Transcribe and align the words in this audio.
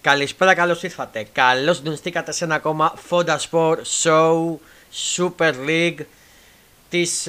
Καλησπέρα, 0.00 0.54
καλώς 0.54 0.82
ήρθατε. 0.82 1.26
Καλώς 1.32 1.76
συντονιστήκατε 1.76 2.32
σε 2.32 2.44
ένα 2.44 2.54
ακόμα 2.54 2.94
Fonda 3.10 3.36
Sport 3.50 3.76
Show 4.02 4.56
Super 5.16 5.52
League 5.66 5.98
της 6.90 7.28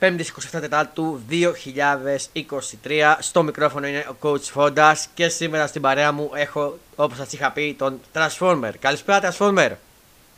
5η 0.00 0.20
27 0.20 0.22
Τετάρτου 0.50 1.20
2023. 1.30 3.16
Στο 3.18 3.42
μικρόφωνο 3.42 3.86
είναι 3.86 4.06
ο 4.10 4.16
coach 4.20 4.54
Fonda 4.54 4.94
και 5.14 5.28
σήμερα 5.28 5.66
στην 5.66 5.82
παρέα 5.82 6.12
μου 6.12 6.30
έχω, 6.34 6.78
όπως 6.96 7.16
σας 7.16 7.32
είχα 7.32 7.50
πει, 7.50 7.74
τον 7.78 8.00
Transformer. 8.12 8.72
Καλησπέρα, 8.78 9.32
Transformer. 9.32 9.70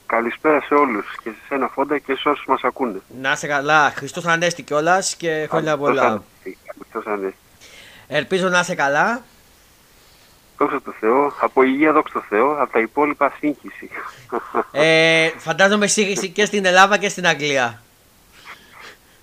Καλησπέρα 0.08 0.60
σε 0.60 0.74
όλους 0.74 1.06
και 1.22 1.30
σε 1.48 1.54
ένα 1.54 1.70
Fonda 1.76 1.96
και 2.06 2.14
σε 2.14 2.28
όσους 2.28 2.44
μας 2.46 2.60
ακούνε. 2.62 3.00
Να 3.20 3.32
είσαι 3.32 3.46
καλά. 3.46 3.90
Χριστός 3.96 4.24
Ανέστη 4.26 4.62
κιόλας 4.62 5.14
και 5.14 5.46
χρόνια 5.50 5.76
πολλά. 5.76 6.22
Χριστό 6.90 7.10
Ανέστη. 7.10 7.38
Ελπίζω 8.08 8.48
να 8.48 8.58
είσαι 8.58 8.74
καλά. 8.74 9.22
Δόξα 10.58 10.82
τω 10.82 10.92
Θεώ, 11.00 11.32
από 11.40 11.62
υγεία 11.62 11.92
δόξα 11.92 12.12
τω 12.12 12.24
Θεώ, 12.28 12.62
από 12.62 12.72
τα 12.72 12.80
υπόλοιπα 12.80 13.32
σύγχυση. 13.38 13.90
Ε, 14.72 15.28
φαντάζομαι 15.38 15.86
σύγχυση 15.86 16.28
και 16.30 16.44
στην 16.44 16.64
Ελλάδα 16.64 16.98
και 16.98 17.08
στην 17.08 17.26
Αγγλία. 17.26 17.82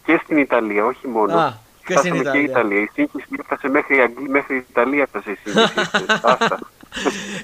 Και 0.05 0.19
στην 0.23 0.37
Ιταλία, 0.37 0.85
όχι 0.85 1.07
μόνο. 1.07 1.37
Α, 1.37 1.53
και 1.85 1.97
στην 1.97 2.13
Φτάσαμε 2.13 2.19
Ιταλία. 2.19 2.31
και 2.31 2.39
η 2.39 2.43
Ιταλία. 2.43 2.81
Η 2.81 2.89
σύγχυση 2.93 3.27
έφτασε 3.39 3.69
μέχρι 3.69 3.95
η 3.97 3.99
Αγγλία, 3.99 4.29
μέχρι 4.29 4.55
η 4.55 4.65
Ιταλία 4.69 5.01
έφτασε 5.01 5.31
η 5.31 5.37
σύγχυση. 5.43 6.05
Άστα. 6.31 6.59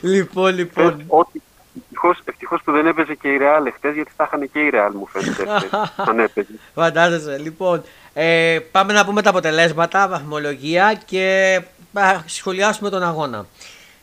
λοιπόν, 0.02 0.56
λοιπόν. 0.56 1.04
Ότι 1.08 1.42
ευτυχώς, 2.02 2.22
ευτυχώς 2.26 2.62
που 2.64 2.72
δεν 2.72 2.88
έπαιζε 2.88 3.16
και 3.16 3.28
η 3.28 3.38
Ρεάλ 3.38 3.66
εχθές, 3.66 3.94
γιατί 3.94 4.12
θα 4.16 4.24
είχαν 4.24 4.52
και 4.52 4.60
η 4.60 4.70
Ρεάλ 4.70 4.94
μου 4.96 5.08
φαίνεται 5.08 5.44
εχθές, 5.44 5.70
αν 6.10 6.20
έπαιζε. 6.20 6.48
Φαντάζεσαι. 6.74 7.38
Λοιπόν, 7.38 7.84
ε, 8.14 8.60
πάμε 8.72 8.94
να 8.94 9.06
πούμε 9.06 9.22
τα 9.22 9.30
αποτελέσματα, 9.30 10.08
βαθμολογία 10.08 11.02
και 11.06 11.62
θα 11.94 12.24
σχολιάσουμε 12.26 12.90
τον 12.90 13.04
αγώνα. 13.04 13.46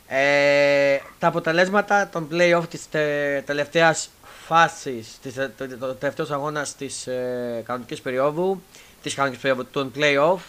Ε, 0.07 0.97
τα 1.19 1.27
αποτελέσματα 1.27 2.09
των 2.11 2.27
play-off 2.31 2.63
της 2.69 2.89
τε, 2.89 3.41
τελευταίας 3.45 4.09
φάσης, 4.45 5.19
της, 5.21 5.33
το, 5.33 5.49
το, 5.57 5.77
το 5.77 5.93
τελευταίος 5.93 6.31
αγώνας 6.31 6.75
της 6.75 7.07
ε, 7.07 7.63
κανονικής 7.65 8.01
περίοδου, 8.01 8.61
της 9.01 9.13
κανονικής 9.13 9.41
περίοδου 9.41 9.67
των 9.71 9.91
play-off, 9.95 10.39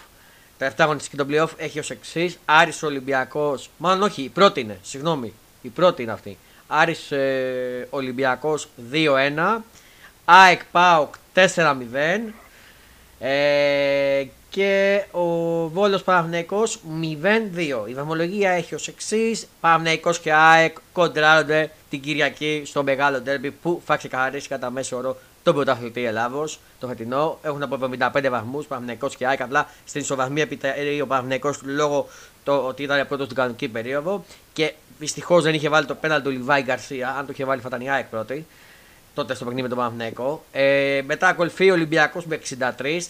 τελευταία 0.58 0.86
αγωνιστική 0.86 1.16
των 1.16 1.26
play-off 1.30 1.50
έχει 1.56 1.78
ως 1.78 1.90
εξής, 1.90 2.38
Άρης 2.44 2.82
Ολυμπιακός, 2.82 3.70
μάλλον 3.76 4.02
όχι, 4.02 4.22
η 4.22 4.28
πρώτη 4.28 4.60
είναι, 4.60 4.78
συγγνώμη, 4.82 5.32
η 5.62 5.68
πρώτη 5.68 6.02
είναι 6.02 6.12
αυτή. 6.12 6.38
Άρης 6.72 7.10
ε, 7.10 7.86
Ολυμπιακός 7.90 8.68
2-1, 8.92 9.60
ΑΕΚ 10.24 10.60
ΠΑΟΚ 10.72 11.14
4-0, 11.34 12.32
ε, 13.18 14.24
και 14.50 15.04
ο 15.10 15.24
Βόλος 15.68 16.02
Παναθηναϊκός 16.02 16.80
0-2. 17.00 17.88
Η 17.88 17.94
βαθμολογία 17.94 18.50
έχει 18.50 18.74
ως 18.74 18.88
εξής. 18.88 19.46
Παναθηναϊκός 19.60 20.18
και 20.18 20.32
ΑΕΚ 20.32 20.76
κοντράρονται 20.92 21.70
την 21.91 22.00
Κυριακή 22.00 22.62
στο 22.66 22.82
μεγάλο 22.82 23.20
ντέρμπι 23.20 23.50
που 23.50 23.82
θα 23.84 23.96
ξεκαθαρίσει 23.96 24.48
κατά 24.48 24.70
μέσο 24.70 24.96
όρο 24.96 25.16
τον 25.42 25.54
πρωταθλητή 25.54 26.04
Ελλάδος 26.04 26.60
το 26.78 26.86
φετινό. 26.86 27.38
Έχουν 27.42 27.62
από 27.62 27.78
75 27.98 28.28
βαθμούς 28.30 28.66
Παναθηναϊκός 28.66 29.16
και 29.16 29.26
ΑΕΚ. 29.26 29.41
Απλά 29.41 29.68
στην 29.84 30.00
ισοβαθμία 30.00 30.42
επιτελεί 30.42 31.00
ο 31.00 31.06
Παναθηναϊκός 31.06 31.60
λόγω 31.62 32.08
το 32.44 32.56
ότι 32.56 32.82
ήταν 32.82 33.06
πρώτος 33.06 33.24
στην 33.24 33.36
κανονική 33.36 33.68
περίοδο. 33.68 34.24
Και 34.52 34.72
δυστυχώς 35.00 35.42
δεν 35.42 35.54
είχε 35.54 35.68
βάλει 35.68 35.86
το 35.86 35.94
πέναλ 35.94 36.22
του 36.22 36.30
Λιβάη 36.30 36.62
Γκαρσία. 36.62 37.08
Αν 37.18 37.26
το 37.26 37.32
είχε 37.32 37.44
βάλει 37.44 37.60
θα 37.60 37.68
ήταν 37.68 37.80
η 37.80 37.90
ΑΕΚ 37.90 38.06
πρώτη 38.06 38.46
τότε 39.14 39.34
στο 39.34 39.44
παιχνίδι 39.44 39.62
με 39.62 39.68
τον 39.68 39.78
Παναθηναϊκό. 39.78 40.44
Ε, 40.52 41.00
μετά 41.06 41.28
ακολουθεί 41.28 41.70
ο 41.70 41.72
Ολυμπιακός 41.72 42.24
με 42.26 42.40
63 42.78 43.00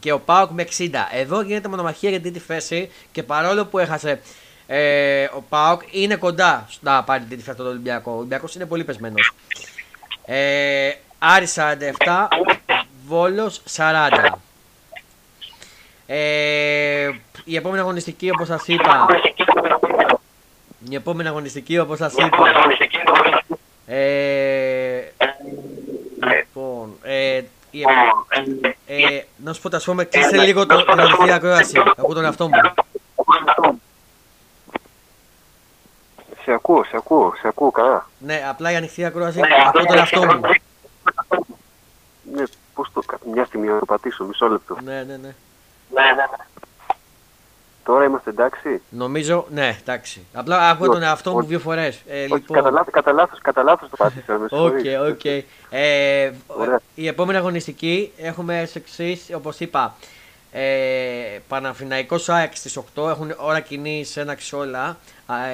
και 0.00 0.12
ο 0.12 0.18
Πάοκ 0.18 0.50
με 0.50 0.66
60. 0.78 0.90
Εδώ 1.12 1.40
γίνεται 1.40 1.68
μονομαχία 1.68 2.10
για 2.10 2.20
την 2.20 2.32
τρίτη 2.32 2.46
θέση 2.46 2.90
και 3.12 3.22
παρόλο 3.22 3.66
που 3.66 3.78
έχασε 3.78 4.20
ε, 4.66 5.24
ο 5.24 5.44
Πάοκ 5.48 5.82
είναι 5.90 6.16
κοντά 6.16 6.68
να 6.80 7.04
πάρει 7.04 7.20
την 7.20 7.28
τρίτη 7.28 7.42
θέση 7.42 7.54
από 7.54 7.62
τον 7.62 7.70
Ολυμπιακό. 7.70 8.12
Ο 8.12 8.16
Ολυμπιακός 8.16 8.54
είναι 8.54 8.66
πολύ 8.66 8.84
πεσμένος. 8.84 9.34
Ε, 10.24 10.90
Άρη 11.18 11.46
47, 11.54 12.28
Βόλος 13.06 13.62
40. 13.76 14.08
Ε, 16.06 17.10
η 17.44 17.56
επόμενη 17.56 17.80
αγωνιστική 17.80 18.30
όπως 18.30 18.46
σας 18.46 18.66
είπα 18.66 19.06
η 20.90 20.94
επόμενη 20.94 21.28
αγωνιστική 21.28 21.78
όπως 21.78 21.98
σας 21.98 22.14
είπα 22.14 22.36
ε, 23.86 25.12
λοιπόν, 26.18 26.96
ε, 27.02 27.42
η, 27.70 27.82
ε, 28.86 29.22
να 29.36 29.52
σου 29.52 29.60
πω 29.60 29.68
τα 29.68 29.80
πούμε, 29.84 30.04
κλείσε 30.04 30.36
λίγο 30.36 30.66
το, 30.66 30.84
την 30.84 31.00
ανοιχτή 31.00 31.30
ακρόαση. 31.30 31.82
Ακούω 31.96 32.14
τον 32.14 32.24
εαυτό 32.24 32.48
μου. 32.48 32.60
Σε 36.42 36.52
ακούω, 36.52 36.84
σε 36.84 36.96
ακούω, 36.96 37.34
σε 37.40 37.48
ακούω 37.48 37.70
καλά. 37.70 38.06
Ναι, 38.18 38.44
απλά 38.48 38.72
η 38.72 38.76
ανοιχτή 38.76 39.04
ακρόαση 39.04 39.40
ακούω 39.66 39.84
τον 39.84 39.96
εαυτό 39.96 40.24
μου. 40.24 40.40
Ναι, 42.34 42.42
πώς 42.74 42.92
το 42.92 43.00
κάνω, 43.00 43.32
μια 43.32 43.44
στιγμή 43.44 43.66
να 43.66 43.78
το 43.78 43.84
πατήσω, 43.84 44.24
μισό 44.24 44.48
λεπτό. 44.48 44.76
Ναι, 44.84 45.02
ναι, 45.02 45.16
ναι. 45.16 45.34
Τώρα 47.90 48.04
είμαστε 48.04 48.30
εντάξει. 48.30 48.80
Νομίζω, 48.90 49.46
ναι, 49.50 49.76
εντάξει. 49.80 50.26
Απλά 50.32 50.68
ακούω 50.70 50.86
τον 50.88 51.02
εαυτό 51.02 51.30
μου 51.30 51.36
όχι. 51.36 51.46
δύο 51.46 51.58
φορές. 51.58 52.00
Ε, 52.08 52.22
Όχι, 52.22 52.32
λοιπόν, 52.32 52.56
κατά 52.56 52.70
λάθος, 52.70 52.92
κατά 52.92 53.12
λάθος, 53.12 53.38
κατά 53.42 53.62
λάθος 53.62 53.88
το 53.90 53.96
πάτησα. 53.96 54.38
με 54.38 54.46
Οκ, 54.50 54.78
συγχωρείς. 54.78 55.10
οκ. 55.12 55.24
Ε, 55.70 56.30
Ωραία. 56.46 56.80
η 56.94 57.06
επόμενη 57.06 57.38
αγωνιστική 57.38 58.12
έχουμε 58.16 58.62
ως 58.62 58.74
εξής, 58.74 59.28
όπως 59.34 59.60
είπα. 59.60 59.94
Ε, 60.52 60.62
Παναθηναϊκός 61.48 62.28
ΑΕΚ 62.28 62.56
στις 62.56 62.76
8 62.76 63.08
έχουν 63.08 63.34
ώρα 63.36 63.60
κοινή 63.60 64.04
σε 64.04 64.20
ένα 64.20 64.34
ξόλα. 64.34 64.96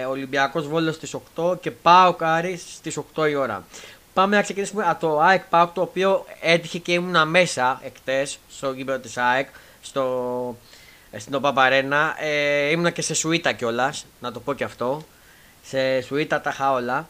Ε, 0.01 0.05
Ολυμπιακός 0.05 0.69
Βόλος 0.69 0.95
στις 0.95 1.15
8 1.15 1.57
και 1.61 1.71
ΠΑΟΚ 1.71 2.23
Άρης 2.23 2.65
στις 2.77 2.97
8 2.97 3.29
η 3.29 3.35
ώρα. 3.35 3.65
Πάμε 4.15 4.37
να 4.37 4.43
ξεκινήσουμε 4.43 4.85
από 4.89 5.01
το 5.07 5.21
ΑΕΚ 5.21 5.43
ΠΑΟΚ 5.51 5.73
το 5.73 5.81
οποίο 5.81 6.25
έτυχε 6.41 6.79
και 6.79 6.93
ήμουνα 6.93 7.25
μέσα 7.25 7.81
εχτές 7.85 8.39
στο 8.49 8.73
γήπεδο 8.73 8.99
της 8.99 9.17
ΑΕΚ 9.17 9.49
στο, 9.83 10.03
ε, 10.75 10.76
στην 11.19 11.35
Οπαπαρένα. 11.35 12.15
Ε, 12.19 12.71
ήμουνα 12.71 12.91
και 12.91 13.03
σε 13.03 13.15
σουίτα 13.15 13.53
κιόλας, 13.53 14.07
να 14.21 14.33
το 14.33 14.41
πω 14.41 14.53
και 14.53 14.65
αυτό. 14.65 15.03
Σε 15.63 16.01
σουίτα 16.01 16.41
τα 16.41 16.51
είχα 16.51 16.73
όλα. 16.73 17.07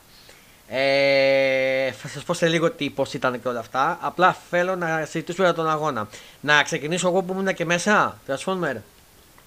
Ε, 0.69 1.91
θα 1.91 2.09
σας 2.09 2.25
πω 2.25 2.35
σε 2.35 2.49
λίγο 2.49 2.71
τι, 2.71 2.91
πώς 2.91 3.15
ήταν 3.15 3.43
και 3.43 3.49
όλα 3.49 3.59
αυτά. 3.59 3.99
Απλά 4.01 4.37
θέλω 4.51 4.77
να 4.77 5.05
συζητήσουμε 5.05 5.47
για 5.47 5.57
τον 5.57 5.71
αγώνα. 5.71 6.09
Να 6.41 6.63
ξεκινήσω 6.63 7.09
εγώ 7.09 7.23
που 7.23 7.33
ήμουν 7.33 7.55
και 7.55 7.65
μέσα, 7.65 8.19
Transformer. 8.27 8.77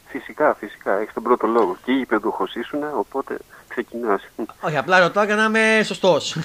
Φυσικά, 0.08 0.56
φυσικά, 0.60 1.00
έχεις 1.00 1.14
τον 1.14 1.24
πρώτο 1.24 1.48
λόγο. 1.48 1.78
Και 1.86 1.92
η 1.92 2.06
παιδούχος 2.06 2.56
ήσουν, 2.56 2.80
οπότε 2.96 3.38
ξεκινάς. 3.68 4.22
Όχι, 4.62 4.78
απλά 4.78 5.00
ρωτάω 5.00 5.24
για 5.24 5.36
να 5.36 5.44
είμαι 5.44 5.84
σωστός. 5.84 6.38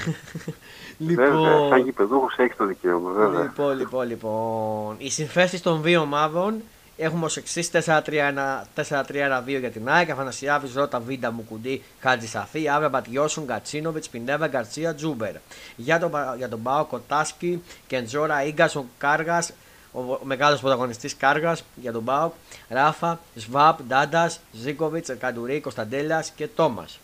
Βέβαια, 0.98 1.68
σαν 1.68 1.78
γηπεδούχος 1.84 2.36
έχεις 2.36 2.56
το 2.56 2.64
δικαίωμα, 2.64 3.10
βέβαια. 3.10 3.42
Λοιπόν, 3.42 3.76
λοιπόν, 3.76 4.06
λοιπόν. 4.08 4.94
Οι 4.98 5.10
συνθέσει 5.10 5.62
των 5.62 5.82
δύο 5.82 6.00
ομάδων 6.00 6.62
έχουμε 6.96 7.24
ως 7.24 7.36
εξής 7.36 7.70
4-3-1-2 7.72 9.58
για 9.60 9.70
την 9.70 9.88
ΑΕΚ. 9.88 10.10
Αφανασιάβη, 10.10 10.70
Ρότα, 10.74 11.00
Βίντα, 11.00 11.30
Μουκουντή, 11.32 11.82
Χάτζη 12.00 12.26
Σαφή, 12.26 12.68
Άβρα, 12.68 12.88
Μπατιώσουν, 12.88 13.44
Γκατσίνοβιτ, 13.44 14.04
Πινέβα, 14.10 14.46
Γκαρσία, 14.46 14.94
Τζούμπερ. 14.94 15.34
Για 15.76 15.98
τον, 15.98 16.10
Πα- 16.10 16.34
για 16.36 16.48
τον 16.48 16.62
Πάο, 16.62 16.84
Κοτάσκι, 16.84 17.62
Κεντζόρα, 17.86 18.48
γκασον 18.50 18.86
Κάργας, 18.98 19.50
ο, 19.92 20.00
ο 20.00 20.20
μεγάλος 20.22 20.60
πρωταγωνιστής 20.60 21.16
Κάργας 21.16 21.64
για 21.74 21.92
τον 21.92 22.04
Πάο, 22.04 22.30
Ράφα, 22.68 23.20
Σβάπ, 23.34 23.82
Ντάντας, 23.82 24.40
Ζίκοβιτ, 24.52 25.12
Καντουρί, 25.12 25.60
Κωνσταντέλα 25.60 26.24
και 26.36 26.46
Τόμας. 26.46 26.98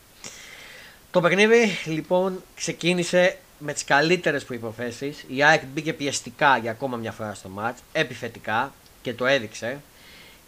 Το 1.11 1.21
παιχνίδι 1.21 1.69
λοιπόν 1.85 2.43
ξεκίνησε 2.55 3.39
με 3.59 3.73
τις 3.73 3.85
καλύτερες 3.85 4.45
προποθέσει. 4.45 5.15
Η 5.29 5.43
ΑΕΚ 5.45 5.63
μπήκε 5.65 5.93
πιεστικά 5.93 6.57
για 6.57 6.71
ακόμα 6.71 6.97
μια 6.97 7.13
φορά 7.13 7.35
στο 7.35 7.49
μάτς, 7.49 7.81
επιθετικά 7.93 8.73
και 9.03 9.15
το 9.15 9.27
έδειξε. 9.27 9.81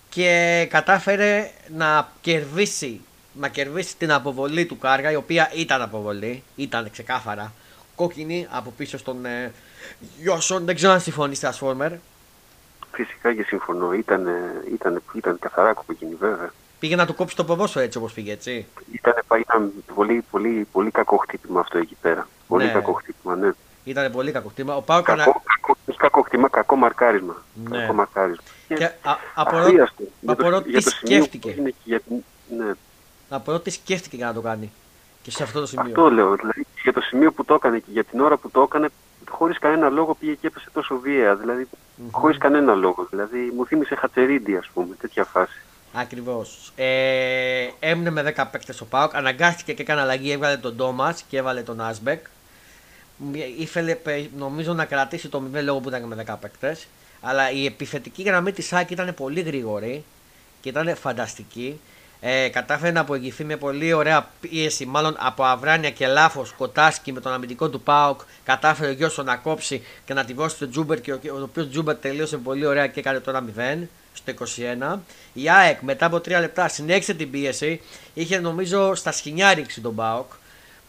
Και 0.09 0.67
κατάφερε 0.71 1.51
να 1.77 2.09
κερδίσει, 2.21 3.01
να 3.33 3.49
κερδίσει 3.49 3.97
την 3.97 4.13
αποβολή 4.13 4.67
του 4.67 4.79
Κάργα, 4.79 5.11
η 5.11 5.15
οποία 5.15 5.51
ήταν 5.55 5.83
αποβολή, 5.83 6.43
ήταν 6.57 6.91
ξεκάθαρα 6.91 7.53
κόκκινη 7.95 8.47
από 8.51 8.71
πίσω 8.77 8.99
στον 8.99 9.25
ε, 9.27 9.53
Γιώσον. 10.21 10.65
Δεν 10.65 10.75
ξέρω 10.75 10.93
αν 10.93 11.01
συμφωνεί, 11.01 11.37
Transformer. 11.41 11.91
Φυσικά 12.93 13.35
και 13.35 13.43
συμφωνώ. 13.43 13.93
Ήταν, 13.93 14.29
ήταν, 14.73 15.03
ήταν 15.15 15.39
καθαρά 15.39 15.73
κοκκινή, 15.73 16.15
βέβαια. 16.15 16.53
Πήγε 16.79 16.97
να 16.97 17.07
του 17.07 17.15
κόψει 17.15 17.37
το 17.37 17.45
ποδόσφαιρο 17.45 17.85
έτσι 17.85 17.99
όπως 17.99 18.13
πήγε, 18.13 18.33
έτσι. 18.33 18.67
Ήταν, 18.93 19.15
ήταν 19.41 19.73
πολύ, 19.95 20.25
πολύ, 20.31 20.67
πολύ 20.73 20.91
κακό 20.91 21.17
χτύπημα 21.17 21.61
αυτό 21.61 21.79
εκεί 21.79 21.97
πέρα. 22.01 22.29
Πολύ 22.49 22.65
Ναι. 22.65 22.73
κακό 22.73 22.93
χτύπημα, 22.93 23.37
ναι. 23.37 23.51
Ήταν 23.85 24.13
πολύ 24.13 24.33
κακό 24.33 24.49
χτύπημα. 24.49 24.77
Ο 24.77 24.81
Πάο 24.83 25.03
Κακό, 25.03 25.43
κακό, 25.45 25.77
όχι 25.87 25.99
κακό 25.99 26.23
χτύπημα, 26.23 26.49
κακό 26.49 26.77
μαρκάρισμα. 26.77 27.43
Ναι. 27.69 27.79
Κακό 27.79 27.93
μαρκάρισμα. 27.93 28.43
Και 28.69 28.85
α- 28.85 29.17
απορώ, 29.35 29.63
αχρίαστο. 29.63 30.03
Για 30.21 30.35
το- 30.37 30.47
απορώ 30.47 30.63
για 30.67 30.79
τι 30.79 30.85
το 30.85 30.91
σημείο 30.91 31.19
που 31.19 31.25
σκέφτηκε. 31.25 31.51
είναι 31.59 31.69
και 31.71 31.77
για 31.85 32.01
την- 32.01 32.23
ναι. 32.59 32.73
απορώ 33.29 33.61
τι 33.61 33.71
σκέφτηκε 33.71 34.17
για 34.17 34.27
να 34.27 34.33
το 34.33 34.41
κάνει. 34.41 34.73
Και 35.23 35.31
σε 35.31 35.43
αυτό 35.43 35.61
το 35.61 35.67
σημείο. 35.67 35.87
Αυτό 35.87 36.11
λέω. 36.11 36.35
Δηλαδή, 36.37 36.67
για 36.83 36.93
το 36.93 37.01
σημείο 37.01 37.33
που 37.33 37.45
το 37.45 37.55
έκανε 37.55 37.79
και 37.79 37.91
για 37.93 38.05
την 38.05 38.21
ώρα 38.21 38.37
που 38.37 38.51
το 38.51 38.61
έκανε, 38.63 38.89
χωρίς 39.31 39.59
κανένα 39.59 39.89
λόγο 39.89 40.15
πήγε 40.15 40.33
και 40.35 40.47
έπεσε 40.47 40.69
τόσο 40.73 40.99
βία. 40.99 41.35
Δηλαδή, 41.37 41.67
mm-hmm. 41.71 42.09
χωρίς 42.11 42.39
κανένα 42.39 42.75
λόγο. 42.75 43.07
Δηλαδή, 43.11 43.53
μου 43.57 43.67
θύμισε 43.67 43.95
Χατσερίντι, 43.95 44.57
ας 44.57 44.69
πούμε, 44.75 44.95
τέτοια 45.01 45.25
φάση. 45.25 45.61
Ακριβώς. 45.95 46.73
Ε, 46.77 47.67
έμεινε 47.81 48.11
με 48.11 48.23
10 48.23 48.47
παίκτες 48.51 48.81
ο 48.81 48.85
ΠΑΟΚ. 48.87 49.15
Αναγκάστηκε 49.17 49.73
και 49.73 49.83
έκανε 49.83 50.01
αλλαγή. 50.01 50.33
Έβγαλε 50.33 50.57
τον 50.57 50.75
Τόμας 50.77 51.23
και 51.29 51.37
έβαλε 51.37 51.63
τον 51.63 51.81
Άσμπεκ. 51.81 52.27
Ήθελε 53.59 53.99
νομίζω 54.37 54.73
να 54.73 54.85
κρατήσει 54.85 55.29
το 55.29 55.43
0 55.55 55.63
λόγω 55.63 55.81
που 55.81 55.89
ήταν 55.89 56.03
με 56.03 56.25
10 56.29 56.35
παίκτες. 56.41 56.87
Αλλά 57.21 57.51
η 57.51 57.67
επιθετική 57.67 58.23
γραμμή 58.23 58.53
της 58.53 58.67
ΑΕΚ 58.67 58.91
ήταν 58.91 59.15
πολύ 59.15 59.41
γρήγορη 59.41 60.05
και 60.61 60.69
ήταν 60.69 60.97
φανταστική. 60.97 61.81
Ε, 62.25 62.49
κατάφερε 62.49 62.91
να 62.93 63.01
αποεγγυθεί 63.01 63.45
με 63.45 63.57
πολύ 63.57 63.93
ωραία 63.93 64.29
πίεση, 64.41 64.87
μάλλον 64.87 65.17
από 65.19 65.45
Αβράνια 65.45 65.91
και 65.91 66.07
λάθος 66.07 66.53
Κοτάρσκι 66.53 67.13
με 67.13 67.21
τον 67.21 67.33
αμυντικό 67.33 67.69
του 67.69 67.81
ΠΑΟΚ. 67.81 68.21
Κατάφερε 68.45 68.89
ο 68.89 68.93
Γιόνσον 68.93 69.23
να 69.23 69.37
κόψει 69.37 69.83
και 70.05 70.15
να 70.15 70.25
τη 70.25 70.33
δώσει 70.33 70.57
στον 70.57 70.71
Τσούμπερ 70.71 71.01
και 71.01 71.13
ο, 71.13 71.19
ο 71.39 71.43
οποίος 71.43 71.69
Τσούμπερ 71.69 71.97
τελείωσε 71.97 72.37
πολύ 72.37 72.67
ωραία 72.67 72.87
και 72.87 73.01
έκανε 73.01 73.21
το 73.21 73.43
1-0 73.57 73.87
στο 74.13 74.33
21. 74.93 74.99
Η 75.33 75.51
ΑΕΚ 75.51 75.81
μετά 75.81 76.07
από 76.07 76.17
3 76.17 76.29
λεπτά 76.29 76.69
συνέχισε 76.69 77.15
την 77.15 77.31
πίεση. 77.31 77.81
Είχε 78.15 78.39
νομίζω 78.39 78.95
στα 78.95 79.13
σκηνιά 79.13 79.55
ρίξει 79.55 79.81
τον 79.81 79.95
Πάοκ. 79.95 80.33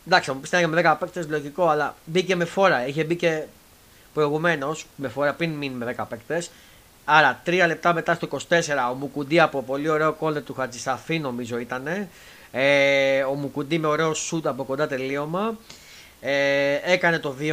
Εντάξει, 0.07 0.29
θα 0.29 0.35
μου 0.35 0.41
πει 0.41 0.67
με 0.67 0.81
10 0.85 0.95
παίκτες 0.99 1.29
λογικό, 1.29 1.67
αλλά 1.67 1.95
μπήκε 2.05 2.35
με 2.35 2.45
φόρα. 2.45 2.87
Είχε 2.87 3.03
μπει 3.03 3.15
και 3.15 3.43
προηγουμένως 4.13 4.85
με 4.95 5.07
φορά 5.07 5.33
πριν 5.33 5.51
μείνει 5.51 5.75
με 5.75 5.95
10 5.97 6.05
παίκτες. 6.09 6.49
Άρα, 7.05 7.41
τρία 7.43 7.67
λεπτά 7.67 7.93
μετά 7.93 8.13
στο 8.13 8.27
24, 8.27 8.37
ο 8.91 8.93
Μουκουντή 8.93 9.39
από 9.39 9.63
πολύ 9.63 9.89
ωραίο 9.89 10.13
κόλλε 10.13 10.41
του 10.41 10.53
Χατζησαφή, 10.53 11.19
νομίζω 11.19 11.57
ήταν. 11.57 12.07
Ε, 12.51 13.21
ο 13.21 13.33
Μουκουντή 13.33 13.79
με 13.79 13.87
ωραίο 13.87 14.13
σούτ 14.13 14.47
από 14.47 14.63
κοντά 14.63 14.87
τελείωμα. 14.87 15.57
Ε, 16.21 16.79
έκανε 16.83 17.19
το 17.19 17.35
2-0. 17.39 17.51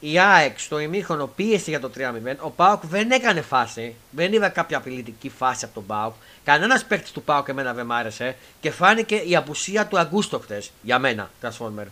Η 0.00 0.18
ΑΕΚ 0.18 0.58
στο 0.58 0.78
ημίχρονο 0.78 1.26
πίεσε 1.26 1.70
για 1.70 1.80
το 1.80 1.90
3-0. 1.96 2.00
Ο 2.40 2.50
Πάοκ 2.50 2.86
δεν 2.86 3.10
έκανε 3.10 3.40
φάση. 3.40 3.94
Δεν 4.10 4.32
είδα 4.32 4.48
κάποια 4.48 4.76
απειλητική 4.76 5.28
φάση 5.28 5.64
από 5.64 5.74
τον 5.74 5.86
Πάοκ. 5.86 6.12
Κανένας 6.44 6.84
παίκτης 6.84 7.12
του 7.12 7.22
Πάοκ 7.22 7.48
εμένα 7.48 7.74
δεν 7.74 7.86
μ' 7.86 7.92
άρεσε. 7.92 8.36
Και 8.60 8.70
φάνηκε 8.70 9.16
η 9.16 9.36
απουσία 9.36 9.86
του 9.86 9.98
Αγκούστο 9.98 10.38
χτε. 10.38 10.62
Για 10.82 10.98
μένα, 10.98 11.30
Transformer. 11.42 11.86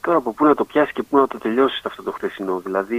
Τώρα 0.00 0.16
από 0.16 0.32
πού 0.32 0.44
να 0.44 0.54
το 0.54 0.64
πιάσει 0.64 0.92
και 0.92 1.02
πού 1.02 1.16
να 1.16 1.26
το 1.26 1.38
τελειώσει 1.38 1.80
αυτό 1.84 2.02
το 2.02 2.12
χθεσινό. 2.12 2.58
Δηλαδή, 2.58 2.98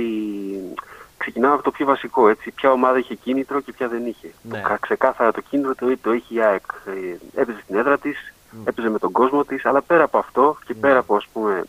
ξεκινάμε 1.17 1.53
από 1.53 1.63
το 1.63 1.71
πιο 1.71 1.85
βασικό. 1.85 2.29
Έτσι. 2.29 2.51
Ποια 2.51 2.71
ομάδα 2.71 2.97
είχε 2.97 3.15
κίνητρο 3.15 3.59
και 3.61 3.71
ποια 3.71 3.87
δεν 3.87 4.05
είχε. 4.05 4.33
Ναι. 4.41 4.61
Το, 4.61 4.77
ξεκάθαρα 4.79 5.31
το 5.31 5.41
κίνητρο 5.41 5.75
το, 5.75 5.97
το 6.01 6.13
είχε 6.13 6.33
η 6.33 6.41
ΑΕΚ. 6.41 6.63
Ε, 6.85 7.41
έπαιζε 7.41 7.59
στην 7.63 7.75
έδρα 7.75 7.97
της, 7.97 8.33
mm. 8.51 8.67
έπαιζε 8.67 8.89
με 8.89 8.99
τον 8.99 9.11
κόσμο 9.11 9.43
της, 9.43 9.65
αλλά 9.65 9.81
πέρα 9.81 10.03
από 10.03 10.17
αυτό 10.17 10.57
και 10.65 10.73
mm. 10.77 10.81
πέρα 10.81 10.99
από 10.99 11.15
ας 11.15 11.27
πούμε, 11.33 11.63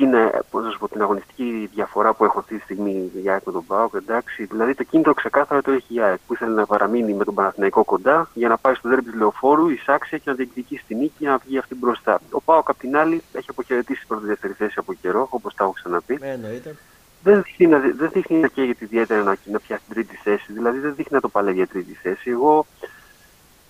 την, 0.00 0.42
πώς 0.50 0.64
να 0.64 0.78
πω, 0.78 0.88
την 0.88 1.02
αγωνιστική 1.02 1.70
διαφορά 1.74 2.14
που 2.14 2.24
έχω 2.24 2.38
αυτή 2.38 2.56
τη 2.56 2.62
στιγμή 2.62 3.10
για 3.14 3.32
ΑΕΚ 3.32 3.42
με 3.44 3.52
τον 3.52 3.64
ΠΑΟΚ, 3.66 3.94
εντάξει, 3.94 4.44
δηλαδή 4.44 4.74
το 4.74 4.82
κίνητρο 4.82 5.14
ξεκάθαρα 5.14 5.62
το 5.62 5.70
έχει 5.70 5.94
η 5.94 6.00
ΑΕΚ 6.00 6.18
που 6.26 6.34
ήθελε 6.34 6.54
να 6.54 6.66
παραμείνει 6.66 7.12
με 7.14 7.24
τον 7.24 7.34
Παναθηναϊκό 7.34 7.84
κοντά 7.84 8.28
για 8.34 8.48
να 8.48 8.56
πάει 8.56 8.74
στο 8.74 8.88
δέρμπι 8.88 9.16
Λεωφόρου, 9.16 9.68
εισάξια 9.68 10.18
και 10.18 10.30
να 10.30 10.36
διεκδικήσει 10.36 10.84
τη 10.86 10.94
νίκη 10.94 11.14
για 11.18 11.30
να 11.30 11.36
βγει 11.36 11.58
αυτή 11.58 11.74
μπροστά. 11.74 12.20
Ο 12.30 12.40
ΠΑΟΚ 12.40 12.68
απ' 12.68 12.78
την 12.78 12.96
άλλη 12.96 13.22
έχει 13.32 13.46
αποχαιρετήσει 13.50 14.06
πρώτη 14.06 14.26
δεύτερη 14.26 14.52
θέση 14.52 14.74
από 14.76 14.92
καιρό, 14.92 15.26
όπως 15.30 15.54
τα 15.54 15.64
έχω 15.64 15.72
ξαναπεί. 15.72 16.18
Ε, 16.20 16.30
εννοείται. 16.30 16.76
Δεν 17.22 17.42
δείχνει, 17.42 17.66
να, 17.66 17.78
δεν 17.78 18.10
δείχνει 18.12 18.38
να 18.38 18.48
καίγεται 18.48 18.84
ιδιαίτερα 18.84 19.22
να, 19.22 19.36
να 19.44 19.58
πιάσει 19.58 19.82
την 19.84 19.94
τρίτη 19.94 20.16
θέση, 20.16 20.52
δηλαδή 20.52 20.78
δεν 20.78 20.94
δείχνει 20.94 21.14
να 21.14 21.20
το 21.20 21.28
παλεύει 21.28 21.56
για 21.56 21.66
τρίτη 21.66 21.92
θέση. 22.02 22.30
Εγώ 22.30 22.66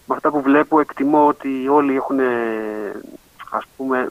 με 0.06 0.14
αυτά 0.14 0.30
που 0.30 0.40
βλέπω 0.40 0.80
εκτιμώ 0.80 1.26
ότι 1.26 1.68
όλοι 1.68 1.94
έχουν 1.94 2.18
ας 3.50 3.64
πούμε 3.76 4.08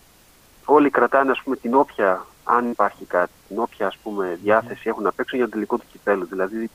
όλοι 0.74 0.90
κρατάνε 0.90 1.32
ας 1.32 1.42
πούμε, 1.44 1.56
την 1.56 1.74
όποια, 1.74 2.26
αν 2.44 2.70
υπάρχει 2.70 3.06
κάτι, 3.06 3.32
την 3.48 3.60
όποια 3.60 3.88
ας 3.88 3.98
πούμε, 4.04 4.40
διάθεση 4.44 4.90
έχουν 4.90 5.04
να 5.04 5.12
παίξουν 5.12 5.38
για 5.38 5.48
το 5.48 5.54
τελικό 5.54 5.78
του 5.78 5.86
κυπέλου. 5.92 6.26
Δηλαδή 6.26 6.70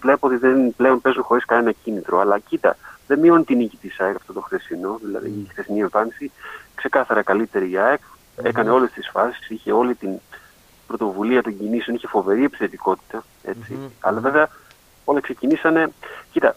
βλέπω 0.00 0.26
ότι 0.26 0.36
δεν 0.36 0.74
πλέον 0.76 1.00
παίζουν 1.00 1.22
χωρίς 1.22 1.44
κανένα 1.44 1.72
κίνητρο. 1.72 2.18
Αλλά 2.18 2.38
κοίτα, 2.38 2.76
δεν 3.06 3.18
μειώνει 3.18 3.44
την 3.44 3.56
νίκη 3.56 3.76
της 3.76 4.00
ΑΕΚ 4.00 4.16
αυτό 4.16 4.32
το 4.32 4.40
χθεσινό, 4.40 4.98
δηλαδή 5.02 5.28
η 5.28 5.46
χθεσινή 5.50 5.80
εμφάνιση. 5.80 6.30
Ξεκάθαρα 6.74 7.22
καλύτερη 7.22 7.70
η 7.70 7.78
ΑΕΚ, 7.78 8.00
έκανε 8.42 8.70
όλες 8.70 8.90
τις 8.90 9.08
φάσεις, 9.12 9.48
είχε 9.48 9.72
όλη 9.72 9.94
την 9.94 10.10
πρωτοβουλία 10.86 11.42
των 11.42 11.58
κινήσεων, 11.58 11.96
είχε 11.96 12.06
φοβερή 12.06 12.44
επιθετικότητα. 12.44 13.24
Αλλά 14.00 14.20
βέβαια 14.20 14.48
όλα 15.04 15.20
ξεκινήσανε. 15.20 15.92
Κοίτα, 16.32 16.56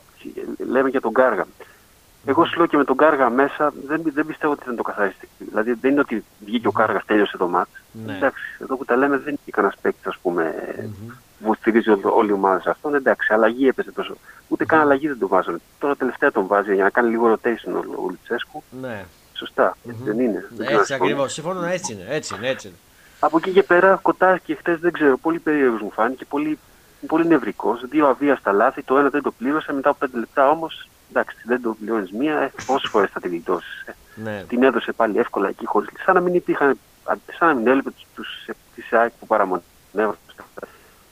λέμε 0.67 0.89
για 0.89 1.01
τον 1.01 1.13
Κάργα. 1.13 1.45
Εγώ 2.25 2.45
σου 2.45 2.57
λέω 2.57 2.65
και 2.65 2.77
με 2.77 2.83
τον 2.83 2.97
Κάργα 2.97 3.29
μέσα 3.29 3.73
δεν, 3.87 4.01
δεν 4.05 4.25
πιστεύω 4.25 4.53
ότι 4.53 4.63
δεν 4.65 4.75
το 4.75 4.83
καθαρίσει. 4.83 5.27
Δηλαδή 5.37 5.73
δεν 5.73 5.91
είναι 5.91 5.99
ότι 5.99 6.23
βγήκε 6.45 6.67
ο 6.67 6.71
Κάργας, 6.71 7.05
τέλειωσε 7.05 7.37
το 7.37 7.47
μάτς. 7.47 7.69
Ναι. 8.05 8.15
Εντάξει, 8.15 8.43
εδώ 8.59 8.77
που 8.77 8.85
τα 8.85 8.95
λέμε 8.95 9.17
δεν 9.17 9.27
είναι 9.27 9.39
κανένας 9.51 9.77
παίκτης, 9.81 10.05
ας 10.05 10.17
πούμε, 10.21 10.53
mm-hmm. 10.79 11.13
που 11.43 11.55
στηρίζει 11.55 11.89
όλη 12.03 12.29
η 12.29 12.33
ομάδα 12.33 12.61
σε 12.61 12.69
αυτόν. 12.69 12.95
Εντάξει, 12.95 13.33
αλλαγή 13.33 13.67
έπεσε 13.67 13.91
τόσο. 13.91 14.15
Ούτε 14.47 14.65
καν 14.65 14.79
αλλαγή 14.79 15.07
δεν 15.07 15.19
το 15.19 15.27
βάζανε. 15.27 15.57
Τώρα 15.79 15.95
τελευταία 15.95 16.31
τον 16.31 16.47
βάζει 16.47 16.73
για 16.73 16.83
να 16.83 16.89
κάνει 16.89 17.09
λίγο 17.09 17.33
rotation 17.33 17.73
ο, 17.73 18.03
ο 18.05 18.09
Λιτσέσκου. 18.09 18.63
Ναι. 18.81 19.05
Σωστά, 19.33 19.77
mm-hmm. 19.87 19.93
δεν 20.03 20.19
είναι. 20.19 20.47
Έτσι 20.59 20.93
ακριβώς. 20.93 21.33
Συμφωνώ, 21.33 21.65
έτσι 21.65 21.93
είναι. 21.93 22.05
Έτσι 22.07 22.35
είναι, 22.35 22.49
έτσι 22.49 22.67
είναι. 22.67 22.77
Από 23.19 23.37
εκεί 23.37 23.51
και 23.51 23.63
πέρα, 23.63 23.99
κοτά 24.01 24.37
και 24.37 24.55
χτες 24.55 24.79
δεν 24.79 24.91
ξέρω, 24.91 25.17
πολύ 25.17 25.39
περίεργος 25.39 25.81
μου 25.81 25.91
φάνηκε, 25.91 26.25
πολύ, 26.25 26.59
πολύ 27.07 27.27
νευρικός. 27.27 27.85
Δύο 27.89 28.07
αβίαστα 28.07 28.51
λάθη, 28.51 28.83
το 28.83 28.97
ένα 28.97 29.09
δεν 29.09 29.21
το 29.21 29.31
πλήρωσε, 29.31 29.73
μετά 29.73 29.89
από 29.89 29.97
πέντε 29.99 30.19
λεπτά 30.19 30.49
όμως 30.49 30.89
εντάξει, 31.11 31.37
δεν 31.43 31.61
το 31.61 31.75
πληρώνεις 31.79 32.11
μία, 32.11 32.39
ε, 32.39 32.51
πόσες 32.65 32.89
φορές 32.89 33.09
θα 33.09 33.19
τη 33.19 33.27
γλιτώσεις. 33.27 33.81
Ε. 33.85 33.95
Ναι. 34.15 34.43
Την 34.47 34.63
έδωσε 34.63 34.91
πάλι 34.91 35.17
εύκολα 35.17 35.47
εκεί 35.47 35.65
χωρίς. 35.65 35.89
Σαν 36.05 36.15
να 36.15 36.21
μην 36.21 36.33
υπήρχαν, 36.35 36.77
σαν 37.37 37.47
να 37.47 37.53
μην 37.53 37.67
έλειπε 37.67 37.89
τη 38.75 38.81
ΣΑΕΚ 38.81 39.11
που 39.19 39.27
παραμονεύουν. 39.27 40.15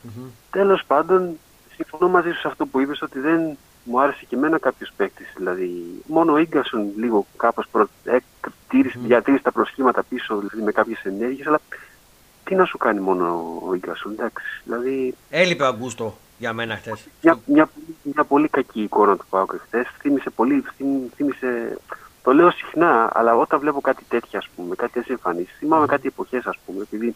Mm-hmm. 0.03 0.29
Τέλος 0.51 0.83
πάντων, 0.87 1.37
συμφωνώ 1.75 2.09
μαζί 2.09 2.31
σου 2.31 2.39
σε 2.39 2.47
αυτό 2.47 2.65
που 2.65 2.79
είπες 2.79 3.01
ότι 3.01 3.19
δεν 3.19 3.57
μου 3.83 4.01
άρεσε 4.01 4.25
και 4.27 4.35
εμένα 4.35 4.59
κάποιος 4.59 4.91
παίκτης. 4.97 5.33
Δηλαδή, 5.35 6.01
μόνο 6.05 6.33
ο 6.33 6.41
γκασον 6.41 6.91
λίγο 6.97 7.25
κάπως 7.37 7.67
προ... 7.71 7.87
ε, 8.03 8.17
mm-hmm. 8.17 8.83
διατήρησε 9.05 9.43
τα 9.43 9.51
προσχήματα 9.51 10.03
πίσω 10.03 10.37
δηλαδή, 10.37 10.61
με 10.61 10.71
κάποιες 10.71 11.01
ενέργειες, 11.03 11.47
αλλά 11.47 11.59
τι 12.49 12.55
να 12.55 12.65
σου 12.65 12.77
κάνει 12.77 12.99
μόνο 12.99 13.25
ο 13.69 13.75
γκασον, 13.75 14.11
εντάξει. 14.11 14.45
Δηλαδή... 14.63 15.15
Έλειπε 15.29 15.63
ο 15.63 15.67
Αγκούστο 15.67 16.17
για 16.37 16.53
μένα 16.53 16.75
χθες. 16.75 17.07
Μια, 17.21 17.39
μια, 17.45 17.69
μια, 18.03 18.23
πολύ 18.23 18.47
κακή 18.47 18.81
εικόνα 18.81 19.17
του 19.17 19.25
Πάουκ 19.29 19.51
χθες. 19.63 19.87
Θύμισε 19.99 20.29
πολύ, 20.29 20.63
θύμισε, 21.15 21.77
το 22.23 22.33
λέω 22.33 22.51
συχνά, 22.51 23.09
αλλά 23.13 23.35
όταν 23.35 23.59
βλέπω 23.59 23.81
κάτι 23.81 24.03
τέτοια, 24.09 24.39
ας 24.39 24.47
πούμε, 24.55 24.75
κάτι 24.75 24.91
τέτοιες 24.91 25.17
εμφανίσεις, 25.17 25.55
θυμάμαι 25.59 25.85
κάτι 25.85 26.07
εποχές, 26.07 26.45
ας 26.45 26.57
πούμε, 26.65 26.81
επειδή 26.81 27.15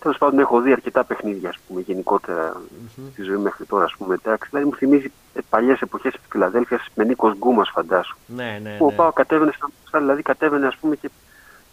τέλος 0.00 0.18
πάντων 0.18 0.38
έχω 0.38 0.60
δει 0.60 0.72
αρκετά 0.72 1.04
παιχνίδια, 1.04 1.48
ας 1.48 1.56
πούμε, 1.68 1.80
γενικότερα 1.80 2.52
mm-hmm. 2.56 3.02
στη 3.12 3.22
ζωή 3.22 3.36
μέχρι 3.36 3.64
τώρα, 3.64 3.84
ας 3.84 3.94
πούμε. 3.98 4.14
Εντάξει, 4.14 4.48
δηλαδή 4.50 4.68
μου 4.68 4.74
θυμίζει 4.74 5.12
ε, 5.34 5.40
παλιές 5.50 5.80
εποχές 5.80 6.12
της 6.12 6.22
Φιλαδέλφιας 6.30 6.86
με 6.94 7.04
Νίκος 7.04 7.34
Γκούμας, 7.36 7.70
φαντάσου. 7.72 8.16
Ναι, 8.26 8.58
ναι, 8.62 8.76
Που 8.78 8.86
ο 8.86 8.90
ναι. 8.90 8.96
Πάουκ 8.96 9.12
κατέβαινε 9.12 9.52
σαν 9.90 10.00
δηλαδή 10.00 10.22
κατέβαινε, 10.22 10.66
ας 10.66 10.76
πούμε, 10.76 10.96
και 10.96 11.10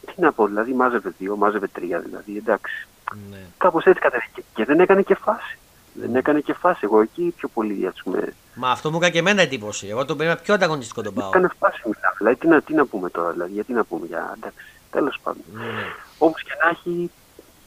τι 0.06 0.22
να 0.22 0.32
πω, 0.32 0.46
δηλαδή 0.46 0.74
μάζευε 0.74 1.14
δύο, 1.18 1.36
μάζευε 1.36 1.68
τρία, 1.68 2.00
δηλαδή 2.00 2.38
εντάξει. 2.38 2.88
Ναι. 3.30 3.38
Κάπως 3.58 3.86
έτσι 3.86 4.02
κατέβαινε 4.02 4.32
και 4.54 4.66
δεν 4.66 4.80
έκανε 4.80 5.02
και 5.02 5.16
φάση. 5.16 5.58
Δεν 5.94 6.16
έκανε 6.16 6.40
και 6.40 6.54
φάση. 6.54 6.80
Εγώ 6.84 7.02
εκεί 7.02 7.34
πιο 7.38 7.48
πολύ, 7.54 7.88
ας 7.88 8.02
πούμε. 8.04 8.34
Μα 8.56 8.70
αυτό 8.70 8.90
μου 8.90 8.96
έκανε 8.96 9.12
και 9.12 9.20
εμένα 9.20 9.42
εντύπωση. 9.42 9.88
Εγώ 9.88 10.06
τον 10.06 10.18
πήρα 10.18 10.36
πιο 10.36 10.54
ανταγωνιστικό 10.54 11.02
τον 11.02 11.14
πάω. 11.14 11.28
Έκανε 11.28 11.50
φάση 11.60 11.82
μετά. 11.86 12.14
Δηλαδή, 12.18 12.36
τι 12.36 12.48
να, 12.48 12.62
τι 12.62 12.74
να 12.74 12.86
πούμε 12.86 13.10
τώρα, 13.10 13.32
δηλαδή, 13.32 13.52
γιατί 13.52 13.74
να 13.74 13.84
πούμε 13.84 14.06
για. 14.06 14.34
Εντάξει, 14.38 14.66
τέλος 14.92 15.20
πάντων. 15.24 15.44
Mm. 15.54 15.58
Ναι. 15.58 15.84
Όπω 16.18 16.36
και 16.38 16.54
να 16.64 16.70
έχει, 16.70 17.12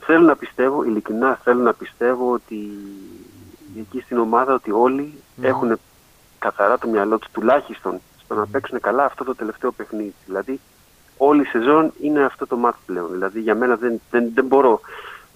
θέλω 0.01 0.25
να 0.25 0.37
πιστεύω, 0.37 0.85
ειλικρινά 0.85 1.41
θέλω 1.45 1.63
να 1.63 1.75
πιστεύω 1.75 2.33
ότι 2.33 2.71
εκεί 3.79 4.01
στην 4.01 4.19
ομάδα 4.19 4.55
ότι 4.55 4.71
όλοι 4.71 5.13
mm. 5.41 5.45
έχουν 5.45 5.79
καθαρά 6.39 6.79
το 6.79 6.89
μυαλό 6.89 7.19
τους 7.19 7.31
τουλάχιστον 7.33 8.01
στο 8.25 8.35
να 8.35 8.47
παίξουν 8.47 8.81
καλά 8.81 9.05
αυτό 9.05 9.25
το 9.25 9.35
τελευταίο 9.35 9.73
παιχνίδι. 9.73 10.15
Δηλαδή, 10.27 10.61
όλη 11.19 11.43
η 11.43 11.45
σεζόν 11.45 11.93
είναι 12.03 12.25
αυτό 12.25 12.47
το 12.47 12.57
μάτι 12.57 12.79
πλέον. 12.87 13.11
Δηλαδή, 13.11 13.41
για 13.41 13.55
μένα 13.55 13.77
δεν, 13.77 14.01
δεν, 14.11 14.31
δεν 14.35 14.45
μπορώ. 14.45 14.81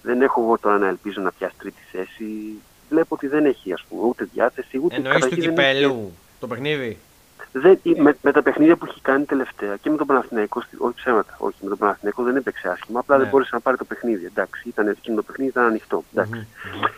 Δεν 0.01 0.21
έχω 0.21 0.41
εγώ 0.41 0.57
τώρα 0.57 0.77
να 0.77 0.87
ελπίζω 0.87 1.21
να 1.21 1.31
πιάσει 1.31 1.55
τρίτη 1.57 1.81
θέση 1.91 2.61
βλέπω 2.93 3.15
ότι 3.15 3.27
δεν 3.27 3.45
έχει 3.45 3.73
ας 3.73 3.83
πούμε, 3.89 4.01
ούτε 4.05 4.27
διάθεση 4.33 4.79
ούτε 4.83 4.95
Εννοείς 4.95 5.25
του 5.25 5.35
κυπέλου 5.35 6.11
το 6.39 6.47
παιχνίδι; 6.47 6.97
Δεν, 7.51 7.79
με, 7.97 8.17
με, 8.21 8.31
τα 8.31 8.41
παιχνίδια 8.41 8.75
που 8.75 8.85
έχει 8.85 9.01
κάνει 9.01 9.25
τελευταία 9.25 9.75
και 9.75 9.89
με 9.89 9.97
τον 9.97 10.07
Παναθηναϊκό, 10.07 10.63
όχι 10.77 10.93
ψέματα, 10.95 11.35
όχι 11.37 11.57
με 11.61 11.69
τον 11.69 11.77
Παναθηναϊκό 11.77 12.23
δεν 12.23 12.35
έπαιξε 12.35 12.69
άσχημα, 12.69 12.99
απλά 12.99 13.15
ναι. 13.15 13.21
δεν 13.21 13.31
μπόρεσε 13.31 13.49
να 13.53 13.59
πάρει 13.59 13.77
το 13.77 13.85
παιχνίδι. 13.85 14.25
Εντάξει, 14.25 14.67
ήταν 14.67 14.87
εκείνο 14.87 15.15
το 15.15 15.23
παιχνίδι, 15.23 15.49
ήταν 15.49 15.65
ανοιχτό. 15.65 16.03
Mm-hmm. 16.15 16.89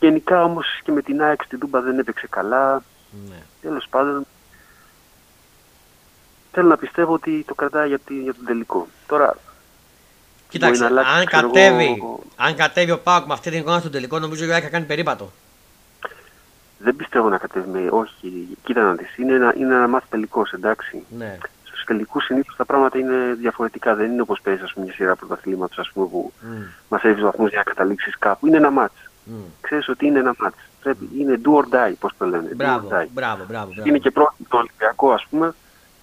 Γενικά 0.00 0.44
όμως 0.44 0.80
και 0.84 0.92
με 0.92 1.02
την 1.02 1.22
ΑΕΚ 1.22 1.42
στην 1.42 1.58
Τούμπα 1.58 1.80
δεν 1.80 1.98
έπαιξε 1.98 2.26
καλά. 2.30 2.82
Ναι. 3.28 3.36
Τέλος 3.60 3.86
πάντων, 3.90 4.26
θέλω 6.52 6.68
να 6.68 6.76
πιστεύω 6.76 7.12
ότι 7.12 7.44
το 7.46 7.54
κρατάει 7.54 7.88
για, 7.88 8.00
για 8.22 8.34
τον 8.34 8.44
τελικό. 8.44 8.86
Τώρα, 9.06 9.36
Κοίταξε, 10.52 10.84
αν, 10.84 11.24
κατέβει, 11.24 11.96
εγώ... 11.98 12.20
αν 12.36 12.54
κατέβει 12.54 12.90
ο 12.90 12.98
Πάουκ 12.98 13.26
με 13.26 13.32
αυτή 13.32 13.50
την 13.50 13.58
εικόνα 13.58 13.78
στο 13.78 13.90
τελικό, 13.90 14.18
νομίζω 14.18 14.44
ότι 14.44 14.52
θα 14.52 14.68
κάνει 14.68 14.84
περίπατο. 14.84 15.30
Δεν 16.78 16.96
πιστεύω 16.96 17.28
να 17.28 17.38
κατέβει. 17.38 17.88
Όχι, 17.90 18.58
κοίτα 18.64 18.82
να 18.82 18.92
δεις. 18.94 19.16
Είναι, 19.16 19.32
ένα, 19.32 19.54
είναι 19.56 19.74
ένα 19.74 19.88
μάθημα 19.88 20.10
τελικός, 20.10 20.52
εντάξει. 20.52 21.02
Ναι. 21.18 21.38
Σου 21.64 21.70
στους 21.70 21.84
τελικούς 21.84 22.24
συνήθως 22.24 22.56
τα 22.56 22.64
πράγματα 22.64 22.98
είναι 22.98 23.34
διαφορετικά. 23.38 23.94
Δεν 23.94 24.12
είναι 24.12 24.20
όπως 24.20 24.40
παίζεις 24.40 24.72
μια 24.74 24.92
σειρά 24.92 25.16
πρωταθλήματος 25.16 25.90
που 25.94 26.32
mm. 26.42 26.46
μα 26.88 27.00
έχει 27.02 27.20
βαθμούς 27.20 27.48
για 27.48 27.58
να 27.58 27.64
καταλήξεις 27.64 28.18
κάπου. 28.18 28.46
Είναι 28.46 28.56
ένα 28.56 28.70
μάτς. 28.70 29.10
Mm. 29.26 29.30
Ξέρεις 29.60 29.88
ότι 29.88 30.06
είναι 30.06 30.18
ένα 30.18 30.34
μάτς. 30.38 30.56
Πρέπει, 30.82 31.08
είναι 31.18 31.40
do 31.44 31.50
or 31.50 31.74
die, 31.74 31.92
πώς 31.98 32.12
το 32.18 32.26
λένε. 32.26 32.54
Μπράβο, 32.54 32.88
μπράβο, 32.88 33.08
μπράβο, 33.12 33.44
μπράβο. 33.48 33.72
Είναι 33.84 33.98
και 33.98 34.10
πρώτο 34.10 34.34
το 34.48 34.56
Ολυμπιακό, 34.56 35.12
ας 35.12 35.26
πούμε, 35.30 35.54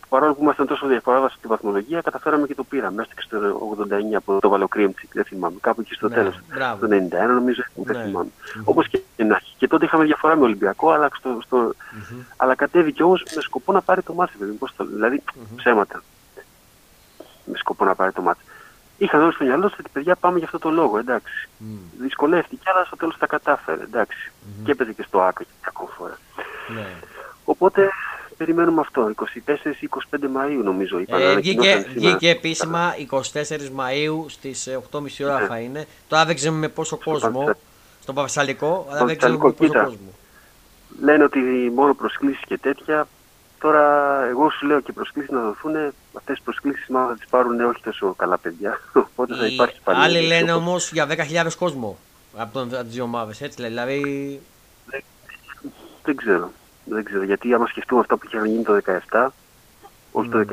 παρόλο 0.09 0.33
που 0.33 0.43
ήμασταν 0.43 0.67
τόσο 0.67 0.87
διαφορά 0.87 1.29
στη 1.29 1.47
βαθμολογία, 1.47 2.01
καταφέραμε 2.01 2.47
και 2.47 2.55
το 2.55 2.63
πήραμε. 2.63 2.95
Μέχρι 2.95 3.13
και 3.15 3.21
στο 3.21 3.37
89 4.11 4.15
από 4.15 4.39
το 4.39 4.49
Βαλοκρίμψη, 4.49 5.09
δεν 5.13 5.23
θυμάμαι. 5.23 5.55
Κάπου 5.61 5.81
εκεί 5.81 5.93
στο 5.93 6.07
ναι, 6.07 6.15
τέλος. 6.15 6.39
Το 6.79 6.87
91 6.87 7.27
νομίζω, 7.27 7.63
δεν 7.75 7.97
ναι. 7.97 8.03
θυμάμαι. 8.03 8.29
Mm-hmm. 8.29 8.61
Όπως 8.63 8.87
και 8.87 9.01
να 9.23 9.41
Και 9.57 9.67
τότε 9.67 9.85
είχαμε 9.85 10.03
διαφορά 10.03 10.35
με 10.35 10.43
Ολυμπιακό, 10.43 10.91
αλλά, 10.91 11.09
στο, 11.17 11.39
στο... 11.41 11.69
Mm-hmm. 11.69 12.25
αλλά 12.37 12.55
κατέβηκε 12.55 13.03
όμως 13.03 13.23
με 13.35 13.41
σκοπό 13.41 13.71
να 13.71 13.81
πάρει 13.81 14.01
το 14.01 14.13
μάτι. 14.13 14.33
Το... 14.75 14.85
Δηλαδή 14.85 15.23
mm-hmm. 15.25 15.55
ψέματα. 15.55 16.03
Με 17.45 17.57
σκοπό 17.57 17.85
να 17.85 17.95
πάρει 17.95 18.11
το 18.11 18.21
μάτι. 18.21 18.43
Είχαν 18.97 19.21
όλοι 19.21 19.33
στο 19.33 19.43
μυαλό 19.43 19.69
τους 19.69 19.79
ότι 19.79 19.89
παιδιά 19.93 20.15
πάμε 20.15 20.37
για 20.37 20.45
αυτό 20.45 20.59
το 20.59 20.69
λόγο, 20.69 20.97
εντάξει. 20.97 21.49
Mm. 21.59 21.63
Δυσκολεύτηκε, 21.99 22.69
αλλά 22.73 22.85
στο 22.85 22.95
τέλος 22.95 23.17
τα 23.17 23.27
κατάφερε, 23.27 23.83
εντάξει. 23.83 24.31
Mm-hmm. 24.31 24.63
Και 24.63 24.71
έπαιζε 24.71 24.93
και 24.93 25.03
στο 25.03 25.21
άκρη 25.21 25.45
ακόμα 25.61 25.89
φορά. 25.97 26.17
Ναι. 26.73 26.87
Οπότε 27.45 27.89
περιμένουμε 28.39 28.81
αυτό. 28.81 29.11
24-25 29.15 29.21
Μαΐου 30.11 30.63
νομίζω 30.63 30.99
είπαν. 30.99 31.21
Ε, 31.21 31.35
βγήκε, 31.35 31.85
βγήκε 31.95 32.29
επίσημα 32.29 32.93
24 33.11 33.21
Μαΐου 33.77 34.25
στις 34.27 34.69
8.30 34.91 35.01
ώρα 35.23 35.39
ναι. 35.39 35.47
θα 35.47 35.59
είναι. 35.59 35.85
Τώρα 36.07 36.25
δεν 36.25 36.35
ξέρουμε 36.35 36.59
με 36.59 36.67
πόσο 36.67 36.95
στο 36.95 37.11
κόσμο. 37.11 37.43
Πα... 37.45 37.57
Στον 38.01 38.15
Παπασαλικό, 38.15 38.87
αλλά 38.89 39.05
δεν 39.05 39.17
ξέρουμε 39.17 39.43
με 39.43 39.51
πόσο 39.51 39.73
κόσμο. 39.73 40.13
Λένε 41.01 41.23
ότι 41.23 41.39
μόνο 41.75 41.93
προσκλήσεις 41.93 42.43
και 42.47 42.57
τέτοια. 42.57 43.07
Τώρα 43.59 43.83
εγώ 44.29 44.49
σου 44.49 44.65
λέω 44.67 44.79
και 44.79 44.91
προσκλήσεις 44.91 45.31
να 45.31 45.41
δοθούν. 45.41 45.75
Αυτές 46.13 46.37
οι 46.37 46.41
προσκλήσεις 46.43 46.87
μάλλον 46.87 47.09
θα 47.09 47.15
τις 47.15 47.27
πάρουν 47.29 47.59
όχι 47.59 47.81
τόσο 47.83 48.13
καλά 48.17 48.37
παιδιά. 48.37 48.79
Οπότε 49.11 49.35
θα 49.35 49.45
υπάρχει 49.45 49.79
πάλι. 49.83 49.99
Άλλοι 50.03 50.27
λένε 50.27 50.53
όμως 50.53 50.91
για 50.91 51.07
10.000 51.43 51.47
κόσμο 51.59 51.97
από 52.37 52.65
τις 52.65 52.93
δύο 52.93 53.03
ομάδες. 53.03 53.41
Έτσι 53.41 53.59
λέει. 53.59 53.69
Δηλαδή... 53.69 54.01
Δεν, 54.85 55.03
δεν 56.03 56.15
ξέρω. 56.15 56.51
Δεν 56.85 57.03
ξέρω, 57.03 57.23
γιατί 57.23 57.53
άμα 57.53 57.67
σκεφτούμε 57.67 58.01
αυτά 58.01 58.17
που 58.17 58.25
είχε 58.25 58.47
γίνει 58.47 58.63
το 58.63 58.81
17, 59.11 59.27
όχι 60.11 60.29
το, 60.29 60.45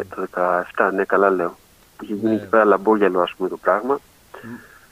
17, 0.75 0.91
ναι, 0.95 1.05
καλά 1.05 1.31
λέω. 1.31 1.57
Που 1.97 2.05
είχε 2.05 2.15
γίνει 2.15 2.29
ναι. 2.29 2.35
εκεί 2.35 2.47
πέρα 2.47 2.65
λαμπόγιαλο, 2.65 3.21
ας 3.21 3.35
πούμε, 3.37 3.49
το 3.49 3.57
πράγμα. 3.57 4.01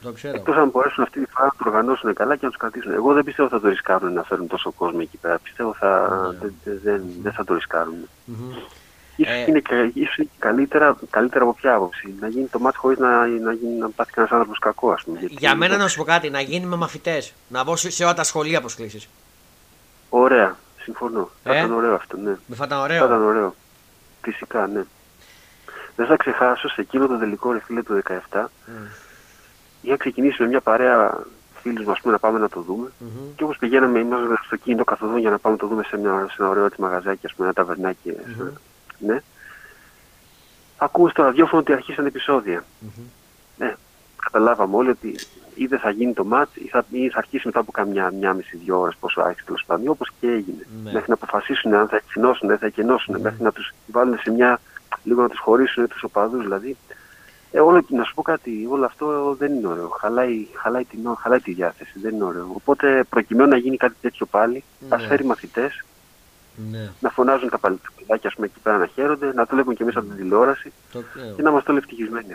Το 0.01 0.11
ξέρω. 0.11 0.35
Εκτός 0.35 0.55
αν 0.55 0.69
μπορέσουν 0.69 1.03
αυτή 1.03 1.19
τη 1.19 1.31
φορά 1.31 1.45
να 1.45 1.51
το 1.51 1.69
οργανώσουν 1.69 2.13
καλά 2.13 2.35
και 2.35 2.45
να 2.45 2.49
τους 2.49 2.59
κρατήσουν. 2.59 2.91
Εγώ 2.91 3.13
δεν 3.13 3.23
πιστεύω 3.23 3.49
θα 3.49 3.59
το 3.59 3.69
ρισκάρουν 3.69 4.13
να 4.13 4.23
φέρουν 4.23 4.47
τόσο 4.47 4.71
κόσμο 4.71 4.99
εκεί 5.01 5.17
πέρα. 5.17 5.39
Πιστεύω 5.39 5.73
θα, 5.73 6.19
ναι. 6.31 6.49
δεν, 6.63 6.79
δεν, 6.83 7.03
δεν 7.21 7.31
θα 7.31 7.43
το 7.43 7.53
ρισκάρουν. 7.53 8.07
Mm-hmm. 8.27 8.83
Ίσως, 9.15 9.33
ε... 9.33 9.45
είναι, 9.47 9.61
ίσως 9.93 10.25
καλύτερα, 10.39 10.97
καλύτερα 11.09 11.43
από 11.43 11.53
ποια 11.53 11.73
άποψη. 11.73 12.13
Να 12.19 12.27
γίνει 12.27 12.47
το 12.47 12.59
μάτι 12.59 12.77
χωρίς 12.77 12.97
να, 12.97 13.27
να, 13.27 13.53
γίνει, 13.53 13.77
να 13.77 13.89
πάθει 13.89 14.11
κανένας 14.11 14.35
άνθρωπος 14.35 14.59
κακό, 14.59 14.91
ας 14.91 15.03
πούμε. 15.03 15.19
Για 15.29 15.55
μένα 15.55 15.77
να 15.77 15.87
σου 15.87 15.97
πω 15.97 16.03
κάτι, 16.03 16.29
να 16.29 16.41
γίνει 16.41 16.65
με 16.65 16.75
μαθητές. 16.75 17.33
Να 17.47 17.63
μπω 17.63 17.75
σε 17.75 18.03
όλα 18.03 18.13
τα 18.13 18.23
σχολεία 18.23 18.59
προσκλήσεις. 18.59 19.09
Ωραία. 20.09 20.57
Συμφωνώ. 20.85 21.29
Ε; 21.43 21.49
Θα 21.49 21.57
ήταν 21.57 21.71
ωραίο 21.71 21.95
αυτό, 21.95 22.17
ναι. 22.17 22.37
Δεν 22.47 22.57
θα 22.57 22.63
ήταν 22.65 22.79
ωραίο. 22.79 22.99
Θα 22.99 23.05
ήταν 23.05 23.23
ωραίο. 23.23 23.55
Φυσικά, 24.21 24.67
ναι. 24.67 24.83
Δεν 25.95 26.05
θα 26.05 26.15
ξεχάσω 26.15 26.69
σε 26.69 26.81
εκείνο 26.81 27.07
το 27.07 27.17
τελικό 27.17 27.51
ρε 27.51 27.59
φίλε 27.59 27.83
του 27.83 28.01
17. 28.31 28.43
Mm. 28.43 28.47
Είχα 29.81 29.97
ξεκινήσει 29.97 30.41
με 30.41 30.47
μια 30.47 30.61
παρέα 30.61 31.25
φίλους 31.61 31.85
μας 31.85 31.99
να 32.03 32.19
πάμε 32.19 32.39
να 32.39 32.49
το 32.49 32.61
δούμε. 32.61 32.87
Mm-hmm. 32.87 33.31
Και 33.35 33.43
όπως 33.43 33.57
πηγαίναμε, 33.57 33.99
ήμασταν 33.99 34.39
στο 34.45 34.55
κίνητο 34.55 34.83
καθοδόν 34.83 35.17
για 35.17 35.29
να 35.29 35.39
πάμε 35.39 35.55
να 35.55 35.61
το 35.61 35.67
δούμε 35.67 35.83
σε, 35.83 35.97
μια, 35.97 36.27
σε 36.29 36.35
ένα 36.39 36.49
ωραίο 36.49 36.65
έτσι, 36.65 36.81
μαγαζάκι, 36.81 37.25
ας 37.25 37.33
πούμε, 37.33 37.47
ένα 37.47 37.55
ταβερνάκι. 37.55 38.13
Mm-hmm. 38.15 38.51
Ναι. 38.99 39.21
Ακούμε 40.77 41.09
στο 41.09 41.23
ραδιόφωνο 41.23 41.61
ότι 41.61 41.73
αρχίσαν 41.73 42.05
επεισόδια. 42.05 42.63
Mm-hmm. 42.63 43.03
Ναι. 43.57 43.75
Καταλάβαμε 44.23 44.75
όλοι 44.75 44.89
ότι 44.89 45.15
ή 45.55 45.65
δεν 45.65 45.79
θα 45.79 45.89
γίνει 45.89 46.13
το 46.13 46.25
μάτ 46.25 46.47
ή 46.53 46.67
θα, 46.67 46.85
ή 46.91 47.09
θα 47.09 47.17
αρχίσει 47.17 47.45
μετά 47.45 47.59
από 47.59 47.71
καμιά 47.71 48.11
μια 48.11 48.33
μισή 48.33 48.57
δύο 48.57 48.79
ώρες 48.79 48.95
πόσο 48.99 49.21
άρχισε 49.21 49.45
τέλος 49.45 49.63
πάντων. 49.67 49.87
Όπως 49.87 50.11
και 50.19 50.27
έγινε. 50.27 50.65
Ναι. 50.83 50.91
Μέχρι 50.91 51.05
να 51.07 51.13
αποφασίσουν 51.13 51.73
αν 51.73 51.87
θα 51.87 51.95
εκκινώσουν, 51.95 52.47
δεν 52.47 52.57
θα 52.57 52.65
εκκινώσουν, 52.65 53.15
ναι. 53.15 53.21
μέχρι 53.21 53.43
να 53.43 53.51
τους 53.51 53.73
βάλουν 53.87 54.17
σε 54.17 54.31
μια. 54.31 54.59
λίγο 55.03 55.21
να 55.21 55.29
τους 55.29 55.39
χωρίσουν 55.39 55.87
τους 55.87 56.03
οπαδούς 56.03 56.41
δηλαδή. 56.41 56.77
Ε, 57.51 57.59
όλο, 57.59 57.85
να 57.87 58.03
σου 58.03 58.13
πω 58.13 58.21
κάτι, 58.21 58.67
όλο 58.69 58.85
αυτό 58.85 59.35
δεν 59.39 59.53
είναι 59.53 59.67
ωραίο. 59.67 59.87
Χαλάει, 59.87 60.47
χαλάει, 60.53 60.83
την, 60.83 60.99
χαλάει 61.17 61.39
τη 61.39 61.53
διάθεση, 61.53 61.99
δεν 61.99 62.13
είναι 62.13 62.23
ωραίο. 62.23 62.51
Οπότε 62.53 63.03
προκειμένου 63.09 63.49
να 63.49 63.57
γίνει 63.57 63.77
κάτι 63.77 63.95
τέτοιο 64.01 64.25
πάλι, 64.25 64.63
ναι. 64.79 64.95
ας 64.95 65.05
φέρει 65.05 65.25
μαθητές, 65.25 65.83
ναι. 66.71 66.89
να 66.99 67.09
φωνάζουν 67.09 67.49
τα 67.49 67.57
παλιτάκια 67.57 68.31
εκεί 68.43 68.59
πέρα 68.63 68.77
να 68.77 68.85
χαίρονται, 68.85 69.33
να 69.33 69.45
το 69.45 69.55
βλέπουν 69.55 69.75
και 69.75 69.83
εμείς 69.83 69.95
από 69.95 70.05
την 70.05 70.15
τηλεόραση 70.15 70.71
το... 70.91 71.03
και 71.35 71.41
να 71.41 71.49
είμαστε 71.49 71.71
όλοι 71.71 71.79
ευτυχισμένοι. 71.79 72.33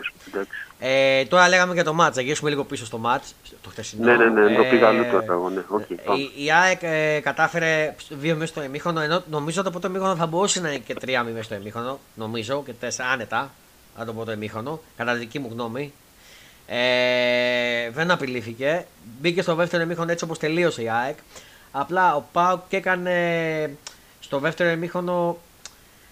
Ε, 0.79 1.25
τώρα 1.25 1.49
λέγαμε 1.49 1.73
για 1.73 1.83
το 1.83 1.93
μάτς, 1.93 2.15
θα 2.15 2.21
γυρίσουμε 2.21 2.49
λίγο 2.49 2.63
πίσω 2.63 2.85
στο 2.85 2.97
μάτς, 2.97 3.35
το 3.61 3.69
χτεσινό. 3.69 4.05
Ναι, 4.05 4.15
ναι, 4.15 4.29
ναι, 4.29 4.55
το 4.55 4.63
πήγα 4.63 4.87
αλλού 4.87 5.03
τώρα 5.11 5.25
εγώ. 5.29 5.49
Ναι. 5.49 5.61
Okay, 5.71 6.17
η, 6.37 6.43
η 6.43 6.51
ΑΕΚ 6.51 6.79
ε, 6.81 7.19
κατάφερε 7.19 7.95
δύο 8.09 8.35
μέσα 8.35 8.51
στο 8.51 8.61
εμίχονο, 8.61 9.01
ενώ 9.01 9.23
νομίζω 9.29 9.61
ότι 9.61 9.71
το 9.71 9.79
πρώτο 9.79 9.87
εμίχονο 9.95 10.15
θα 10.15 10.25
μπορούσε 10.25 10.61
να 10.61 10.69
είναι 10.69 10.77
και 10.77 10.93
τρία 10.93 11.23
μέσα 11.23 11.43
στο 11.43 11.53
εμίχονο, 11.53 11.99
νομίζω, 12.15 12.63
και 12.65 12.73
τέσσερα 12.73 13.09
άνετα, 13.09 13.51
αν 13.97 14.05
το 14.05 14.13
πρώτο 14.13 14.31
εμίχονο, 14.31 14.81
κατά 14.97 15.13
δική 15.13 15.39
μου 15.39 15.49
γνώμη. 15.51 15.93
Ε, 16.73 17.89
δεν 17.89 18.11
απειλήθηκε. 18.11 18.85
Μπήκε 19.19 19.41
στο 19.41 19.55
δεύτερο 19.55 19.83
εμίχονο 19.83 20.11
έτσι 20.11 20.23
όπως 20.23 20.39
τελείωσε 20.39 20.81
η 20.81 20.89
ΑΕΚ. 20.89 21.17
Απλά 21.71 22.15
ο 22.15 22.23
Πάουκ 22.31 22.73
έκανε 22.73 23.77
στο 24.21 24.39
δεύτερο 24.39 24.69
εμίχονο 24.69 25.37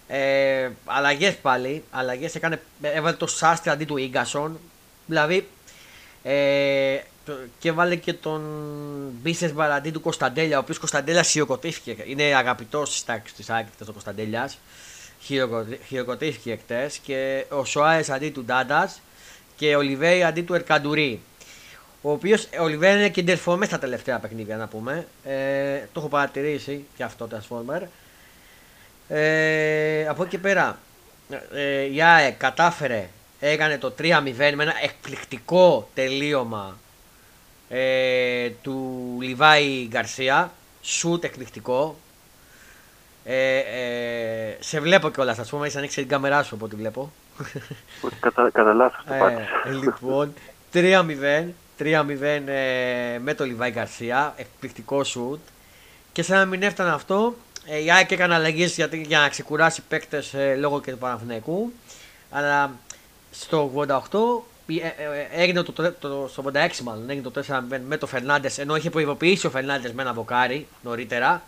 ε, 0.08 0.70
αλλαγές 0.84 1.36
πάλι. 1.36 1.84
Αλλαγές 1.90 2.34
έκανε, 2.34 2.62
έβαλε 2.82 3.16
το 3.16 3.26
Σάστρι 3.26 3.70
αντί 3.70 3.84
του 3.84 3.98
γκασον. 3.98 4.58
Δηλαδή 5.06 5.48
ε, 6.22 6.98
και 7.58 7.72
βάλε 7.72 7.96
και 7.96 8.12
τον 8.12 8.42
Μπίσες 9.22 9.52
αντί 9.56 9.90
του 9.90 10.00
Κωνσταντέλια, 10.00 10.56
ο 10.56 10.60
οποίος 10.60 10.78
Κωνσταντέλιας 10.78 11.28
χειροκροτήθηκε. 11.28 11.96
Είναι 12.04 12.22
αγαπητός 12.22 12.98
τη 12.98 13.06
τάξη 13.06 13.34
τη 13.34 13.44
άκρη 13.48 13.70
ο 13.88 13.92
Κωνσταντέλιας. 13.92 14.58
Χειροκροτήθηκε 15.86 16.58
χτες 16.62 16.98
και 16.98 17.44
ο 17.50 17.64
Σοάες 17.64 18.10
αντί 18.10 18.30
του 18.30 18.44
Ντάντας 18.44 19.00
και 19.56 19.74
ο 19.74 19.78
Ολιβέη 19.78 20.22
αντί 20.22 20.42
του 20.42 20.54
Ερκαντουρί. 20.54 21.20
Ο 22.02 22.10
οποίος 22.10 22.48
ο 22.60 22.62
Ολιβέη 22.62 22.94
είναι 22.94 23.08
και 23.08 23.22
ντερφόμε 23.22 23.66
στα 23.66 23.78
τελευταία 23.78 24.18
παιχνίδια, 24.18 24.56
να 24.56 24.66
πούμε. 24.66 25.06
Ε, 25.24 25.78
το 25.92 26.00
έχω 26.00 26.08
παρατηρήσει 26.08 26.84
και 26.96 27.02
αυτό 27.02 27.26
το 27.26 27.36
Transformer. 27.36 27.82
Ε, 29.12 30.06
από 30.08 30.22
εκεί 30.22 30.30
και 30.30 30.38
πέρα, 30.38 30.78
ε, 31.54 31.82
η 31.82 32.02
ΑΕ 32.02 32.30
κατάφερε, 32.30 33.08
έκανε 33.40 33.78
το 33.78 33.94
3-0 33.98 34.54
με 34.54 34.62
ένα 34.62 34.74
εκπληκτικό 34.82 35.88
τελείωμα 35.94 36.76
ε, 37.68 38.50
του 38.62 39.18
Λιβάη 39.20 39.86
Γκαρσία. 39.88 40.52
Σουτ 40.82 41.24
εκπληκτικό. 41.24 41.96
Ε, 43.24 43.58
ε, 43.58 44.56
σε 44.60 44.80
βλέπω 44.80 45.10
κιόλας, 45.10 45.38
ας 45.38 45.48
πούμε, 45.48 45.66
έχει 45.66 45.76
ανοίξει 45.76 46.00
την 46.00 46.08
κάμερά 46.08 46.42
σου 46.42 46.54
από 46.54 46.64
ό,τι 46.64 46.76
βλέπω. 46.76 47.12
Κατα, 48.20 48.50
κατά 48.52 48.72
λάθος 48.72 49.04
το 49.06 49.14
πάτησα. 49.18 49.48
Ε, 49.64 49.70
λοιπόν, 49.70 50.34
3-0. 50.72 51.54
3-0 51.78 52.46
ε, 52.46 53.18
με 53.18 53.34
το 53.34 53.44
Λιβάη 53.44 53.70
Γκαρσία. 53.70 54.34
Εκπληκτικό 54.36 55.04
σουτ. 55.04 55.40
Και 56.12 56.22
σαν 56.22 56.38
να 56.38 56.44
μην 56.44 56.62
έφτανε 56.62 56.90
αυτό, 56.90 57.34
ε, 57.36 57.49
η 57.78 57.90
ΑΕΚ 57.90 58.10
έκανε 58.10 58.34
αλλαγές 58.34 58.74
για, 58.74 58.88
για 58.92 59.18
να 59.18 59.28
ξεκουράσει 59.28 59.82
παίκτες 59.88 60.34
ε, 60.34 60.54
λόγω 60.54 60.80
και 60.80 60.90
του 60.90 60.98
Παναθηναϊκού. 60.98 61.72
Αλλά 62.30 62.72
στο 63.30 63.72
88 63.76 63.98
ε, 64.66 64.86
ε, 64.86 65.42
έγινε 65.42 65.62
το, 65.62 65.72
το, 65.72 65.92
το, 65.92 66.28
στο 66.30 66.44
86 66.54 66.78
μάλλον 66.82 67.10
έγινε 67.10 67.30
το 67.30 67.42
4 67.48 67.60
με 67.86 67.96
το 67.96 68.06
Φερνάντες 68.06 68.58
ενώ 68.58 68.76
είχε 68.76 68.90
προειδοποιήσει 68.90 69.46
ο 69.46 69.50
Φερνάντες 69.50 69.92
με 69.92 70.02
ένα 70.02 70.12
βοκάρι 70.12 70.66
νωρίτερα 70.82 71.42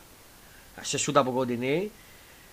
σε 0.80 0.98
σούτα 0.98 1.20
από 1.20 1.30
κοντινή. 1.30 1.90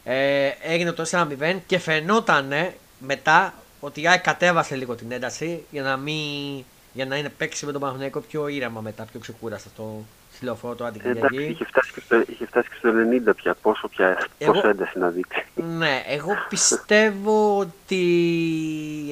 Ε, 0.03 0.49
έγινε 0.61 0.91
το 0.91 1.05
4-0 1.11 1.57
και 1.65 1.79
φαινόταν 1.79 2.53
μετά 2.99 3.53
ότι 3.79 4.01
η 4.01 4.07
ΑΕΚ 4.07 4.21
κατέβασε 4.21 4.75
λίγο 4.75 4.95
την 4.95 5.11
ένταση 5.11 5.63
για 5.71 5.81
να, 5.81 5.97
μην, 5.97 6.63
για 6.93 7.05
να 7.05 7.15
είναι 7.15 7.29
παίξει 7.29 7.65
με 7.65 7.71
τον 7.71 7.81
Παναθηναϊκό 7.81 8.19
πιο 8.19 8.47
ήρεμα 8.47 8.81
μετά, 8.81 9.03
πιο 9.03 9.19
ξεκούραστα 9.19 9.69
στο, 9.73 10.05
τηλεοφόρο 10.39 10.75
το 10.75 10.86
Εντάξει, 10.86 11.43
είχε 11.43 11.65
φτάσει, 11.65 11.93
και 11.93 12.01
στο, 12.05 12.24
είχε 12.27 12.46
φτάσει 12.46 12.69
και 12.69 12.75
στο 12.77 12.89
90 13.31 13.36
πια. 13.36 13.55
Πόσο, 13.62 13.88
πια, 13.88 14.27
εγώ, 14.38 14.51
πόσο 14.51 14.67
ένταση 14.67 15.00
να 15.00 15.10
δείξει. 15.10 15.46
Ναι, 15.77 16.03
εγώ 16.08 16.31
πιστεύω 16.50 17.58
ότι. 17.60 18.03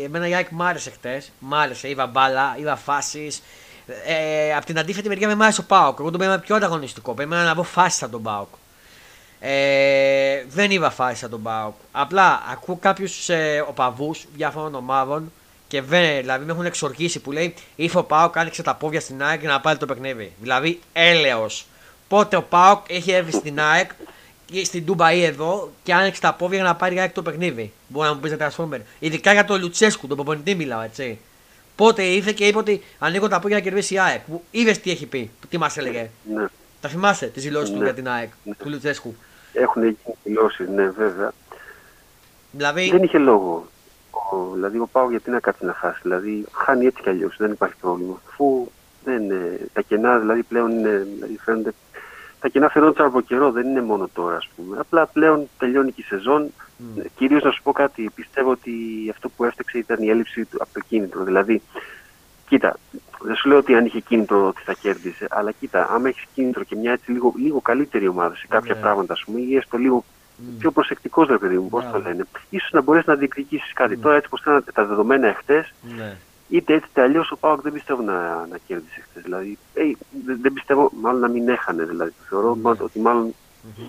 Εμένα 0.04 0.28
η 0.28 0.36
ΑΕΚ 0.36 0.48
μ' 0.50 0.62
άρεσε 0.62 0.90
χτες. 0.90 1.32
Μ' 1.40 1.54
άρεσε. 1.54 1.90
Είδα 1.90 2.06
μπάλα, 2.06 2.56
είδα 2.60 2.76
φάσεις. 2.76 3.44
Ε, 4.06 4.56
από 4.56 4.66
την 4.66 4.80
αντίθετη 4.80 5.08
μεριά 5.08 5.28
με 5.28 5.36
μ' 5.36 5.42
άρεσε 5.42 5.62
ο 5.62 5.64
Πάοκ. 5.68 5.98
Εγώ 6.00 6.10
τον 6.10 6.20
περίμενα 6.20 6.42
πιο 6.42 6.56
ανταγωνιστικό. 6.56 7.14
Περίμενα 7.14 7.44
να 7.44 7.54
δω 7.54 7.64
φάσει 7.64 8.04
από 8.04 8.14
τον 8.14 8.24
Πάοκ. 8.24 8.48
Ε, 9.40 10.44
δεν 10.48 10.72
είδα 10.72 10.90
φάσει 10.90 11.26
από 11.26 11.34
τον 11.34 11.44
Πάοκ. 11.44 11.74
Απλά 11.92 12.44
ακούω 12.52 12.78
κάποιους 12.82 13.30
ε, 13.30 13.66
οπαδούς 13.68 14.26
διάφορων 14.36 14.76
ομάδων 14.76 15.32
και 15.68 15.82
δεν, 15.82 16.18
δηλαδή 16.20 16.46
με 16.46 16.52
έχουν 16.52 16.66
εξοργήσει 16.66 17.20
που 17.20 17.32
λέει 17.32 17.54
ήρθε 17.76 17.98
ο 17.98 18.04
Πάοκ, 18.04 18.38
άνοιξε 18.38 18.64
τα 18.64 18.76
πόδια 18.76 19.00
στην 19.00 19.24
ΑΕΚ 19.24 19.40
για 19.40 19.50
να 19.50 19.60
πάρει 19.62 19.78
το 19.78 19.86
παιχνίδι. 19.86 20.32
Δηλαδή 20.42 20.80
έλεος. 20.94 21.66
Πότε 22.08 22.36
ο 22.36 22.42
Πάοκ 22.44 22.86
έχει 22.90 23.12
έρθει 23.12 23.32
στην 23.32 23.60
ΑΕΚ 23.60 23.92
στην 24.64 24.86
Τούμπα 24.86 25.12
ή 25.14 25.24
εδώ 25.24 25.72
και 25.84 25.94
άνοιξε 25.94 26.22
τα 26.22 26.34
πόδια 26.34 26.58
για 26.58 26.68
να 26.68 26.76
πάρει 26.76 27.00
ΑΕΚ 27.00 27.12
το 27.14 27.22
παιχνίδι. 27.22 27.72
Μπορεί 27.88 28.08
να 28.08 28.14
μου 28.14 28.20
πεις 28.20 28.34
για 28.34 28.52
Transformer. 28.52 28.80
Ειδικά 29.00 29.32
για 29.34 29.46
τον 29.46 29.60
Λουτσέσκου, 29.62 30.08
τον 30.08 30.16
προπονητή 30.16 30.56
μιλάω 30.56 30.82
έτσι. 30.82 31.20
Πότε 31.76 32.04
ήρθε 32.04 32.32
και 32.32 32.48
είπε 32.48 32.58
ότι 32.58 32.84
ανοίγω 33.00 33.28
τα 33.28 33.40
πόδια 33.40 33.58
να 33.58 33.64
κερδίσει 33.64 33.94
η 33.94 34.00
ΑΕΚ. 34.00 34.22
Είδες 34.52 34.80
τι 34.80 34.92
έχει 34.92 35.06
πει, 35.06 35.32
τι 35.50 35.58
μας 35.58 35.78
έλεγε. 35.78 36.10
Ναι. 36.36 36.46
Τα 36.82 36.90
θυμάστε 36.90 37.26
τις 37.26 37.44
δηλώσεις 37.44 37.70
Ναι. 37.70 37.78
του 37.78 37.84
για 37.84 37.94
την 37.94 38.08
ΑΕΚ, 38.10 38.30
Ναι. 38.44 38.54
του 38.56 38.70
Λουτσέσκου; 38.70 39.16
Έχουν 39.54 39.84
γίνει 39.84 39.98
δηλώσεις, 40.24 40.68
ναι, 40.70 40.90
βέβαια. 40.90 41.34
Δηλαδή, 42.52 42.90
Δεν 42.90 43.04
είχε 43.04 43.18
λόγο. 43.18 43.68
Ο, 44.32 44.54
δηλαδή, 44.54 44.78
ο 44.78 44.88
Πάο 44.92 45.10
γιατί 45.10 45.30
να 45.30 45.40
κάτσει 45.40 45.66
να 45.66 45.74
χάσει. 45.74 46.00
Δηλαδή, 46.02 46.46
χάνει 46.52 46.86
έτσι 46.86 47.02
κι 47.02 47.10
αλλιώς, 47.10 47.36
δεν 47.38 47.52
υπάρχει 47.52 47.76
πρόβλημα. 47.82 48.22
Αφού 48.30 48.68
δεν, 49.04 49.32
ε, 49.32 49.60
τα 49.74 49.82
κενά 49.82 50.20
δηλαδή 50.20 50.44
πλέον 50.44 50.72
είναι, 50.72 51.08
δηλαδή, 51.14 51.38
φαίνονται. 51.38 51.74
Τα 52.40 52.48
κενά 52.48 52.70
φαινόντουσαν 52.70 53.06
από 53.06 53.22
καιρό, 53.22 53.52
δεν 53.52 53.68
είναι 53.68 53.82
μόνο 53.82 54.10
τώρα, 54.14 54.36
ας 54.36 54.50
πούμε. 54.56 54.78
Απλά 54.80 55.06
πλέον 55.06 55.50
τελειώνει 55.58 55.92
και 55.92 56.02
η 56.02 56.04
σεζόν. 56.04 56.52
Μμ. 56.78 57.00
Κυρίως 57.16 57.44
να 57.44 57.52
σου 57.52 57.62
πω 57.64 57.72
κάτι, 57.72 58.10
πιστεύω 58.16 58.52
ότι 58.52 58.72
αυτό 59.12 59.30
που 59.30 59.44
έφταξε 59.44 59.78
ήταν 59.78 60.04
η 60.04 60.10
έλλειψη 60.10 60.46
του 60.46 60.58
από 60.62 60.74
το 60.74 60.80
κίνητρο. 60.88 61.24
Δηλαδή, 61.24 61.62
κοίτα, 62.48 62.78
δεν 63.22 63.36
σου 63.36 63.48
λέω 63.48 63.58
ότι 63.58 63.76
αν 63.76 63.86
είχε 63.86 64.00
κίνητρο 64.00 64.48
ότι 64.48 64.62
θα 64.64 64.74
κέρδισε, 64.74 65.28
αλλά 65.30 65.52
κοίτα, 65.52 65.88
άμα 65.90 66.08
έχεις 66.08 66.26
κίνητρο 66.34 66.64
και 66.64 66.76
μια 66.76 66.92
έτσι 66.92 67.12
λίγο, 67.12 67.34
λίγο 67.38 67.62
καλύτερη 67.62 68.08
ομάδα 68.08 68.36
σε 68.36 68.48
κάποια 68.50 68.74
Ναι. 68.74 68.82
πράγματα, 68.82 69.14
ας 69.14 69.24
πούμε, 69.26 69.40
ή 69.40 69.56
έστω 69.56 69.78
λίγο 69.78 69.96
μ, 69.96 70.17
πιο 70.60 70.72
προσεκτικό, 70.72 71.24
ρε 71.24 71.38
παιδί 71.38 71.58
μου, 71.58 71.70
πώ 71.70 71.82
το 71.82 71.90
Μπράβο. 71.90 72.08
λένε, 72.08 72.24
ίσω 72.50 72.68
να 72.72 72.82
μπορέσει 72.82 73.10
να 73.10 73.16
διεκδικήσει 73.16 73.74
κάτι. 73.74 73.96
Μμ. 73.96 74.02
Τώρα, 74.02 74.16
έτσι 74.16 74.30
όπω 74.32 74.42
ήταν 74.42 74.64
τα 74.74 74.86
δεδομένα 74.86 75.28
εχθέ, 75.28 75.68
ναι. 75.98 76.18
είτε 76.50 76.74
έτσι 76.74 76.88
είτε 76.92 77.02
αλλιώ, 77.02 77.26
ο 77.30 77.36
Πάοκ 77.38 77.62
δεν 77.62 77.74
πιστεύω 77.74 78.02
να, 78.02 78.46
να 78.48 78.58
κέρδισε 78.68 79.02
χθε. 79.10 79.20
Δηλαδή, 79.24 79.58
ε, 79.74 79.82
δεν, 80.26 80.40
δεν 80.42 80.54
πιστεύω, 80.54 80.92
μάλλον 81.02 81.20
να 81.22 81.28
μην 81.28 81.50
έχανε. 81.50 81.84
Δηλαδή, 81.86 82.12
θεωρώ 82.30 82.56
Ναι. 82.56 82.62
μάλλον 82.62 82.82
ότι 82.82 83.00
μάλλον 83.00 83.34
Μμμ. 83.78 83.86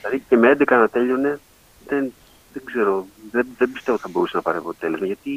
Δηλαδή 0.00 0.24
και 0.28 0.36
με 0.36 0.56
11 0.58 0.64
να 0.68 0.88
τέλειωνε, 0.88 1.38
δεν, 1.86 2.12
δεν 2.52 2.62
ξέρω, 2.64 3.06
δεν, 3.30 3.46
δεν 3.58 3.72
πιστεύω 3.72 3.92
ότι 3.96 4.02
θα 4.06 4.08
μπορούσε 4.12 4.36
να 4.36 4.42
πάρει 4.42 4.58
αποτέλεσμα. 4.58 5.06
Γιατί 5.06 5.30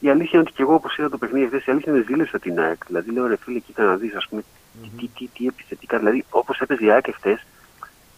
η 0.00 0.08
αλήθεια 0.10 0.30
είναι 0.32 0.42
ότι 0.48 0.52
και 0.52 0.62
εγώ, 0.62 0.74
όπω 0.74 0.88
είδα 0.98 1.08
το 1.10 1.18
παιχνίδι 1.18 1.46
χθε, 1.46 1.56
η 1.66 1.72
αλήθεια 1.72 1.92
είναι 1.92 2.04
ζήλεψα 2.06 2.38
την 2.38 2.60
ΑΕΚ. 2.60 2.86
Δηλαδή, 2.86 3.10
λέω 3.10 3.26
ρε 3.26 3.36
φίλε, 3.36 3.58
κοίτα 3.58 3.84
να 3.84 3.96
δει, 3.96 4.06
α 4.08 4.22
πούμε, 4.28 4.42
Μμμ. 4.82 4.96
τι, 4.98 5.06
τι, 5.08 5.26
τι 5.26 5.46
επιθετικά. 5.46 5.98
Δηλαδή, 5.98 6.24
όπω 6.30 6.54
έπαιζε 6.58 6.84
η 6.84 6.90
ΑΕΚ 6.90 7.04
χθε, 7.14 7.40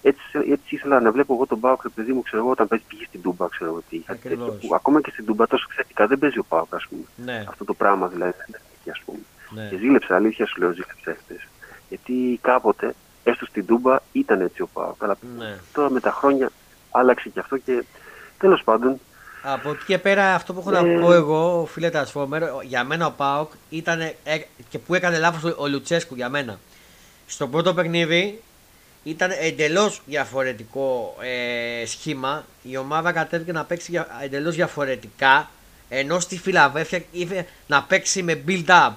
έτσι, 0.06 0.22
έτσι 0.50 0.74
ήθελα 0.74 1.00
να 1.00 1.10
βλέπω 1.12 1.34
εγώ 1.34 1.46
τον 1.46 1.60
Πάοκ, 1.60 1.82
ρε 1.82 1.88
παιδί 1.94 2.12
μου, 2.12 2.22
ξέρω 2.22 2.42
εγώ, 2.42 2.50
όταν 2.50 2.68
παίζει 2.68 2.84
πηγή 2.88 3.04
στην 3.04 3.22
Τούμπα, 3.22 3.48
ξέρω 3.48 3.70
εγώ 3.70 3.82
τι. 3.88 3.98
Κάτι 3.98 4.18
τέτοιο 4.18 4.42
Ακριβώς. 4.44 4.66
που 4.68 4.74
ακόμα 4.74 5.00
και 5.00 5.10
στην 5.10 5.24
Τούμπα 5.26 5.46
τόσο 5.46 5.66
θετικά 5.76 6.06
δεν 6.06 6.18
παίζει 6.18 6.38
ο 6.38 6.44
Πάοκ, 6.48 6.74
ας 6.74 6.86
πούμε. 6.90 7.02
Ναι, 7.16 7.44
Αυτό 7.48 7.64
το 7.64 7.74
πράγμα 7.74 8.06
δηλαδή 8.08 8.32
δεν 8.46 8.60
έχει, 8.80 8.90
ας 8.90 9.00
πούμε. 9.04 9.18
ναι. 9.50 9.68
Και 9.70 9.76
ζήλεψα, 9.76 10.14
αλήθεια 10.14 10.46
σου 10.46 10.60
λέω, 10.60 10.70
ζήλεψα 10.72 11.16
χθες. 11.24 11.46
Γιατί 11.88 12.38
κάποτε, 12.42 12.94
έστω 13.24 13.46
στην 13.46 13.66
Τούμπα, 13.66 13.98
ήταν 14.12 14.40
έτσι 14.40 14.62
ο 14.62 14.68
Πάοκ. 14.72 15.02
Αλλά 15.02 15.16
ναι. 15.38 15.58
τώρα 15.72 15.90
με 15.90 16.00
τα 16.00 16.10
χρόνια 16.10 16.50
άλλαξε 16.90 17.28
και 17.28 17.40
αυτό 17.40 17.56
και 17.58 17.84
τέλος 18.38 18.62
πάντων 18.64 19.00
Από 19.42 19.70
εκεί 19.70 19.84
και 19.84 19.98
πέρα, 19.98 20.34
αυτό 20.34 20.52
που 20.52 20.60
έχω 20.60 20.76
Ε. 20.76 20.80
να 20.92 21.00
πω 21.00 21.12
εγώ, 21.12 21.68
φίλε 21.70 21.90
Transformer, 21.92 22.42
για 22.64 22.84
μένα 22.84 23.06
ο 23.06 23.10
Πάοκ 23.10 23.50
ήταν 23.70 24.00
ε, 24.00 24.14
και 24.68 24.78
που 24.78 24.94
έκανε 24.94 25.18
λάθος 25.18 25.44
ο, 25.52 25.56
ο 25.62 25.68
Λουτσέσκου 25.68 26.14
για 26.14 26.28
μένα. 26.28 26.58
Στο 27.26 27.48
πρώτο 27.48 27.74
παιχνίδι 27.74 28.42
ήταν 29.04 29.30
εντελώς 29.40 30.00
διαφορετικό 30.06 31.16
ε, 31.20 31.86
σχήμα. 31.86 32.44
Η 32.62 32.76
ομάδα 32.76 33.12
κατέβηκε 33.12 33.52
να 33.52 33.64
παίξει 33.64 34.04
εντελώς 34.22 34.54
διαφορετικά. 34.54 35.50
Ενώ 35.88 36.20
στη 36.20 36.38
Φιλαδέλφια 36.38 37.02
ήρθε 37.12 37.46
να 37.66 37.82
παίξει 37.82 38.22
με 38.22 38.42
build-up. 38.46 38.92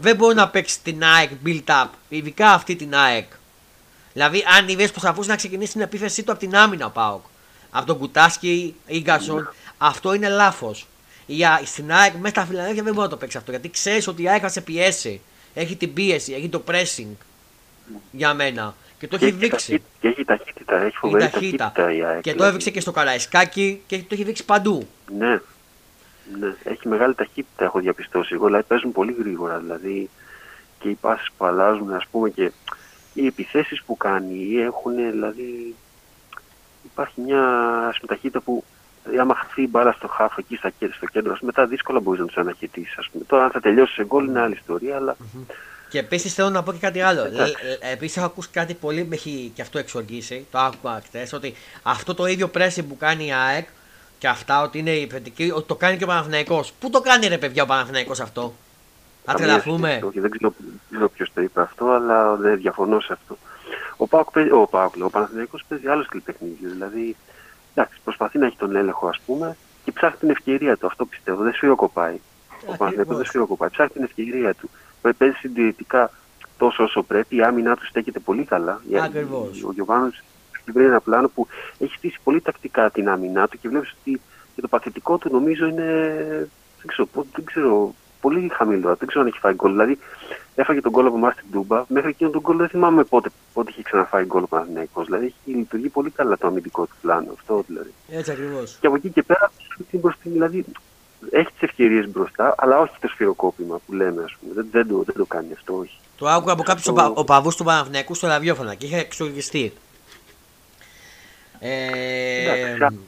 Δεν 0.00 0.16
μπορεί 0.16 0.34
να 0.34 0.48
παίξει 0.48 0.80
την 0.80 1.04
ΑΕΚ 1.04 1.30
build-up, 1.46 1.86
ειδικά 2.08 2.52
αυτή 2.52 2.76
την 2.76 2.94
ΑΕΚ. 2.94 3.26
Δηλαδή, 4.12 4.44
αν 4.58 4.68
είδε 4.68 4.88
προσπαθούσε 4.88 5.30
να 5.30 5.36
ξεκινήσει 5.36 5.72
την 5.72 5.80
επίθεσή 5.80 6.22
του 6.22 6.30
από 6.30 6.40
την 6.40 6.56
άμυνα 6.56 6.86
ο 6.86 6.90
Πάοκ. 6.90 7.24
Από 7.70 7.86
τον 7.86 7.98
Κουτάσκι 7.98 8.74
ή 8.86 9.00
Γκασόν, 9.00 9.54
αυτό 9.78 10.14
είναι 10.14 10.28
λάθος. 10.28 10.86
Στην 11.64 11.92
ΑΕΚ 11.92 12.14
μέσα 12.14 12.34
στα 12.34 12.44
Φιλανδία 12.44 12.82
δεν 12.82 12.92
μπορεί 12.92 13.04
να 13.04 13.08
το 13.08 13.16
παίξει 13.16 13.36
αυτό. 13.36 13.50
Γιατί 13.50 13.70
ξέρεις 13.70 14.06
ότι 14.08 14.22
η 14.22 14.28
ΑΕΚ 14.28 14.40
θα 14.42 14.48
σε 14.48 14.60
πιέσει. 14.60 15.20
Έχει 15.54 15.76
την 15.76 15.92
πίεση, 15.92 16.32
έχει 16.32 16.48
το 16.48 16.62
pressing 16.68 17.16
για 18.10 18.34
μένα. 18.34 18.74
Και 19.00 19.06
το 19.08 19.16
έχει 19.16 19.30
δείξει. 19.30 19.50
ταχύτητα, 19.50 19.84
και 20.00 20.08
έχει 20.08 20.24
ταχύτητα, 20.24 20.76
έχει 20.76 20.86
Έχει 20.86 20.96
φοβερή 20.96 21.30
ταχύτητα. 21.30 21.72
ταχύτητα 21.74 21.92
η 21.92 22.04
ΑΕΚ. 22.04 22.20
Και 22.20 22.30
το 22.30 22.34
δηλαδή. 22.36 22.48
έδειξε 22.50 22.70
και 22.70 22.80
στο 22.80 22.90
Καραϊσκάκι 22.92 23.82
και 23.86 23.98
το 23.98 24.06
έχει 24.10 24.24
δείξει 24.24 24.44
παντού. 24.44 24.88
Ναι, 25.18 25.40
ναι, 26.38 26.54
έχει 26.64 26.88
μεγάλη 26.88 27.14
ταχύτητα 27.14 27.64
έχω 27.64 27.78
διαπιστώσει 27.80 28.34
εγώ, 28.34 28.46
δηλαδή 28.46 28.64
παίζουν 28.66 28.92
πολύ 28.92 29.16
γρήγορα, 29.18 29.58
δηλαδή 29.58 30.10
και 30.78 30.88
οι 30.88 30.94
πάσεις 30.94 31.28
που 31.36 31.44
αλλάζουν 31.44 31.92
ας 31.94 32.06
πούμε 32.10 32.30
και 32.30 32.52
οι 33.14 33.26
επιθέσεις 33.26 33.82
που 33.82 33.96
κάνει 33.96 34.56
έχουν 34.56 34.94
δηλαδή 35.10 35.74
υπάρχει 36.84 37.20
μια 37.20 37.42
ας 37.88 37.96
πούμε, 37.98 38.06
ταχύτητα 38.14 38.40
που 38.40 38.64
δηλαδή, 39.02 39.20
άμα 39.20 39.34
χαθεί 39.34 39.62
η 39.62 39.68
μπάλα 39.70 39.92
στο 39.92 40.08
χάφ 40.08 40.38
εκεί 40.38 40.56
στα, 40.56 40.70
κέντρα- 40.78 40.96
στο 40.96 41.06
κέντρο, 41.06 41.32
ας 41.32 41.38
πούμε, 41.38 41.52
μετά 41.56 41.68
δύσκολα 41.68 42.00
μπορείς 42.00 42.20
να 42.20 42.26
τους 42.26 42.36
αναχαιτήσεις. 42.36 43.08
Τώρα, 43.26 43.44
αν 43.44 43.50
θα 43.50 43.60
τελειώσει 43.60 43.92
σε 43.94 44.04
γκολ 44.04 44.26
είναι 44.26 44.40
άλλη 44.40 44.54
ιστορία, 44.54 44.96
αλλά 44.96 45.16
Και 45.90 45.98
επίσης 45.98 46.34
θέλω 46.34 46.50
να 46.50 46.62
πω 46.62 46.72
και 46.72 46.78
κάτι 46.78 47.00
άλλο. 47.00 47.24
Εντάξει. 47.24 47.54
Επίσης 47.92 48.16
έχω 48.16 48.26
ακούσει 48.26 48.48
κάτι 48.52 48.74
πολύ 48.74 49.04
με 49.04 49.14
έχει 49.14 49.52
και 49.54 49.62
αυτό 49.62 49.78
εξοργήσει. 49.78 50.46
Το 50.50 50.58
άκουγα 50.58 51.02
χτε. 51.04 51.28
Ότι 51.32 51.54
αυτό 51.82 52.14
το 52.14 52.26
ίδιο 52.26 52.50
pressing 52.54 52.84
που 52.88 52.96
κάνει 52.96 53.26
η 53.26 53.32
ΑΕΚ 53.32 53.68
και 54.18 54.28
αυτά 54.28 54.62
ότι 54.62 54.78
είναι 54.78 54.90
υπερτική, 54.90 55.50
ότι 55.54 55.66
το 55.66 55.74
κάνει 55.74 55.96
και 55.96 56.04
ο 56.04 56.06
Παναθηναϊκός. 56.06 56.72
Πού 56.80 56.90
το 56.90 57.00
κάνει 57.00 57.26
ρε 57.26 57.38
παιδιά 57.38 57.62
ο 57.62 57.66
Παναθηναϊκός 57.66 58.20
αυτό; 58.20 58.54
Θα 59.24 59.32
καμία 59.32 59.46
τρελαθούμε. 59.46 59.88
σχέση, 59.88 60.04
όχι, 60.04 60.20
δεν 60.20 60.30
ξέρω, 60.30 60.54
δεν 60.58 60.80
ξέρω 60.90 61.08
ποιος 61.08 61.32
το 61.34 61.40
είπε 61.40 61.60
αυτό, 61.60 61.90
αλλά 61.90 62.36
δεν 62.36 62.56
διαφωνώ 62.58 63.00
σε 63.00 63.12
αυτό. 63.12 63.36
Ο 63.96 64.06
Πάοκ 64.06 64.30
παίζει, 64.30 64.50
ο, 64.50 64.66
Πάοκ, 64.70 64.96
λέω, 64.96 65.06
ο 65.06 65.10
Παναθηναϊκός 65.10 65.64
παίζει 65.68 65.86
άλλο 65.88 66.02
στυλ 66.02 66.20
παιχνίδι. 66.20 66.66
Δηλαδή, 66.66 67.16
εντάξει, 67.74 67.98
προσπαθεί 68.04 68.38
να 68.38 68.46
έχει 68.46 68.56
τον 68.56 68.76
έλεγχο, 68.76 69.08
ας 69.08 69.20
πούμε, 69.26 69.56
και 69.84 69.92
ψάχνει 69.92 70.18
την 70.18 70.30
ευκαιρία 70.30 70.76
του. 70.76 70.86
Αυτό 70.86 71.04
πιστεύω. 71.06 71.42
Δεν 71.42 71.52
σφυροκοπάει. 71.52 72.14
Ο 72.14 72.54
Ακριβώς. 72.54 72.76
Παναθηναϊκός 72.76 73.16
δεν 73.16 73.26
σφυροκοπάει. 73.26 73.68
Ψάχνει 73.68 73.92
την 73.92 74.02
ευκαιρία 74.02 74.54
του. 74.54 74.70
Παι- 75.02 75.14
Παίζει 75.16 75.34
συντηρητικά 75.38 76.10
τόσο 76.58 76.84
όσο 76.84 77.02
πρέπει. 77.02 77.36
Η 77.36 77.42
άμυνά 77.42 77.76
του 77.76 77.86
στέκεται 77.86 78.18
πολύ 78.18 78.44
καλά. 78.44 78.80
Η- 78.88 78.98
Ακριβώς. 79.00 79.62
Ο 79.64 79.72
Γιωβάνος 79.72 80.22
βρει 80.72 80.84
ένα 80.84 81.00
πλάνο 81.00 81.28
που 81.28 81.46
έχει 81.78 81.94
στήσει 81.96 82.18
πολύ 82.24 82.40
τακτικά 82.40 82.90
την 82.90 83.08
άμυνά 83.08 83.48
του 83.48 83.58
και 83.60 83.68
βλέπεις 83.68 83.94
ότι 84.00 84.20
και 84.54 84.60
το 84.60 84.68
παθητικό 84.68 85.18
του 85.18 85.28
νομίζω 85.32 85.66
είναι. 85.66 85.84
Δεν 86.78 86.86
ξέρω, 86.86 87.06
πο- 87.06 87.26
δεν 87.34 87.44
ξέρω 87.44 87.94
πολύ 88.20 88.48
χαμηλό. 88.52 88.94
Δεν 88.96 89.08
ξέρω 89.08 89.20
αν 89.20 89.26
έχει 89.26 89.38
φάει 89.38 89.54
γκολ. 89.54 89.70
Δηλαδή, 89.70 89.98
έφαγε 90.54 90.80
τον 90.80 90.90
γκολ 90.92 91.06
από 91.06 91.16
εμά 91.16 91.30
στην 91.30 91.44
Τούμπα. 91.52 91.84
Μέχρι 91.88 92.08
εκείνο 92.08 92.30
τον 92.30 92.40
γκολ 92.40 92.56
δεν 92.56 92.68
θυμάμαι 92.68 93.04
πότε, 93.04 93.28
πότε 93.52 93.70
είχε 93.70 93.82
ξαναφάει 93.82 94.24
γκολ 94.24 94.42
ο 94.42 94.46
Παναθηναϊκός. 94.46 95.04
Δηλαδή, 95.06 95.24
έχει 95.26 95.56
λειτουργεί 95.58 95.88
πολύ 95.88 96.10
καλά 96.10 96.36
το 96.38 96.46
αμυντικό 96.46 96.84
του 96.86 96.94
πλάνο. 97.00 97.32
Αυτό 97.32 97.64
δηλαδή. 97.66 97.92
Έτσι 98.10 98.30
ακριβώς. 98.30 98.76
Και 98.80 98.86
από 98.86 98.96
εκεί 98.96 99.08
και 99.10 99.22
πέρα, 99.22 99.52
την 99.90 100.00
μπροστά, 100.00 100.20
δηλαδή, 100.24 100.64
έχει 101.30 101.46
τις 101.46 101.60
ευκαιρίες 101.62 102.08
μπροστά, 102.10 102.54
αλλά 102.58 102.78
όχι 102.78 102.92
το 103.00 103.08
σφυροκόπημα 103.08 103.80
που 103.86 103.92
λέμε, 103.92 104.22
ας 104.24 104.36
πούμε. 104.40 104.52
Δεν, 104.54 104.66
δεν, 104.70 104.88
το, 104.88 105.02
δεν 105.06 105.14
το 105.14 105.24
κάνει 105.24 105.52
αυτό, 105.52 105.74
όχι. 105.74 105.96
Το 106.16 106.28
άκουγα 106.28 106.52
από 106.52 106.62
κάποιους 106.62 106.88
Αυτό- 106.88 107.12
οπαδού 107.16 107.50
του 107.56 107.64
Παναθηναϊκού 107.64 108.14
στο 108.14 108.26
ραδιόφωνο 108.26 108.74
και 108.74 108.86
είχε 108.86 108.98
εξοργιστεί. 108.98 109.72
Ε, 111.58 112.72
Εντάξει, 112.72 112.98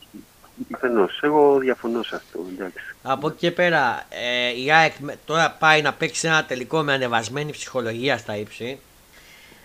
Πιθανώ. 0.69 1.09
Εγώ 1.21 1.59
διαφωνώ 1.59 2.03
σε 2.03 2.17
αυτό. 2.17 2.45
Εντάξει. 2.55 2.79
από 3.03 3.27
εκεί 3.29 3.37
και 3.37 3.51
πέρα, 3.51 4.07
ε, 4.09 4.63
η 4.63 4.73
ΑΕΚ 4.73 4.93
με- 4.99 5.17
τώρα 5.25 5.51
πάει 5.59 5.83
να 5.83 5.93
παίξει 5.93 6.27
ένα 6.27 6.45
τελικό 6.45 6.83
με 6.83 6.93
ανεβασμένη 6.93 7.51
ψυχολογία 7.53 8.19
στα 8.19 8.37
ύψη. 8.37 8.79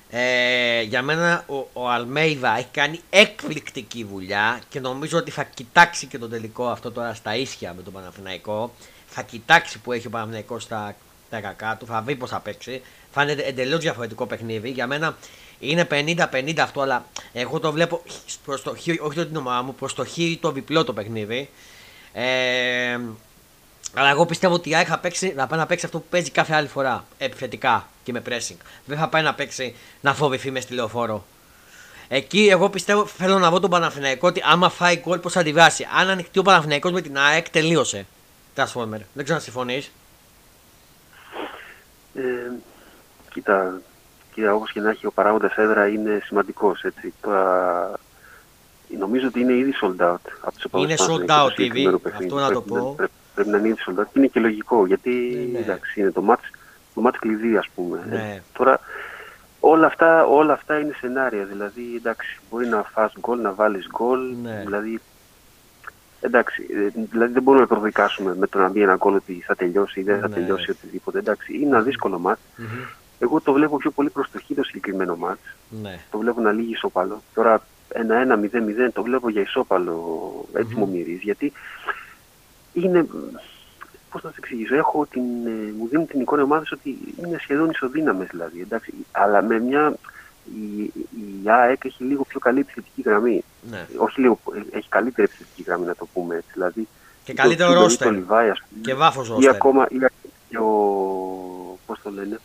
Ε, 0.10 0.82
για 0.82 1.02
μένα 1.02 1.43
ο, 1.48 1.67
ο 1.74 1.89
Αλμέιδα 1.89 2.58
έχει 2.58 2.67
κάνει 2.72 3.00
εκπληκτική 3.10 4.04
δουλειά 4.04 4.62
και 4.70 4.80
νομίζω 4.80 5.17
ότι 5.17 5.32
θα 5.32 5.43
κοιτάξει 5.43 6.06
και 6.06 6.17
το 6.17 6.28
τελικό 6.28 6.67
αυτό 6.67 6.91
τώρα 6.91 7.13
στα 7.13 7.36
ίσια 7.36 7.74
με 7.74 7.82
τον 7.82 7.93
Παναθηναϊκό. 7.93 8.74
Θα 9.08 9.22
κοιτάξει 9.22 9.80
που 9.80 9.91
έχει 9.91 10.08
ο 10.08 10.10
Παναθηναϊκός 10.10 10.63
στα, 10.63 10.96
τα 11.30 11.39
κακά 11.39 11.78
του, 11.80 11.86
θα 11.86 12.02
δει 12.02 12.15
πώς 12.15 12.30
θα 12.30 12.39
παίξει. 12.39 12.82
Θα 13.12 13.24
είναι 13.24 13.32
εντελώς 13.32 13.80
διαφορετικό 13.80 14.26
παιχνίδι. 14.26 14.70
Για 14.70 14.88
μένα 14.88 15.17
είναι 15.60 15.88
50-50 15.91 16.58
αυτό, 16.60 16.82
αλλά 16.82 17.06
εγώ 17.34 17.60
το 17.60 17.72
βλέπω 17.72 18.02
προς 18.46 18.62
το 18.62 18.76
χείρι, 18.76 19.00
όχι 19.00 19.26
την 19.26 19.36
ομάδα 19.36 19.62
μου, 19.62 19.76
προς 19.76 19.93
το 19.93 20.06
χείρι 20.06 20.38
το 20.38 20.52
διπλό 20.52 20.84
το 20.84 20.93
παιχνίδι. 20.93 21.50
Ε, 22.13 23.00
αλλά 23.93 24.10
εγώ 24.10 24.26
πιστεύω 24.26 24.54
ότι 24.54 24.70
η 24.70 24.76
ΑΕΚ 24.76 24.88
θα, 24.89 25.00
παίξει, 25.00 25.30
θα 25.30 25.48
πάει 25.48 25.60
να 25.60 25.65
παίξει 25.65 25.86
αυτό 25.86 26.00
που 26.00 26.06
παίζει 26.10 26.32
κάθε 26.32 26.54
άλλη 26.54 26.67
φορά. 26.67 27.06
Επιθετικά 27.17 27.88
και 28.08 28.13
με 28.13 28.22
pressing. 28.30 28.56
Δεν 28.86 28.98
θα 28.98 29.08
πάει 29.10 29.24
να 29.24 29.34
παίξει 29.34 29.76
να 30.02 30.13
φοβηθεί 30.13 30.52
μες 30.52 30.63
στη 30.63 30.74
λεωφόρο. 30.74 31.26
Εκεί 32.08 32.48
εγώ 32.52 32.70
πιστεύω, 32.70 33.06
θέλω 33.06 33.39
να 33.39 33.50
δω 33.50 33.60
τον 33.60 33.70
Παναθηναϊκό 33.70 34.28
ότι 34.28 34.41
άμα 34.46 34.70
φάει 34.70 34.96
γκολ 34.96 35.20
πώς 35.20 35.34
θα 35.34 35.39
αντιδράσει. 35.39 35.88
Αν 36.00 36.10
ανοιχτεί 36.10 36.39
ο 36.39 36.41
Παναθηναϊκός 36.41 36.91
με 36.91 37.02
την 37.02 37.17
ΑΕΚ, 37.17 37.50
τελείωσε. 37.50 38.06
Transformer. 38.56 39.00
Δεν 39.13 39.24
ξέρω 39.24 39.36
αν 39.36 39.41
συμφωνείς. 39.41 39.91
Ε, 42.15 42.22
κοίτα, 43.34 43.82
κοίτα, 44.34 44.54
όπως 44.54 44.72
και 44.72 44.80
να 44.80 44.89
έχει 44.89 45.06
ο 45.06 45.12
παράγοντας 45.12 45.56
έδρα 45.56 45.88
είναι 45.88 46.22
σημαντικός, 46.26 46.84
έτσι. 46.84 47.13
Τώρα, 47.22 47.91
νομίζω 49.00 49.28
ότι 49.28 49.39
είναι 49.39 49.54
ήδη 49.54 49.74
sold 49.82 50.02
out. 50.02 50.15
Από 50.41 50.56
τους 50.60 50.63
Είναι 50.82 50.93
επόμενους 50.93 51.02
sold 51.02 51.28
Παναθηναϊκούς 51.28 51.36
out 51.41 51.48
το 51.48 51.50
συγκεκριμένο 51.50 51.89
ήδη, 51.96 52.00
παιχνίδι. 52.04 52.26
αυτό 52.26 52.36
να 52.39 52.52
το 52.52 52.62
Πρέπει 52.62 52.82
πω. 52.82 52.93
Πρέπει, 52.98 53.12
πρέπει 53.36 53.50
να 53.50 53.58
είναι 53.58 53.67
ήδη 53.67 53.78
sold 53.88 54.00
out. 54.02 54.06
Είναι 54.17 54.28
και 54.28 54.39
λογικό, 54.39 54.86
γιατί 54.86 55.10
Ναι, 55.10 55.52
ναι. 55.52 55.60
εντάξει, 55.65 56.02
είναι 56.02 56.12
το 56.12 56.22
μάτς, 56.22 56.50
το 56.97 57.03
μάτς 57.03 57.19
κλειδί, 57.19 57.57
ας 57.57 57.67
πούμε. 57.75 58.05
Ναι. 58.10 58.15
Ε, 58.15 58.41
τώρα, 58.53 58.79
όλα 59.60 59.86
αυτά, 59.88 60.25
όλα 60.25 60.53
αυτά 60.53 60.79
είναι 60.79 60.93
σενάρια. 60.99 61.43
Δηλαδή, 61.45 61.95
εντάξει, 61.95 62.39
μπορεί 62.49 62.67
να 62.67 62.83
φας 62.83 63.13
γκολ, 63.19 63.41
να 63.41 63.53
βάλεις 63.53 63.88
γκολ. 63.91 64.19
Ναι. 64.43 64.62
Δηλαδή, 64.65 64.99
εντάξει, 66.21 66.65
ε, 66.69 67.01
δηλαδή 67.12 67.33
δεν 67.33 67.41
μπορούμε 67.43 67.63
να 67.63 67.69
προδικάσουμε 67.69 68.36
με 68.36 68.47
το 68.47 68.60
να 68.60 68.69
μπει 68.69 68.81
ένα 68.81 68.95
γκολ 68.95 69.15
ότι 69.15 69.41
θα 69.45 69.55
τελειώσει 69.55 69.99
ή 69.99 70.03
δεν 70.03 70.19
θα 70.19 70.27
Ναι. 70.27 70.33
τελειώσει 70.36 70.71
οτιδήποτε. 70.71 71.19
Εντάξει, 71.19 71.53
είναι 71.57 71.65
ένα 71.65 71.81
δύσκολο 71.81 72.19
μάτς. 72.19 72.41
Μμμ. 72.55 72.67
Εγώ 73.19 73.41
το 73.41 73.53
βλέπω 73.53 73.77
πιο 73.77 73.91
πολύ 73.91 74.10
προς 74.10 74.31
το 74.31 74.39
χ 74.39 74.53
το 74.55 74.63
συγκεκριμένο 74.63 75.15
μάτς. 75.15 75.41
Ναι. 75.81 75.99
Το 76.12 76.17
βλέπω 76.17 76.41
να 76.41 76.51
λύγει 76.51 76.71
ισόπαλο. 76.71 77.21
Τώρα 77.33 77.62
1-1-0-0 77.93 78.91
το 78.93 79.03
βλέπω 79.03 79.29
για 79.29 79.41
ισόπαλο 79.41 79.95
έτσι 80.53 80.73
Μμμ. 80.73 80.79
μου 80.79 80.89
μυρίζει. 80.89 81.19
Γιατί 81.23 81.51
είναι. 82.73 83.05
Πώς 84.17 84.25
να 84.25 84.32
το 84.32 84.36
εξηγήσω, 84.39 84.75
έχω 84.75 85.06
την, 85.06 85.21
ε, 85.47 85.73
μου 85.77 85.88
δίνει 85.88 86.06
την 86.06 86.21
εικόνα 86.21 86.43
ομάδα 86.43 86.63
ότι 86.73 86.97
είναι 87.25 87.38
σχεδόν 87.39 87.69
ισοδύναμες 87.69 88.27
δηλαδή. 88.32 88.62
Εντάξει, 88.62 88.93
αλλά 89.12 89.41
με 89.41 89.60
μια. 89.60 89.93
Η, 90.45 90.82
η 91.43 91.49
ΑΕΚ 91.49 91.86
έχει 91.86 92.03
λίγο 92.03 92.23
πιο 92.23 92.39
καλή 92.39 92.60
επιθετική 92.60 93.01
γραμμή. 93.01 93.43
ναι. 93.69 93.86
Όχι 93.97 94.21
λίγο, 94.21 94.39
ε, 94.71 94.77
έχει 94.77 94.89
καλύτερη 94.89 95.27
επιθετική 95.27 95.63
γραμμή 95.63 95.86
να 95.86 95.95
το 95.95 96.08
πούμε 96.13 96.36
έτσι. 96.36 96.49
Δηλαδή, 96.53 96.88
Και 97.23 97.34
το 97.34 97.41
καλύτερο 97.41 97.67
Τσούμπερ 97.69 97.82
ή 97.82 97.84
ρόστερ. 97.88 98.08
Το 98.08 98.13
Λιβάη, 98.13 98.49
ας 98.49 98.60
πούμε, 98.69 98.82
Και 98.82 98.93
βάφο 98.93 99.23
ή 99.23 99.27
ρόστερ. 99.27 99.49
ακόμα 99.56 99.88
ή 99.89 99.97
και 100.49 100.58
ο. 100.58 100.65
Πώς 101.86 101.99
το 102.03 102.10
λένε. 102.10 102.39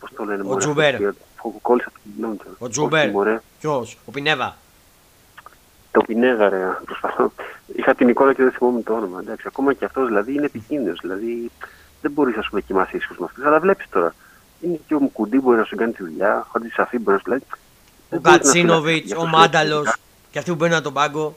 Πώς 0.00 0.10
το 0.16 0.24
λένε, 0.24 0.42
Ο 0.42 0.44
μωρέ, 0.46 0.58
Τσούμπερ. 0.58 0.94
αυτός 0.94 1.14
που 1.36 1.58
Κόλλησα 1.62 1.90
την 2.02 2.12
γνώμη 2.18 2.36
του. 2.36 2.46
Ο 2.58 2.68
Τσούμπερ. 2.68 3.04
Όχι, 3.04 3.12
μωρέ. 3.14 3.40
Ποιος, 3.60 3.98
ο 4.04 4.10
Πινέδα. 4.10 4.56
Το 5.92 6.00
Πινέδα, 6.06 6.48
ρε. 6.48 6.78
Προσπαθώ. 6.84 7.32
Είχα 7.76 7.94
την 7.94 8.08
εικόνα 8.08 8.32
και 8.34 8.42
δεν 8.42 8.52
θυμόμουν 8.52 8.82
το 8.82 8.94
όνομα. 8.94 9.20
Εντάξει, 9.20 9.44
ακόμα 9.46 9.72
και 9.72 9.84
αυτός 9.84 10.06
δηλαδή 10.06 10.34
είναι 10.34 10.44
επικίνδυνος. 10.44 10.98
Δηλαδή 11.00 11.50
δεν 12.00 12.10
μπορείς 12.10 12.36
να 12.36 12.42
σου 12.42 12.60
κοιμάσαι 12.66 12.96
ήσυχος 12.96 13.18
με 13.18 13.24
αυτούς. 13.24 13.44
Αλλά 13.44 13.60
βλέπεις 13.60 13.86
τώρα. 13.90 14.14
Είναι 14.60 14.80
και 14.86 14.94
ο 14.94 15.00
Μουκουντί 15.00 15.40
μπορεί 15.40 15.58
να 15.58 15.64
σου 15.64 15.76
κάνει 15.76 15.92
τη 15.92 16.02
δουλειά. 16.02 16.38
Ο 16.38 16.50
Χατζησαφί 16.52 16.98
μπορεί 16.98 17.16
να 17.16 17.22
σου 17.22 17.30
λέει. 17.30 17.42
Ο 18.10 18.20
Γκατσίνοβιτς, 18.20 19.12
ο 19.12 19.26
Μάνταλος. 19.26 19.96
Και 20.30 20.38
αυτοί 20.38 20.50
που 20.50 20.56
μπαίνουν 20.56 20.82
τον 20.82 20.92
πάγκο. 20.92 21.36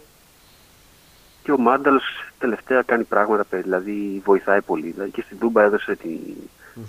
Και 1.44 1.52
ο 1.52 1.58
Μάνταλος 1.58 2.04
τελευταία 2.40 2.82
κάνει 2.82 3.04
πράγματα, 3.04 3.44
παιδί, 3.44 3.64
δηλαδή 3.64 4.22
βοηθάει 4.26 4.62
πολύ. 4.62 4.92
Δηλαδή 4.92 5.12
και 5.12 5.22
στην 5.26 5.40
Τούμπα 5.40 5.64
έδωσε 5.64 5.96
τη. 5.96 6.10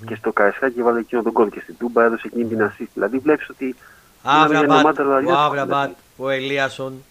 Και 0.06 0.14
στο 0.14 0.32
Καραϊσκάκι 0.32 0.80
έβαλε 0.80 0.98
εκείνο 0.98 1.22
τον 1.22 1.32
κόλ. 1.32 1.48
Και 1.48 1.60
στην 1.60 1.76
Τούμπα 1.78 2.04
έδωσε 2.04 2.26
εκείνη 2.26 2.44
την 2.44 2.70
assist. 2.70 2.88
Δηλαδή 2.94 3.18
βλέπεις 3.18 3.48
ότι. 3.48 3.76
μιλάμε 4.24 4.48
για 4.48 4.58
ένα 4.58 4.74
Άβραμπατ, 4.74 4.84
Μάνταλο 4.84 5.10
ο 5.10 5.16
αλλιώς. 5.16 5.36
Άβραμπατ, 5.36 5.90
ο 6.16 6.28
Ελίασον. 6.28 7.04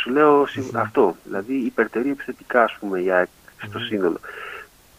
Σου 0.00 0.10
λέω 0.10 0.46
συ- 0.46 0.74
αυτό. 0.76 1.16
Δηλαδή 1.24 1.54
υπερτερεί 1.54 2.10
επιθετικά, 2.10 2.62
ας 2.62 2.76
πούμε, 2.80 3.00
η 3.00 3.10
ΑΕΚ 3.10 3.28
στο 3.68 3.78
σύνολο. 3.78 4.20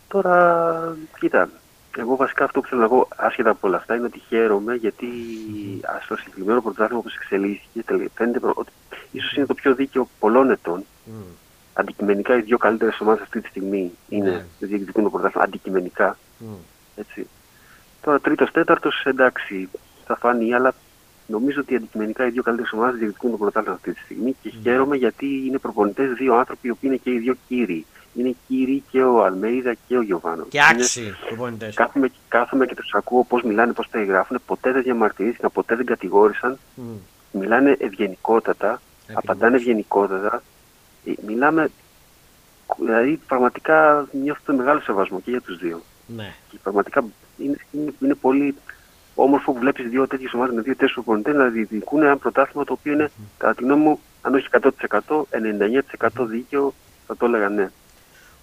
Τώρα, 0.08 0.96
κοίτα, 1.20 1.50
εγώ 1.98 2.16
βασικά 2.16 2.44
αυτό 2.44 2.62
που 2.62 2.68
θέλω 2.68 2.82
να 2.82 2.88
πω, 2.88 3.08
άσχετα 3.16 3.50
από 3.50 3.68
όλα 3.68 3.78
αυτά, 3.78 3.96
είναι 3.96 4.06
ότι 4.06 4.20
χαίρομαι 4.28 4.76
γιατί 4.76 5.08
ας, 5.98 6.04
στο 6.04 6.16
συγκεκριμένο 6.16 6.62
πρωτάθλημα 6.62 7.00
όπως 7.00 7.16
εξελίχθηκε, 7.16 7.84
τελε- 7.84 8.10
φαίνεται 8.16 8.40
προ- 8.40 8.54
ότι 8.56 8.72
ίσως 9.12 9.34
είναι 9.34 9.46
το 9.46 9.54
πιο 9.54 9.76
δίκαιο 9.76 10.08
πολλών 10.20 10.50
ετών. 10.52 10.86
Μμ. 11.06 11.12
Αντικειμενικά 11.74 12.36
οι 12.38 12.42
δύο 12.42 12.58
καλύτερες 12.58 13.00
ομάδες 13.00 13.22
αυτή 13.24 13.42
τη 13.42 13.48
στιγμή 13.48 13.92
είναι 14.10 14.30
Ναι. 14.60 14.68
διεκδικούν 14.68 15.04
το 15.04 15.10
πρωτάθλημα 15.10 15.44
αντικειμενικά. 15.46 16.18
Μμ. 16.38 16.54
Έτσι. 16.96 17.28
Τώρα 18.02 18.20
τρίτος, 18.20 18.52
τέταρτος, 18.52 19.04
εντάξει, 19.06 19.70
θα 20.06 20.16
φάνει, 20.18 20.54
αλλά 20.54 20.74
νομίζω 21.32 21.60
ότι 21.62 21.76
αντικειμενικά 21.76 22.26
οι 22.26 22.30
δύο 22.30 22.44
καλύτερες 22.44 22.74
ομάδες 22.74 23.00
διεκδικούν 23.00 23.32
το 23.32 23.38
πρωτάθλημα 23.38 23.76
αυτή 23.76 23.94
τη 23.94 24.00
στιγμή 24.00 24.36
και 24.42 24.52
χαίρομαι 24.64 24.96
γιατί 24.96 25.26
είναι 25.48 25.58
προπονητές 25.58 26.14
δύο 26.14 26.36
άνθρωποι 26.36 26.68
οι 26.68 26.72
οποίοι 26.72 26.90
είναι 26.94 27.02
και 27.04 27.12
οι 27.12 27.18
δύο 27.18 27.36
κύριοι. 27.48 27.86
Είναι 28.14 28.36
κύριοι 28.48 28.84
και 28.92 29.02
ο 29.02 29.24
Αλμέιδα 29.24 29.74
και 29.88 29.98
ο 29.98 30.02
Γιωβάνος. 30.02 30.48
Και 30.50 30.60
άξιοι 30.64 31.16
προπονητές. 31.28 31.76
Κάθομαι, 31.76 32.12
κάθομαι 32.28 32.66
και 32.66 32.76
τους 32.76 32.94
ακούω 32.94 33.24
πώς 33.24 33.44
μιλάνε, 33.44 33.74
πώς 33.74 33.88
περιγράφουν. 33.88 34.40
Ποτέ 34.46 34.72
δεν 34.72 34.84
διαμαρτυρήθηκαν, 34.84 35.52
ποτέ 35.54 35.76
δεν 35.76 35.86
κατηγόρησαν. 35.86 36.58
Μιλάνε 37.32 37.76
ευγενικότατα, 37.80 38.82
απαντάνε 39.14 39.56
ευγενικότατα. 39.56 40.44
Ε, 41.06 41.12
Μιλάμε. 41.26 41.70
Δηλαδή, 42.80 43.20
πραγματικά 43.28 44.08
νιώθω 44.12 44.54
μεγάλο 44.54 44.80
σεβασμό 44.80 45.22
και 45.22 45.32
για 45.32 45.42
τους 45.42 45.58
δύο. 45.58 45.82
Ναι. 46.16 46.34
Και 46.50 46.58
πραγματικά 46.64 47.04
είναι, 47.38 47.58
είναι, 47.72 47.94
είναι 48.00 48.16
πολύ 48.16 48.56
όμορφος 49.16 49.54
που 49.54 49.60
βλέπεις 49.60 49.90
δύο 49.90 50.08
τέτοιες 50.08 50.34
ομάδες 50.34 50.56
με 50.56 50.62
δύο 50.62 50.76
τέτοιου 50.76 50.94
προπονητές 50.94 51.36
να 51.36 51.46
διεκδικούν 51.46 52.02
ένα 52.04 52.18
πρωτάθλημα 52.18 52.64
το 52.66 52.74
οποίο 52.74 52.94
είναι, 52.94 53.12
κατά 53.38 53.56
τη 53.56 53.64
γνώμη 53.64 53.84
μου, 53.84 54.00
αν 54.22 54.34
όχι 54.36 54.48
100%, 54.52 55.28
99% 56.24 56.26
δίκαιο, 56.28 56.74
θα 57.08 57.18
το 57.18 57.26
έλεγα 57.26 57.50
ναι. 57.50 57.70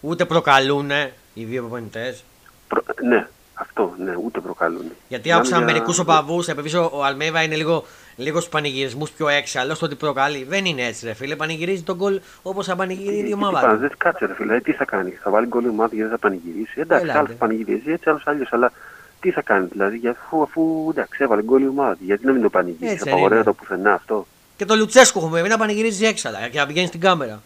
Ούτε 0.00 0.24
προκαλούν 0.24 0.90
οι 1.34 1.44
δύο 1.44 1.60
προπονητές; 1.60 2.24
Προ, 2.68 2.82
ναι, 3.08 3.26
αυτό, 3.54 3.94
ναι, 4.04 4.14
ούτε 4.24 4.40
προκαλούν. 4.40 4.84
Γιατί 5.08 5.22
Μιλάμε 5.24 5.40
άκουσα 5.40 5.56
για- 5.56 5.66
μερικούς 5.66 5.98
οπαδούς, 5.98 6.48
επειδή 6.48 6.76
ο, 6.76 6.90
ο 6.92 7.04
Αλμέιβα 7.04 7.42
είναι 7.42 7.54
λίγο, 7.56 7.84
λίγος 8.16 8.42
στου 8.42 8.50
πανηγυρισμούς 8.52 9.10
πιο 9.10 9.28
έξαλλο, 9.28 9.74
στο 9.74 9.86
ότι 9.86 9.94
προκαλεί. 9.94 10.44
Δεν 10.44 10.64
είναι 10.64 10.82
έτσι, 10.86 11.06
ρε 11.06 11.12
φίλε. 11.14 11.36
Πανηγυρίζει 11.36 11.82
τον 11.82 11.96
γκολ 11.96 12.20
όπως 12.42 12.66
θα 12.66 12.76
πανηγυρίζει 12.76 13.20
η 13.20 13.24
Τι 13.24 13.32
ομάδα. 13.32 13.60
πάνε, 13.60 13.72
του. 13.74 13.80
δεν 13.80 13.90
κάτσε, 13.98 14.26
ρε 14.26 14.34
φίλε, 14.34 14.60
τι 14.60 14.72
θα 14.72 14.84
κάνει, 14.84 15.10
θα 15.10 15.30
βάλει 15.30 15.46
γκολ 15.46 15.64
η 15.64 15.68
ομάδα 15.68 15.94
γιατί 15.94 16.08
δεν 16.10 16.18
θα 16.20 16.28
πανηγυρίσει. 16.28 16.80
Εντάξει, 16.80 17.02
Έλατε. 17.04 17.18
άλλος 17.18 17.30
θα 17.30 17.36
πανηγυρίζει 17.36 17.92
έτσι, 17.92 18.08
άλλος 18.08 18.22
αλλιώς. 18.26 18.52
Αλλά 18.52 18.72
τι 19.20 19.30
θα 19.30 19.42
κάνεις, 19.42 19.70
δηλαδή, 19.70 19.96
για- 19.96 20.10
αφού, 20.10 20.42
αφού 20.42 20.86
εντάξει, 20.90 21.22
έβαλε 21.22 21.42
γκολ 21.42 21.62
η 21.62 21.68
ομάδα, 21.68 21.96
γιατί 22.00 22.26
να 22.26 22.32
μην 22.32 22.42
το 22.42 22.50
πανηγυρίσει, 22.50 22.84
Έτσι 22.92 22.98
θα 22.98 23.04
δεν 23.04 23.12
απαγορεύεται 23.12 23.48
είναι. 23.48 23.56
το 23.58 23.64
πουθενά 23.64 23.94
αυτό. 23.94 24.26
Και 24.56 24.64
το 24.64 24.76
Λουτσέσκου 24.76 25.18
έχουμε 25.18 25.42
πει 25.42 25.48
να 25.48 25.58
πανηγυρίζει 25.58 26.04
έξαλλα 26.06 26.48
και 26.48 26.58
να 26.58 26.66
πηγαίνεις 26.66 26.88
στην 26.88 27.00
κάμερα. 27.00 27.42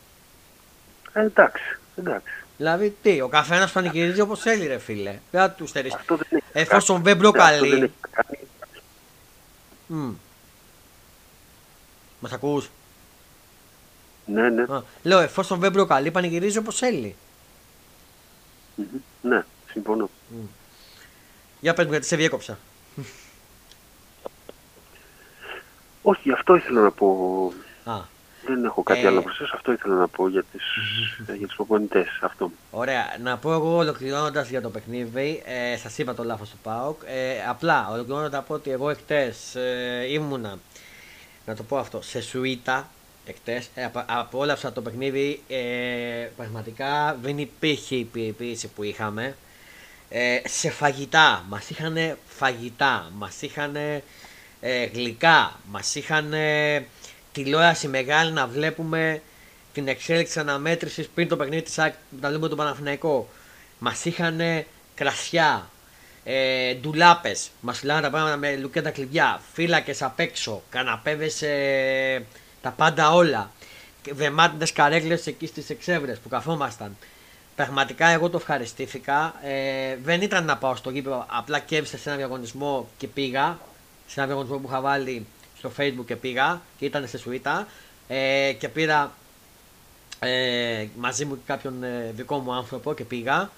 Ε, 1.12 1.20
εντάξει, 1.20 1.78
εντάξει. 1.96 2.32
Δηλαδή, 2.56 2.96
τι, 3.02 3.20
ο 3.20 3.28
καθένας 3.28 3.72
πανηγυρίζει 3.72 4.20
όπως 4.20 4.40
θέλει, 4.40 4.66
ρε 4.66 4.78
φίλε. 4.78 5.18
Δεν 5.30 5.40
θα 5.40 5.50
του 5.50 5.66
στερήσει. 5.66 5.96
Αυτό 5.98 6.16
δεν 6.16 6.26
έχει 6.30 6.42
Εφόσον 6.52 7.02
κάνει. 7.02 7.16
δεν 7.18 7.26
Αυτό 7.26 7.30
δεν 7.30 7.58
προκαλεί. 7.58 7.82
έχει 7.82 7.92
κάνει. 8.10 8.38
Μας 12.20 12.32
ακούς; 12.32 12.70
Ναι, 14.26 14.48
ναι. 14.48 14.64
Λέω, 15.02 15.18
εφόσον 15.18 15.58
δεν 15.58 15.72
προκαλεί, 15.72 16.10
πανηγυρίζει 16.10 16.58
όπως 16.58 16.76
θέλει. 16.78 17.14
Μμμ. 18.74 18.84
Ναι, 19.22 19.44
συμφωνώ. 19.72 20.10
Για 21.62 21.74
πες 21.74 21.84
μου 21.84 21.90
γιατί 21.90 22.06
σε 22.06 22.16
διέκοψα. 22.16 22.58
Όχι, 26.02 26.32
αυτό 26.32 26.54
ήθελα 26.56 26.80
να 26.80 26.90
πω. 26.90 27.06
Α, 27.84 28.00
Δεν 28.46 28.64
έχω 28.64 28.82
κάτι 28.82 29.00
Ε. 29.00 29.06
άλλο 29.06 29.16
να 29.16 29.22
προσθέσω. 29.22 29.52
Αυτό 29.56 29.72
ήθελα 29.72 29.94
να 29.94 30.08
πω 30.08 30.28
για, 30.28 30.44
τις, 30.52 30.62
για 31.38 31.46
τους 31.46 31.56
προπονητές. 31.56 32.06
Αυτό. 32.22 32.50
Ωραία. 32.70 33.04
Να 33.22 33.38
πω 33.38 33.52
εγώ 33.52 33.76
ολοκληρώνοντας 33.76 34.48
για 34.48 34.60
το 34.62 34.70
παιχνίδι, 34.70 35.42
ε, 35.46 35.76
σας 35.76 35.98
είπα 35.98 36.14
το 36.14 36.24
λάθος 36.24 36.50
του 36.50 36.56
ΠΑΟΚ. 36.62 37.00
Ε, 37.06 37.44
απλά 37.48 37.88
ολοκληρώνοντας 37.92 38.32
να 38.32 38.42
πω 38.42 38.54
ότι 38.54 38.70
εγώ 38.70 38.90
εχθές 38.90 39.54
ε, 39.54 40.06
ήμουνα, 40.08 40.58
να 41.46 41.54
το 41.56 41.62
πω 41.62 41.76
αυτό, 41.78 42.02
σε 42.02 42.20
σουίτα 42.22 42.88
εχθές. 43.26 43.68
Ε, 43.74 43.84
απα- 43.84 44.04
απόλαυσα 44.08 44.72
το 44.72 44.80
παιχνίδι. 44.82 45.42
Ε, 45.48 46.28
πραγματικά 46.36 47.18
δεν 47.22 47.38
υπήρχε 47.38 47.94
η 47.94 48.04
πίεση 48.38 48.68
που 48.68 48.82
είχαμε. 48.82 49.36
Ε, 50.14 50.40
σε 50.48 50.70
φαγητά. 50.70 51.44
Μας 51.48 51.70
είχαν 51.70 52.18
φαγητά. 52.26 53.10
Μας 53.16 53.42
είχαν 53.42 53.76
ε, 54.60 54.84
γλυκά. 54.84 55.60
Μας 55.70 55.94
είχαν 55.94 56.34
τηλεόραση 57.32 57.88
μεγάλη 57.88 58.32
να 58.32 58.46
βλέπουμε 58.46 59.22
την 59.72 59.88
εξέλιξη 59.88 60.38
αναμέτρησης 60.38 61.08
πριν 61.08 61.28
το 61.28 61.36
παιχνίδι 61.36 61.62
της 61.62 61.78
ΑΕΚ 61.78 61.94
να 62.20 62.30
δούμε 62.30 62.48
τον 62.48 62.56
Παναθηναϊκό. 62.56 63.28
Μας 63.78 64.04
είχαν 64.04 64.40
κρασιά, 64.94 65.70
ε, 66.24 66.74
ντουλάπες, 66.74 67.50
μας 67.60 67.78
φυλάνε 67.78 68.00
τα 68.00 68.10
πράγματα 68.10 68.36
με 68.36 68.56
λουκέτα 68.56 68.90
κλειδιά, 68.90 69.40
φύλακες 69.52 70.02
απ' 70.02 70.20
έξω, 70.20 70.62
καναπέδες, 70.70 71.42
ε, 71.42 72.24
τα 72.62 72.70
πάντα 72.70 73.12
όλα. 73.12 73.50
Και 74.02 74.14
Βεμάτινες 74.14 74.72
καρέκλες 74.72 75.26
εκεί 75.26 75.46
στις 75.46 75.70
εξεύρες 75.70 76.18
που 76.18 76.28
καθόμασταν. 76.28 76.96
Πραγματικά 77.56 78.06
εγώ 78.06 78.30
το 78.30 78.36
ευχαριστήθηκα. 78.36 79.34
Ε, 79.42 79.96
δεν 80.02 80.22
ήταν 80.22 80.44
να 80.44 80.56
πάω 80.56 80.76
στο 80.76 80.90
γήπεδο, 80.90 81.26
απλά 81.28 81.58
κέβησα 81.58 81.98
σε 81.98 82.08
ένα 82.08 82.18
διαγωνισμό 82.18 82.88
και 82.98 83.06
πήγα. 83.06 83.58
Σε 84.06 84.20
ένα 84.20 84.26
διαγωνισμό 84.26 84.56
που 84.56 84.68
είχα 84.68 84.80
βάλει 84.80 85.26
στο 85.58 85.72
facebook 85.78 86.04
και 86.06 86.16
πήγα 86.16 86.60
και 86.78 86.84
ήταν 86.84 87.08
σε 87.08 87.18
σουίτα. 87.18 87.66
Ε, 88.08 88.52
και 88.58 88.68
πήρα 88.68 89.12
ε, 90.18 90.86
μαζί 90.96 91.24
μου 91.24 91.34
και 91.34 91.42
κάποιον 91.46 91.82
ε, 91.82 92.10
δικό 92.14 92.38
μου 92.38 92.52
άνθρωπο 92.52 92.94
και 92.94 93.04
πήγα. 93.04 93.50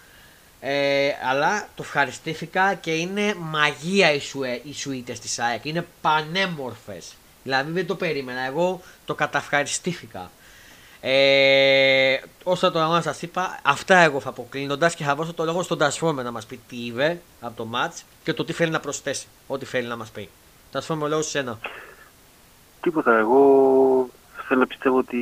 Ε, 0.60 1.10
αλλά 1.28 1.68
το 1.74 1.82
ευχαριστήθηκα 1.82 2.74
και 2.74 2.94
είναι 2.94 3.34
μαγεία 3.38 4.12
οι, 4.12 4.20
σουε, 4.20 4.60
οι 4.64 4.74
σουίτες 4.74 5.20
της 5.20 5.38
ΑΕΚ. 5.38 5.64
Είναι 5.64 5.86
πανέμορφες. 6.00 7.14
Δηλαδή 7.42 7.70
δεν 7.70 7.86
το 7.86 7.94
περίμενα. 7.94 8.40
Εγώ 8.40 8.80
το 9.04 9.14
καταυχαριστήθηκα. 9.14 10.30
Ε, 11.06 12.20
όσο 12.42 12.70
το 12.70 12.78
αγώνα 12.78 13.00
σας 13.00 13.22
είπα, 13.22 13.58
αυτά 13.62 13.96
εγώ 13.96 14.20
θα 14.20 14.32
πω 14.32 14.46
κλείνοντα 14.50 14.90
και 14.90 15.04
θα 15.04 15.14
δώσω 15.14 15.32
το 15.32 15.44
λόγο 15.44 15.62
στον 15.62 15.78
Τασφόρμε 15.78 16.22
να 16.22 16.30
μας 16.30 16.46
πει 16.46 16.60
τι 16.68 16.84
είδε 16.84 17.20
από 17.40 17.56
το 17.56 17.68
match 17.74 18.02
και 18.22 18.32
το 18.32 18.44
τι 18.44 18.52
θέλει 18.52 18.70
να 18.70 18.80
προσθέσει. 18.80 19.26
Ό,τι 19.46 19.64
θέλει 19.64 19.86
να 19.88 19.96
μας 19.96 20.10
πει. 20.10 20.28
Τασφόρμε, 20.70 21.04
ο 21.04 21.08
λόγος 21.08 21.28
σε 21.28 21.38
ένα. 21.38 21.58
Τίποτα. 22.80 23.18
Εγώ 23.18 24.08
θέλω 24.48 24.60
να 24.60 24.66
πιστεύω 24.66 24.98
ότι. 24.98 25.20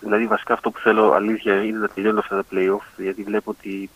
Δηλαδή, 0.00 0.26
βασικά 0.26 0.54
αυτό 0.54 0.70
που 0.70 0.78
θέλω 0.78 1.12
αλήθεια 1.12 1.64
είναι 1.64 1.78
να 1.78 1.88
τελειώνω 1.88 2.18
αυτά 2.18 2.36
τα 2.36 2.44
playoff. 2.52 2.86
Γιατί 2.96 3.22
βλέπω 3.22 3.50
ότι 3.50 3.90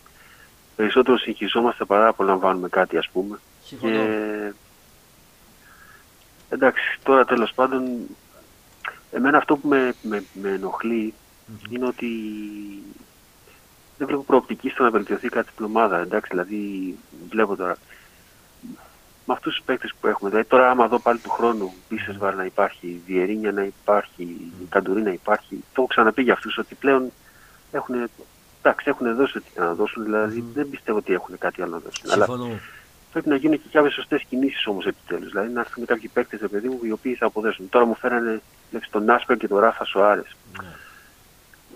περισσότερο 0.76 1.18
συγχυζόμαστε 1.18 1.84
παρά 1.84 2.08
απολαμβάνουμε 2.08 2.68
κάτι 2.68 2.96
ας 2.96 3.08
πούμε. 3.12 3.38
Συμφωνώ. 3.64 3.92
Και 3.92 4.52
εντάξει, 6.48 6.98
τώρα 7.02 7.24
τέλος 7.24 7.52
πάντων, 7.54 7.82
εμένα 9.10 9.38
αυτό 9.38 9.56
που 9.56 9.68
με, 9.68 9.94
με, 10.02 10.24
με 10.32 10.48
ενοχλει 10.48 11.14
είναι 11.70 11.86
ότι 11.86 12.08
δεν 13.98 14.06
βλέπω 14.06 14.22
προοπτική 14.22 14.68
στο 14.68 14.82
να 14.82 14.90
βελτιωθεί 14.90 15.28
κάτι 15.28 15.50
στην 15.50 15.64
ομάδα. 15.64 15.98
Εντάξει, 15.98 16.30
δηλαδή 16.30 16.94
βλέπω 17.28 17.56
τώρα 17.56 17.76
με 19.24 19.34
αυτούς 19.34 19.54
τους 19.54 19.64
παίκτες 19.64 19.94
που 20.00 20.06
έχουμε. 20.06 20.30
Δηλαδή 20.30 20.48
τώρα, 20.48 20.70
άμα 20.70 20.88
δω 20.88 20.98
πάλι 20.98 21.18
του 21.18 21.30
χρόνου 21.30 21.72
Μπίσεσβαρ 21.88 22.34
να 22.34 22.44
υπάρχει, 22.44 23.02
Διερίνια 23.06 23.52
να 23.52 23.62
υπάρχει, 23.62 24.52
Καντουρί 24.68 25.02
να 25.02 25.10
υπάρχει, 25.10 25.54
το 25.54 25.72
έχω 25.76 25.86
ξαναπεί 25.86 26.22
για 26.22 26.32
αυτούς 26.32 26.58
ότι 26.58 26.74
πλέον 26.74 27.12
έχουν, 27.72 27.94
εντάξει, 28.62 28.88
έχουν 28.88 29.16
δώσει 29.16 29.38
ό,τι 29.38 29.60
να 29.60 29.74
δώσουν. 29.74 30.04
Δηλαδή 30.04 30.44
δεν 30.54 30.70
πιστεύω 30.70 30.98
ότι 30.98 31.12
έχουν 31.12 31.38
κάτι 31.38 31.62
άλλο 31.62 31.70
να 31.70 31.78
δώσουν. 31.78 32.10
Αλλά 32.10 32.24
Συμφωνώ. 32.24 32.58
Πρέπει 33.12 33.28
να 33.28 33.36
γίνουν 33.36 33.62
και 33.62 33.68
κάποιες 33.72 33.92
σωστές 33.92 34.24
κινήσεις 34.28 34.66
όμως 34.66 34.86
επιτέλους. 34.86 35.30
Δηλαδή 35.30 35.52
να 35.52 35.60
έρθουν 35.60 35.84
κάποιοι 35.86 36.08
παίκτες, 36.08 36.40
παιδί 36.50 36.68
μου, 36.68 36.80
οι 36.82 36.90
οποίοι 36.90 37.14
θα 37.14 37.26
αποδέσουν. 37.26 37.68
Τώρα 37.68 37.84
μου 37.84 37.94
φέρανε 37.94 38.40
βλέπεις, 38.70 38.90
τον 38.90 39.10
Άσπερ 39.10 39.36
και 39.36 39.48
τον 39.48 39.58
Ράφα 39.58 39.84
Σοάρες. 39.84 40.36
Ναι. 40.62 40.68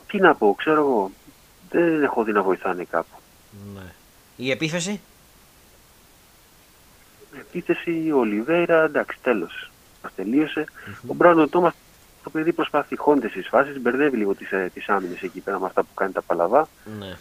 Τι 0.07 0.19
να 0.19 0.35
πω, 0.35 0.55
ξέρω 0.59 0.81
εγώ. 0.81 1.11
Δεν 1.71 2.03
έχω 2.03 2.25
δει 2.25 2.33
να 2.33 2.43
βοηθάνε 2.43 2.85
κάπου. 2.85 3.17
Ναι. 3.75 3.93
Η 4.37 4.51
επίθεση; 4.51 5.01
Επίθεση, 7.39 8.11
ο 8.15 8.19
Ολιβέηρα, 8.19 8.83
εντάξει, 8.83 9.19
τέλος. 9.23 9.71
Μας 10.03 10.13
τελείωσε. 10.15 10.65
Ο 11.07 11.15
Μπράντον 11.15 11.51
Τόμας 11.51 11.75
το 12.23 12.31
παιδί 12.31 12.53
προσπαθεί 12.53 12.97
χώνται 12.97 13.29
στις 13.29 13.49
φάσεις, 13.49 13.81
μπερδεύει 13.81 14.17
λίγο 14.17 14.35
τις 14.35 14.49
τις 14.75 14.89
άμυνες 14.89 15.23
εκεί 15.23 15.41
πέρα 15.41 15.61
με 15.61 15.67
αυτά 15.67 15.83
που 15.83 15.95
κάνει 15.95 16.13
τα 16.13 16.23
παλαβά. 16.23 16.69
Ναι. 16.99 17.17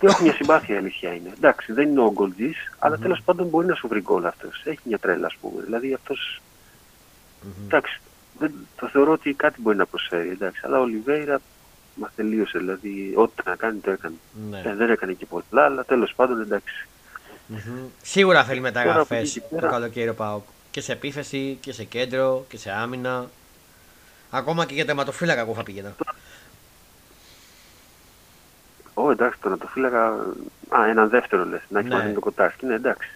Και 0.00 0.06
έχω 0.06 0.22
μια 0.22 0.32
συμπάθεια, 0.32 0.74
η 0.74 0.78
αλήθεια 0.78 1.14
είναι. 1.14 1.30
Εντάξει, 1.36 1.72
δεν 1.72 1.88
είναι 1.88 2.00
ο 2.00 2.12
γκολτζής, 2.12 2.56
αλλά 2.78 2.98
τέλος 2.98 3.22
πάντων 3.24 3.46
μπορεί 3.46 3.66
να 3.66 3.74
σου 3.74 3.88
βρει 3.88 4.00
γκολ 4.00 4.26
αυτός. 4.26 4.62
Έχει 4.64 4.78
μια 4.84 4.98
τρέλα, 4.98 5.26
ας 5.26 5.36
πούμε. 5.40 5.62
Δηλαδή 5.64 5.92
αυτό. 5.94 6.14
Εντάξει, 7.66 8.00
δεν, 8.38 8.52
το 8.76 8.88
θεωρώ 8.88 9.12
ότι 9.12 9.32
κάτι 9.32 9.60
μπορεί 9.60 9.76
να 9.76 9.86
προσφέρει. 9.86 10.28
Εντάξει, 10.28 10.60
αλλά 10.64 10.78
ο 10.78 10.82
Ολιβέηρα 10.82 11.40
μας 11.94 12.10
τελείωσε. 12.16 12.58
Δηλαδή, 12.58 13.12
ό,τι 13.16 13.42
να 13.44 13.56
κάνει 13.56 13.78
το 13.78 13.90
έκανε. 13.90 14.14
Ναι. 14.50 14.62
Ε, 14.64 14.74
δεν 14.74 14.90
έκανε 14.90 15.12
και 15.12 15.26
πολλά, 15.26 15.64
αλλά 15.64 15.84
τέλος 15.84 16.12
πάντων 16.16 16.40
εντάξει. 16.40 16.86
Μμμ. 17.46 17.58
Σίγουρα 18.02 18.44
θέλει 18.44 18.60
Τώρα 18.60 18.72
μεταγραφές 18.72 19.04
από 19.06 19.14
εκεί 19.14 19.32
και 19.32 19.40
το 19.40 19.54
πέρα- 19.54 19.68
καλοκαίρι 19.68 20.08
ο 20.08 20.14
Πάοκ. 20.14 20.42
Και 20.70 20.80
σε 20.80 20.92
επίθεση 20.92 21.58
και 21.60 21.72
σε 21.72 21.84
κέντρο 21.84 22.44
και 22.48 22.56
σε 22.56 22.70
άμυνα. 22.70 23.26
Ακόμα 24.30 24.66
και 24.66 24.74
για 24.74 24.84
τερματοφύλακα 24.86 25.40
εγώ 25.40 25.54
θα 25.54 25.62
πήγαινα. 25.62 25.94
Ω, 29.04 29.10
εντάξει, 29.10 29.38
τώρα 29.40 29.56
το 29.58 29.66
φύλαγα. 29.66 30.04
Α, 30.68 30.86
έναν 30.88 31.08
δεύτερο 31.08 31.44
λες. 31.44 31.60
Να 31.68 31.78
έχει 31.78 31.88
Ναι. 31.88 31.94
μαζί 31.94 32.06
με 32.06 32.12
τον 32.12 32.22
Κοτάσκι. 32.22 32.66
Ναι, 32.66 32.74
εντάξει. 32.74 33.08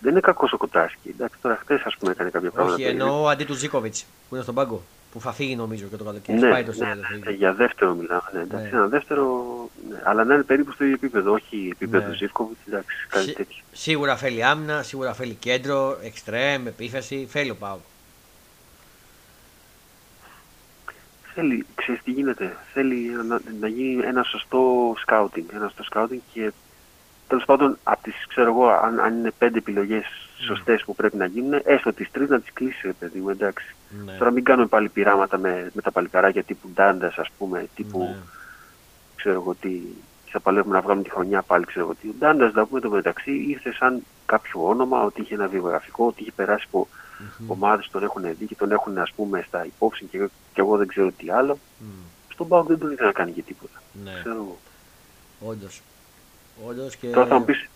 Δεν 0.00 0.10
είναι 0.12 0.20
κακός 0.20 0.52
ο 0.52 0.56
Κοτάσκι. 0.56 1.08
Εντάξει, 1.08 1.36
τώρα 1.42 1.56
χθες 1.62 1.82
ας 1.84 1.96
πούμε 1.96 2.12
έκανε 2.12 2.30
κάποια 2.30 2.50
πράγματα. 2.50 2.74
Όχι, 2.76 2.84
εννοώ 2.84 3.28
αντί 3.28 3.44
του 3.44 3.54
Ζήκοβιτς 3.54 4.06
που 4.28 4.34
είναι 4.34 4.42
στον 4.42 4.54
πάγκο. 4.54 4.82
Που 5.12 5.20
θα 5.20 5.32
φύγει 5.32 5.56
νομίζω 5.56 5.86
και 5.86 5.96
το 5.96 6.04
καλοκαίρι. 6.04 6.38
Ναι, 6.38 6.50
Πάει 6.50 6.62
το 6.62 6.68
ναι, 6.68 6.74
σύνολο. 6.74 7.00
ναι, 7.24 7.30
για 7.30 7.52
δεύτερο 7.52 7.94
μιλάμε. 7.94 8.22
Ναι, 8.32 8.40
εντάξει, 8.40 8.64
Ναι. 8.70 8.76
ένα 8.76 8.86
δεύτερο. 8.86 9.44
Ναι, 9.90 10.00
αλλά 10.04 10.24
να 10.24 10.34
είναι 10.34 10.42
περίπου 10.42 10.72
στο 10.72 10.84
ίδιο 10.84 10.94
επίπεδο, 10.96 11.32
όχι 11.32 11.68
επίπεδο 11.72 12.08
Ναι. 12.08 12.14
Ζήφκοβιτ. 12.14 12.56
Εντάξει, 12.68 12.96
κάτι 13.08 13.24
Σι- 13.24 13.36
τέτοιο. 13.36 13.62
Σίγουρα 13.72 14.16
θέλει 14.16 14.44
άμυνα, 14.44 14.82
σίγουρα 14.82 15.12
θέλει 15.14 15.34
κέντρο, 15.34 15.98
εξτρέμ, 16.02 16.66
επίθεση. 16.66 17.26
Θέλει 17.30 17.50
ο 17.50 17.54
Πάοκ. 17.56 17.80
Θέλει, 21.40 21.66
ξέρεις 21.74 22.02
τι 22.02 22.10
γίνεται. 22.10 22.56
Θέλει 22.72 23.10
να, 23.28 23.40
να 23.60 23.68
γίνει 23.68 24.04
ένα 24.04 24.22
σωστό 24.22 24.92
σκάουτινγκ. 24.96 25.46
Ένα 25.52 25.66
σωστό 25.66 25.82
σκάουτινγκ 25.82 26.20
και 26.32 26.52
τέλος 27.28 27.44
πάντων 27.44 27.78
από 27.82 28.02
τις 28.02 28.14
ξέρω 28.28 28.50
εγώ, 28.50 28.68
αν, 28.68 29.00
αν 29.00 29.18
είναι 29.18 29.32
πέντε 29.38 29.58
επιλογές 29.58 30.04
σωστές 30.46 30.84
που 30.84 30.94
πρέπει 30.94 31.16
να 31.16 31.24
γίνουν, 31.24 31.60
έστω 31.64 31.92
τις 31.92 32.10
τρεις 32.10 32.28
να 32.28 32.40
τις 32.40 32.52
κλείσει, 32.52 32.86
ρε 32.86 32.92
παιδί 32.92 33.20
μου, 33.20 33.30
εντάξει. 33.30 33.74
Ναι. 34.04 34.12
Τώρα 34.12 34.30
μην 34.30 34.44
κάνουμε 34.44 34.66
πάλι 34.66 34.88
πειράματα 34.88 35.38
με, 35.38 35.70
με 35.72 35.82
τα 35.82 35.90
παλικαράκια 35.90 36.42
τύπου 36.42 36.68
Ντάντας, 36.68 37.18
ας 37.18 37.28
πούμε, 37.38 37.68
τύπου 37.74 37.98
Ναι. 37.98 38.16
ξέρω 39.16 39.34
εγώ 39.34 39.54
τι. 39.60 39.80
Θα 40.32 40.40
παλεύουμε 40.40 40.74
να 40.74 40.80
βγάλουμε 40.80 41.04
τη 41.04 41.10
χρονιά 41.10 41.42
πάλι, 41.42 41.64
ξέρω 41.64 41.84
εγώ 41.84 41.94
τι. 41.94 42.08
Ο 42.08 42.14
Ντάντας, 42.18 42.52
να 42.52 42.66
πούμε 42.66 42.80
το 42.80 42.90
μεταξύ, 42.90 43.32
ήρθε 43.32 43.72
σαν 43.72 44.02
κάποιο 44.26 44.66
όνομα, 44.66 45.02
ότι 45.02 45.20
είχε 45.20 45.34
ένα 45.34 45.46
βιογραφικό, 45.46 46.06
ότι 46.06 46.22
είχε 46.22 46.32
περάσει 46.32 46.64
από 46.68 46.88
Μμμ. 47.38 47.50
ομάδε 47.50 47.82
τον 47.90 48.02
έχουν 48.02 48.22
δει 48.38 48.46
και 48.46 48.54
τον 48.54 48.72
έχουν 48.72 48.98
ας 48.98 49.10
πούμε 49.16 49.44
στα 49.46 49.64
υπόψη 49.66 50.04
και, 50.04 50.18
και 50.52 50.60
εγώ 50.60 50.76
δεν 50.76 50.86
ξέρω 50.86 51.10
τι 51.16 51.30
άλλο. 51.30 51.58
Μμ. 51.78 51.86
Στον 52.32 52.48
Πάοκ 52.48 52.66
δεν 52.68 52.78
τον 52.78 52.90
ήθελα 52.92 53.06
να 53.06 53.12
κάνει 53.12 53.30
και 53.32 53.42
τίποτα. 53.42 53.82
Ναι, 54.04 54.10
Ξέρω 54.20 54.34
εγώ. 54.36 54.58
όντως. 55.50 55.82
Όντως 56.66 56.96
και. 56.96 57.06
Τώρα 57.06 57.26
θα 57.26 57.38
μου 57.38 57.44
πεις, 57.44 57.68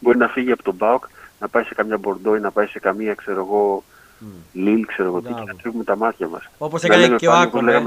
μπορεί 0.00 0.18
να 0.18 0.28
φύγει 0.28 0.52
από 0.52 0.62
τον 0.62 0.76
Πάοκ, 0.76 1.04
να 1.40 1.48
πάει 1.48 1.62
σε 1.64 1.74
καμιά 1.74 1.98
Μπορντό 1.98 2.36
ή 2.36 2.40
να 2.40 2.50
πάει 2.50 2.66
σε 2.66 2.78
καμία, 2.78 3.14
ξέρω 3.14 3.40
εγώ, 3.40 3.84
Μμ. 4.18 4.26
Λίλ, 4.52 4.86
ξέρω 4.86 5.08
εγώ 5.08 5.20
τι, 5.20 5.28
Μπράβο. 5.28 5.44
και 5.44 5.52
να 5.52 5.58
τρίβουμε 5.58 5.84
τα 5.84 5.96
μάτια 5.96 6.28
μας. 6.28 6.48
Όπως 6.58 6.82
έκανε 6.82 7.16
και 7.16 7.28
ο 7.28 7.32
Άκομ, 7.32 7.68
ε. 7.68 7.84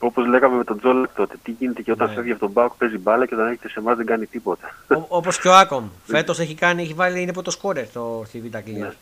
Όπως 0.00 0.26
λέγαμε 0.26 0.56
με 0.56 0.64
τον 0.64 0.78
Τζόλεκ 0.78 1.10
τότε, 1.14 1.36
τι 1.42 1.50
γίνεται 1.58 1.82
και 1.82 1.90
όταν 1.92 2.08
Ναι. 2.08 2.14
φεύγει 2.14 2.30
από 2.30 2.40
τον 2.40 2.52
Πάοκ 2.52 2.72
παίζει 2.78 2.98
μπάλα 2.98 3.26
και 3.26 3.34
όταν 3.34 3.46
έρχεται 3.46 3.68
σε 3.68 3.78
εμάς 3.78 3.96
δεν 3.96 4.06
κάνει 4.06 4.26
τίποτα. 4.26 4.74
Όπως 5.08 5.40
και 5.40 5.48
ο 5.48 5.54
Άκομ. 5.56 5.88
Φέτος 6.06 6.38
έχει, 6.38 6.54
κάνει, 6.54 6.82
έχει 6.82 6.94
βάλει 6.94 7.20
είναι 7.22 7.32
πρώτο 7.32 7.50
σκόρερ 7.50 7.86
στο, 7.86 8.22
στη 8.26 8.40
Β' 8.40 8.56
Αγγλία. 8.56 8.94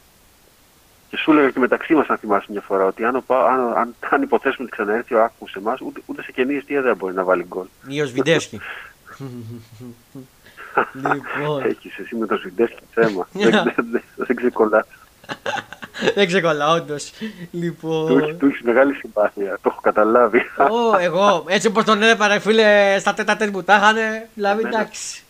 Ναι. 1.11 1.17
Και 1.17 1.17
σου 1.17 1.31
έλεγα 1.33 1.51
και 1.51 1.59
μεταξύ 1.59 1.95
μας, 1.95 2.07
αν 2.09 2.17
θυμάσαι 2.19 2.47
μια 2.49 2.61
φορά, 2.61 2.85
ότι 2.85 3.05
αν, 3.05 3.17
ο 3.17 3.21
Πα- 3.27 3.47
αν, 3.47 3.77
αν, 3.77 3.95
αν 4.11 4.23
υποθέσουμε 4.23 4.63
ότι 4.67 4.71
ξαναέρθει 4.77 5.15
ο 5.15 5.23
Άκου 5.25 5.49
σε 5.49 5.59
εμάς, 5.59 5.81
ούτε, 5.81 6.01
ούτε 6.07 6.23
σε 6.23 6.33
καινή 6.33 6.55
αιστεία 6.55 6.83
δεν 6.83 6.97
μπορεί 6.97 7.15
να 7.15 7.25
βάλει 7.25 7.45
γκολ. 7.49 7.67
Ή 7.89 8.01
ο 8.01 8.07
Σβιντεύσκι. 8.07 8.61
λοιπόν. 11.11 11.63
Έχεις 11.65 11.99
εσύ 11.99 12.17
με 12.17 12.27
το 12.27 12.37
Σιντέσκι 12.37 12.83
θέμα. 12.95 13.29
δεν, 13.33 13.51
δεν, 13.75 13.75
δεν, 13.91 14.03
δεν 14.17 14.37
ξεκολλάς. 14.37 14.87
Δεν 16.15 16.27
ξεκολλά, 16.27 16.71
όντως. 16.73 17.11
Του 17.11 17.25
έχει- 17.25 17.49
Λοιπόν. 17.51 18.39
του 18.39 18.47
έχεις 18.47 18.61
μεγάλη 18.63 18.95
συμπάθεια. 18.95 19.59
Το 19.63 19.69
έχω 19.73 19.81
καταλάβει. 19.81 20.39
Ω, 20.59 20.99
εγώ, 21.01 21.45
έτσι 21.49 21.67
όπως 21.67 21.85
τον 21.85 22.03
έπαρα, 22.03 22.41
φίλε, 22.41 22.97
στα 22.99 23.15
τέτα 23.15 23.37
τέτ 23.37 23.51
που 23.51 23.65
τα 23.65 23.77
είχανε, 23.77 24.29
δηλαδή 24.35 24.61
Εμένα. 24.61 24.79
εντάξει. 24.81 25.23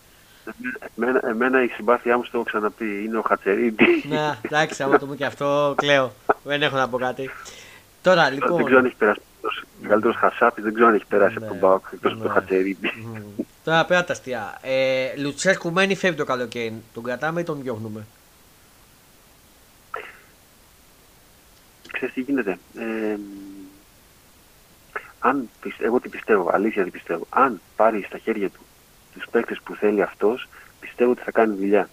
Εμένα, 0.97 1.21
εμένα 1.29 1.63
η 1.63 1.69
συμπάθειά 1.69 2.17
μου, 2.17 2.25
στο 2.25 2.37
έχω 2.37 2.47
ξαναπεί, 2.47 3.05
είναι 3.05 3.17
ο 3.19 3.23
Χατσερίντη. 3.23 4.05
Να, 4.09 4.39
εντάξει, 4.43 4.83
άμα 4.83 4.99
το 4.99 5.07
μου 5.07 5.15
και 5.15 5.25
αυτό, 5.25 5.75
κλαίω. 5.77 6.13
Δεν 6.45 6.63
έχω 6.63 6.77
να 6.77 6.89
πω 6.89 6.99
κάτι. 6.99 7.31
Τώρα, 8.03 8.31
δεν 8.31 8.41
ξέρω 8.41 8.55
αν 8.57 8.65
λοιπόν. 8.67 8.85
έχει 8.87 8.95
περάσει. 8.95 9.21
Ο 9.43 9.49
μεγαλύτερος 9.83 10.17
Χασάπης 10.17 10.65
δεν 10.65 10.73
ξέρω 10.75 10.89
αν 10.89 10.95
έχει 10.95 11.07
περάσει 11.07 11.39
Ναι, 11.39 11.45
από 11.45 11.53
τον 11.53 11.59
Πάοκ 11.61 11.85
εκτός 11.93 12.13
από 12.13 12.21
ναι. 12.21 12.27
τον 12.27 12.35
Χατσερίντη. 12.35 12.87
μ, 12.87 13.43
Τώρα 13.65 13.85
πέρα 13.85 14.05
τα 14.05 14.13
αστεία. 14.13 14.59
Ε, 14.63 15.07
Λουτσέσκου 15.19 15.73
μένει 15.73 15.95
φεύγει 15.97 16.17
το 16.17 16.25
καλοκαίρι. 16.25 16.83
Τον 16.95 17.03
κρατάμε 17.03 17.41
ή 17.41 17.45
τον 17.45 17.63
διώχνουμε; 17.63 18.07
Ξέρεις 21.93 22.15
τι 22.15 22.21
γίνεται. 22.21 22.59
Ε, 22.79 23.17
αν, 25.19 25.49
πιστε- 25.61 25.85
εγώ 25.87 26.01
τι 26.01 26.09
πιστεύω, 26.09 26.51
αλήθεια 26.53 26.85
τι 26.85 26.91
πιστεύω. 26.91 27.27
Αν 27.31 27.61
πάρει 27.77 28.03
στα 28.09 28.19
χέρια 28.19 28.49
του 28.51 28.61
τους 29.19 29.29
παίκτες 29.31 29.61
που 29.65 29.75
θέλει 29.75 30.03
αυτός, 30.03 30.49
πιστεύω 30.81 31.11
ότι 31.11 31.23
θα 31.23 31.31
κάνει 31.31 31.55
δουλειά. 31.55 31.89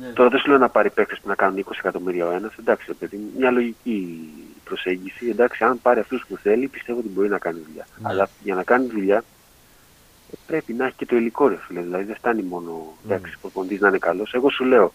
Ναι. 0.00 0.06
Τώρα 0.06 0.28
δεν 0.28 0.40
σου 0.40 0.48
λέω 0.48 0.58
να 0.58 0.68
πάρει 0.68 0.90
παίκτες 0.90 1.18
που 1.20 1.28
να 1.28 1.34
κάνουν 1.34 1.64
20 1.68 1.70
εκατομμύρια 1.78 2.26
ο 2.26 2.30
ένας, 2.30 2.52
εντάξει, 2.58 2.84
ρε 2.88 2.94
παιδί, 2.94 3.16
μου, 3.16 3.30
μια 3.36 3.50
λογική 3.50 4.28
προσέγγιση. 4.64 5.28
Εντάξει, 5.28 5.64
αν 5.64 5.80
πάρει 5.82 6.00
αυτούς 6.00 6.24
που 6.28 6.36
θέλει, 6.36 6.66
πιστεύω 6.66 6.98
ότι 6.98 7.08
μπορεί 7.08 7.28
να 7.28 7.38
κάνει 7.38 7.60
δουλειά. 7.66 7.86
Ναι. 7.98 8.08
Αλλά 8.08 8.28
για 8.42 8.54
να 8.54 8.62
κάνει 8.62 8.86
δουλειά, 8.86 9.24
ε, 10.32 10.34
πρέπει 10.46 10.72
να 10.72 10.86
έχει 10.86 10.94
και 10.96 11.06
το 11.06 11.16
υλικό, 11.16 11.48
ρε 11.48 11.56
φίλε. 11.56 11.80
Δηλαδή 11.80 12.04
δεν 12.04 12.16
φτάνει 12.16 12.42
μόνο 12.42 12.96
εντάξει, 13.04 13.32
ο 13.36 13.38
προπονητής 13.40 13.80
να 13.80 13.88
είναι 13.88 13.98
καλός. 13.98 14.34
Εγώ 14.34 14.50
σου 14.50 14.64
λέω, 14.64 14.92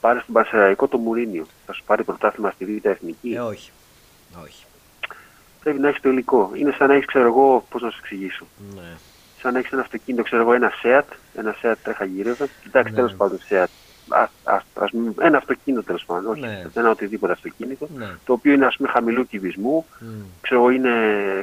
πάρε 0.00 0.20
στον 0.20 0.34
Πασεραϊκό 0.34 0.88
το 0.88 0.98
Μουρίνιο, 0.98 1.46
θα 1.66 1.72
σου 1.72 1.82
πάρει 1.86 2.04
πρωτάθλημα 2.04 2.50
στη 2.50 2.64
Β' 2.64 2.86
Εθνική. 2.86 3.32
Ε, 3.34 3.40
όχι. 3.40 3.70
Όχι. 4.42 4.64
Πρέπει 5.60 5.78
να 5.78 5.88
έχει 5.88 6.00
το 6.00 6.08
υλικό. 6.08 6.50
Είναι 6.54 6.74
σαν 6.78 6.88
να 6.88 6.94
έχεις, 6.94 7.06
ξέρω 7.06 7.26
εγώ, 7.26 7.66
πώς 7.70 7.82
να 7.82 7.90
σου 7.90 7.98
εξηγήσω. 8.00 8.46
Ναι. 8.74 8.96
Σαν 9.44 9.52
να 9.52 9.58
έχεις 9.58 9.72
ένα 9.72 9.80
αυτοκίνητο, 9.80 10.22
ξέρω 10.22 10.42
εγώ, 10.42 10.52
ένα 10.52 10.72
SEAT, 10.82 11.02
ένα 11.34 11.54
SEAT 11.62 11.74
τρέχα 11.82 12.04
γύρευε. 12.04 12.48
Εντάξει, 12.66 12.90
Ναι. 12.90 12.96
τέλος 12.96 13.14
πάντων, 13.16 13.38
SEAT. 13.48 13.66
Α, 14.08 14.28
ας, 14.44 14.62
ας 14.74 14.90
μην- 14.90 15.14
ένα 15.20 15.36
αυτοκίνητο 15.36 15.82
τέλος 15.82 16.04
πάντων, 16.04 16.30
όχι 16.30 16.40
Ναι. 16.40 16.62
ένα 16.74 16.90
οτιδήποτε 16.90 17.32
αυτοκίνητο, 17.32 17.88
Ναι. 17.96 18.06
το 18.24 18.32
οποίο 18.32 18.52
είναι 18.52 18.66
ας 18.66 18.76
πούμε 18.76 18.88
χαμηλού 18.88 19.26
κυβισμού, 19.26 19.86
Μ, 20.00 20.04
ξέρω 20.40 20.60
εγώ 20.60 20.70
είναι 20.70 20.90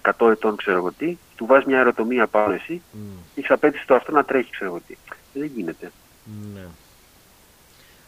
100 0.02 0.30
ετών, 0.30 0.56
ξέρω 0.56 0.78
εγώ 0.78 0.92
τι, 0.92 1.18
του 1.36 1.46
βάζεις 1.46 1.66
μια 1.66 1.78
αεροτομία 1.78 2.28
πάνω 2.28 2.54
εσύ 2.54 2.82
μ, 2.92 2.98
και 3.34 3.40
έχει 3.42 3.54
απέτηση 3.54 3.88
το 3.88 3.96
αυτό 3.96 4.12
να 4.12 4.24
τρέχει, 4.24 4.52
ξέρω 4.52 4.70
εγώ 4.70 4.82
τι. 4.88 4.96
Δεν 5.34 5.52
γίνεται. 5.56 5.92
Ναι. 6.54 6.66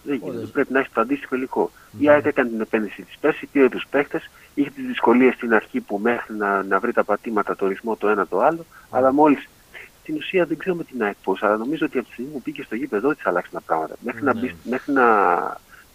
Δεν 0.03 0.15
γίνεται. 0.15 0.38
Όντως. 0.38 0.49
Πρέπει 0.51 0.73
να 0.73 0.79
έχεις 0.79 0.91
το 0.93 1.01
αντίστοιχο 1.01 1.36
υλικό. 1.36 1.71
Ναι. 1.91 2.03
Η 2.03 2.10
ΑΕΚ 2.10 2.25
έκανε 2.25 2.49
την 2.49 2.62
επένδυση 2.62 3.01
της 3.01 3.17
πέρσι, 3.21 3.45
πήρε 3.45 3.69
τους 3.69 3.86
παίχτε, 3.89 4.21
είχε 4.53 4.69
τις 4.69 4.86
δυσκολίες 4.86 5.34
στην 5.34 5.53
αρχή 5.53 5.79
που 5.79 5.97
μέχρι 5.97 6.34
να, 6.36 6.63
να 6.63 6.79
βρει 6.79 6.93
τα 6.93 7.03
πατήματα, 7.03 7.56
το 7.56 7.67
ρυθμό 7.67 7.95
το 7.95 8.08
ένα 8.10 8.27
το 8.27 8.39
άλλο, 8.39 8.65
αλλά 8.89 9.13
μόλις. 9.13 9.47
Στην 10.04 10.16
ουσία 10.16 10.46
δεν 10.46 10.58
ξέρουμε 10.58 10.84
την 10.84 11.04
ΑΕΚ 11.04 11.16
πώς, 11.24 11.44
αλλά 11.44 11.58
νομίζω 11.58 11.86
ότι 11.86 11.98
από 11.98 12.08
τη 12.08 12.13
στιγμή 12.13 12.32
που 12.32 12.42
μπήκε 12.46 12.63
στο 12.63 12.76
γήπεδο 12.76 13.13
της 13.16 13.26
άλλαξαν 13.26 13.52
τα 13.54 13.62
πράγματα. 13.62 13.96
Μέχρι, 14.00 14.24
να, 14.24 14.34
Ναι. 14.34 14.39
μπει, 14.39 14.56
μέχρι 14.63 14.94
να 14.94 15.06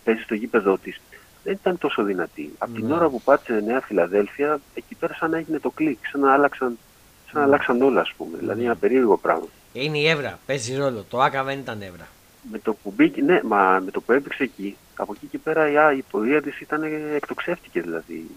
παίζει 0.05 0.23
στο 0.23 0.35
γήπεδο 0.35 0.79
της 0.79 1.01
δεν 1.45 1.53
ήταν 1.53 1.79
τόσο 1.79 2.03
δυνατή. 2.03 2.53
Από 2.59 2.73
την 2.73 2.87
Ναι. 2.87 2.95
ώρα 2.95 3.09
που 3.09 3.21
πάτησε 3.23 3.61
Νέα 3.67 3.81
Φιλαδέλφια, 3.81 4.61
εκεί 4.75 4.95
πέρα 4.95 5.15
σαν 5.15 5.31
να 5.31 5.39
έγινε 5.39 5.59
το 5.59 5.71
κλικ, 5.71 5.99
σαν 6.13 6.21
να 6.21 6.33
άλλαξαν, 6.33 6.79
σαν 7.25 7.33
να 7.33 7.41
Ναι. 7.41 7.47
αλλάξαν 7.47 7.83
όλα, 7.83 8.01
ας 8.01 8.13
πούμε. 8.17 8.37
Δηλαδή 8.39 8.65
ένα 8.65 8.77
περίεργο 8.77 9.17
πράγμα. 9.17 9.47
Είναι 9.73 9.99
η 9.99 10.09
Εύρα. 10.09 10.39
Παίζει 10.47 10.77
ρόλο. 10.77 11.05
Το 11.11 11.21
Άκα 11.21 11.45
δεν 11.45 11.59
ήταν 11.59 11.83
Εύρα. 11.83 12.07
Με 12.53 12.59
το 12.59 12.75
που 12.83 12.93
μπήκε, 12.97 13.23
ναι, 13.23 13.41
μα 13.45 13.81
με 13.85 13.91
το 13.91 14.01
που 14.01 14.13
έπαιξε 14.13 14.43
εκεί, 14.43 14.77
από 14.97 15.13
εκεί 15.17 15.27
και 15.27 15.39
πέρα 15.39 15.71
η, 15.71 15.77
α- 15.77 15.93
η 15.93 16.05
πορεία 16.11 16.43
της 16.43 16.61
ήταν 16.61 16.83
εκτοξεύτηκε 17.15 17.81
δηλαδή. 17.81 18.31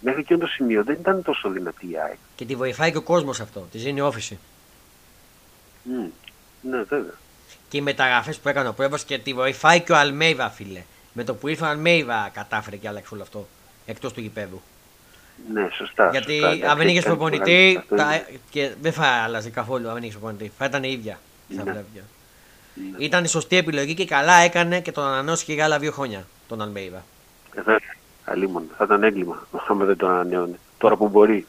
Μέχρι 0.00 0.20
εκείνο 0.20 0.38
το 0.38 0.46
σημείο 0.46 0.84
δεν 0.84 0.96
ήταν 1.00 1.22
τόσο 1.22 1.50
δυνατή 1.50 1.86
η 1.90 1.98
ΑΕΚ. 1.98 2.16
Και 2.36 2.44
τη 2.44 2.54
βοηθάει 2.54 2.90
και 2.90 2.96
ο 2.96 3.02
κόσμος 3.02 3.40
αυτό. 3.40 3.66
Της 3.72 3.82
δίνει 3.82 4.00
όφηση. 4.00 4.38
Μμ. 5.88 6.06
Ναι, 6.70 6.82
βέβαια. 6.82 7.12
Και 7.68 7.76
οι 7.76 7.80
μεταγραφές 7.80 8.38
που 8.38 8.48
έκανε 8.48 8.68
ο 8.68 8.72
Πρέβο 8.72 8.96
και 9.06 9.18
τη 9.18 9.34
βοηθάει 9.34 9.80
και 9.80 9.92
ο 9.92 9.96
Αλμέιβα, 9.96 10.50
φίλε. 10.50 10.82
Με 11.12 11.24
το 11.24 11.34
που 11.34 11.48
ήρθε 11.48 11.64
ο 11.64 11.68
Αλμέιβα 11.68 12.30
κατάφερε 12.32 12.76
και 12.76 12.88
άλλαξε 12.88 13.14
όλο 13.14 13.22
αυτό. 13.22 13.48
Εκτός 13.86 14.12
του 14.12 14.20
γηπέδου. 14.20 14.62
Ναι, 15.52 15.68
σωστά. 15.72 16.10
Γιατί 16.10 16.32
σωστά, 16.32 16.46
εντάξει, 16.48 16.66
αν 16.70 16.76
δεν 16.78 16.88
είχες 16.88 17.02
ήταν 17.02 17.16
προπονητή. 17.16 17.50
μεγάλη- 17.52 17.76
αυτό 17.78 17.94
τα- 17.96 18.14
είναι. 18.14 18.38
και 18.50 18.70
δεν 18.80 18.92
θα 18.92 19.06
άλλαζε 19.06 19.50
καθόλου 19.50 19.88
αν 19.88 19.94
δεν 19.94 20.02
είχες 20.02 20.14
προπονητή. 20.16 20.52
Θα 20.58 20.64
ήταν 20.64 20.82
η 20.84 20.90
ίδια. 20.92 21.18
στα 21.52 21.64
Ναι. 21.64 21.70
βλέπει. 21.70 22.02
Ναι. 22.74 23.04
Ήταν 23.04 23.24
η 23.24 23.28
σωστή 23.28 23.56
επιλογή 23.56 23.94
και 23.94 24.04
καλά 24.06 24.32
έκανε 24.34 24.80
και 24.80 24.92
τον 24.92 25.04
ανανεώθηκε 25.04 25.52
για 25.52 25.64
άλλα 25.64 25.78
δύο 25.78 25.92
χρόνια 25.92 26.26
τον 26.48 26.62
Αλμέιβα. 26.62 27.04
Ε, 27.54 27.60
βέβαια. 27.62 27.78
Αλίμον. 28.24 28.62
Θα 28.76 28.84
ήταν 28.84 29.02
έγκλημα 29.02 29.46
άμα 29.68 29.84
δεν 29.84 29.96
τον 29.96 30.10
ανανέωνε. 30.10 30.58
Τώρα 30.78 30.96
που 30.96 31.08
μπορεί. 31.08 31.46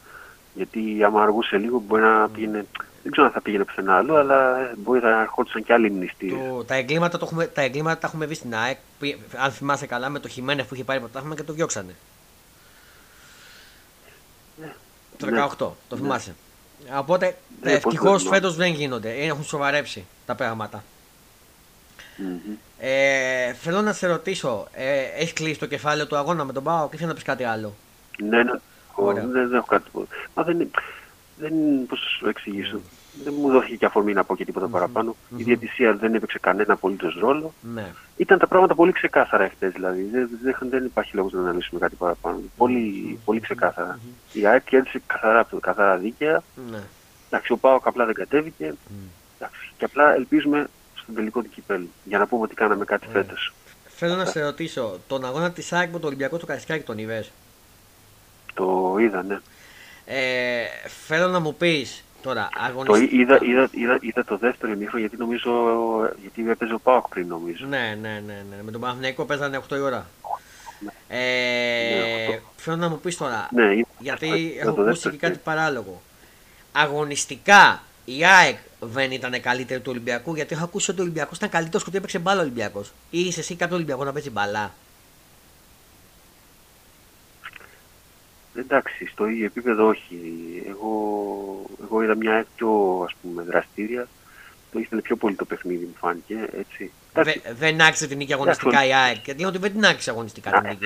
Γιατί 0.54 1.04
άμα 1.04 1.21
αργούσε 1.23 1.58
λίγο 1.58 1.84
μπορεί 1.88 2.02
να 2.02 2.30
πήγαινε. 2.30 2.65
Δεν 3.04 3.12
ξέρω 3.12 3.28
αν 3.28 3.34
θα 3.34 3.42
πήγαινε 3.42 3.64
πουθενά 3.64 3.96
άλλο, 3.98 4.16
αλλά 4.16 4.60
ε, 4.60 4.74
μπορεί 4.78 5.00
να 5.02 5.22
ερχόντουσαν 5.22 5.64
και 5.64 5.74
άλλοι 5.74 5.92
μνηστήρες. 5.92 6.38
Το, 6.50 6.64
τα, 6.64 6.76
εγκλήματα 6.76 7.18
το 7.18 7.26
έχουμε, 7.26 7.46
τα 7.48 7.62
εγκλήματα 7.62 8.00
τα 8.00 8.08
έχουμε 8.08 8.26
δει 8.26 8.34
στην 8.34 8.56
ΑΕΚ. 8.56 8.78
που, 9.00 9.06
αν 9.38 9.52
θυμάσαι 9.52 9.86
καλά, 9.86 10.10
με 10.10 10.20
το 10.20 10.28
Χιμένεφ 10.28 10.68
που 10.68 10.74
είχε 10.74 10.84
πάρει 10.84 11.00
πρωτάθλημα 11.00 11.36
και 11.36 11.44
το 11.44 11.54
διώξανε. 11.54 11.96
Το 15.18 15.28
18, 15.60 15.72
το 15.90 15.96
θυμάσαι. 15.96 16.36
Οπότε 16.98 17.38
Ναι, 17.62 17.72
ευτυχώ 17.72 18.06
πώς 18.12 18.24
δεν 18.24 18.32
φέτος 18.32 18.56
δεν 18.56 18.72
γίνονται. 18.72 19.14
Έχουν 19.14 19.44
σοβαρέψει 19.44 20.06
τα 20.26 20.36
πράγματα. 20.36 20.84
Μμμ. 22.18 22.38
Ε, 22.80 23.54
θέλω 23.54 23.82
να 23.82 23.94
σε 23.94 24.08
ρωτήσω, 24.08 24.68
ε, 24.74 25.00
έχεις 25.02 25.34
κλείσει 25.34 25.60
το 25.60 25.66
κεφάλαιο 25.66 26.08
του 26.08 26.16
αγώνα 26.18 26.44
με 26.44 26.54
τον 26.54 26.64
Πάο 26.64 26.90
και 26.90 26.96
θέλω 26.96 27.08
να 27.10 27.14
πεις 27.16 27.24
κάτι 27.24 27.44
άλλο; 27.44 27.74
Ναι, 28.24 28.44
ναι. 28.44 28.52
Ωραία. 28.94 29.24
Δεν, 29.26 29.48
δεν 29.50 29.54
έχω 29.58 29.66
κάτι 29.66 29.90
που. 29.92 30.08
Μα 30.34 30.44
δεν, 30.44 30.56
είναι- 30.60 30.70
δεν 31.39 31.54
πώς 31.88 31.99
θα 31.99 32.08
σου 32.10 32.28
εξηγήσω. 32.30 32.80
Δεν 33.23 33.34
μου 33.39 33.52
δόθηκε 33.52 33.75
και 33.75 33.86
αφορμή 33.86 34.13
να 34.13 34.23
πω 34.23 34.36
και 34.36 34.45
τίποτα 34.45 34.67
παραπάνω. 34.67 35.15
Η 35.38 35.43
διαιτησία 35.43 35.93
δεν 35.93 36.15
έπαιξε 36.15 36.39
κανένα 36.39 36.73
απολύτως 36.73 37.17
ρόλο. 37.19 37.54
Ναι. 37.73 37.91
Ήταν 38.17 38.39
τα 38.39 38.47
πράγματα 38.47 38.75
πολύ 38.75 38.91
ξεκάθαρα 38.91 39.49
χτε 39.49 39.67
δηλαδή. 39.67 40.04
Δεν, 40.12 40.30
δεν, 40.43 40.58
δεν 40.69 40.86
υπάρχει 40.86 41.15
λόγος 41.15 41.34
να 41.34 41.39
αναλύσουμε 41.39 41.80
κάτι 41.80 41.95
παραπάνω. 41.95 42.39
Πολύ, 42.58 43.19
πολύ 43.25 43.39
ξεκάθαρα. 43.39 43.99
Η 44.34 44.45
ΑΕΚ 44.45 44.63
κέρδισε 44.63 45.02
καθαρά, 45.08 45.47
καθαρά 45.60 45.97
δίκαια. 45.97 46.43
ναι. 46.71 46.80
Εντάξει, 47.32 47.52
ο 47.52 47.58
Πάοκ 47.58 47.88
απλά 47.88 48.06
δεν 48.06 48.13
κατέβηκε. 48.15 48.73
Εντάξει, 49.38 49.71
και 49.78 49.86
απλά 49.86 50.13
ελπίζουμε 50.13 50.67
στον 50.95 51.15
τελικό 51.15 51.41
του 51.41 51.49
κυπέλου. 51.49 51.89
Για 52.04 52.17
να 52.17 52.28
πούμε 52.28 52.41
ότι 52.43 52.56
κάναμε 52.56 52.86
κάτι 52.86 53.06
Ωραία. 53.10 53.21
φέτος. 53.23 53.54
Θέλω 53.88 54.15
να 54.15 54.25
σε 54.25 54.43
ρωτήσω, 54.43 54.99
τον 55.08 55.25
αγώνα 55.25 55.52
της 55.52 55.73
ΑΕΚ 55.73 55.91
με 55.91 55.99
το 55.99 56.08
Ολυμπιακό 56.08 56.38
του 56.38 56.45
Καρισκάκη 56.45 56.84
τον 56.84 56.97
είδες; 56.97 57.32
Το 58.54 58.95
είδα, 58.99 59.23
ναι. 59.23 59.39
Ε, 60.12 60.63
θέλω 61.08 61.28
να 61.28 61.39
μου 61.39 61.56
πεις 61.56 62.04
τώρα, 62.22 62.50
Το 62.54 62.60
αγωνιστικά. 62.63 63.15
ει- 63.15 63.19
είδα, 63.19 63.39
είδα, 63.41 63.69
είδα, 63.72 63.98
είδα 64.02 64.24
το 64.26 64.38
δεύτερο 64.38 64.72
ημίχρονο 64.72 65.00
γιατί 65.00 65.17
νομίζω. 65.17 65.52
Γιατί 66.22 66.50
έπαιζε 66.50 66.74
ο 66.74 66.80
Πάοκ 66.80 67.08
πριν 67.08 67.28
νομίζω. 67.28 67.65
Ναι, 67.65 67.98
ναι, 68.02 68.22
ναι, 68.26 68.43
ναι. 68.50 68.63
Με 68.63 68.72
τον 68.72 68.82
Παναθηναϊκό 68.82 69.26
παίζανε 69.26 69.58
8 69.69 69.76
η 69.76 69.80
ώρα. 69.80 70.10
Ε, 71.08 71.17
Ναι, 71.17 72.34
οκτώ. 72.34 72.48
θέλω 72.56 72.76
να 72.76 72.89
μου 72.89 73.00
πεις 73.00 73.17
τώρα, 73.17 73.48
Ναι, 73.52 73.74
είδα- 73.76 73.88
γιατί 74.00 74.28
είδα 74.28 74.62
έχω 74.62 74.74
το 74.74 74.82
ακούσει 74.82 74.86
δεύτερο. 74.86 75.15
και 75.15 75.28
κάτι 75.28 75.39
παράλογο. 75.43 76.02
Αγωνιστικά 76.72 77.84
η 78.06 78.26
ΑΕΚ 78.26 78.58
δεν 78.80 79.12
ήταν 79.12 79.41
καλύτερη 79.41 79.80
του 79.80 79.89
Ολυμπιακού, 79.91 80.36
γιατί 80.36 80.54
έχω 80.56 80.63
ακούσει 80.63 80.91
ότι 80.91 81.00
ο 81.00 81.04
Ολυμπιακός 81.04 81.38
ήταν 81.38 81.50
καλύτερος 81.50 81.82
και 81.84 81.89
ότι 81.89 81.98
έπαιξε 81.98 82.19
μπάλα 82.19 82.39
ο 82.39 82.43
Ολυμπιακός. 82.43 82.91
Ή 83.10 83.19
είσαι 83.19 83.39
εσύ 83.39 83.56
κάποιος 83.56 83.76
Ολυμπιακός 83.76 84.06
να 84.06 84.13
παίζει 84.13 84.30
μπαλά. 84.30 84.74
Εντάξει, 88.56 89.06
στο 89.06 89.28
ίδιο 89.28 89.46
επίπεδο 89.46 89.88
όχι. 89.88 90.18
Εγώ, 90.68 90.92
εγώ 91.84 92.04
είδα 92.04 92.16
μια 92.16 92.46
πιο 92.56 93.02
ας 93.08 93.16
πούμε, 93.22 93.44
δραστήρια. 93.44 94.08
Το 94.72 94.80
ήθελε 94.80 95.02
πιο 95.02 95.16
πολύ 95.16 95.36
το 95.36 95.46
παιχνίδι, 95.46 95.86
μου 95.86 95.96
φάνηκε. 96.00 96.36
Έτσι. 96.60 96.92
Εντάξει, 97.14 97.42
Δε- 97.46 97.54
δεν 97.54 97.82
άξιζε 97.82 98.08
την 98.08 98.18
νίκη 98.18 98.34
αγωνιστικά 98.34 98.86
η 98.86 98.94
ΑΕΚ. 98.94 99.18
Γιατί 99.26 99.40
λέω 99.40 99.50
ότι 99.50 99.58
δεν 99.58 99.72
την 99.72 99.86
άξιζε 99.86 100.10
αγωνιστικά 100.10 100.52
την 100.52 100.70
νίκη. 100.70 100.86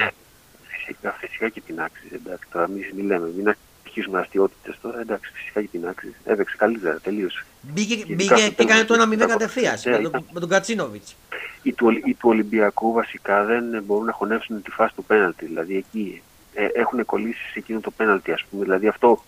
φυσικά, 0.63 1.11
φυσικά 1.19 1.49
και 1.49 1.61
την 1.61 1.81
άξιζε. 1.81 2.15
Εντάξει, 2.15 2.47
τώρα 2.51 2.67
μην 2.67 2.83
μη 2.95 3.01
λέμε, 3.03 3.29
μην 3.37 3.55
αρχίσουμε 3.85 4.19
αστείωτητες 4.19 4.75
τώρα. 4.81 4.99
Εντάξει, 4.99 5.31
φυσικά 5.33 5.61
και 5.61 5.67
την 5.71 5.87
άξιζε. 5.87 6.13
Έπαιξε 6.25 6.55
καλύτερα, 6.57 6.99
τελείωσε. 6.99 7.45
Μπήκε, 7.61 7.93
Γενικά 7.93 8.13
μπήκε 8.15 8.35
στο 8.35 8.51
και 8.53 8.61
έκανε 8.63 8.83
το 8.83 8.93
1-0 8.93 9.09
τέλος, 9.17 9.31
κατευθείαν 9.31 9.75
ήταν- 9.75 10.01
με, 10.01 10.09
τον- 10.09 10.25
με 10.33 10.39
τον 10.39 10.49
Κατσίνοβιτς. 10.49 11.15
Οι 11.61 11.73
του, 11.73 11.85
Ολυ- 11.87 12.07
οι 12.07 12.13
του 12.13 12.29
Ολυμπιακού 12.29 12.91
βασικά 12.91 13.43
δεν 13.43 13.83
μπορούν 13.85 14.05
να 14.05 14.11
χωνεύσουν 14.11 14.61
τη 14.61 14.71
φάση 14.71 14.95
του 14.95 15.03
πέναλτη. 15.03 15.45
Δηλαδή 15.45 15.77
εκεί 15.77 16.21
ε, 16.53 16.65
έχουν 16.73 17.05
κολλήσει 17.05 17.51
σε 17.51 17.59
εκείνο 17.59 17.79
το 17.79 17.91
πέναλτι, 17.91 18.31
ας 18.31 18.43
πούμε. 18.49 18.63
Δηλαδή 18.63 18.87
αυτό 18.87 19.23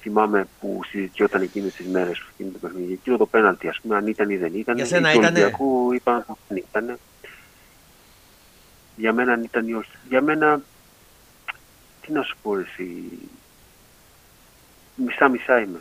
θυμάμαι 0.00 0.46
που 0.60 0.80
συζητιόταν 0.86 1.42
εκείνες 1.42 1.74
τις 1.74 1.86
μέρες 1.86 2.18
που 2.18 2.26
εκείνο 2.32 2.50
το 2.52 2.58
παιχνίδι. 2.58 2.92
Εκείνο 2.92 3.16
το 3.16 3.26
πέναλτι, 3.26 3.68
ας 3.68 3.80
πούμε, 3.82 3.96
αν 3.96 4.06
ήταν 4.06 4.30
ή 4.30 4.36
δεν 4.36 4.54
ήταν. 4.54 4.74
Για 4.74 4.84
Οι 4.84 4.88
σένα 4.88 5.12
του 5.12 5.18
ήτανε; 5.18 5.38
Ολυμπιακού 5.38 5.92
είπαν 5.92 6.24
ότι 6.26 6.40
δεν 6.48 6.56
ήταν. 6.68 6.98
Για 8.96 9.12
μένα 9.12 9.32
αν 9.32 9.42
ήταν 9.42 9.68
ή 9.68 9.74
όχι. 9.74 9.90
Για 10.08 10.22
μένα, 10.22 10.60
τι 12.00 12.12
να 12.12 12.22
σου 12.22 12.36
πω 12.42 12.58
εσύ, 12.58 13.02
μισά-μισά 14.94 15.60
είμαι. 15.60 15.80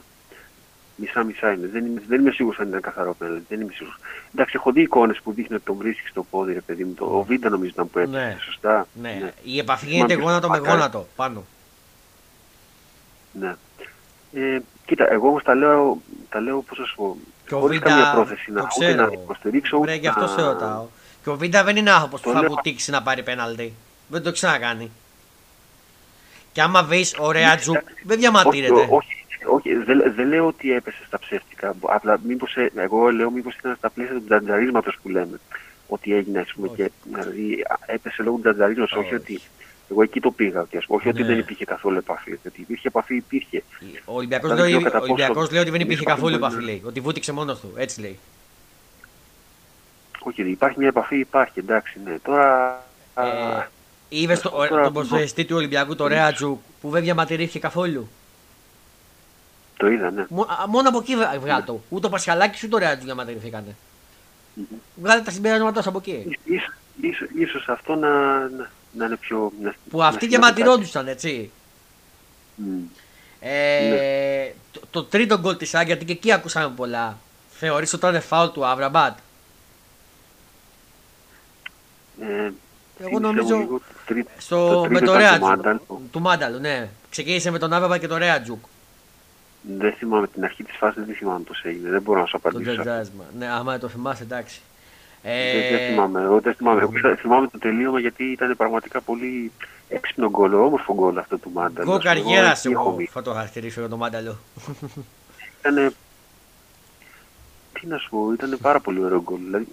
Μισά-μισά 1.02 1.52
είμαι. 1.52 1.68
Δεν 1.68 1.86
είμαι, 1.86 2.02
δεν 2.08 2.20
είμαι 2.20 2.32
σίγουρος 2.32 2.60
αν 2.60 2.68
ήταν 2.68 2.82
καθαρό 2.82 3.14
πέναλτι. 3.14 3.46
Δεν 3.50 3.62
είμαι 3.62 3.72
σίγουρος. 3.74 3.98
Εντάξει, 4.34 4.54
έχω 4.56 4.72
δει 4.72 4.82
εικόνες 4.82 5.20
που 5.24 5.34
δείχνει 5.34 5.56
ότι 5.56 5.66
τον 5.66 5.76
βρίσκει 5.76 6.08
στο 6.08 6.24
πόδι, 6.30 6.54
ρε 6.54 6.62
παιδί 6.62 6.84
μου. 6.84 6.94
Το, 6.94 7.06
ο 7.06 7.24
Βίντα 7.24 7.50
νομίζω 7.50 7.70
ήταν 7.74 7.90
που 7.90 8.00
έπαιζε. 8.00 8.18
Ναι. 8.18 8.38
Σωστά. 8.42 8.88
Ναι. 9.02 9.32
η 9.44 9.58
επαφή 9.60 9.86
Θυμάμαι 9.86 9.98
γίνεται 9.98 10.14
ποιος 10.16 10.26
γόνατο 10.28 10.50
με 10.50 10.56
το 10.58 10.62
μακάρι. 10.64 10.78
γόνατο 10.80 11.08
πάνω. 11.16 11.44
Ναι. 13.32 13.56
Ε, 14.34 14.60
κοίτα, 14.86 15.12
εγώ 15.12 15.28
όμως 15.28 15.44
τα 15.44 15.56
λέω, 15.56 16.02
τα 16.30 16.40
λέω 16.40 16.62
πώς 16.62 16.78
να 16.80 16.86
σου 16.86 16.96
πω, 16.96 17.18
Και 17.48 17.56
ο 17.56 17.60
χωρίς 17.60 17.80
Βίντα, 17.80 17.90
καμία 17.90 18.12
πρόθεση 18.14 18.52
να, 18.52 18.62
το 18.62 18.68
ούτε 18.76 18.94
να 18.94 19.06
ξέρω. 19.06 19.22
υποστηρίξω, 19.24 19.78
ούτε 19.78 19.86
Βρε, 19.86 19.96
γι' 19.96 20.08
αυτό 20.08 20.22
να... 20.22 20.28
σε 20.28 20.42
ρωτάω. 20.42 20.86
Και 21.24 21.30
ο 21.30 21.36
Βίντα 21.38 21.64
δεν 21.64 21.76
είναι 21.76 21.92
άνθρωπος 21.92 22.22
που 22.22 22.28
Το 22.30 22.34
θα 22.36 22.40
λέω. 22.42 22.50
βουτήξει 22.50 22.92
να 22.92 23.02
πάρει 23.02 23.24
πέναλτι. 23.24 23.74
Δεν 24.08 24.24
το 24.24 24.32
ξανακάνει. 24.32 24.92
Και 26.52 26.62
άμα 26.62 26.84
βρεις 26.84 27.16
ωραία 27.20 27.56
τζου, 27.58 27.74
δεν 28.04 28.20
διαμαρτύρεται. 28.20 28.74
Όχι, 28.74 28.82
όχι, 28.84 28.94
όχι 28.94 29.11
δεν, 29.86 30.14
δεν 30.16 30.28
λέω 30.28 30.48
ότι 30.48 30.74
έπεσε 30.74 31.04
στα 31.06 31.20
ψεύτικα. 31.20 31.76
Απλά 31.82 32.20
μήπως, 32.28 32.56
ε, 32.56 32.72
εγώ 32.76 33.12
λέω 33.12 33.32
μήπως 33.32 33.56
ήταν 33.56 33.76
στα 33.78 33.90
πλαίσια 33.90 34.14
του 34.16 34.24
τζαντζαρίσματος 34.26 34.98
που 35.02 35.10
λέμε. 35.10 35.40
Ότι 35.88 36.14
έγινε, 36.14 36.40
ας 36.40 36.54
πούμε, 36.54 36.68
Όχι. 36.68 36.76
και 36.76 36.92
δηλαδή, 37.04 37.62
α, 37.70 37.76
έπεσε 37.86 38.24
λόγω 38.24 38.36
του 38.36 38.42
τζαντζαρίσματος, 38.42 38.92
όχι 38.94 39.06
Όχι. 39.06 39.16
ότι... 39.16 39.40
Εγώ 39.92 40.02
εκεί 40.02 40.20
το 40.20 40.32
πήγα, 40.32 40.66
και, 40.70 40.78
ας 40.78 40.86
πούμε, 40.86 41.00
όχι 41.00 41.10
ότι 41.10 41.22
Ναι. 41.22 41.28
δεν 41.28 41.38
υπήρχε 41.40 41.66
καθόλου 41.66 41.98
επαφή. 41.98 42.32
Ότι 42.46 42.62
υπήρχε 42.62 42.88
επαφή, 42.88 43.16
υπήρχε. 43.16 43.64
Ο 44.06 44.16
Ολυμπιακός 44.16 44.50
Δεν 44.50 44.60
λέει, 44.60 44.68
ξέρω 44.70 44.84
κατά 44.84 44.98
ο 44.98 45.00
πόσο 45.00 45.12
Ολυμπιακός 45.14 45.52
λέει 45.52 45.62
ότι 45.62 45.70
δεν 45.72 45.80
υπήρχε 45.82 45.98
δύσκολο 46.04 46.16
καθόλου 46.16 46.38
μπορεί 46.38 46.52
επαφή. 46.54 46.66
να- 46.66 46.72
Λέει. 46.72 46.82
Ότι 46.86 47.00
βούτυξε 47.00 47.32
μόνος 47.32 47.60
του. 47.60 47.74
Έτσι 47.76 48.02
λέει. 48.02 48.20
Όχι, 50.24 50.50
υπάρχει 50.50 50.80
μια 50.80 50.88
επαφή, 50.88 51.20
υπάρχει, 51.20 51.60
εντάξει, 51.60 52.00
ναι. 52.06 52.18
Τώρα... 52.24 52.72
α, 53.14 53.26
Ε, 53.28 53.68
Είδες 54.10 54.40
το, 54.42 54.50
τώρα- 54.50 54.84
τον 54.84 54.94
προσφυγιστή 54.94 55.46
του 55.46 55.56
Ολυμπιακού, 55.56 55.96
το 55.96 56.08
Ρέατζου, 56.08 56.60
που 56.82 56.90
δεν 56.90 57.04
διαμαρτυρήθηκε 57.04 57.60
καθόλου; 57.60 58.10
Το 59.82 59.88
είδα, 59.90 60.12
ναι. 60.12 60.26
Μο- 60.30 60.42
α, 60.62 60.68
Μόνο 60.68 60.90
από 60.90 60.98
εκεί 60.98 61.16
βγάλει 61.40 61.64
το. 61.64 61.82
Ούτε 61.90 62.08
ο 62.08 62.10
Πασχαλάκης 62.10 62.64
ούτε 62.64 62.76
ο 62.76 62.78
Ρέατζου 62.78 63.06
διαμαρτυρηθήκανε. 63.06 63.76
Βγάλε 64.96 65.22
τα 65.22 65.32
συμπεράσματά 65.32 65.82
σου 65.82 65.90
από 65.90 65.98
εκεί. 65.98 66.38
Ίσως, 66.44 66.74
ίσως, 67.02 67.28
ίσως 67.36 67.70
αυτό 67.70 67.96
να, 67.96 68.10
να, 68.40 68.70
να 68.92 69.06
είναι 69.06 69.16
πιο... 69.16 69.52
Να, 69.62 69.74
Που 69.90 69.98
να 69.98 70.06
αυτοί 70.06 70.20
σημαίνει 70.26 70.30
διαμαρτυρόντουσαν, 70.30 71.08
έτσι. 71.08 71.30
κάτι. 71.38 71.52
Μμ. 72.56 72.80
Ε, 73.40 74.54
το, 74.72 74.82
το 74.92 75.04
τρίτο 75.04 75.40
γκολ 75.40 75.58
της 75.58 75.74
Άγκια, 75.76 75.88
γιατί 75.88 76.06
και 76.06 76.12
εκεί 76.12 76.32
ακούσαμε 76.32 76.74
πολλά. 76.76 77.18
Θεωρείς 77.52 77.94
ότι 77.94 78.08
ήταν 78.08 78.22
φάουλ 78.22 78.50
του 78.50 78.66
Αβραμπάτ. 78.66 79.18
Ε, 82.22 82.26
Εγώ 82.26 82.52
θύμισε 82.98 83.10
μου 83.12 83.20
νομίζω 83.20 83.56
λίγο 83.56 83.78
το 83.78 83.84
τρίτο- 84.06 84.30
Στο, 84.38 84.68
το 84.74 84.82
με 84.82 84.88
τρίτο 84.88 85.06
το 85.06 85.12
ήταν 85.12 85.18
Ρέατζουκ. 85.22 85.42
Μάνταλο. 85.48 86.02
Του 86.12 86.20
Μάνταλου, 86.22 86.60
ναι. 86.60 86.90
Ξεκίνησε 87.10 87.52
με 87.52 87.60
τον 87.60 87.74
Άβραμπατ 87.74 88.00
και 88.00 88.08
τον 88.08 88.18
Ρέατζουκ. 88.18 88.64
Δεν 89.62 89.94
θυμάμαι 89.94 90.28
την 90.28 90.44
αρχή 90.44 90.64
της 90.64 90.76
φάσης, 90.78 91.04
δεν 91.06 91.16
θυμάμαι 91.16 91.40
πώς 91.44 91.62
έγινε. 91.64 91.90
Δεν 91.90 92.02
μπορώ 92.02 92.20
να 92.20 92.26
σου 92.26 92.40
Το 92.42 92.50
απαντήσω. 92.50 92.72
τζατζάσμα. 92.72 93.24
Ναι, 93.38 93.48
άμα 93.52 93.78
το 93.80 93.88
θυμάσαι, 93.88 94.24
εντάξει. 94.24 94.62
Δεν, 95.24 95.32
Ε, 95.34 95.70
δεν 95.78 95.90
θυμάμαι. 95.90 96.22
Εγώ 96.22 96.40
δεν 96.40 96.54
θυμάμαι. 96.54 96.82
Εγώ 96.82 96.92
ξα- 96.92 97.16
θυμάμαι 97.16 97.48
το 97.48 97.58
τελείωμα 97.58 98.00
γιατί 98.00 98.24
ήταν 98.24 98.58
πραγματικά 98.58 99.02
πολύ 99.02 99.52
έξυπνο 99.90 100.30
γκολ, 100.30 100.54
όμορφο 100.54 100.94
γκολ 100.94 101.18
αυτό 101.18 101.38
του 101.38 101.52
Μάνταλος. 101.54 101.86
Γκολ 101.90 102.08
Ας 102.08 102.14
πούμε, 102.20 102.24
καριέρας 102.24 102.66
εκεί 102.66 102.74
έχω 102.74 102.82
εγώ 102.88 102.92
μείνει. 102.92 103.10
θα 103.12 103.22
το 103.22 103.32
χαρακτηρίσω 103.34 103.80
για 103.80 103.90
τον 103.90 103.98
Μάνταλο. 104.00 104.38
Ήτανε... 105.60 105.92
Τι 107.74 107.88
να 107.88 107.98
σου 107.98 108.10
πω, 108.10 108.32
ήταν 108.34 108.58
πάρα 108.62 108.80
πολύ 108.80 109.04
ωραίο 109.04 109.22
γκολ. 109.22 109.40
Δηλαδή, 109.40 109.68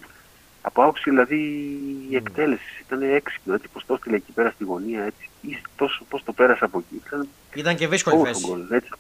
από 0.63 0.83
άποψη 0.83 1.11
δηλαδή 1.11 1.37
η 2.11 2.17
εκτέλεσης 2.17 2.79
ήταν 2.87 3.03
έξυπνο, 3.03 3.55
έτσι 3.55 3.69
πως 3.73 3.87
το 3.87 3.95
έστειλε 3.95 4.17
εκεί 4.17 4.33
πέρα 4.33 4.51
στη 4.51 4.65
γωνία, 4.65 5.03
έτσι, 5.05 5.31
ή 5.41 5.59
τόσο, 5.77 6.05
πώς 6.09 6.23
το 6.25 6.33
πέρασε 6.33 6.65
από 6.65 6.79
εκεί. 6.79 7.03
Ήταν 7.07 7.29
Ήταν 7.55 7.77
και 7.77 7.89
δύσκολη 7.89 8.17
όμορφο 8.17 8.35
θέση. 8.35 8.47
γκολ, 8.51 8.67
έτσι. 8.71 8.91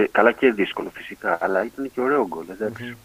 Και 0.00 0.06
και, 0.06 0.12
καλά 0.12 0.32
και 0.32 0.52
δύσκολο 0.52 0.90
φυσικά, 0.94 1.38
αλλά 1.40 1.64
ήταν 1.64 1.90
και 1.94 2.00
ωραίο 2.00 2.26
γκολ. 2.26 2.44
εντάξει. 2.50 2.96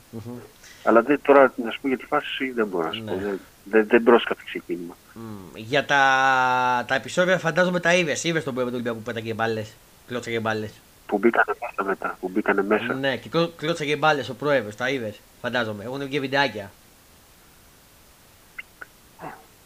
Αλλά 0.84 1.02
δεν, 1.02 1.20
τώρα 1.24 1.54
να 1.64 1.72
σου 1.72 1.82
πω 1.82 1.88
για 1.88 1.98
τη 1.98 2.06
φάση 2.06 2.52
δεν 2.52 2.68
μπορώ 2.68 2.88
να 2.88 2.94
σου 2.94 3.04
πω. 3.04 3.14
Ναι. 3.16 3.22
Δεν, 3.22 3.40
δεν, 3.64 3.88
δεν 3.88 4.04
πρόσκαται 4.04 4.42
ξεκίνημα. 4.46 4.98
Μμ, 5.14 5.22
Για 5.56 5.86
τα, 5.86 6.86
τα 6.88 6.96
επεισόδια 6.96 7.38
φαντάζομαι 7.40 7.80
τα 7.80 7.94
είδες. 7.94 8.24
Είδες 8.24 8.44
τον 8.44 8.54
πρόεδρο 8.54 8.72
του 8.74 8.80
Ολυμπιακού 8.80 8.98
που 8.98 9.14
πέταγε 9.14 9.34
μπάλες. 9.34 9.74
Κλώτσαγε 10.08 10.40
μπάλες. 10.40 10.72
Που 11.06 11.18
μπήκανε 11.18 11.54
μέσα 11.62 11.84
μετά. 11.90 12.18
Που 12.20 12.30
μπήκανε 12.30 12.64
μέσα. 12.64 12.94
Ναι, 12.94 13.18
και 13.18 13.30
κλώ- 13.30 13.56
κλώτσαγε 13.58 13.96
μπάλες 13.96 14.30
ο 14.30 14.34
πρόεδρος. 14.36 14.76
Τα 14.76 14.90
είδες. 14.90 15.20
Φαντάζομαι. 15.42 15.84
Έχουν 15.84 16.06
βγει 16.06 16.20
βιντεάκια. 16.20 16.72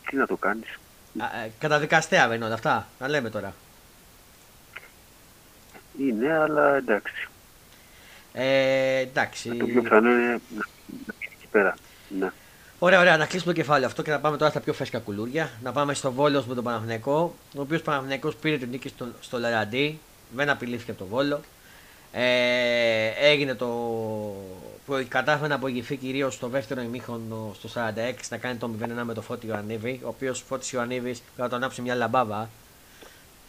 Τι 0.09 0.15
να 0.15 0.27
το 0.27 0.36
κάνεις. 0.36 0.80
Α, 1.17 1.25
ε, 1.45 1.51
Καταδικαστέα 1.59 2.27
δεν 2.27 2.36
είναι 2.36 2.45
όλα 2.45 2.53
αυτά. 2.53 2.88
Να 2.99 3.07
λέμε 3.07 3.30
τώρα. 3.30 3.53
Είναι, 6.00 6.38
αλλά 6.38 6.76
εντάξει. 6.76 7.28
Ε, 8.34 8.97
εντάξει. 8.97 9.50
Το 9.50 9.66
πιο 9.66 9.82
πιθανό 9.82 10.10
είναι 10.10 10.20
να 10.20 10.30
να 10.30 11.14
είναι 11.20 11.34
εκεί 11.38 11.47
πέρα. 11.52 11.76
Ναι. 12.20 12.32
Ωραία, 12.80 13.00
ωραία, 13.00 13.18
να 13.18 13.26
κλείσουμε 13.26 13.54
το 13.54 13.60
κεφάλαιο 13.60 13.88
αυτό 13.88 14.02
και 14.02 14.12
να 14.12 14.20
πάμε 14.20 14.38
τώρα 14.38 14.52
στα 14.52 14.60
πιο 14.60 14.74
φρέσκα 14.74 15.00
κουλούρια. 15.00 15.50
Να 15.64 15.72
πάμε 15.72 15.93
στο 15.93 16.12
Βόλος 16.12 16.45
με 16.45 16.56
τον 16.56 16.64
Παναθηναϊκό. 16.64 17.36
Ο 17.56 17.62
οποίος 17.62 17.82
Παναθηναϊκός 17.82 18.36
πήρε 18.36 18.58
την 18.58 18.70
νίκη 18.70 18.88
στο, 18.88 19.08
στο 19.20 19.39
Λαραντί. 19.39 20.00
Δεν 20.36 20.50
απειλήθηκε 20.50 20.91
από 20.91 21.00
τον 21.00 21.10
Βόλο. 21.10 21.41
Ε, 22.12 23.08
έγινε 23.20 23.56
το. 23.56 23.66
που 24.86 25.06
κατάφερε 25.08 25.47
να 25.47 25.56
απογευθεί 25.56 25.95
κυρίως 25.95 26.34
στο 26.34 26.47
δεύτερο 26.47 26.82
ημίχρονο 26.82 27.56
στο 27.56 27.70
46 27.74 28.14
να 28.30 28.38
κάνει 28.38 28.58
το 28.58 28.70
0-1 28.82 28.88
με 29.04 29.14
το 29.14 29.22
Φώτη 29.22 29.47
Ιωαννίδη. 29.47 30.00
Ο 30.04 30.08
οποίος 30.08 30.43
Φώτη 30.47 30.76
Ιωαννίδης 30.76 31.20
πρέπει 31.20 31.41
να 31.41 31.50
το 31.50 31.56
ανάψει 31.56 31.82
μια 31.82 31.95
λαμπάβα. 31.95 32.50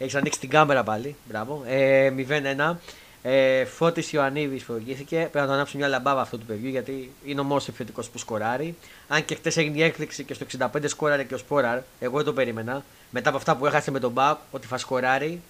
Έχεις 0.01 0.15
ανοίξει 0.15 0.39
την 0.39 0.49
κάμερα 0.49 0.83
πάλι. 0.83 1.15
Μπράβο. 1.29 1.63
Ε, 1.67 2.09
0-1. 2.09 2.75
Ε, 3.23 3.65
Φώτης 3.65 4.11
Ιωαννίδης 4.13 4.63
προηγήθηκε. 4.63 5.15
Πρέπει 5.15 5.37
να 5.37 5.45
το 5.45 5.51
ανάψει 5.51 5.77
μια 5.77 5.87
λαμπάβα 5.87 6.21
αυτό 6.21 6.37
του 6.37 6.45
παιδιού 6.45 6.69
γιατί 6.69 7.11
είναι 7.25 7.39
ο 7.39 7.43
μόνος 7.43 7.67
επιθετικός 7.67 8.09
που 8.09 8.17
σκοράρει. 8.17 8.75
Αν 9.07 9.25
και 9.25 9.35
χτες 9.35 9.57
έγινε 9.57 9.77
η 9.77 9.83
έκπληξη 9.83 10.23
και 10.23 10.33
στο 10.33 10.45
65 10.59 10.67
σκόραρε 10.85 11.23
και 11.23 11.33
ο 11.33 11.37
Σπόραρ. 11.37 11.79
Εγώ 11.99 12.15
δεν 12.15 12.25
το 12.25 12.33
περίμενα. 12.33 12.83
Μετά 13.09 13.29
από 13.29 13.37
αυτά 13.37 13.55
που 13.55 13.65
έχασε 13.65 13.91
με 13.91 13.99
τον 13.99 14.11
Μπακ 14.11 14.37
ότι 14.51 14.67
θα 14.67 14.77
σκοράρει. 14.77 15.41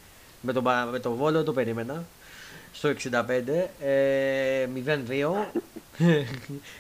Με 0.42 0.54
τον, 0.54 0.64
Πα- 0.64 0.88
με 0.92 1.00
τον 1.00 1.16
Βόλο 1.16 1.36
δεν 1.36 1.46
το 1.46 1.54
περίμενα. 1.54 2.04
Στο 2.74 2.90
65. 2.90 3.70
Ε, 3.82 4.68
0-2. 4.86 5.60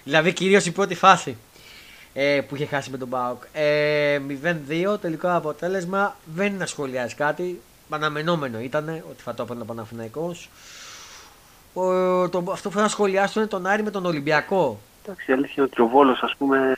δηλαδή 0.03 0.33
κυρίως 0.33 0.65
η 0.65 0.71
πρώτη 0.71 0.95
φάση 0.95 1.37
ε, 2.13 2.41
που 2.47 2.55
είχε 2.55 2.65
χάσει 2.65 2.89
με 2.89 2.97
τον 2.97 3.07
Μπάουκ. 3.07 3.43
Ε, 3.53 4.19
0-2, 4.93 5.01
τελικό 5.01 5.35
αποτέλεσμα. 5.35 6.15
Δεν 6.25 6.45
είναι 6.45 6.57
να 6.57 6.65
σχολιάζει 6.65 7.15
κάτι. 7.15 7.61
Αναμενόμενο 7.89 8.59
ήταν 8.59 8.89
ότι 9.09 9.21
θα 9.21 9.33
το 9.33 9.43
έπαιρνε 9.43 9.61
ο 9.61 9.65
Παναθηναϊκός. 9.65 10.49
Ο, 11.73 11.83
το, 12.29 12.43
αυτό 12.51 12.67
που 12.67 12.73
θέλω 12.73 12.83
να 12.83 12.91
σχολιάσω 12.91 13.39
είναι 13.39 13.49
τον 13.49 13.65
Άρη 13.65 13.83
με 13.83 13.91
τον 13.91 14.05
Ολυμπιακό. 14.05 14.79
Εντάξει, 15.03 15.31
η 15.31 15.33
αλήθεια 15.33 15.53
είναι 15.57 15.67
ότι 15.71 15.81
ο 15.81 15.87
Βόλος, 15.87 16.21
ας 16.21 16.35
πούμε, 16.37 16.75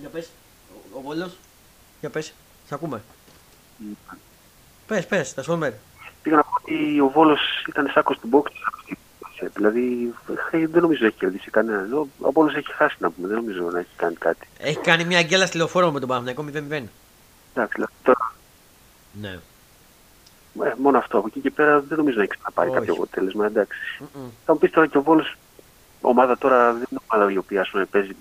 Για 0.00 0.08
πες, 0.08 0.30
ο, 0.92 0.98
ο 0.98 1.00
Βόλος. 1.00 1.36
Για 2.00 2.10
πες, 2.10 2.32
σ' 2.68 2.72
ακούμε. 2.72 3.02
Πες, 4.86 5.06
πες, 5.06 5.34
τα 5.34 5.42
σώμερ. 5.42 5.72
πήγα 6.22 6.36
να 6.36 6.42
πω 6.42 6.50
ότι 6.62 7.00
ο 7.00 7.08
Βόλος 7.08 7.40
ήταν 7.68 7.90
σάκος 7.92 8.18
του 8.18 8.28
box. 8.32 8.50
Δηλαδή, 9.54 10.14
ε, 10.50 10.66
δεν 10.66 10.82
νομίζω 10.82 11.06
έχει 11.06 11.16
κερδίσει 11.18 11.50
κανέναν. 11.50 11.92
Ο, 11.92 12.08
ο 12.20 12.32
Βόλος 12.32 12.54
έχει 12.54 12.72
χάσει 12.72 12.96
να 12.98 13.10
πούμε, 13.10 13.28
δεν 13.28 13.36
νομίζω 13.36 13.70
να 13.70 13.78
έχει 13.78 13.88
κάνει 13.96 14.14
κάτι. 14.14 14.48
Έχει 14.58 14.78
κάνει 14.78 15.04
μια 15.04 15.22
γκέλα 15.22 15.46
στη 15.46 15.56
λεωφόρο 15.56 15.92
με 15.92 16.00
τον 16.00 16.08
Παναθηναϊκό 16.08 16.42
0-0. 16.42 16.50
Εντάξει, 16.50 17.72
δηλαδή, 17.74 17.92
τώρα, 18.02 18.32
Ναι. 19.20 19.38
ε, 20.66 20.72
μόνο 20.78 20.98
αυτό. 20.98 21.18
Από 21.18 21.26
εκεί 21.26 21.40
και 21.40 21.50
πέρα 21.50 21.80
δεν 21.80 21.98
νομίζω 21.98 22.16
να 22.16 22.22
έχει 22.22 22.30
ξαναπάει 22.32 22.68
Όχι. 22.68 22.76
κάποιο 22.78 22.92
αποτέλεσμα. 22.94 23.46
Εντάξει. 23.46 23.78
Μμμ. 24.00 24.28
Θα 24.44 24.52
μου 24.52 24.58
πεις 24.58 24.70
τώρα 24.70 24.86
και 24.86 24.98
ο 24.98 25.02
Βόλος, 25.02 25.36
ομάδα 26.00 26.38
τώρα 26.38 26.72
δεν 26.72 26.86
είναι 26.90 27.00
ομάδα 27.12 27.32
η 27.32 27.36
οποία 27.36 27.60
ας 27.60 27.68
πούμε, 27.70 27.84
παίζει, 27.84 28.16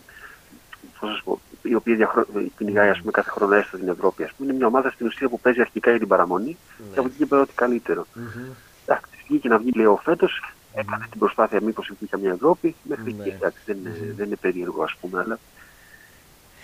πώς 0.99 1.09
να 1.09 1.15
σου 1.15 1.23
πω, 1.23 1.39
η 1.61 1.75
οποία 1.75 1.95
διαχρό... 1.95 2.25
κυνηγάει 2.57 2.89
ας 2.89 2.99
πούμε, 2.99 3.11
κάθε 3.11 3.29
χρόνο 3.29 3.55
έστω 3.55 3.77
την 3.77 3.87
Ευρώπη. 3.87 4.23
Ας 4.23 4.31
πούμε. 4.37 4.47
Είναι 4.49 4.57
μια 4.57 4.67
ομάδα 4.67 4.89
στην 4.91 5.05
ουσία 5.07 5.29
που 5.29 5.39
παίζει 5.39 5.61
αρχικά 5.61 5.89
για 5.89 5.99
την 5.99 6.07
παραμονή 6.07 6.57
και 6.93 6.99
από 6.99 7.07
εκεί 7.07 7.17
και 7.17 7.25
πέρα 7.25 7.41
ό,τι 7.41 7.53
καλύτερο. 7.53 8.05
Μμμ. 8.13 8.45
Εντάξει, 8.85 9.09
βγήκε 9.27 9.47
να 9.47 9.57
βγει 9.57 9.71
λέω 9.71 9.99
φέτος, 10.03 10.41
έκανε 10.79 11.05
την 11.09 11.19
προσπάθεια 11.19 11.61
μήπως 11.61 11.87
υπήρχε 11.87 12.17
μια 12.17 12.31
Ευρώπη. 12.31 12.75
Μέχρι 12.83 13.13
Ναι. 13.13 13.23
εκεί 13.23 13.29
εντάξει, 13.35 13.59
δεν, 13.65 13.77
είναι- 13.77 14.13
δεν 14.15 14.25
είναι 14.25 14.35
περίεργο 14.35 14.83
ας 14.83 14.95
πούμε, 15.01 15.19
αλλά 15.19 15.39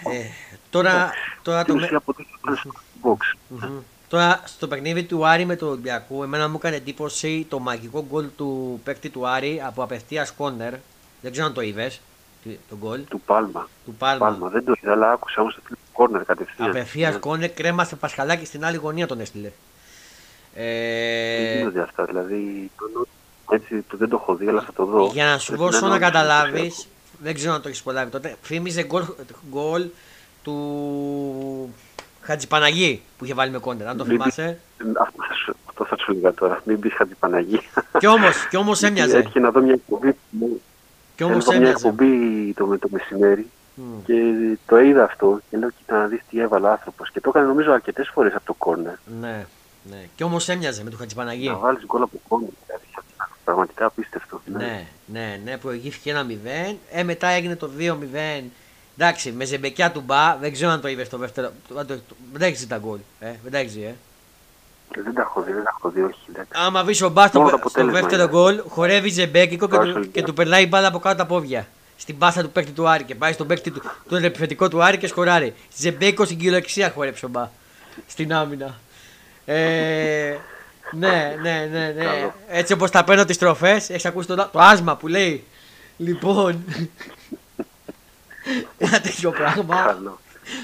Ε, 0.06 0.26
τώρα, 0.70 1.12
τώρα 1.42 1.62
στην 1.62 1.74
το, 1.74 1.80
με- 1.80 1.86
ουσία 1.86 1.98
αποτελεί 1.98 2.28
ένα 2.48 2.58
box. 3.04 3.18
Μμμ. 3.48 3.80
Τώρα 4.10 4.42
στο 4.46 4.68
παιχνίδι 4.68 5.04
του 5.04 5.28
Άρη 5.28 5.46
με 5.46 5.56
τον 5.56 5.70
Ολυμπιακό, 5.70 6.24
εμένα 6.24 6.48
μου 6.50 6.56
έκανε 6.60 6.76
εντύπωση 6.76 7.46
το 7.50 7.60
μαγικό 7.60 8.06
γκολ 8.10 8.26
του 8.38 8.82
παίκτη 8.84 9.10
του 9.10 9.28
Άρη 9.28 9.62
από 9.66 9.84
απευθείας 9.84 10.32
κόνερ. 10.32 10.74
Δεν 11.22 11.32
ξέρω 11.32 11.48
αν 11.48 11.54
το 11.54 11.62
είδες. 11.62 12.02
Το 12.70 12.76
γκολ 12.80 13.04
Του 13.10 13.22
Πάλμα. 13.26 13.68
του 13.86 13.94
Πάλμα. 13.94 14.26
Πάλμα. 14.28 14.50
Δεν 14.50 14.66
το 14.66 14.74
είδα, 14.82 14.92
αλλά 14.92 15.12
άκουσα 15.12 15.42
όμως 15.42 15.56
το 15.70 15.76
κόρνερ 15.94 16.26
κατευθείαν. 16.26 16.70
Απευθείας 16.70 17.14
Ναι. 17.14 17.20
κόνερ, 17.20 17.50
κρέμασε 17.50 17.96
Πασχαλάκι 17.96 18.46
στην 18.46 18.66
άλλη 18.66 18.78
γωνία 18.78 19.08
τον 19.08 19.20
έστειλε. 19.20 19.52
Δεν 20.54 20.64
Ε, 20.66 21.58
γίνονται 21.58 21.82
αυτά. 21.82 22.06
Δηλαδή, 22.06 22.72
το, 22.78 23.08
έτσι, 23.54 23.82
το, 23.90 23.98
δεν 23.98 24.10
το 24.10 24.18
έχω 24.22 24.36
δει, 24.36 24.48
αλλά 24.48 24.62
θα 24.62 24.74
το 24.74 24.86
δω. 24.86 25.10
για 25.14 25.26
να 25.26 25.38
σου 25.38 25.48
Πρέπει 25.48 25.64
δώσω 25.64 25.78
είναι 25.78 25.88
να 25.88 25.96
όντως 25.96 26.08
καταλάβεις, 26.12 26.54
εντυπωσιακό. 26.62 26.90
δεν 27.20 27.34
ξέρω 27.34 27.54
αν 27.54 27.62
το 27.62 27.68
έχεις 27.68 27.82
προλάβει 27.84 28.12
τότε. 28.12 28.36
Θύμιζε 28.44 28.84
γκολ, 28.84 29.04
γκολ 29.52 29.86
του 30.44 31.74
Χατζηπαναγή 32.22 33.02
που 33.18 33.26
είχε 33.26 33.34
βάλει 33.34 33.52
με 33.52 33.58
κόντερ. 33.58 33.88
Αν 33.88 33.98
το 33.98 34.06
Μην 34.06 34.12
θυμάσαι. 34.18 34.44
Ε, 34.44 34.58
Αυτό 35.02 35.24
θα 35.28 35.34
σου, 35.34 35.56
αυτό 35.70 35.86
θα 35.86 35.98
σου 35.98 36.12
έλεγα 36.12 36.34
τώρα. 36.34 36.62
Μην 36.66 36.80
πεις 36.80 36.94
Χατζηπαναγή. 36.94 37.60
Κι 38.00 38.08
όμως 38.08 38.48
κι 38.50 38.58
όμως 38.58 38.84
έμοιαζε. 38.84 39.18
Έτυχε 39.18 39.40
να 39.40 39.52
δω 39.52 39.62
μια 39.62 39.74
εκπομπή. 39.74 40.16
Κι 41.16 41.24
όμως 41.24 41.38
Έβλεπα 41.46 41.60
μια 41.60 41.68
έμοιαζε. 41.68 41.88
εκπομπή 41.88 42.54
το, 42.54 42.66
με 42.66 42.78
το 42.78 42.88
μεσημέρι 42.92 43.50
Μμ. 43.76 44.04
και 44.06 44.14
το 44.68 44.80
είδα 44.80 45.04
αυτό 45.04 45.40
και 45.50 45.58
λέω 45.58 45.70
κοίτα 45.70 45.98
να 45.98 46.06
δεις 46.08 46.22
τι 46.30 46.40
έβαλε 46.40 46.68
ο 46.68 46.72
άνθρωπος 46.72 47.12
και 47.12 47.20
το 47.20 47.30
έκανε 47.30 47.48
νομίζω 47.48 47.72
αρκετές 47.72 48.10
φορές 48.14 48.34
από 48.36 48.46
το 48.46 48.54
κόρνερ. 48.54 48.94
Ναι, 49.22 49.46
ναι. 49.90 50.08
Κι 50.16 50.24
όμως 50.24 50.50
έμοιαζε 50.50 50.84
με 50.84 50.90
τον 50.90 51.00
Χατζηπαναγή. 51.00 51.48
Να 51.48 51.56
βάλεις 51.56 51.86
γκολ 51.86 52.02
από 52.02 52.20
κόρνερ. 52.28 52.50
Δηλαδή, 53.44 53.72
Πραγματικά 53.74 53.86
απίστευτο. 53.86 54.42
Ναι, 54.46 54.86
ναι, 55.06 55.40
ναι, 55.44 55.58
προηγήθηκε 55.58 56.10
ένα 56.10 56.26
0. 56.30 56.76
Ε, 56.92 57.04
μετά 57.04 57.28
έγινε 57.28 57.56
το 57.56 57.70
2-0. 57.78 58.44
Εντάξει, 58.98 59.32
με 59.32 59.46
ζεμπεκιά 59.46 59.92
του 59.92 60.02
μπα, 60.02 60.36
δεν 60.38 60.52
ξέρω 60.54 60.72
αν 60.72 60.82
το 60.82 60.88
είδες 60.88 61.08
στο 61.08 61.18
δεύτερο. 61.18 61.52
το- 61.68 61.74
το- 61.74 61.86
το- 61.86 62.16
Δεν 62.32 62.40
τα 62.40 62.46
έχεις 62.46 62.60
δει 62.60 62.68
τα 62.68 62.78
γκολ. 62.78 62.98
Ε, 63.20 63.32
δεν 63.44 63.52
τα 63.52 63.58
έχεις 63.58 63.74
δει, 63.74 63.84
ε. 63.84 63.96
Δεν 65.04 65.14
τα 65.14 65.22
έχω 65.22 65.42
δει, 65.42 65.52
δεν 65.52 65.64
τα 65.64 65.74
έχω 65.78 65.90
δει, 65.90 66.02
όχι. 66.02 66.20
εντάξει. 66.30 66.52
Άμα 66.56 66.84
βρεις 66.84 67.02
ο 67.02 67.10
μπα 67.10 67.28
στο, 67.28 67.40
Μόνο 67.40 67.52
το 67.52 67.58
στο 67.58 67.68
αποτέλεσμα 67.68 68.00
δεύτερο 68.00 68.22
είναι. 68.24 68.32
γκολ, 68.32 68.64
χορεύει 68.70 69.10
ζεμπέκικο 69.10 69.68
και, 69.68 69.76
Βάζει 69.76 69.90
του, 69.90 69.96
Ολυμπιακό. 69.96 70.20
και 70.20 70.24
του 70.26 70.34
περνάει 70.34 70.64
η 70.64 70.68
μπάλα 70.70 70.88
από 70.88 71.00
κάτω 71.00 71.16
τα 71.18 71.26
πόδια. 71.26 71.68
Στην 71.98 72.18
πάσα 72.18 72.42
του 72.42 72.50
παίκτη 72.50 72.72
του 72.72 72.88
Άρη 72.90 73.04
και 73.04 73.16
πάει 73.16 73.34
στον 73.34 73.48
παίκτη 73.48 73.72
του, 73.72 73.82
τον 74.10 74.24
επιθετικό 74.24 74.68
του 74.68 74.84
Άρη 74.84 74.98
και 74.98 75.08
σκοράρει. 75.08 75.54
Ζεμπέκικο 75.78 76.26
στην 76.26 76.38
κυριολεξία 76.38 76.92
χορέψε 76.92 77.26
ο 77.26 77.30
μπα. 77.30 77.50
Στην 78.08 78.34
άμυνα. 78.34 78.76
Ε, 79.46 80.36
ναι, 80.98 81.36
ναι, 81.42 81.68
ναι, 81.72 81.94
ναι. 81.96 82.04
Καλό. 82.04 82.34
Έτσι 82.48 82.74
όπως 82.74 82.92
τα 82.92 83.04
παίρνω 83.04 83.26
τις 83.26 83.38
τροφέ, 83.38 83.72
έχεις 83.72 84.06
ακούσει 84.06 84.28
το, 84.28 84.36
το 84.36 84.60
άσμα 84.60 84.96
που 84.96 85.08
λέει. 85.08 85.44
Λοιπόν. 85.98 86.64
Ένα 88.78 89.02
τέτοιο 89.02 89.32
πράγμα. 89.32 89.84
Καλό. 89.86 90.20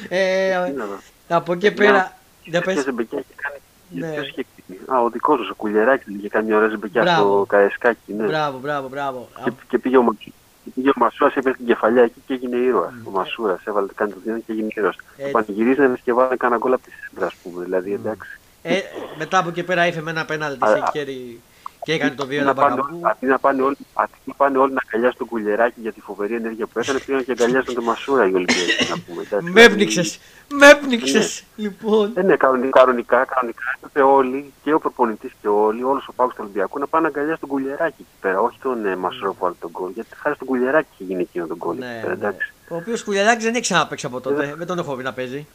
Ε, 0.10 0.66
Τι 0.66 0.72
να 0.72 0.86
δω. 0.86 0.98
από 1.28 1.54
εκεί 1.54 1.72
πέρα. 1.72 2.18
Για 2.44 2.62
Ποια 2.62 2.74
πες. 2.74 2.84
ζεμπεκιά 2.84 3.18
έχει 3.18 3.34
κάνει. 3.36 3.58
Ναι. 3.90 4.14
Ποιος 4.14 4.28
είχε 4.30 4.46
κάνει. 4.68 4.80
Α, 5.00 5.04
ο 5.04 5.10
δικός 5.10 5.40
σου, 5.40 5.48
ο 5.52 5.56
Κουλιεράκης 5.56 6.16
είχε 6.18 6.28
κάνει 6.30 6.46
μια 6.48 6.56
ωραία 6.58 6.70
ζεμπεκιά 6.70 7.02
Μπράβο. 7.02 7.22
στο 7.36 7.46
Καεσκάκι. 7.48 8.14
Ναι. 8.14 8.26
Μπράβο, 8.26 8.58
μπράβο, 8.58 8.88
μπράβο. 8.88 9.30
Και, 9.44 9.52
και 9.70 9.78
πήγε 9.78 9.98
ο, 9.98 10.02
Μα- 10.04 10.14
και 10.20 10.32
πήγε 10.76 10.90
ο 10.90 10.94
Μασούρας, 10.96 11.36
έπαιζε 11.36 11.56
την 11.56 11.66
κεφαλιά 11.66 12.04
εκεί 12.04 12.22
και 12.28 12.34
έγινε 12.34 12.56
ήρωας. 12.58 12.94
Ο 13.04 13.10
Μασούρας 13.10 13.62
έβαλε 13.66 13.88
κάνει 13.96 14.12
το 14.12 14.18
δίνο 14.24 14.38
και 14.38 14.52
έγινε 14.52 14.68
ήρωας. 14.76 14.96
Ναι. 14.96 15.24
Έτσι. 15.24 15.32
Το 15.34 15.40
πανηγυρίζανε 15.44 15.98
και 16.04 16.14
βάλανε 16.14 16.36
κανένα 16.36 16.60
γκολ 16.60 16.74
από 16.74 16.84
τη 16.84 16.92
σέντρα, 16.92 17.26
ας 17.26 17.34
πούμε. 17.44 17.64
Δηλαδή, 17.64 17.94
εντάξει. 17.94 18.39
Ε, 18.62 18.80
μετά 19.18 19.38
από 19.38 19.50
εκεί 19.50 19.64
πέρα 19.64 19.88
ήρθε 19.88 20.02
με 20.02 20.12
ένα 20.12 20.26
πέναλτι 20.26 20.66
Α, 20.66 20.68
σε 20.68 20.78
α. 20.80 20.90
χέρι 20.94 21.42
και 21.84 21.94
έκανε 21.94 22.12
το 22.16 22.24
2 22.24 22.26
Αντί 22.26 22.36
ένα 22.36 22.44
να 22.46 22.54
πάνε, 22.54 22.76
μπακαμπού. 22.76 23.00
αντί 23.08 23.26
να 23.26 23.40
πάνε 23.40 23.62
όλοι, 23.62 23.78
αντί 23.94 24.12
να 24.26 24.34
πάνε 24.34 24.58
όλοι 24.58 24.74
να 24.74 24.82
αγκαλιάσουν 24.86 25.18
τον 25.18 25.28
κουλεράκι 25.28 25.80
για 25.82 25.92
τη 25.94 26.02
φοβερή 26.02 26.34
ενέργεια 26.36 26.66
που 26.66 26.80
έκανε, 26.80 27.00
πήγαν 27.00 27.24
και 27.26 27.32
αγκαλιάσουν 27.32 27.74
τον 27.74 27.84
Μασούρα 27.84 28.24
οι 28.28 28.34
Ολυμπιακοί. 28.34 28.90
να 28.90 28.98
πούμε, 29.08 29.22
εντάξει. 29.22 29.46
Με 29.46 29.52
Δηλαδή, 29.52 29.72
έπνιξε! 29.72 30.18
Με 30.48 30.70
έπνιξες! 30.70 31.44
Λοιπόν. 31.56 32.12
Δεν 32.14 32.24
είναι 32.24 32.36
κανονικά, 32.36 32.80
κανονικά, 32.80 33.26
κανονικά 33.26 33.62
έπρεπε 33.78 34.02
όλοι, 34.02 34.54
και 34.64 34.74
ο 34.74 34.80
προπονητής 34.80 35.32
και 35.42 35.48
όλοι, 35.48 35.84
όλος 35.84 36.08
ο 36.08 36.14
πάγος 36.14 36.34
του 36.34 36.40
Ολυμπιακού 36.44 36.80
να 36.80 36.88
πάνε 36.88 37.04
να 37.04 37.10
αγκαλιάσουν 37.10 37.40
τον 37.40 37.50
κουλεράκι 37.50 37.96
εκεί 38.00 38.16
πέρα. 38.22 38.40
Όχι 38.40 38.58
τον 38.62 38.86
ε, 38.86 38.96
Μασούρα 38.96 39.30
που 39.30 39.38
βάλει 39.40 39.56
τον 39.60 39.70
γκολ. 39.70 39.92
Γιατί 39.92 40.10
χάρη 40.22 40.36
στον 40.36 40.48
κουλεράκι 40.48 40.88
είχε 40.94 41.04
γίνει 41.04 41.22
εκείνο 41.22 41.46
τον 41.48 41.58
γκολ. 41.58 41.76
εκεί 41.78 41.86
Ναι, 41.86 42.00
πέρα, 42.02 42.08
ναι. 42.08 42.14
εντάξει. 42.14 42.54
Ο 42.70 42.76
οποίος 42.76 43.04
κουλιαδάκι 43.04 43.44
δεν 43.44 43.52
έχει 43.54 43.62
ξαναπέξει 43.62 44.06
από 44.06 44.22
τότε. 44.22 44.44
Ε. 44.48 44.56
Δεν 44.56 44.68
τον 44.68 44.80
έχω 44.80 44.96
δει 44.96 45.04
να 45.04 45.14
παίζει. 45.14 45.48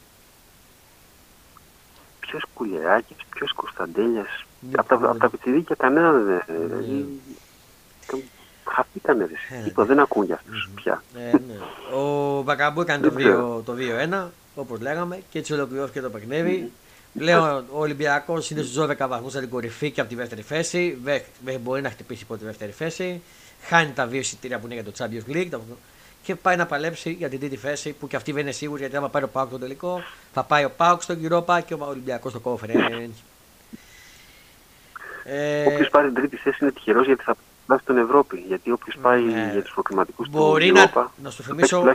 Ποιος 2.35 2.49
κουλεράκι, 2.53 3.15
ποιος 3.29 3.53
Κωνσταντέλιας. 3.53 4.45
Λοιπόν. 4.61 4.79
Από 4.79 5.01
τα, 5.01 5.09
απ' 5.09 5.19
τα 5.19 5.29
πιτσιρίκια 5.29 5.75
κανένα 5.75 6.11
δεν. 6.11 6.35
ε, 6.47 6.65
Δηλαδή. 6.65 7.19
Χαθήκανε 8.65 9.25
ρε. 9.25 9.57
Ε, 9.57 9.63
Τίποτα, 9.63 9.87
δεν 9.87 9.99
ακούν 9.99 10.25
για 10.25 10.35
αυτούς 10.35 10.69
πια. 10.75 11.03
Ε, 11.15 11.31
ναι. 11.31 11.97
Ο 11.97 12.41
Μπακαμπού 12.41 12.81
έκανε 12.81 13.03
το 13.03 13.09
Δεν 13.09 13.23
ξέρω. 13.23 13.57
2 13.59 13.63
το 13.63 13.73
2-1, 13.75 14.27
όπως 14.55 14.79
λέγαμε, 14.79 15.21
και 15.29 15.39
έτσι 15.39 15.53
ολοκληρώθηκε 15.53 16.01
το 16.01 16.09
παιχνίδι. 16.09 16.71
Λέω 17.13 17.57
ο 17.57 17.79
Ολυμπιακός 17.79 18.49
είναι 18.51 18.61
στους 18.61 18.85
12 18.85 19.07
βαθμούς 19.07 19.33
από 19.33 19.41
την 19.43 19.49
κορυφή 19.49 19.91
και 19.91 19.99
από 20.01 20.09
τη 20.09 20.15
δεύτερη 20.15 20.41
θέση. 20.41 20.97
Δεν 21.43 21.59
μπορεί 21.59 21.81
να 21.81 21.89
χτυπήσει 21.89 22.23
υπό 22.23 22.37
τη 22.37 22.45
δεύτερη 22.45 22.71
θέση. 22.71 23.21
Χάνει 23.61 23.91
τα 23.91 24.07
δύο 24.07 24.19
εισιτήρια 24.19 24.59
που 24.59 24.65
είναι 24.65 24.75
για 24.75 24.83
το 24.83 24.91
Champions 24.97 25.35
League 25.35 25.59
και 26.25 26.35
πάει 26.35 26.55
να 26.55 26.65
παλέψει 26.65 27.11
για 27.11 27.29
την 27.29 27.39
τρίτη 27.39 27.55
θέση 27.55 27.93
που 27.93 28.07
και 28.07 28.15
αυτή 28.15 28.31
δεν 28.31 28.41
είναι 28.41 28.51
σίγουρη 28.51 28.79
γιατί 28.79 28.95
άμα 28.95 29.09
πάει 29.09 29.23
ο 29.23 29.27
Πάουκ 29.27 29.49
στο 29.49 29.59
τελικό 29.59 30.01
θα 30.33 30.43
πάει 30.43 30.63
ο 30.63 30.71
Πάουκ 30.77 31.01
στο 31.01 31.15
Europa 31.23 31.59
και 31.65 31.73
ο 31.73 31.77
Ολυμπιακός 31.79 32.31
στο 32.31 32.41
Conference. 32.43 33.09
Ε, 35.23 35.65
Όποιος 35.65 35.89
πάρει 35.89 36.05
την 36.05 36.15
τρίτη 36.15 36.37
θέση 36.37 36.57
είναι 36.61 36.71
τυχερός 36.71 37.05
γιατί 37.05 37.23
θα 37.23 37.35
πάει 37.65 37.77
στην 37.77 37.97
Ευρώπη. 37.97 38.43
Γιατί 38.47 38.71
όποιος 38.71 38.97
πάει 39.01 39.21
ναι. 39.21 39.49
για 39.51 39.61
τους 39.61 39.73
προκριματικούς 39.73 40.29
του 40.29 40.37
Μπορεί 40.37 40.71
να, 40.71 40.91
Europa, 40.91 41.05
να 41.23 41.29
σου 41.29 41.43
θυμίσω. 41.43 41.93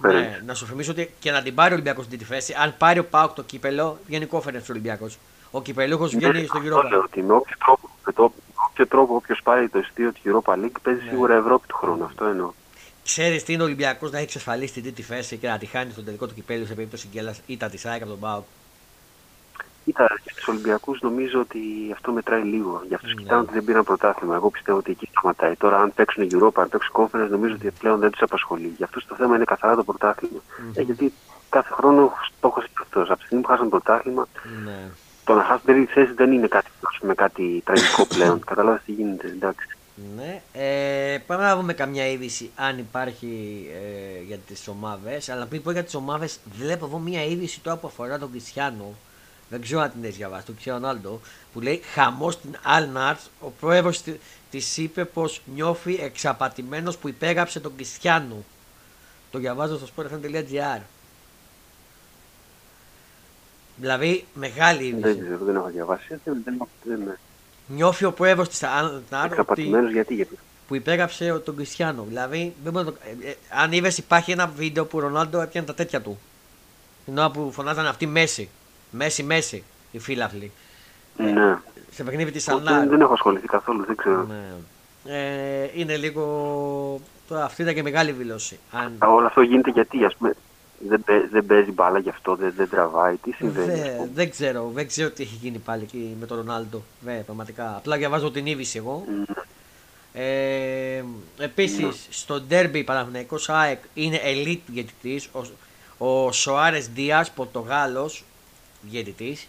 Ναι, 0.00 0.40
να 0.46 0.54
σου 0.54 0.66
θυμίσω 0.66 0.90
ότι 0.90 1.14
και 1.18 1.30
να 1.30 1.42
την 1.42 1.54
πάρει 1.54 1.70
ο 1.70 1.74
Ολυμπιακός 1.74 2.04
στην 2.04 2.18
τρίτη 2.18 2.32
θέση, 2.32 2.54
αν 2.62 2.74
πάρει 2.78 2.98
ο 2.98 3.04
Πάουκ 3.04 3.32
το 3.32 3.42
κύπελο, 3.42 3.98
βγαίνει 4.06 4.28
Conference 4.30 4.62
ο 4.62 4.70
Ολυμπιακός. 4.70 5.18
Ο 5.50 5.62
κυπελούχος 5.62 6.12
ναι, 6.12 6.18
βγαίνει 6.18 6.46
στο 6.46 6.58
Europa. 6.58 6.88
Λέω 6.90 7.00
ότι 7.00 7.22
με 7.22 7.32
όποιο 7.32 7.56
τρόπο, 7.64 7.88
με 8.06 8.12
το, 8.12 8.32
όποιο 8.70 8.86
τρόπο 8.86 9.14
όποιος 9.14 9.40
πάρει 9.42 9.68
το 9.68 9.78
ειστήριο 9.78 10.12
του 10.12 10.20
Europa 10.24 10.52
League 10.52 10.76
παίζει 10.82 11.04
ναι. 11.04 11.10
σίγουρα 11.10 11.34
Ευρώπη 11.34 11.66
του 11.66 11.76
χρόνου. 11.76 12.04
Αυτό 12.04 12.24
εννοώ. 12.24 12.52
Ξέρεις 13.04 13.44
τι 13.44 13.52
είναι 13.52 13.62
ο 13.62 13.64
Ολυμπιακός 13.64 14.10
να 14.10 14.16
έχει 14.16 14.26
εξασφαλίσει 14.26 14.72
την 14.72 14.82
τρίτη 14.82 15.02
θέση 15.02 15.36
και 15.36 15.48
να 15.48 15.58
τη 15.58 15.66
χάνει 15.66 15.90
στο 15.90 16.02
τελικό 16.02 16.26
του 16.26 16.34
κυπέλου 16.34 16.66
σε 16.66 16.74
περίπτωση 16.74 17.08
γκέλας 17.12 17.40
ή 17.46 17.56
τα 17.56 17.68
της 17.68 17.86
ΑΕΚ 17.86 18.02
από 18.02 18.10
τον 18.10 18.20
Πάουκ. 18.20 18.44
Κοίτα, 19.84 20.06
για 20.22 20.32
του 20.34 20.44
Ολυμπιακούς 20.46 21.00
νομίζω 21.00 21.40
ότι 21.40 21.58
αυτό 21.92 22.12
μετράει 22.12 22.42
λίγο. 22.42 22.82
Για 22.88 22.96
αυτού 22.96 23.08
ναι. 23.08 23.14
κοιτάνε 23.14 23.40
ότι 23.40 23.52
δεν 23.52 23.64
πήραν 23.64 23.84
πρωτάθλημα. 23.84 24.34
Εγώ 24.34 24.50
πιστεύω 24.50 24.78
ότι 24.78 24.90
εκεί 24.90 25.08
σταματάει. 25.10 25.54
Τώρα, 25.54 25.80
αν 25.80 25.94
παίξουν 25.94 26.28
Europa, 26.30 26.60
αν 26.62 26.68
παίξουν 26.68 26.92
Conference, 26.92 27.28
νομίζω 27.30 27.54
ότι 27.54 27.70
πλέον 27.70 27.98
δεν 27.98 28.10
τους 28.10 28.22
απασχολεί. 28.22 28.72
Για 28.76 28.86
αυτού 28.86 29.06
το 29.06 29.14
θέμα 29.14 29.36
είναι 29.36 29.44
καθαρά 29.44 29.74
το 29.74 29.84
πρωτάθλημα. 29.84 30.38
Mm-hmm. 30.38 30.78
Ε, 30.78 30.82
γιατί 30.82 31.12
κάθε 31.48 31.72
χρόνο 31.72 32.12
στόχο 32.36 32.60
είναι 32.60 32.68
αυτό. 32.80 33.00
Από 33.00 33.16
τη 33.16 33.24
στιγμή 33.24 33.44
που 33.44 33.50
χάσαν 33.50 33.68
πρωτάθλημα, 33.68 34.28
ναι. 34.64 34.90
το 35.24 35.34
να 35.34 35.42
χάσουν 35.42 35.66
τρίτη 35.66 35.92
θέση 35.92 36.12
δεν 36.12 36.32
είναι 36.32 36.46
κάτι, 36.46 36.70
με 37.00 37.14
κάτι 37.14 37.62
τραγικό 37.64 38.06
πλέον. 38.14 38.44
Καταλάβει 38.44 38.80
τι 38.84 38.92
γίνεται. 38.92 39.26
Εντάξει. 39.26 39.73
Ναι. 40.16 40.42
Ε, 40.52 41.18
πάμε 41.26 41.42
να 41.42 41.56
δούμε 41.56 41.72
καμιά 41.72 42.08
είδηση 42.08 42.50
αν 42.54 42.78
υπάρχει 42.78 43.66
ε, 43.72 44.22
για 44.22 44.38
τις 44.38 44.68
ομάδες. 44.68 45.28
Αλλά 45.28 45.46
πριν 45.46 45.62
πω 45.62 45.70
για 45.70 45.84
τις 45.84 45.94
ομάδες, 45.94 46.38
βλέπω 46.58 46.86
εδώ 46.86 46.98
μια 46.98 47.24
είδηση 47.24 47.60
τώρα 47.60 47.76
που 47.76 47.86
αφορά 47.86 48.18
τον 48.18 48.30
Κριστιανό 48.30 48.94
δεν 49.48 49.62
ξέρω 49.62 49.80
αν 49.80 49.90
την 49.90 50.04
έχεις 50.04 50.16
διαβάσει, 50.16 50.46
του 50.46 50.54
Ρονάλντο, 50.66 51.20
που 51.52 51.60
λέει 51.60 51.80
χαμός 51.94 52.34
στην 52.34 52.56
Αλνάρτ. 52.62 53.20
Ο 53.40 53.50
πρόεδρος 53.50 54.02
τη 54.50 54.60
είπε 54.76 55.04
πως 55.04 55.42
νιώθει 55.54 55.94
εξαπατημένος 56.00 56.96
που 56.96 57.08
υπέγραψε 57.08 57.60
τον 57.60 57.74
Κριστιανό. 57.74 58.44
Το 59.30 59.38
διαβάζω 59.38 59.76
στο 59.76 59.86
sport.gr. 59.96 60.80
Δηλαδή, 63.76 64.26
μεγάλη 64.34 64.84
είδηση. 64.84 65.00
Δεν 65.00 65.20
ξέρω, 65.20 65.44
δεν 65.44 65.56
έχω 65.56 65.68
διαβάσει. 65.68 66.20
Δεν, 66.24 66.42
δεν, 66.44 67.18
Νιώθει 67.66 68.04
ο 68.04 68.12
πρόεδρο 68.12 68.46
της 68.46 68.62
Αλνάρτ. 68.62 69.30
Εξαπατημένο 69.30 69.90
γιατί, 69.90 70.14
γιατί; 70.14 70.38
Που 70.68 70.74
υπέγραψε 70.74 71.38
τον 71.44 71.56
Κριστιανό. 71.56 72.04
Δηλαδή, 72.08 72.54
δεν 72.64 72.72
το... 72.72 72.80
Ε, 72.80 73.28
ε, 73.28 73.34
αν 73.48 73.72
είδες, 73.72 73.98
υπάρχει 73.98 74.32
ένα 74.32 74.46
βίντεο 74.46 74.84
που 74.84 74.98
ο 74.98 75.00
Ρονάλντο 75.00 75.40
έπιανε 75.40 75.66
τα 75.66 75.74
τέτοια 75.74 76.00
του. 76.00 76.18
Την 77.04 77.18
ώρα 77.18 77.30
που 77.30 77.52
φωνάζανε 77.52 77.88
αυτή 77.88 78.06
μέση. 78.06 78.48
Μέση-μέση 78.90 79.64
οι 79.90 79.98
φίλαθλοι. 79.98 80.52
Ναι. 81.16 81.58
Σε 81.90 82.04
παιχνίδι 82.04 82.30
της 82.30 82.48
Αλνάρ. 82.48 82.78
Δεν, 82.78 82.88
δεν 82.88 83.00
έχω 83.00 83.12
ασχοληθεί 83.12 83.46
καθόλου, 83.46 83.84
δεν 83.84 83.96
ξέρω. 83.96 84.22
Ναι. 84.22 84.52
Ε, 85.06 85.70
είναι 85.74 85.96
λίγο. 85.96 87.00
Τώρα, 87.28 87.44
αυτή 87.44 87.62
ήταν 87.62 87.74
και 87.74 87.82
μεγάλη 87.82 88.12
δήλωση. 88.12 88.58
Αν... 88.72 88.92
Όλο 88.98 89.26
αυτό 89.26 89.40
γίνεται 89.40 89.70
γιατί, 89.70 90.04
ας 90.04 90.16
πούμε, 90.16 90.34
δεν, 90.88 91.28
δεν 91.30 91.46
παίζει 91.46 91.72
μπάλα 91.72 91.98
γι' 91.98 92.08
αυτό, 92.08 92.36
δεν, 92.36 92.52
δεν 92.56 92.68
τραβάει. 92.68 93.16
Τι 93.16 93.32
συμβαίνει. 93.32 93.80
Δεν, 93.80 94.10
δεν 94.14 94.30
ξέρω, 94.30 94.70
δεν 94.74 94.86
ξέρω 94.86 95.10
τι 95.10 95.22
έχει 95.22 95.38
γίνει 95.40 95.58
πάλι 95.58 95.82
εκεί 95.82 96.16
με 96.20 96.26
τον 96.26 96.36
Ρονάλντο. 96.36 96.82
Βε, 97.00 97.12
πραγματικά. 97.12 97.76
Απλά 97.76 97.96
διαβάζω 97.96 98.30
την 98.30 98.46
είδηση 98.46 98.78
εγώ. 98.78 99.04
Μμ. 99.08 99.42
Ε, 100.12 101.02
Επίσης, 101.38 101.86
μμ. 101.86 102.06
στο 102.10 102.40
ντέρμπι 102.40 102.84
Παναθυναϊκό 102.84 103.36
ΑΕΚ 103.46 103.82
είναι 103.94 104.20
ελίτ 104.24 104.60
διαιτητής. 104.66 105.28
Ο, 105.98 106.06
ο 106.06 106.32
Σοάρες 106.32 106.88
Δίας, 106.88 107.30
Πορτογάλος, 107.30 108.24
διαιτητής. 108.80 109.48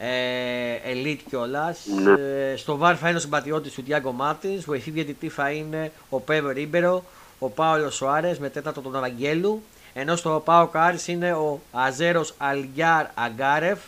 Ε, 0.00 0.90
ελίτ 0.90 1.20
κιόλας. 1.28 1.86
Ναι. 2.02 2.10
Ε, 2.10 2.56
στο 2.56 2.76
VAR 2.76 2.96
θα 3.00 3.08
είναι 3.08 3.16
ο 3.16 3.20
συμπατριώτης 3.20 3.72
του 3.72 3.82
Τιάγκο 3.82 4.12
Μάρτιν. 4.12 4.60
Βοηθοί 4.66 4.90
διαιτητή 4.90 5.28
θα 5.28 5.50
είναι 5.50 5.92
ο 6.08 6.20
Πέβο 6.20 6.48
Ριμπέιρο, 6.48 7.04
ο 7.38 7.48
Πάολο 7.48 7.90
Σοάρε 7.90 8.36
με 8.40 8.48
τέταρτο 8.48 8.80
τον 8.80 8.96
Αραγγέλου. 8.96 9.62
Ενώ 10.00 10.16
στο 10.16 10.42
Πάο 10.44 10.66
Κάρις 10.66 11.08
είναι 11.08 11.32
ο 11.32 11.60
Αζέρος 11.72 12.34
Αλγιάρ 12.38 13.06
Αγκάρεφ. 13.14 13.78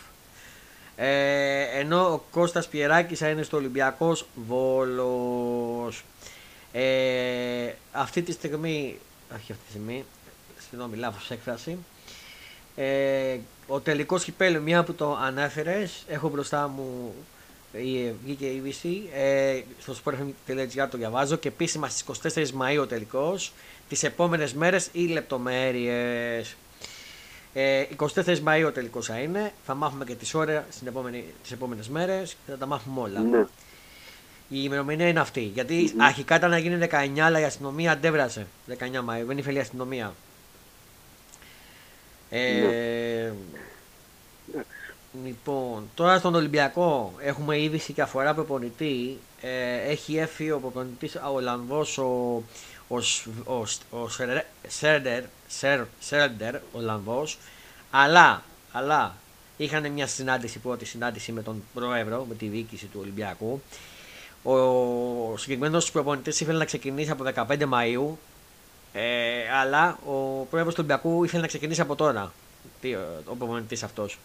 Ε, 0.96 1.78
ενώ 1.78 2.12
ο 2.12 2.20
Κώστας 2.30 2.68
Πιεράκης 2.68 3.18
θα 3.18 3.28
είναι 3.28 3.42
στο 3.42 3.56
Ολυμπιακός 3.56 4.26
Βόλος. 4.34 6.04
Ε, 6.72 7.72
αυτή 7.92 8.22
τη 8.22 8.32
στιγμή, 8.32 8.98
όχι 9.34 9.52
αυτή 9.52 9.64
τη 9.64 9.70
στιγμή, 9.70 10.04
συγγνώμη 10.68 10.96
λάθος 10.96 11.30
έκφραση, 11.30 11.78
ε, 12.76 13.38
ο 13.66 13.80
τελικός 13.80 14.24
κυπέλου, 14.24 14.62
μια 14.62 14.84
που 14.84 14.94
το 14.94 15.18
ανέφερες, 15.22 16.04
έχω 16.08 16.28
μπροστά 16.28 16.68
μου 16.68 17.14
βγήκε 18.24 18.46
η 18.46 18.56
είδηση. 18.56 19.08
Ε, 19.14 19.60
στο 19.80 19.94
sport.gr 20.04 20.86
το 20.90 20.96
διαβάζω 20.96 21.36
και 21.36 21.48
επίσημα 21.48 21.88
στις 21.88 22.22
24 22.34 22.50
Μαου 22.50 22.80
ο 22.80 22.86
τελικό. 22.86 23.38
Τις 23.88 24.02
επόμενες 24.02 24.54
μέρες 24.54 24.88
οι 24.92 25.06
λεπτομέρειες. 25.06 26.56
Ε, 27.52 27.84
24 27.96 28.38
Μαου 28.38 28.66
ο 28.66 28.72
τελικό 28.72 29.02
θα 29.02 29.18
είναι. 29.18 29.52
Θα 29.66 29.74
μάθουμε 29.74 30.04
και 30.04 30.14
τις 30.14 30.34
ώρες 30.34 30.62
τις 31.42 31.52
επόμενες 31.52 31.88
μέρες 31.88 32.36
και 32.46 32.50
θα 32.50 32.56
τα 32.58 32.66
μάθουμε 32.66 33.00
όλα. 33.00 33.20
Ναι. 33.20 33.46
Η 34.48 34.60
ημερομηνία 34.62 35.08
είναι 35.08 35.20
αυτή. 35.20 35.40
Γιατί 35.40 35.90
mm-hmm. 35.90 36.00
αρχικά 36.00 36.36
ήταν 36.36 36.50
να 36.50 36.58
γίνει 36.58 36.88
19, 36.90 37.18
αλλά 37.18 37.40
η 37.40 37.44
αστυνομία 37.44 37.92
αντέβρασε 37.92 38.46
19 38.78 39.00
Μαου. 39.04 39.26
Δεν 39.26 39.38
ήθελε 39.38 39.58
η 39.58 39.60
αστυνομία. 39.60 40.14
Ε, 42.30 43.32
Λοιπόν, 45.24 45.90
τώρα 45.94 46.18
στον 46.18 46.34
Ολυμπιακό 46.34 47.12
έχουμε 47.18 47.60
είδηση 47.60 47.92
και 47.92 48.02
αφορά 48.02 48.34
προπονητή. 48.34 49.18
Ε, 49.40 49.90
έχει 49.90 50.16
έφυγει 50.16 50.50
ο 50.50 50.58
προπονητής 50.58 51.14
ο 51.14 51.34
Ολλανδό 51.34 51.86
ο, 51.96 52.42
ο, 52.88 52.96
ο, 53.44 53.66
ο 53.90 54.08
Σέρντερ, 54.66 55.24
Σέρντερ 56.00 56.54
Ολλανδό. 56.72 57.26
Αλλά, 57.90 58.42
αλλά 58.72 59.14
είχαν 59.56 59.92
μια 59.92 60.06
συνάντηση, 60.06 60.58
πρώτη 60.58 60.84
συνάντηση 60.84 61.32
με 61.32 61.42
τον 61.42 61.62
Πρόεδρο, 61.74 62.24
με 62.28 62.34
τη 62.34 62.46
διοίκηση 62.46 62.86
του 62.86 62.98
Ολυμπιακού. 63.02 63.62
Ο 64.42 65.36
συγκεκριμένος 65.36 65.90
προπονητής 65.90 66.40
ήθελε 66.40 66.58
να 66.58 66.64
ξεκινήσει 66.64 67.10
από 67.10 67.24
15 67.34 67.64
Μαου 67.64 68.18
ε, 68.92 69.52
αλλά 69.60 69.98
ο 70.06 70.46
πρόεδρος 70.50 70.74
του 70.74 70.84
Ολυμπιακού 70.84 71.24
ήθελε 71.24 71.40
να 71.40 71.48
ξεκινήσει 71.48 71.80
από 71.80 71.94
τώρα. 71.94 72.32
Τι, 72.80 72.94
ο 73.24 73.34
προπονητής 73.38 73.82
αυτός. 73.82 74.18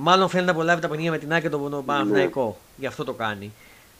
Μάλλον 0.00 0.28
θέλει 0.28 0.44
να 0.44 0.50
απολαύει 0.50 0.80
τα 0.80 0.88
παιχνίδια 0.88 1.10
με 1.10 1.18
την 1.18 1.32
Άκη 1.32 1.42
και 1.42 1.48
τον 1.48 1.84
Παναθηναϊκό. 1.84 2.44
Ναι. 2.46 2.54
Γι' 2.76 2.86
αυτό 2.86 3.04
το 3.04 3.12
κάνει. 3.12 3.52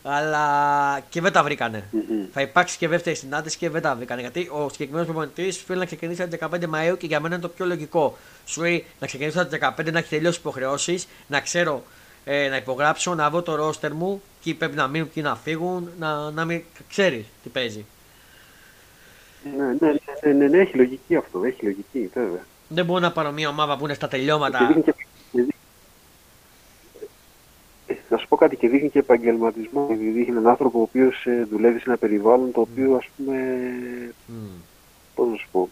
Αλλά 0.03 1.01
και 1.09 1.21
δεν 1.21 1.33
τα 1.33 1.43
βρηκανε 1.43 1.85
mm-hmm. 1.93 2.29
Θα 2.33 2.41
υπάρξει 2.41 2.79
και 2.79 2.89
δεύτερη 2.89 3.17
συνάντηση 3.17 3.59
και 3.59 3.71
δεν 3.71 3.83
τα 3.83 3.95
βρήκανε. 3.95 4.21
Γιατί 4.21 4.49
ο 4.53 4.69
συγκεκριμένος 4.69 5.07
προπονητής 5.07 5.57
θέλει 5.57 5.79
να 5.79 5.85
ξεκινήσει 5.85 6.23
από 6.23 6.57
15 6.57 6.67
Μαου 6.67 6.97
και 6.97 7.07
για 7.07 7.21
μένα 7.21 7.35
είναι 7.35 7.43
το 7.43 7.49
πιο 7.49 7.67
λογικό. 7.67 8.17
Σου 8.45 8.61
λέει 8.61 8.85
να 9.01 9.07
ξεκινήσω 9.07 9.43
από 9.43 9.75
15, 9.83 9.93
να 9.93 9.99
έχει 9.99 10.09
τελειώσει 10.09 10.39
υποχρεώσεις, 10.39 11.09
να 11.27 11.41
ξέρω 11.41 11.83
ε, 12.25 12.49
να 12.49 12.57
υπογράψω, 12.57 13.15
να 13.15 13.31
βρω 13.31 13.43
το 13.43 13.55
ρόστερ 13.55 13.93
μου, 13.93 14.23
και 14.41 14.55
πρέπει 14.55 14.77
να 14.77 14.87
μείνουν, 14.87 15.11
και 15.13 15.23
να 15.23 15.37
φύγουν, 15.37 15.91
να, 15.99 16.31
να 16.31 16.45
μην 16.45 16.63
ξέρεις 16.89 17.25
τι 17.43 17.49
παίζει. 17.49 17.85
Ναι, 19.57 19.65
ναι, 19.65 19.93
ναι, 20.23 20.33
ναι, 20.33 20.49
ναι, 20.49 20.59
έχει 20.59 20.77
λογική 20.77 21.17
αυτό. 21.17 21.45
Έχει 21.45 21.65
λογική, 21.65 22.11
βέβαια. 22.15 22.45
Δεν 22.69 22.85
μπορώ 22.85 23.01
να 23.01 23.13
πάρω 23.13 23.33
μια 23.33 23.49
ομάδα 23.49 23.77
που 23.77 23.85
είναι 23.85 23.95
στα 23.95 24.09
τελειώματα. 24.09 24.77
Και, 24.85 24.95
να 28.09 28.19
σου 28.19 28.28
πω 28.28 28.28
κάτι 28.39 28.57
και 28.57 28.69
δείχνει 28.69 28.89
και 28.91 28.99
επαγγελματισμό. 28.99 29.87
Δείχνει 29.89 30.27
έναν 30.29 30.47
άνθρωπο 30.49 30.79
ο 30.79 30.83
οποίος 30.83 31.27
ε, 31.27 31.47
δουλεύει 31.51 31.79
σε 31.79 31.85
ένα 31.87 31.97
περιβάλλον 31.97 32.53
το 32.53 32.61
οποίο 32.61 32.95
ας 32.95 33.09
πούμε. 33.17 33.37
Mm. 34.29 34.33
Πώς 35.15 35.29
να 35.29 35.37
σου 35.37 35.49
πω. 35.53 35.69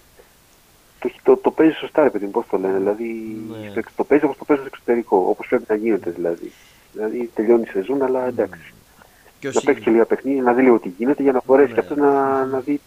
Το, 0.99 1.11
το, 1.23 1.37
το 1.37 1.51
παίζει 1.51 1.75
σωστά, 1.75 2.03
ρε 2.03 2.11
παιδί 2.11 2.27
πώς 2.27 2.47
το 2.51 2.59
λένε. 2.59 2.79
Δηλαδή 2.79 3.37
mm. 3.77 3.83
το 3.97 4.05
παίζει 4.05 4.25
όπως 4.25 4.37
το 4.37 4.45
παίζει 4.45 4.62
στο 4.62 4.71
εξωτερικό. 4.73 5.17
Όπως 5.17 5.47
πρέπει 5.47 5.64
να 5.69 5.75
γίνεται 5.75 6.11
δηλαδή. 6.11 6.53
Δηλαδή 6.93 7.31
τελειώνει 7.35 7.62
η 7.62 7.71
σεζόν, 7.71 8.03
αλλά 8.03 8.27
εντάξει. 8.27 8.73
Mm. 9.41 9.51
Να 9.55 9.61
παίξει 9.61 9.83
και 9.83 9.91
λίγα 9.91 10.05
παιχνίδια, 10.05 10.43
να 10.43 10.53
δει 10.53 10.62
λίγο 10.62 10.79
τι 10.79 10.89
γίνεται 10.89 11.23
για 11.23 11.33
να 11.33 11.41
μπορέσει 11.47 11.73
και 11.73 11.81
αυτός 11.81 11.97
να, 11.97 12.45
να 12.45 12.61
δει. 12.61 12.81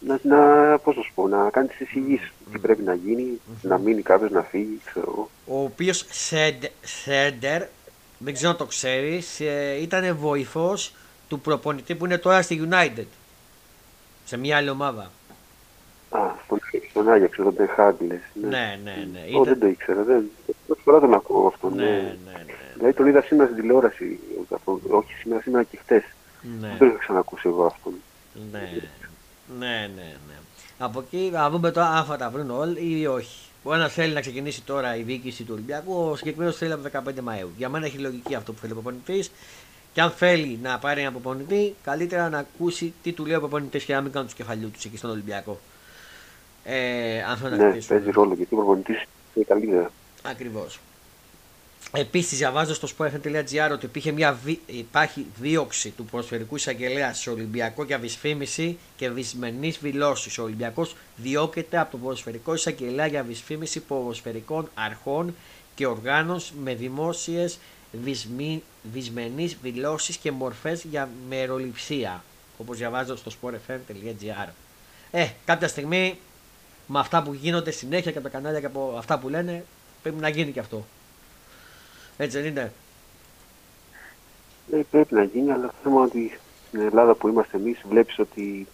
Να, 0.00 0.18
να, 0.22 0.78
πώς 0.78 0.96
να 0.96 1.02
σου 1.02 1.12
πω, 1.14 1.28
να 1.28 1.50
κάνει 1.50 1.68
τις 1.68 1.80
εισηγήσεις. 1.80 2.32
Τι 2.52 2.58
πρέπει 2.58 2.82
να 2.82 2.94
γίνει, 2.94 3.40
να 3.62 3.78
μείνει 3.78 4.02
κάποιος, 4.02 4.30
να 4.30 4.42
φύγει, 4.42 4.80
ξέρω 4.84 5.06
εγώ. 5.10 5.30
Ο 5.46 5.62
οποίος 5.62 6.06
Σέντερ 6.82 7.62
δεν 8.18 8.34
ξέρω 8.34 8.50
αν 8.50 8.56
το 8.56 8.64
ξέρεις, 8.64 9.40
ε, 9.40 9.76
ήταν 9.80 10.16
βοηθός 10.16 10.92
του 11.28 11.40
προπονητή 11.40 11.94
που 11.94 12.04
είναι 12.04 12.18
τώρα 12.18 12.42
στη 12.42 12.68
United. 12.70 13.06
Σε 14.24 14.36
μια 14.36 14.56
άλλη 14.56 14.68
ομάδα. 14.68 15.10
Α, 16.10 16.20
στον, 16.44 16.58
στον 16.90 17.10
Άγιαξ, 17.10 17.36
τον 17.36 17.56
Τεχάγκλε. 17.56 18.20
Ναι, 18.34 18.48
ναι, 18.48 18.78
ναι. 18.84 19.08
ναι. 19.12 19.24
Ήταν... 19.28 19.44
δεν 19.44 19.58
το 19.58 19.66
ήξερα. 19.66 20.02
Δεν... 20.02 20.30
φορά 20.84 21.00
τον 21.00 21.14
ακούω 21.14 21.46
αυτό. 21.46 21.70
Ναι, 21.70 21.84
ναι, 21.84 22.16
ναι. 22.26 22.44
Δηλαδή 22.74 22.92
τον 22.92 23.06
είδα 23.06 23.22
σήμερα 23.22 23.48
στην 23.48 23.60
τηλεόραση. 23.60 24.18
Όχι 24.90 25.12
σήμερα, 25.12 25.42
σήμερα 25.42 25.62
και 25.62 25.76
χτες. 25.76 26.02
ναι. 26.60 26.68
Δεν 26.68 26.78
τον 26.78 26.88
είχα 26.88 26.98
ξανακούσει 26.98 27.48
εγώ 27.48 27.64
αυτόν. 27.64 27.92
Ναι, 28.52 28.70
ναι, 29.58 29.90
ναι, 29.96 30.16
ναι. 30.26 30.34
Από 30.78 31.00
εκεί 31.00 31.30
να 31.32 31.50
δούμε 31.50 31.70
τώρα 31.70 31.88
αν 31.88 32.04
θα 32.04 32.16
τα 32.16 32.30
βρουν 32.30 32.50
όλοι 32.50 33.00
ή 33.00 33.06
όχι. 33.06 33.45
Ο 33.68 33.74
ένας 33.74 33.92
θέλει 33.92 34.12
να 34.12 34.20
ξεκινήσει 34.20 34.62
τώρα 34.62 34.96
η 34.96 35.02
διοίκηση 35.02 35.42
του 35.42 35.50
Ολυμπιακού, 35.52 35.94
ο 36.10 36.16
συγκεκριμένος 36.16 36.56
θέλει 36.56 36.72
από 36.72 36.82
το 36.82 37.02
15 37.06 37.20
Μαου. 37.22 37.50
Για 37.56 37.68
μένα 37.68 37.86
έχει 37.86 37.98
λογική 37.98 38.34
αυτό 38.34 38.52
που 38.52 38.58
θέλει 38.60 38.72
ο 38.72 38.74
προπονητής. 38.74 39.30
Και 39.92 40.00
αν 40.00 40.10
θέλει 40.10 40.58
να 40.62 40.78
πάρει 40.78 41.00
ένα 41.00 41.10
προπονητή, 41.10 41.74
καλύτερα 41.82 42.28
να 42.28 42.38
ακούσει 42.38 42.92
τι 43.02 43.12
του 43.12 43.26
λέει 43.26 43.36
ο 43.36 43.38
προπονητής 43.40 43.84
και 43.84 43.94
να 43.94 44.00
μην 44.00 44.12
κάνουν 44.12 44.26
τους 44.28 44.36
κεφαλιούς 44.36 44.70
τους 44.70 44.84
εκεί 44.84 44.96
στον 44.96 45.10
Ολυμπιακό. 45.10 45.60
Ε, 46.64 47.22
αν 47.22 47.36
θέλουν 47.36 47.58
να 47.58 47.64
Ναι, 47.64 47.70
χτίσουν. 47.70 47.88
παίζει 47.88 48.10
ρόλο 48.10 48.34
γιατί 48.34 48.54
ο 48.54 48.56
προπονητής 48.56 49.02
είναι 49.34 49.44
καλή 49.48 49.66
ιδέα. 49.66 49.90
Ακριβώς. 50.22 50.78
Επίσης, 51.92 52.38
διαβάζω 52.38 52.74
στο 52.74 52.88
sportfm.gr 52.98 53.70
ότι 53.72 53.86
υπήρχε 53.86 54.12
μια 54.12 54.32
δι... 54.32 54.60
υπάρχει 54.66 55.26
δίωξη 55.40 55.90
του 55.90 56.04
ποδοσφαιρικού 56.04 56.56
εισαγγελέα 56.56 57.14
σε 57.14 57.30
Ολυμπιακό 57.30 57.84
για 57.84 57.98
δυσφήμιση 57.98 58.78
και 58.96 59.10
δυσμενεί 59.10 59.70
δηλώσεις. 59.70 60.38
Ο 60.38 60.42
Ολυμπιακός 60.42 60.96
διώκεται 61.16 61.78
από 61.78 61.90
το 61.90 61.96
ποδοσφαιρικό 61.96 62.54
εισαγγελέα 62.54 63.06
για 63.06 63.22
δυσφήμιση 63.22 63.80
ποδοσφαιρικών 63.80 64.70
αρχών 64.74 65.34
και 65.74 65.86
οργάνων 65.86 66.40
με 66.62 66.74
δημόσιες 66.74 67.58
δυσμη... 67.92 68.62
δυσμενεί 68.82 69.56
δηλώσεις 69.62 70.16
και 70.16 70.32
μορφές 70.32 70.84
για 70.84 71.08
μεροληψία. 71.28 72.24
Όπως 72.58 72.76
διαβάζω 72.78 73.16
στο 73.16 73.30
sportfm.gr. 73.40 74.48
Ε, 75.10 75.26
κάποια 75.44 75.68
στιγμή 75.68 76.18
με 76.86 76.98
αυτά 76.98 77.22
που 77.22 77.34
γίνονται 77.34 77.70
συνέχεια 77.70 78.12
και 78.12 78.18
από 78.18 78.26
τα 78.26 78.32
κανάλια 78.32 78.60
και 78.60 78.66
από 78.66 78.94
αυτά 78.98 79.18
που 79.18 79.28
λένε, 79.28 79.64
πρέπει 80.02 80.20
να 80.20 80.28
γίνει 80.28 80.52
και 80.52 80.60
αυτό. 80.60 80.86
Έτσι 82.16 82.38
δεν 82.40 82.46
είναι. 82.50 82.72
Ε, 84.72 84.80
πρέπει 84.90 85.14
να 85.14 85.22
γίνει, 85.22 85.52
αλλά 85.52 85.66
το 85.66 85.72
θέμα 85.82 85.94
είναι 85.96 86.04
ότι 86.04 86.38
στην 86.68 86.80
Ελλάδα 86.80 87.14
που 87.14 87.28
είμαστε 87.28 87.56
εμείς, 87.56 87.80
βλέπεις 87.88 88.18
ότι 88.18 88.66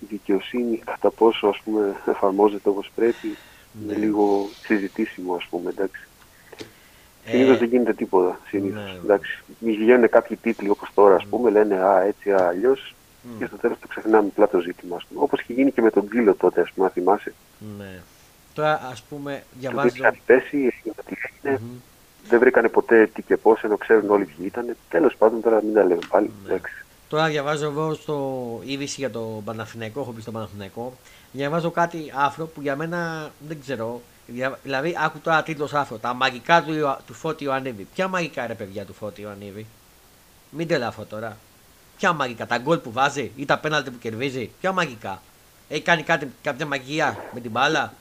η 0.00 0.04
δικαιοσύνη 0.08 0.76
κατά 0.76 1.10
πόσο 1.10 1.46
ας 1.46 1.60
πούμε, 1.64 1.96
εφαρμόζεται 2.08 2.68
όπως 2.68 2.90
πρέπει 2.94 3.36
Ναι. 3.72 3.92
είναι 3.92 4.04
λίγο 4.04 4.48
συζητήσιμο, 4.64 5.34
ας 5.34 5.46
πούμε. 5.50 5.70
Εντάξει. 5.70 6.06
Ε, 7.24 7.30
Συνήθως 7.30 7.58
δεν 7.58 7.68
γίνεται 7.68 7.92
τίποτα. 7.94 8.40
Συνήθως. 8.48 8.82
ναι. 8.92 8.98
Εντάξει. 9.04 9.42
Μη 9.58 9.72
βγαίνουν 9.72 10.08
κάποιοι 10.08 10.36
τίτλοι 10.36 10.68
όπως 10.68 10.88
τώρα, 10.94 11.14
ας 11.14 11.26
πούμε, 11.26 11.50
λένε 11.50 11.74
Α, 11.84 12.00
έτσι, 12.02 12.32
α, 12.32 12.46
αλλιώς. 12.46 12.94
Μμ. 13.22 13.38
Και 13.38 13.46
στο 13.46 13.56
τέλος 13.56 13.78
το 13.78 13.86
ξεχνάμε 13.86 14.28
απλά 14.28 14.48
το 14.48 14.58
ζήτημα. 14.60 14.96
Όπως 15.14 15.40
είχε 15.40 15.52
γίνει 15.52 15.72
και 15.72 15.82
με 15.82 15.90
τον 15.90 16.08
Τζίλο 16.08 16.34
τότε, 16.34 16.60
ας 16.60 16.70
πούμε, 16.72 16.86
αν 16.86 16.92
θυμάσαι. 16.92 17.34
Ναι. 17.78 18.00
Τώρα 18.54 18.88
ας 18.92 19.02
πούμε 19.02 19.38
Το 19.50 19.56
διαβάζω. 19.60 19.88
είχε 19.88 20.20
πέσει, 20.26 20.56
έγινε 20.56 20.94
τι 21.06 21.14
έγινε. 21.42 21.58
Μμμ. 21.62 21.76
Δεν 22.28 22.38
βρήκανε 22.38 22.68
ποτέ 22.68 23.06
τι 23.06 23.22
και 23.22 23.36
πώς, 23.36 23.62
ενώ 23.62 23.76
ξέρουν 23.76 24.10
όλοι 24.10 24.24
ποιοι 24.24 24.36
ήταν. 24.48 24.76
Τέλος 24.88 25.14
πάντων, 25.16 25.40
τώρα 25.42 25.62
μην 25.62 25.74
τα 25.74 25.82
λέμε 25.84 26.00
πάλι. 26.08 26.30
Ναι. 26.46 26.52
Εντάξει. 26.52 26.84
Τώρα 27.08 27.26
διαβάζω 27.26 27.64
εγώ 27.64 27.94
στο 27.94 28.60
είδηση 28.64 28.94
για 29.00 29.10
το 29.10 29.42
Παναθηναϊκό, 29.44 30.00
έχω 30.00 30.10
πει 30.12 30.20
στο 30.20 30.30
Παναθηναϊκό. 30.30 30.96
Διαβάζω 31.32 31.70
κάτι 31.70 32.12
άφρο 32.14 32.46
που 32.46 32.60
για 32.60 32.76
μένα 32.76 33.30
δεν 33.48 33.60
ξέρω. 33.60 34.00
Δια- 34.26 34.58
Δηλαδή, 34.62 34.96
άκου 35.04 35.18
τώρα 35.18 35.42
τίτλος 35.42 35.74
άφρο. 35.74 35.96
Τα 35.96 36.14
μαγικά 36.14 36.62
του, 36.62 36.72
Ιωα- 36.74 37.00
του 37.06 37.14
Φώτη 37.14 37.44
Ιωαννίδη. 37.44 37.86
Ποια 37.94 38.08
μαγικά 38.08 38.46
ρε 38.46 38.54
παιδιά 38.54 38.84
του 38.84 38.92
Φώτη 38.94 39.20
Ιωαννίδη. 39.20 39.66
Μην 40.50 40.66
τελάφω 40.68 41.04
τώρα. 41.04 41.36
Ποια 41.96 42.12
μαγικά, 42.12 42.46
τα 42.46 42.58
γκολ 42.58 42.78
που 42.78 42.92
βάζει 42.92 43.30
ή 43.36 43.44
τα 43.44 43.58
πέναλτι 43.58 43.90
που 43.90 43.98
κερδίζει; 43.98 44.50
Ποια 44.60 44.72
μαγικά; 44.72 45.22
Έχει 45.68 45.82
κάνει 45.82 46.02
κάτι, 46.02 46.30
κάποια 46.42 46.66
μαγεία 46.66 47.16
με 47.34 47.40
την 47.40 47.50
μπάλα; 47.50 47.92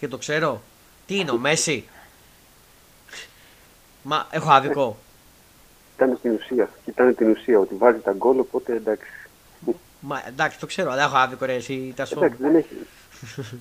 Και 0.00 0.08
το 0.08 0.16
ξέρω. 0.18 0.62
Τι 1.06 1.18
είναι 1.18 1.30
ο 1.30 1.38
Μέση; 1.38 1.84
Μα 4.02 4.26
έχω 4.30 4.50
άδικο. 4.50 4.96
Ήταν 5.96 6.18
την 6.22 6.32
ουσία. 6.34 6.70
Ήταν 6.84 7.14
την 7.14 7.30
ουσία 7.30 7.58
ότι 7.58 7.74
βάζει 7.74 7.98
τα 7.98 8.12
γκολ, 8.12 8.38
οπότε 8.38 8.74
εντάξει. 8.74 9.10
Μα 10.00 10.22
εντάξει, 10.26 10.58
το 10.58 10.66
ξέρω, 10.66 10.90
αλλά 10.90 11.02
έχω 11.02 11.16
άδικο 11.16 11.44
ρε 11.44 11.54
εσύ. 11.54 11.92
Τα 11.96 12.04
σου. 12.04 12.14
Εντάξει, 12.18 12.36
δεν 12.40 12.54
έχει. 12.54 12.76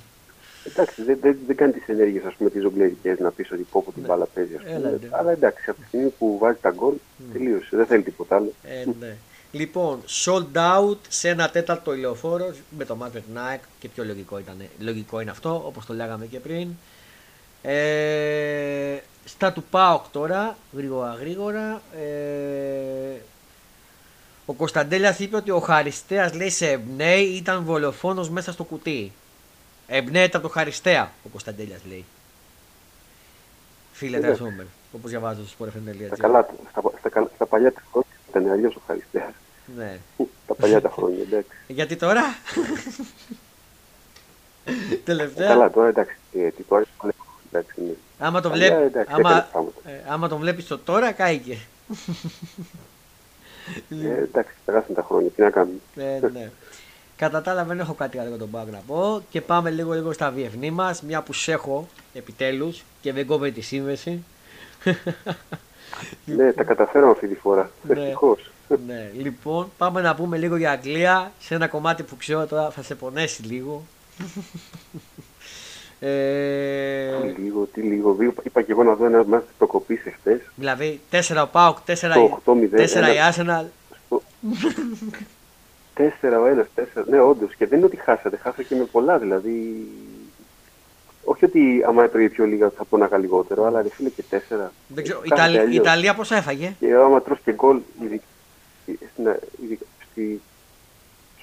εντάξει, 0.69 1.03
δεν, 1.03 1.17
δεν, 1.21 1.37
δεν 1.47 1.55
κάνει 1.55 1.71
τις 1.71 1.87
ενέργειες 1.87 2.23
ας 2.23 2.33
πούμε 2.33 2.49
τις 2.49 2.61
ζογκλερικέ 2.61 3.15
να 3.19 3.31
πεις 3.31 3.51
ότι 3.51 3.67
πω 3.71 3.81
πω 3.85 3.91
την 3.91 4.01
Ναι. 4.01 4.07
μπάλα 4.07 4.25
παίζει. 4.25 4.55
Ας 4.55 4.61
πούμε. 4.63 4.75
Έλα, 4.75 4.89
ναι. 4.89 4.97
Αλλά 5.11 5.31
εντάξει, 5.31 5.69
από 5.69 5.79
τη 5.79 5.85
στιγμή 5.87 6.09
που 6.09 6.37
βάζει 6.37 6.57
τα 6.61 6.69
γκολ, 6.71 6.93
τελείωσε. 7.33 7.75
Δεν 7.75 7.85
θέλει 7.85 8.03
τίποτα 8.03 8.35
άλλο. 8.35 8.53
Ε, 8.63 8.85
ναι. 8.99 9.15
Λοιπόν, 9.51 10.01
sold 10.25 10.53
out 10.53 10.97
σε 11.07 11.29
ένα 11.29 11.49
τέταρτο 11.49 11.93
ηλεοφόρο 11.93 12.53
με 12.77 12.85
το 12.85 12.95
Μάτρετ 12.95 13.23
Nike 13.35 13.65
και 13.79 13.87
πιο 13.87 14.03
λογικό, 14.03 14.39
ήταν, 14.39 14.55
λογικό 14.79 15.19
είναι 15.19 15.31
αυτό, 15.31 15.63
όπως 15.65 15.85
το 15.85 15.93
λέγαμε 15.93 16.25
και 16.25 16.39
πριν. 16.39 16.67
Ε, 17.61 18.97
στα 19.25 19.53
του 19.53 19.63
ΠΑΟΚ 19.63 20.03
τώρα, 20.11 20.57
γρήγορα 20.73 21.13
γρήγορα. 21.19 21.81
Ε, 21.95 23.19
ο 24.45 24.53
Κωνσταντέλιας 24.53 25.19
είπε 25.19 25.35
ότι 25.35 25.51
ο 25.51 25.59
Χαριστέας 25.59 26.33
λέει 26.33 26.49
σε 26.49 26.69
εμπνέει 26.69 27.23
ήταν 27.23 27.63
βολοφόνος 27.63 28.29
μέσα 28.29 28.51
στο 28.51 28.63
κουτί. 28.63 29.11
Εμπνέεται 29.87 30.37
από 30.37 30.47
το 30.47 30.53
Χαριστέα, 30.53 31.11
ο 31.25 31.29
Κωνσταντέλιας 31.29 31.81
λέει. 31.87 32.05
Φίλε 33.93 34.17
Εντάξει. 34.17 34.39
Τρασούμερ, 34.41 34.65
όπως 34.91 35.09
διαβάζω 35.09 35.47
στο 35.47 35.65
Στα 35.65 35.79
sportfm.gr. 35.79 36.17
καλά 36.17 36.45
του. 36.45 36.53
Στα, 36.71 36.81
στα, 36.99 37.09
καλά- 37.09 37.29
στα 37.35 37.45
παλιά 37.45 37.73
τα 37.73 37.81
χρόνια 37.91 38.09
ήταν 38.29 38.51
αλλιώς 38.51 38.75
ο 38.75 38.81
Χαριστέας. 38.87 39.31
Ναι. 39.75 39.99
τα 40.47 40.53
παλιά 40.55 40.81
τα 40.81 40.89
χρόνια, 40.89 41.21
εντάξει. 41.21 41.49
Γιατί 41.67 41.95
τώρα; 41.95 42.23
Τελευταία. 45.03 45.47
Καλά, 45.47 45.71
τώρα 45.71 45.87
εντάξει. 45.87 46.15
Ε, 46.33 46.49
τι 46.49 46.63
τώρα, 46.63 46.83
εντάξει, 47.51 47.81
ναι. 47.81 47.91
Άμα 48.23 48.41
τον 48.41 48.51
Παλιά, 48.51 48.67
βλέπει. 48.67 48.85
εντάξει, 48.85 49.13
Άμα, 49.13 49.29
έκανε 49.29 49.45
πράγματα. 49.51 49.89
ε, 49.89 50.03
άμα 50.07 50.27
τον 50.27 50.39
βλέπεις 50.39 50.67
το 50.67 50.77
τώρα, 50.77 51.11
κάηκε. 51.11 51.57
Ε, 53.89 54.21
εντάξει, 54.23 54.53
περάσαν 54.65 54.95
τα 54.95 55.03
χρόνια. 55.03 55.29
Τι 55.29 55.41
να 55.41 55.49
κάνουμε. 55.49 55.77
Ε, 55.95 56.19
ναι. 56.33 56.51
Κατά 57.15 57.41
τα 57.41 57.51
άλλα, 57.51 57.63
δεν 57.63 57.79
έχω 57.79 57.93
κάτι 57.93 58.17
άλλο 58.17 58.29
για 58.29 58.37
τον 58.37 58.49
Πάγκ 58.49 58.67
να 58.71 58.81
πω. 58.87 59.21
Και 59.29 59.41
πάμε 59.41 59.69
λίγο 59.69 59.93
λίγο 59.93 60.13
στα 60.13 60.31
διεθνή 60.31 60.71
μας. 60.71 61.01
Μια 61.01 61.21
που 61.21 61.33
σε 61.33 61.51
έχω 61.51 61.87
επιτέλους 62.13 62.83
και 63.01 63.13
δεν 63.13 63.25
κόβει 63.25 63.51
τη 63.51 63.61
σύνδεση. 63.61 64.23
ναι, 66.25 66.53
τα 66.53 66.63
καταφέραμε 66.63 67.11
αυτή 67.11 67.27
τη 67.27 67.35
φορά. 67.35 67.71
Ναι. 67.83 68.01
Ευτυχώς. 68.01 68.51
ναι, 68.87 69.11
λοιπόν, 69.17 69.71
πάμε 69.77 70.01
να 70.01 70.15
πούμε 70.15 70.37
λίγο 70.37 70.55
για 70.55 70.71
Αγγλία 70.71 71.31
σε 71.39 71.55
ένα 71.55 71.67
κομμάτι 71.67 72.03
που 72.03 72.17
ξέρω 72.17 72.45
τώρα 72.47 72.69
θα 72.69 72.83
σε 72.83 72.95
πονέσει 72.95 73.43
λίγο. 73.43 73.83
ε, 76.03 77.31
Τι 77.35 77.41
λίγο, 77.41 77.67
τι 77.73 77.81
λίγο. 77.81 78.17
Είπα, 78.21 78.41
είπα 78.45 78.61
και 78.61 78.71
εγώ 78.71 78.83
να 78.83 78.93
δω 78.95 79.05
ένα 79.05 79.23
μάτι 79.25 79.45
προκοπή 79.57 80.01
εχθέ. 80.05 80.41
δηλαδή 80.55 80.99
4 81.11 81.41
ο 81.43 81.47
Πάοκ, 81.47 81.77
4, 81.85 82.13
Το 82.13 82.41
8-0, 82.45 82.53
4 82.75 83.13
η 83.13 83.17
ένα- 83.17 83.33
Arsenal. 83.33 83.65
Τέσσερα 85.93 86.39
ο 86.39 86.45
ένας, 86.45 86.67
τέσσερα. 86.75 87.05
Ναι, 87.09 87.19
όντως. 87.19 87.55
Και 87.55 87.67
δεν 87.67 87.77
είναι 87.77 87.87
ότι 87.87 87.95
χάσατε, 87.97 88.37
χάσατε 88.37 88.63
και 88.63 88.75
με 88.75 88.83
πολλά. 88.83 89.17
Δηλαδή. 89.19 89.87
Όχι 91.23 91.45
ότι 91.45 91.83
άμα 91.87 92.03
έπαιρνε 92.03 92.29
πιο 92.29 92.45
λίγα 92.45 92.69
θα 92.77 92.83
πόναγα 92.85 93.17
λιγότερο, 93.17 93.65
αλλά 93.65 93.81
ρε 93.81 93.89
φίλε 93.89 94.09
και 94.09 94.23
τέσσερα. 94.29 94.71
Δεν 94.87 95.03
ξέρω, 95.03 95.21
η 95.23 95.27
Κάθεται 95.27 95.47
Ιταλία, 95.47 95.61
η 95.61 95.65
αλλιώς. 95.65 95.85
Ιταλία 95.85 96.13
πόσα 96.15 96.35
έφαγε; 96.35 96.75
Και 96.79 96.93
άμα 96.93 97.21
τρως 97.21 97.39
και 97.43 97.53
γκολ, 97.53 97.79
ειδι- 98.03 98.21
στην, 98.85 99.25
ειδι- 99.63 99.81
στη, 100.11 100.41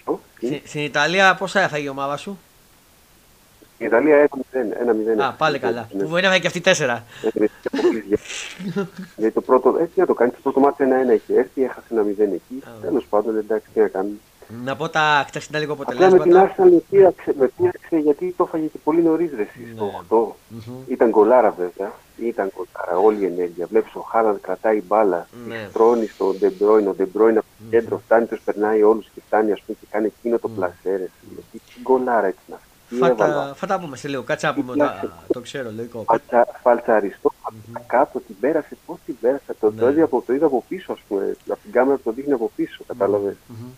στο, 0.00 0.20
στην, 0.36 0.48
Στην, 0.48 0.61
στην 0.64 0.80
Ιταλία 0.82 1.34
πόσα 1.34 1.61
έφαγε 1.61 1.84
η 1.84 1.88
ομάδα 1.88 2.16
σου; 2.16 2.38
Στην 3.79 3.91
Ιταλία 3.91 4.16
έχουμε 4.16 4.43
ένα 4.81 4.93
μηδέν. 4.93 5.20
Α, 5.20 5.33
πάλι 5.39 5.59
καλά. 5.59 5.89
Ναι. 5.93 6.03
Που 6.03 6.09
μπορεί 6.09 6.20
να 6.22 6.26
έφαγε 6.26 6.41
και 6.41 6.47
αυτή 6.47 6.61
τέσσερα. 6.61 7.05
Έκανε 7.22 7.51
και 7.62 7.68
αποκλεισιά. 7.72 8.18
Γιατί 9.16 9.35
το 9.35 9.41
πρώτο, 9.41 9.76
έτσι 9.81 10.01
να 10.01 10.07
το 10.07 10.14
κάνεις, 10.14 10.35
το 10.35 10.41
πρώτο 10.43 10.61
ματς 10.61 10.84
ένα-ένα 10.85 11.12
έχει 11.12 11.33
έρθει, 11.35 11.62
έχασε 11.64 11.87
ένα 11.91 12.03
μηδέν 12.03 12.33
εκεί. 12.33 12.62
Α. 12.66 12.70
Τέλος 12.83 13.07
πάντων, 13.11 13.37
εντάξει, 13.37 13.68
τι 13.74 13.81
να 13.81 13.89
κάνουμε. 13.89 14.16
Να 14.64 14.76
πω 14.76 14.89
τα 14.89 15.24
χτεσινά 15.26 15.59
λίγο 15.59 15.72
Απλά 15.72 15.87
με 15.95 15.95
την 16.07 16.14
αποτελέσματα. 16.14 16.55
Arsenal 16.64 16.70
με 16.72 16.83
πείραξε, 16.91 17.35
με 17.39 17.51
πείραξε 17.57 17.97
γιατί 17.97 18.35
το 18.37 18.45
έφαγε 18.47 18.66
και 18.66 18.79
πολύ 18.85 19.03
νωρίς 19.03 19.31
ρε 19.37 19.43
εσύ, 19.43 19.59
Ναι. 19.66 19.72
στο 19.74 19.91
8. 20.09 20.37
Μμμ. 20.49 20.74
Ήταν 20.89 21.09
γκολάρα 21.09 21.51
βέβαια. 21.51 21.93
Ήταν 22.16 22.53
γκολάρα, 22.55 23.07
όλη 23.07 23.22
η 23.22 23.24
ενέργεια. 23.24 23.66
Βλέπεις 23.66 23.95
ο 23.95 24.01
Χάαλαντ 24.01 24.36
κρατάει 24.41 24.83
μπάλα, 24.87 25.26
Ναι. 25.49 25.55
ναι. 25.55 25.68
στρώνει 25.72 26.07
στον 26.07 26.37
Ντεμπρόιν, 26.39 26.89
ο 26.89 26.95
Ντεμπρόιν 26.95 27.37
από 27.39 27.47
το 27.59 27.64
κέντρο 27.70 28.01
φτάνει, 28.05 28.26
τους 28.26 28.41
περνάει 28.45 28.83
όλους 28.83 29.07
και 29.14 29.20
φτάνει 29.26 29.53
ας 29.53 29.61
πούμε, 29.66 29.76
και 29.81 29.87
κάνει 29.91 30.07
εκείνο 30.18 30.39
το 30.39 30.49
πλασέρε. 30.49 31.09
Τι 31.53 31.59
γκολάρα 31.83 32.29
ήταν 32.29 32.45
αυτή. 32.55 32.67
Τι 32.89 32.97
Θα 32.97 33.07
έβαλα. 33.07 33.34
τα, 33.47 33.55
θα 33.57 33.66
τα 33.66 33.80
πούμε 33.80 33.97
σε 33.97 34.09
λίγο. 34.09 34.22
Κάτσε 34.22 34.47
να 34.47 34.55
πούμε. 34.55 34.72
Κοιτάξτε. 34.72 35.07
τα- 35.07 35.22
Το 35.32 35.41
ξέρω, 35.41 35.70
λογικό. 35.76 36.05
Φαλτσα, 36.09 36.47
φαλτσαριστό 36.62 37.32
από 37.43 37.57
κάτω 37.86 38.18
την 38.26 38.36
πέρασε. 38.41 38.76
Πώς 38.86 38.99
την 39.07 39.16
πέρασε, 39.20 39.55
το, 39.61 39.70
Ναι. 39.70 39.80
το, 39.80 39.89
είδα 39.89 40.05
από, 40.05 40.22
το 40.26 40.32
είδα 40.32 40.47
από 40.47 40.64
πίσω, 40.68 40.93
ας 40.93 40.99
πούμε. 41.09 41.36
Από 41.49 41.59
την 41.62 41.72
κάμερα 41.72 41.97
που 41.97 42.03
το 42.05 42.12
δείχνει 42.12 42.32
από 42.32 42.51
πίσω, 42.57 42.84
κατάλαβες. 42.86 43.34
Μμμ. 43.47 43.68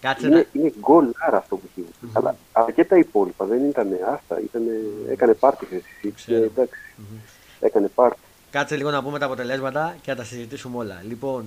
Κάτσε 0.00 0.28
να. 0.28 0.36
Είναι, 0.36 0.46
είναι 0.52 0.72
γκολάρα 0.80 1.36
αυτό 1.36 1.56
που 1.56 1.62
έχει. 1.76 1.86
Αλλά, 2.12 2.36
αλλά 2.52 2.70
και 2.70 2.84
τα 2.84 2.96
υπόλοιπα 2.98 3.44
δεν 3.44 3.64
ήταν 3.68 3.88
άστα. 4.14 4.40
Ήτανε, 4.40 4.70
έκανε 5.10 5.34
πάρτι 5.34 5.64
χθες 5.64 5.78
η 5.80 5.84
City 6.02 6.02
και 6.02 6.10
Ξέρω. 6.16 6.44
εντάξει. 6.44 6.80
Έκανε 7.60 7.88
πάρτι. 7.94 8.18
Κάτσε 8.50 8.76
λίγο 8.76 8.90
να 8.90 9.02
πούμε 9.02 9.18
τα 9.18 9.24
αποτελέσματα 9.26 9.94
και 10.02 10.10
να 10.10 10.16
τα 10.16 10.24
συζητήσουμε 10.24 10.76
όλα. 10.76 11.02
Λοιπόν, 11.08 11.44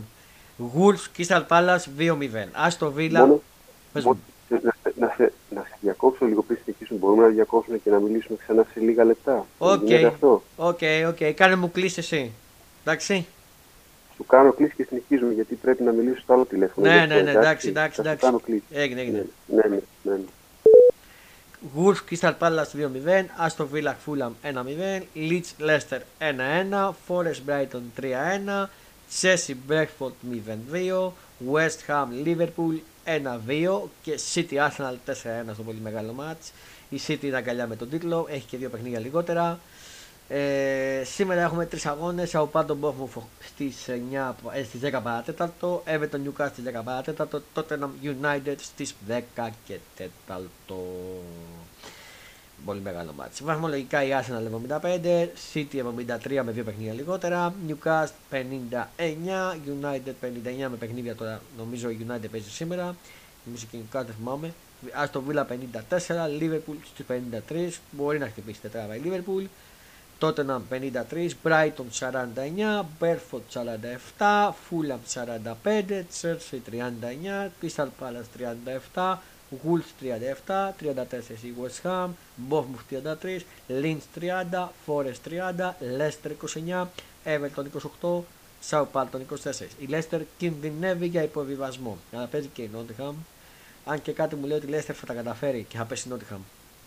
Wolves 0.60 1.18
Crystal 1.22 1.42
Palace 1.48 1.84
2-0. 1.98 2.50
Άστο 2.52 2.94
Villa. 2.98 3.12
Μόνο, 3.12 3.42
Πες 3.94 4.04
μόνο 4.04 4.16
μου. 4.16 4.33
Να, 4.64 4.72
σε- 4.84 4.94
να, 5.00 5.14
σε, 5.18 5.32
να 5.50 5.62
σε 5.62 5.78
διακόψω 5.80 5.80
διακόψω 5.82 6.26
λίγο 6.26 6.42
πριν 6.44 6.60
συνεχίσουμε. 6.64 7.00
Μπορούμε 7.00 7.22
να 7.24 7.28
διακόψουμε 7.30 7.78
και 7.78 7.90
να 7.90 8.00
μιλήσουμε 8.00 8.38
ξανά 8.44 8.66
σε 8.74 8.80
λίγα 8.80 9.04
λεπτά. 9.04 9.46
Οκ. 9.58 9.84
Γίνεται 9.84 10.06
αυτό; 10.08 10.44
Οκ, 10.56 10.80
οκ. 11.08 11.34
Κάνε 11.36 11.56
μου 11.56 11.72
κλήση 11.72 12.00
εσύ. 12.00 12.32
Εντάξει. 12.86 13.26
Σου 14.16 14.26
κάνω 14.26 14.54
κλήση 14.54 14.74
και 14.76 14.84
συνεχίζουμε 14.84 15.34
γιατί 15.34 15.56
πρέπει 15.56 15.84
να 15.84 15.92
μιλήσω 15.92 16.20
στο 16.22 16.34
άλλο 16.34 16.46
τηλέφωνο. 16.46 16.88
Ναι, 16.88 16.94
Γι' 16.96 17.00
αυτό, 17.02 17.14
ναι, 17.16 17.22
ναι, 17.22 17.32
εντάξει, 17.32 17.68
εντάξει, 17.68 17.96
Θα 17.96 18.02
σου 18.02 18.08
εντάξει. 18.10 18.26
κάνω 18.26 18.40
κλήση. 18.40 18.64
Έγινε, 18.72 19.02
έγινε. 19.02 19.26
Ναι, 19.48 19.62
ναι, 19.70 19.80
ναι, 20.04 20.14
ναι. 20.14 20.24
Wolves 21.78 22.02
Crystal 22.10 22.34
Palace 22.40 22.74
2-0, 22.76 23.48
Aston 23.48 23.68
Villa 23.74 23.94
Fulham 24.06 24.34
1-0, 24.44 25.02
Leeds 25.16 25.52
Leicester 25.60 26.02
1-1, 26.20 26.94
Forest 27.08 27.42
Brighton 27.48 27.84
3-1, 28.02 28.68
Chelsea 29.22 29.56
Brentford 29.70 30.14
0-2, 30.74 31.12
West 31.54 31.80
Ham 31.88 32.08
Liverpool 32.26 32.76
1-2 33.06 33.90
και 34.02 34.20
City 34.34 34.54
Arsenal 34.54 34.96
4-1 35.06 35.14
στο 35.54 35.64
πολύ 35.64 35.80
μεγάλο 35.84 36.14
μάτς. 36.14 36.52
Η 36.90 37.00
City 37.08 37.24
είναι 37.24 37.38
αγκαλιά 37.38 37.68
με 37.68 37.76
τον 37.76 37.90
τίτλο, 37.90 38.28
έχει 38.30 38.46
και 38.46 38.58
δύο 38.58 38.70
παιχνίδια 38.70 39.00
λιγότερα. 39.00 39.60
Ε, 40.28 41.04
σήμερα 41.06 41.42
έχουμε 41.42 41.66
τρεις 41.66 41.86
αγώνες. 41.86 42.30
Σαουπάντο 42.30 42.76
Μπόφμουφ 42.76 43.16
στις 43.40 43.88
9, 43.88 44.36
ε, 44.54 44.64
στις 44.64 44.80
10 44.80 45.02
παρατέταρτο. 45.02 45.84
Everton 45.86 46.20
Newcastle 46.28 46.50
στις 46.52 46.64
10 46.64 46.84
παρατέταρτο. 46.84 47.42
Tottenham 47.56 47.90
United 48.04 48.56
στις 48.58 48.96
10 49.08 49.50
και 49.66 49.78
4. 49.98 50.50
Πολύ 52.66 52.80
μεγάλο 52.80 53.14
μάτι. 53.14 53.44
Βαθμολογικά 53.44 54.04
η 54.04 54.10
Arsenal 54.12 54.70
75, 54.80 55.28
City 55.54 55.84
73 56.34 56.42
με 56.44 56.52
δύο 56.52 56.64
παιχνίδια 56.64 56.94
λιγότερα, 56.94 57.54
Newcastle 57.68 58.08
59, 58.32 58.38
United 59.82 60.14
59 60.22 60.70
με 60.70 60.78
παιχνίδια 60.80 61.16
τώρα. 61.16 61.42
Νομίζω 61.58 61.90
η 61.90 62.06
United 62.08 62.30
παίζει 62.32 62.50
σήμερα. 62.50 62.96
Νομίζω 63.46 63.66
και 63.72 63.78
η 63.78 63.84
Newcastle 63.84 64.06
δεν 64.06 64.16
θυμάμαι. 64.18 64.54
Aston 65.06 65.22
Villa 65.30 65.46
54, 65.46 66.28
Liverpool 66.40 66.76
στις 66.94 67.06
53, 67.08 67.70
μπορεί 67.92 68.20
να 68.20 68.28
χτυπήσει 68.28 68.62
τετράβα 68.62 68.96
η 68.96 69.02
Liverpool. 69.06 69.46
Tottenham 70.20 70.62
53, 70.70 71.36
Brighton 71.44 71.90
49, 71.92 72.86
Berford 73.00 73.46
47, 74.18 74.54
Fulham 74.70 75.02
45, 75.14 76.06
Chelsea 76.22 76.60
39, 76.60 77.52
Crystal 77.60 77.90
Palace 78.00 78.30
37, 78.96 79.18
Wolves 79.66 79.92
37, 80.48 80.74
34 80.80 81.44
η 81.44 81.54
West 81.62 81.88
Ham, 81.88 82.10
Bournemouth 82.50 82.86
33, 82.90 83.40
Lynch 83.70 84.04
30, 84.20 84.68
Forest 84.88 85.22
30, 85.30 85.74
Leicester 85.98 86.32
29, 86.70 86.86
Everton 87.26 87.66
28, 88.02 88.24
Southampton 88.70 89.22
24. 89.30 89.68
Η 89.80 89.88
Leicester 89.90 90.22
κινδυνεύει 90.38 91.08
για 91.08 91.24
υποβιβασμό. 91.24 91.98
Αλλά 92.14 92.26
παίζει 92.26 92.48
και 92.54 92.62
η 92.62 92.70
Nottingham. 92.76 93.14
Αν 93.86 94.02
και 94.02 94.12
κάτι 94.12 94.36
μου 94.36 94.46
λέει 94.46 94.58
ότι 94.58 94.68
η 94.68 94.70
Leicester 94.74 94.94
θα 94.94 95.06
τα 95.06 95.14
καταφέρει 95.14 95.66
και 95.70 95.78
θα 95.78 95.86
πέσει 95.86 96.10
η 96.10 96.12
Nottingham. 96.16 96.40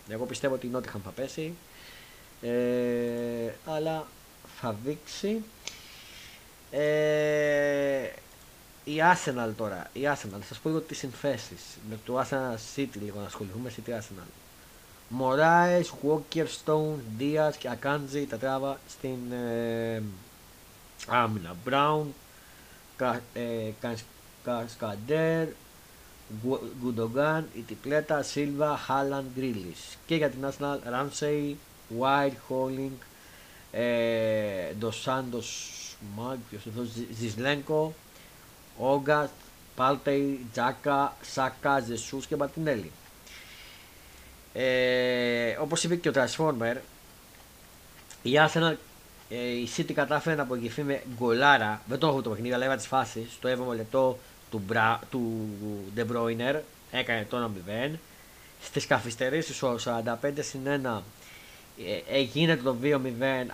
Εγώ 0.08 0.24
πιστεύω 0.24 0.54
ότι 0.54 0.66
η 0.66 0.70
Nottingham 0.74 1.00
θα 1.04 1.10
πέσει. 1.14 1.54
Ε, 2.42 3.52
αλλά 3.66 4.06
θα 4.60 4.76
δείξει. 4.84 5.42
Ε, 6.70 8.08
η 8.88 8.96
Arsenal 9.12 9.50
τώρα, 9.56 9.90
η 9.92 10.00
Arsenal, 10.04 10.38
θα 10.40 10.46
σας 10.48 10.58
πω 10.58 10.68
λίγο 10.68 10.80
τις 10.80 10.98
συνθέσεις. 10.98 11.60
Με 11.90 11.98
το 12.04 12.20
Arsenal 12.20 12.76
City 12.76 12.98
λίγο 13.02 13.20
να 13.20 13.26
ασχοληθούμε, 13.26 13.72
City 13.76 13.90
Arsenal. 13.90 14.28
Μωράες, 15.08 15.92
Walker, 16.02 16.46
Stone, 16.64 17.20
Diaz 17.20 17.52
και 17.58 17.70
Akanji 17.72 18.24
τα 18.28 18.36
τράβα 18.36 18.78
στην 18.88 19.32
ε, 19.32 20.02
άμυνα. 21.06 21.56
Brown, 21.68 22.04
Κα, 22.96 23.20
ε, 23.34 23.70
Κασκαντέρ, 24.44 25.48
Γκουντογκάν, 26.80 27.48
η 27.54 27.60
Τιπλέτα, 27.60 28.22
Σίλβα, 28.22 28.76
Χάλαν, 28.76 29.24
Γκρίλις. 29.34 29.98
Και 30.06 30.14
για 30.14 30.30
την 30.30 30.46
Arsenal, 30.48 30.78
Ramsey, 30.92 31.54
White, 32.00 32.36
Holding, 32.48 32.96
ε, 33.72 34.72
Ντοσάντος, 34.78 35.70
Μάγκ, 36.16 36.38
ποιος 36.50 36.64
είναι 36.64 36.74
αυτός, 36.80 37.04
Ζισλένκο, 37.18 37.94
Όγκαστ, 38.78 39.32
Πάλτεϊ, 39.76 40.46
Τζάκα, 40.52 41.16
Σάκα, 41.22 41.80
Ζεσούς 41.80 42.26
και 42.26 42.36
Μαρτινέλη. 42.36 42.90
Ε, 44.52 45.56
όπως 45.60 45.84
είπε 45.84 45.96
και 45.96 46.08
ο 46.08 46.12
Transformer, 46.14 46.76
η 48.22 48.30
Arsenal, 48.34 48.74
ε, 49.28 49.36
η 49.36 49.68
City 49.76 49.92
κατάφερε 49.92 50.36
να 50.36 50.42
απογευθεί 50.42 50.82
με 50.82 51.02
γκολάρα, 51.16 51.82
δεν 51.86 51.98
το 51.98 52.06
έχω 52.06 52.22
το 52.22 52.30
παιχνίδι, 52.30 52.54
αλλά 52.54 52.64
έβαλε 52.64 52.78
τις 52.78 52.88
φάσεις, 52.88 53.32
στο 53.32 53.48
7ο 53.48 53.74
λεπτό 53.76 54.18
του, 54.50 54.62
Μπρα, 54.66 55.00
του 55.10 55.48
De 55.96 56.00
Bruyne, 56.00 56.60
έκανε 56.90 57.26
το 57.30 57.50
1-0. 57.92 57.98
Στις 58.62 58.86
καθυστερήσεις 58.86 59.62
ο 59.62 59.76
45 59.84 60.14
συν 60.40 60.60
1 60.84 61.02
ε, 62.08 62.20
γίνεται 62.20 62.62
το 62.62 62.76
2-0 62.82 62.96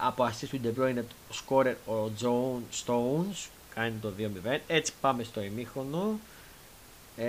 από 0.07 0.25
assist 0.25 0.47
του 0.51 0.61
De 0.65 0.81
Bruyne 0.81 1.03
σκόρερ 1.31 1.75
ο 1.75 2.11
John 2.21 2.85
Stones 2.85 3.49
κάνει 3.75 3.95
το 4.01 4.13
2-0 4.19 4.59
έτσι 4.67 4.93
πάμε 5.01 5.23
στο 5.23 5.43
ημίχρονο. 5.43 6.19
Ε, 7.17 7.27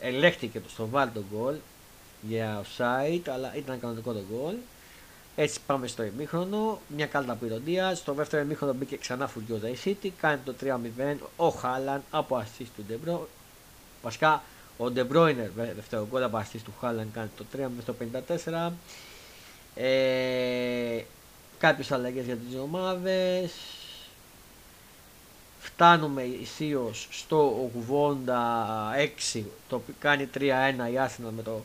ελέγχθηκε 0.00 0.60
το 0.60 0.68
στο 0.68 0.88
βάλ 0.88 1.08
το 1.14 1.24
γκολ 1.32 1.54
για 2.28 2.62
offside 2.62 3.22
αλλά 3.28 3.56
ήταν 3.56 3.80
κανονικό 3.80 4.12
το 4.12 4.22
γκολ. 4.30 4.54
Έτσι 5.36 5.58
πάμε 5.66 5.86
στο 5.86 6.02
ημίχρονο. 6.02 6.80
Μια 6.96 7.06
κάλτα 7.06 7.34
πυροντία 7.34 7.94
στο 7.94 8.12
δεύτερο 8.12 8.42
ημίχρονο 8.42 8.72
μπήκε 8.72 8.96
ξανά 8.96 9.26
φουριόζα 9.26 9.68
η 9.68 9.76
City. 9.84 10.08
Κάνει 10.20 10.40
το 10.44 10.54
3-0 10.62 11.16
ο 11.36 11.48
Χάλαν 11.48 12.02
από 12.10 12.42
assist 12.44 12.66
του 12.76 12.84
De 12.88 13.08
Bruyne. 13.08 13.26
Βασικά 14.02 14.42
ο 14.78 14.84
De 14.94 15.00
Bruyne 15.12 15.48
δεύτερο 15.74 16.06
γκολ 16.10 16.22
από 16.22 16.38
assist 16.38 16.60
του 16.64 16.72
Χάλαν 16.80 17.10
κάνει 17.12 17.30
το 17.36 17.44
3 17.56 17.68
στο 17.82 17.94
54 18.48 18.70
ε, 19.74 21.04
κάποιες 21.58 21.92
αλλαγές 21.92 22.24
για 22.24 22.36
τις 22.36 22.56
ομάδες 22.58 23.52
φτάνουμε 25.62 26.22
ισίως 26.22 27.08
στο 27.10 27.70
86 29.34 29.42
το 29.68 29.76
οποίο 29.76 29.94
κάνει 29.98 30.28
3-1 30.34 30.38
η 30.92 30.98
Arsenal 31.06 31.30
με, 31.36 31.42
το, 31.42 31.60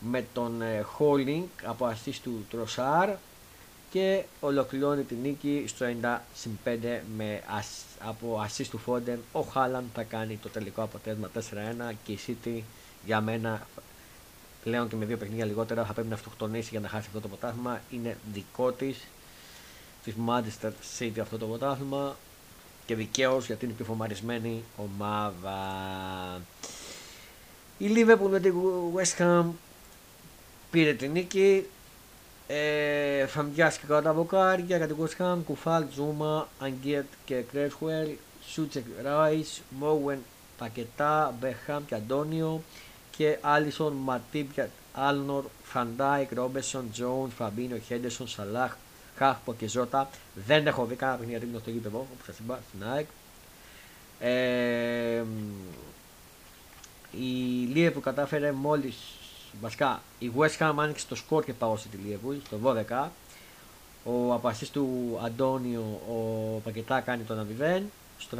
με 0.00 0.24
τον 0.32 0.62
ε, 0.62 0.84
Holding 0.98 1.42
από 1.64 1.86
assist 1.86 2.18
του 2.22 2.46
Τροσάρ 2.50 3.10
και 3.90 4.22
ολοκληρώνει 4.40 5.02
την 5.02 5.16
νίκη 5.22 5.64
στο 5.66 5.86
90 6.02 6.18
5 6.64 6.78
με 7.16 7.42
ας, 7.46 7.68
από 8.00 8.46
assist 8.46 8.66
του 8.70 8.80
Foden 8.86 9.18
ο 9.32 9.40
Χάλαν 9.40 9.84
θα 9.94 10.02
κάνει 10.02 10.36
το 10.42 10.48
τελικό 10.48 10.82
αποτέλεσμα 10.82 11.30
4-1 11.34 11.40
και 12.04 12.12
η 12.12 12.18
City 12.26 12.60
για 13.04 13.20
μένα 13.20 13.66
πλέον 14.64 14.88
και 14.88 14.96
με 14.96 15.04
δύο 15.04 15.16
παιχνίδια 15.16 15.44
λιγότερα 15.44 15.84
θα 15.84 15.92
πρέπει 15.92 16.08
να 16.08 16.14
αυτοκτονήσει 16.14 16.68
για 16.70 16.80
να 16.80 16.88
χάσει 16.88 17.06
αυτό 17.06 17.20
το 17.20 17.28
ποτάθλημα 17.28 17.80
είναι 17.90 18.16
δικό 18.32 18.72
της 18.72 19.06
της 20.04 20.14
Manchester 20.26 20.70
City 20.98 21.18
αυτό 21.20 21.38
το 21.38 21.46
ποτάθλημα 21.46 22.16
και 22.86 22.94
δικαίως 22.94 23.46
γιατί 23.46 23.64
είναι 23.64 23.74
η 23.74 23.76
πιο 23.76 23.84
φομαρισμένη 23.84 24.62
ομάδα. 24.76 25.60
Η 27.78 27.86
Liverpool 27.94 28.30
με 28.30 28.40
τη 28.40 28.50
West 28.94 29.22
Ham 29.22 29.44
πήρε 30.70 30.92
την 30.92 31.10
νίκη. 31.10 31.66
Ε, 32.46 33.26
Φαμιάς 33.26 33.78
κατά 33.78 34.12
βοκάρια 34.12 34.76
για 34.76 34.86
την 34.86 34.96
West 35.00 35.22
Ham, 35.22 35.38
Κουφάλ, 35.44 35.84
Ζούμα, 35.94 36.48
Αγκέτ 36.58 37.04
και 37.24 37.34
Κρέσχουελ, 37.34 38.08
Σούτσεκ, 38.48 38.84
Ράις, 39.02 39.62
Μπόουεν, 39.70 40.18
Πακετά, 40.58 41.34
Μπεχάμ 41.40 41.84
και 41.86 41.94
Αντώνιο 41.94 42.62
και 43.16 43.38
Άλισον, 43.40 43.92
Ματίπ 43.92 44.52
και 44.52 44.64
Άρνολντ, 44.92 45.44
Φαν 45.62 45.90
Ντάικ, 45.90 46.32
Ρόμπερτσον, 46.32 46.90
Τζόουνς, 46.92 47.30
Φαμπίνιο, 47.30 47.78
Χέντερσον, 47.78 48.28
Σαλάχ, 48.28 48.74
Χάχπο 49.16 49.54
και 49.54 49.68
Ζότα. 49.68 50.08
Δεν 50.46 50.66
έχω 50.66 50.84
δει 50.84 50.94
κανένα 50.94 51.18
παιχνίδι 51.18 51.40
ρίγνο 51.40 51.58
στο 51.58 51.70
γήπεδο, 51.70 51.98
όπως 51.98 52.26
σας 52.26 52.38
είπα 52.38 52.60
στην 52.68 52.88
ΑΕΚ. 52.88 53.06
Ε, 54.20 55.24
η 57.10 57.68
Liverpool 57.74 58.00
κατάφερε 58.02 58.52
μόλις. 58.52 58.96
Βασικά, 59.60 60.02
η 60.18 60.30
West 60.36 60.58
Ham 60.58 60.74
άνοιξε 60.76 61.06
το 61.08 61.14
σκορ 61.14 61.44
και 61.44 61.52
πάγωσε 61.52 61.88
τη 61.88 61.96
Liverpool 62.06 62.36
στο 62.44 62.58
12. 62.64 63.08
Από 64.04 64.32
assist 64.32 64.70
του 64.70 65.18
Αντώνιο, 65.24 66.00
ο 66.08 66.60
Πακετά 66.64 67.00
κάνει 67.00 67.22
το 67.22 67.46
1-0. 67.60 67.82
Στο 68.18 68.36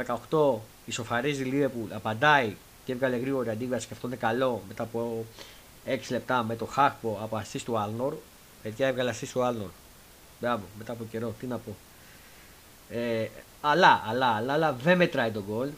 18 0.57 0.61
ισοφαρίζει 0.85 1.43
η 1.43 1.51
Liverpool, 1.53 1.91
απαντάει 1.91 2.55
και 2.85 2.91
έβγαλε 2.91 3.17
γρήγορη 3.17 3.49
αντίδραση 3.49 3.87
και 3.87 3.93
αυτό 3.93 4.07
είναι 4.07 4.15
καλό 4.15 4.61
μετά 4.67 4.83
από 4.83 5.25
6 5.85 5.97
λεπτά 6.09 6.43
με 6.43 6.55
το 6.55 6.65
Χάχπο 6.65 7.19
από 7.21 7.41
assist 7.43 7.61
του 7.65 7.77
Άρνολντ. 7.77 8.13
Παιδιά 8.63 8.87
έβγαλε 8.87 9.13
assist 9.13 9.27
του 9.33 9.43
Άρνολντ. 9.43 9.69
Μπράβο, 10.39 10.63
μετά 10.77 10.91
από 10.91 11.05
καιρό, 11.11 11.35
τι 11.39 11.45
να 11.45 11.57
πω. 11.57 11.75
Ε, 12.89 13.27
αλλά, 13.61 14.03
αλλά, 14.07 14.27
αλλά, 14.27 14.53
αλλά 14.53 14.73
δεν 14.73 14.97
μετράει 14.97 15.31
το 15.31 15.43
γκολ. 15.47 15.69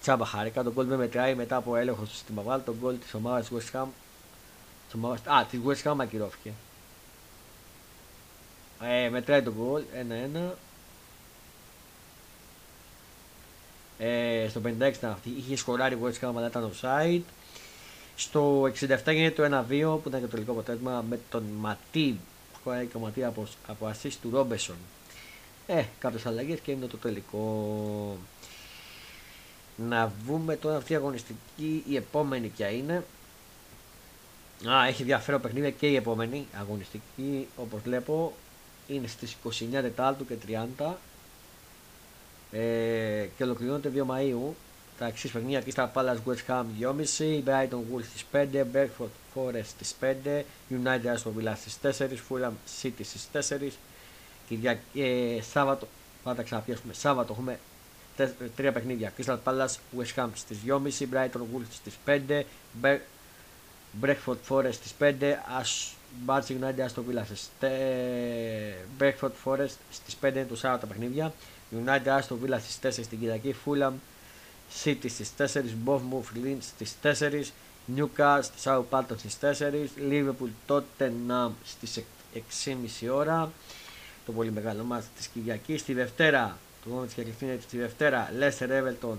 Τσάμπα 0.00 0.26
χάρηκα, 0.26 0.62
το 0.62 0.72
γκολ 0.72 0.86
δεν 0.86 0.98
μετράει 0.98 1.34
μετά 1.34 1.56
από 1.56 1.76
έλεγχο 1.76 2.04
στο 2.04 2.14
σύστημα 2.14 2.42
VAR. 2.42 2.64
Το 2.64 2.76
γκολ 2.80 2.98
της 2.98 3.14
ομάδας 3.14 3.48
τη 3.48 3.54
West 3.58 3.80
Ham. 3.80 3.86
Της 4.84 4.94
ομάδας, 4.94 5.20
α, 5.26 5.46
της 5.50 5.60
West 5.66 5.90
Ham 5.90 5.96
ακυρώθηκε. 6.00 6.52
Ε, 8.80 9.08
μετράει 9.08 9.42
τον 9.42 9.54
γκολ, 9.56 9.82
1-1. 9.92 10.54
Ε, 13.98 14.46
στο 14.48 14.60
56 14.60 14.96
ήταν 14.96 15.10
αυτή. 15.10 15.28
Είχε 15.28 15.56
σκοράρει 15.56 15.94
η 15.94 15.98
West 16.02 16.26
Ham 16.26 16.32
αλλά 16.36 16.46
ήταν 16.46 16.72
offside. 16.72 17.22
Στο 18.16 18.62
67 18.62 19.12
γίνεται 19.12 19.30
το 19.30 19.42
1-2 19.42 19.98
που 20.02 20.08
ήταν 20.08 20.20
και 20.20 20.26
το 20.26 20.32
τελικό 20.32 20.52
αποτέλεσμα 20.52 21.04
με 21.08 21.18
τον 21.30 21.44
Ματί 21.58 22.18
που 22.66 22.72
χωράει 22.72 22.86
και 22.86 22.96
ο 22.96 23.00
Ματί 23.00 23.24
από, 23.24 23.46
από 23.66 23.92
του 24.22 24.30
Ρόμπεσον. 24.32 24.76
Ε, 25.66 25.84
κάποιες 25.98 26.26
αλλαγές 26.26 26.60
και 26.60 26.70
είναι 26.70 26.86
το 26.86 26.96
τελικό. 26.96 28.18
Να 29.76 30.12
βούμε 30.24 30.56
τώρα 30.56 30.76
αυτή 30.76 30.92
η 30.92 30.96
αγωνιστική, 30.96 31.84
η 31.88 31.96
επόμενη 31.96 32.46
ποια 32.46 32.70
είναι. 32.70 33.04
Α, 34.68 34.86
έχει 34.86 35.00
ενδιαφέρον 35.00 35.40
παιχνίδια 35.40 35.70
και 35.70 35.86
η 35.86 35.96
επόμενη 35.96 36.46
αγωνιστική, 36.60 37.48
όπως 37.56 37.80
βλέπω, 37.84 38.34
είναι 38.88 39.06
στις 39.06 39.36
29 39.44 39.50
Τετάλτου 39.70 40.26
και 40.26 40.34
30 40.78 40.94
ε, 42.50 43.28
και 43.36 43.42
ολοκληρώνεται 43.42 43.92
2 43.94 44.00
Μαΐου. 44.00 44.52
Τα 44.98 45.06
εξής 45.06 45.30
παιχνίδια 45.30 45.62
Crystal 45.66 45.88
Palace 45.94 46.18
West 46.26 46.46
Ham 46.46 46.64
2.30, 46.80 47.42
Brighton 47.44 47.80
Wolves 47.92 48.04
στις 48.04 48.24
5, 48.32 48.46
Berkford 48.72 49.25
Forest 49.36 49.64
στις 49.64 49.94
5, 50.00 50.42
United 50.70 51.14
Aston 51.14 51.32
Villa 51.38 51.52
στις 51.56 51.78
4, 51.82 52.08
Fulham 52.28 52.52
City 52.82 53.02
στις 53.02 53.28
4, 53.32 53.72
Κυριακ... 54.48 54.78
ε, 54.94 55.38
Σάββατο, 55.50 55.88
πάντα 56.22 56.42
ξαναπιέσουμε, 56.42 56.92
Σάββατο 56.92 57.32
έχουμε 57.32 57.58
τρία 58.56 58.72
παιχνίδια, 58.72 59.12
Crystal 59.18 59.38
Palace 59.44 59.74
West 59.98 60.14
Ham 60.14 60.28
στις 60.34 60.58
2.30, 60.66 60.74
Brighton 61.12 61.40
Wolves 61.54 61.70
στις 61.70 61.94
5, 62.06 62.42
Breakford 64.02 64.36
Forest 64.48 64.72
στις 64.72 64.94
5, 65.00 65.14
Manchester 66.26 66.54
United 66.60 66.86
Aston 66.86 67.02
Villa 67.10 67.22
στις 67.24 67.50
Breakford 68.98 69.30
Forest 69.44 69.74
στις 69.90 70.16
5 70.22 70.26
είναι 70.26 70.44
το 70.44 70.56
Σάββατο 70.56 70.86
τα 70.86 70.92
παιχνίδια, 70.92 71.32
United 71.84 72.20
Aston 72.20 72.36
Villa 72.44 72.58
στις 72.60 72.98
4 72.98 73.04
στην 73.04 73.18
Κυριακή, 73.18 73.54
Fulham 73.64 73.92
City 74.84 75.10
στις 75.10 75.30
4, 75.38 75.62
Bournemouth 75.86 76.44
Lynch 76.44 76.60
στις 76.60 76.96
4, 77.02 77.42
Newcastle 77.96 78.40
Southampton 78.64 79.16
στις 79.16 79.36
4, 79.40 79.88
Liverpool 80.10 80.50
Tottenham 80.68 81.50
στις 81.64 82.00
6.30 83.04 83.08
ώρα, 83.12 83.52
το 84.26 84.32
πολύ 84.32 84.50
μεγάλο 84.50 84.82
μάτι 84.82 85.06
της 85.16 85.26
Κυριακής, 85.26 85.80
στη 85.80 85.92
Δευτέρα, 85.92 86.58
το 86.84 86.90
μόνο 86.90 87.04
της 87.04 87.14
Κυριακής 87.14 87.40
είναι 87.40 87.58
στη 87.62 87.78
Δευτέρα, 87.78 88.30
Leicester 88.40 88.68
Everton 88.68 89.16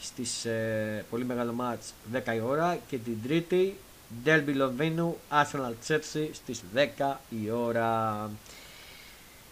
στις 0.00 0.44
ε, 0.44 1.04
πολύ 1.10 1.24
μεγάλο 1.24 1.52
μάτς 1.52 1.94
10 2.12 2.34
η 2.34 2.40
ώρα 2.40 2.78
και 2.88 2.98
την 2.98 3.22
Τρίτη 3.22 3.76
Derby 4.24 4.52
Λονδίνου 4.54 5.16
Arsenal 5.30 5.72
Chelsea 5.88 6.28
στις 6.32 6.62
10 6.98 7.16
η 7.44 7.50
ώρα. 7.50 8.30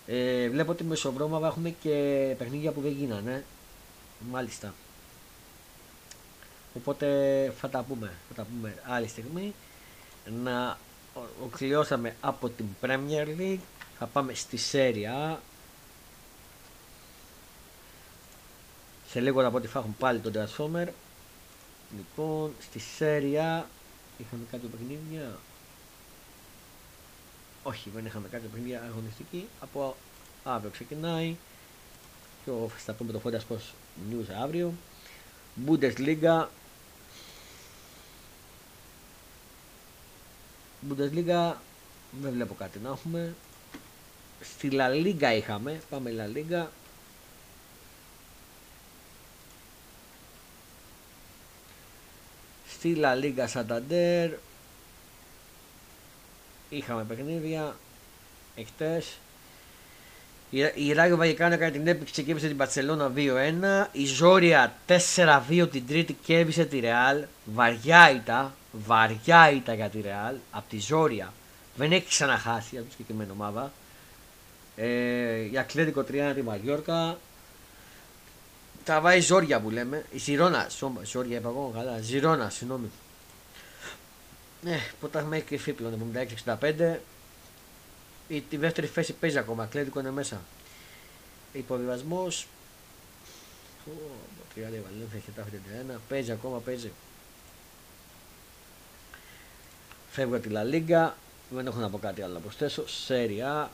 Ε, 0.06 0.48
βλέπω 0.48 0.70
ότι 0.70 0.84
μεσοβρόμαδα 0.84 1.46
έχουμε 1.46 1.70
και 1.70 2.34
παιχνίδια 2.38 2.72
που 2.72 2.80
δεν 2.80 2.92
γίνανε. 2.92 3.44
Μάλιστα. 4.30 4.74
Οπότε 6.78 7.06
θα 7.58 7.68
τα 7.68 7.82
πούμε, 7.82 8.12
θα 8.28 8.34
τα 8.34 8.42
πούμε 8.44 8.74
άλλη 8.86 9.08
στιγμή. 9.08 9.54
Να 10.42 10.78
οκλειώσαμε 11.44 12.16
από 12.20 12.48
την 12.48 12.66
Premier 12.80 13.26
League. 13.38 13.58
Θα 13.98 14.06
πάμε 14.06 14.34
στη 14.34 14.56
Σέρια 14.56 15.40
Σε 19.10 19.20
λίγο 19.20 19.42
να 19.42 19.50
πω 19.50 19.56
ότι 19.56 19.66
θα 19.66 19.78
έχουν 19.78 19.96
πάλι 19.98 20.18
τον 20.18 20.32
Transformer. 20.34 20.88
Λοιπόν, 21.96 22.52
στη 22.60 22.78
Σέρια 22.78 23.68
είχαμε 24.18 24.42
κάποια 24.50 24.68
παιχνίδια. 24.68 25.38
Όχι, 27.62 27.90
δεν 27.94 28.06
είχαμε 28.06 28.28
κάποια 28.28 28.48
παιχνίδια 28.48 28.82
αγωνιστική. 28.90 29.48
Από 29.60 29.96
αύριο 30.44 30.70
ξεκινάει. 30.70 31.36
Και 32.44 32.50
θα 32.76 32.92
πούμε 32.92 33.12
το 33.12 33.20
Fondas 33.24 33.44
πως 33.48 33.74
News 34.10 34.34
αύριο. 34.42 34.72
Bundesliga. 35.66 36.46
Bundesliga 40.88 41.54
δεν 42.22 42.32
βλέπω 42.32 42.54
κάτι 42.54 42.78
να 42.78 42.88
έχουμε. 42.88 43.34
Στη 44.40 44.68
La 44.72 44.88
Liga 44.90 45.36
είχαμε. 45.36 45.80
Πάμε 45.90 46.12
La 46.16 46.36
Liga. 46.36 46.66
Στη 52.68 52.96
La 53.00 53.14
Liga 53.22 53.46
Santander 53.52 54.30
είχαμε 56.68 57.04
παιχνίδια 57.04 57.76
εχθές 58.54 59.18
η 60.74 60.92
Ράγιο 60.92 61.16
Βαγικάνο 61.16 61.54
έκανε 61.54 61.70
την 61.70 61.86
έπιξη 61.86 62.12
και 62.12 62.22
κέρδισε 62.22 62.46
την 62.46 62.56
Παρσελώνα 62.56 63.12
2-1. 63.16 63.20
Η 63.92 64.04
Ζόρια 64.04 64.74
4-2 65.56 65.68
την 65.70 65.86
Τρίτη 65.86 66.12
κέρδισε 66.12 66.64
τη 66.64 66.80
Ρεάλ. 66.80 67.24
Βαριά 67.44 68.10
ήττα, 68.10 68.54
βαριά 68.72 69.50
ήττα 69.50 69.74
για 69.74 69.88
τη 69.88 70.00
Ρεάλ 70.00 70.36
από 70.50 70.68
τη 70.68 70.78
Ζόρια. 70.78 71.32
Δεν 71.76 71.92
έχει 71.92 72.06
ξαναχάσει 72.06 72.76
από 72.76 72.86
τη 72.86 72.90
συγκεκριμένη 72.90 73.30
ομάδα. 73.30 73.72
Ε, 74.76 75.50
η 75.50 75.58
Ακλέτικο 75.58 76.00
3 76.00 76.32
τη 76.34 76.42
Μαγιόρκα 76.42 77.18
βάει 79.00 79.20
ζόρια 79.20 79.60
που 79.60 79.70
λέμε. 79.70 80.04
Η 80.12 80.18
Ζηρώνα, 80.18 80.68
σώμα, 80.68 81.04
ζόρια 81.04 81.38
είπα 81.38 81.48
εγώ, 81.48 81.70
καλά. 81.74 81.98
Ζηρώνα, 81.98 82.50
συγγνώμη. 82.50 82.90
Ναι, 84.62 84.80
ποτέ 85.00 85.18
έχουμε 85.18 85.38
κρυφή 85.38 85.72
πλέον, 85.72 86.12
76-65. 86.44 86.96
Η, 88.28 88.40
τη 88.40 88.56
δεύτερη 88.56 88.86
θέση 88.86 89.12
παίζει 89.12 89.38
ακόμα, 89.38 89.66
κλέδικο 89.66 90.00
είναι 90.00 90.10
μέσα. 90.10 90.40
Υποβιβασμός. 91.52 92.46
Τριάντα 94.54 94.76
Βαλένθια, 94.90 95.20
Χετάφη 95.24 95.50
31. 95.94 95.96
Παίζει 96.08 96.32
ακόμα, 96.32 96.58
παίζει. 96.58 96.92
Φεύγω 100.18 100.34
από 100.34 100.42
τη 100.42 100.48
Λα 100.48 100.64
Λίγκα. 100.64 101.16
Δεν 101.50 101.66
έχω 101.66 101.78
να 101.78 101.90
πω 101.90 101.98
κάτι 101.98 102.22
άλλο 102.22 102.34
να 102.34 102.40
προσθέσω. 102.40 102.88
Σέρια. 102.88 103.70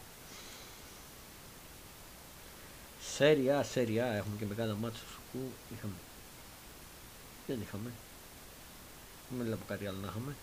Σέρια, 3.01 3.63
σέρια, 3.63 4.07
έχουμε 4.07 4.37
και 4.39 4.45
μεγάλα 4.45 4.75
μάτια 4.75 4.99
στο 4.99 5.07
σουκού. 5.09 5.51
Είχαμε. 5.75 5.93
Δεν 7.47 7.61
είχαμε. 7.61 7.91
Δεν 9.39 9.47
λέω 9.47 9.59
κάτι 9.69 9.87
άλλο 9.87 9.99
να 10.03 10.09
είχαμε. 10.09 10.35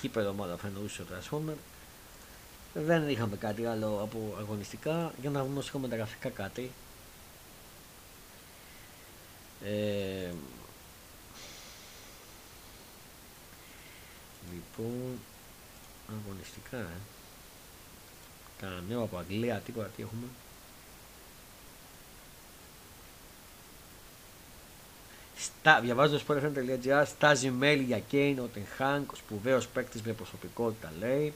Κύπελο 0.00 0.28
ομάδα 0.28 0.56
θα 0.56 0.66
εννοούσε 0.66 1.02
ο 1.02 1.06
Transformer. 1.12 1.56
Δεν 2.74 3.08
είχαμε 3.08 3.36
κάτι 3.36 3.66
άλλο 3.66 4.00
από 4.02 4.36
αγωνιστικά. 4.38 5.12
Για 5.20 5.30
να 5.30 5.44
δούμε 5.44 5.58
όσο 5.58 5.68
είχαμε 5.68 5.96
γραφικά 5.96 6.28
κάτι. 6.28 6.70
Ε, 9.64 10.30
λοιπόν, 14.52 15.18
αγωνιστικά, 16.10 16.76
ε. 16.76 17.00
Κανένα 18.60 18.82
νέο 18.88 19.02
από 19.02 19.16
Αγγλία, 19.16 19.62
τίποτα 19.64 19.86
τι 19.86 20.02
έχουμε. 20.02 20.26
Στα, 25.36 25.80
διαβάζω 25.80 26.18
στο 26.18 26.34
sportfm.gr, 26.34 27.02
στάζει 27.06 27.52
mail 27.60 27.82
για 27.86 27.98
Κέιν, 27.98 28.38
ο 28.38 28.48
Τενχάνκ, 28.54 29.12
ο 29.12 29.16
σπουδαίος 29.16 29.66
παίκτης 29.66 30.02
με 30.02 30.12
προσωπικότητα 30.12 30.92
λέει. 30.98 31.32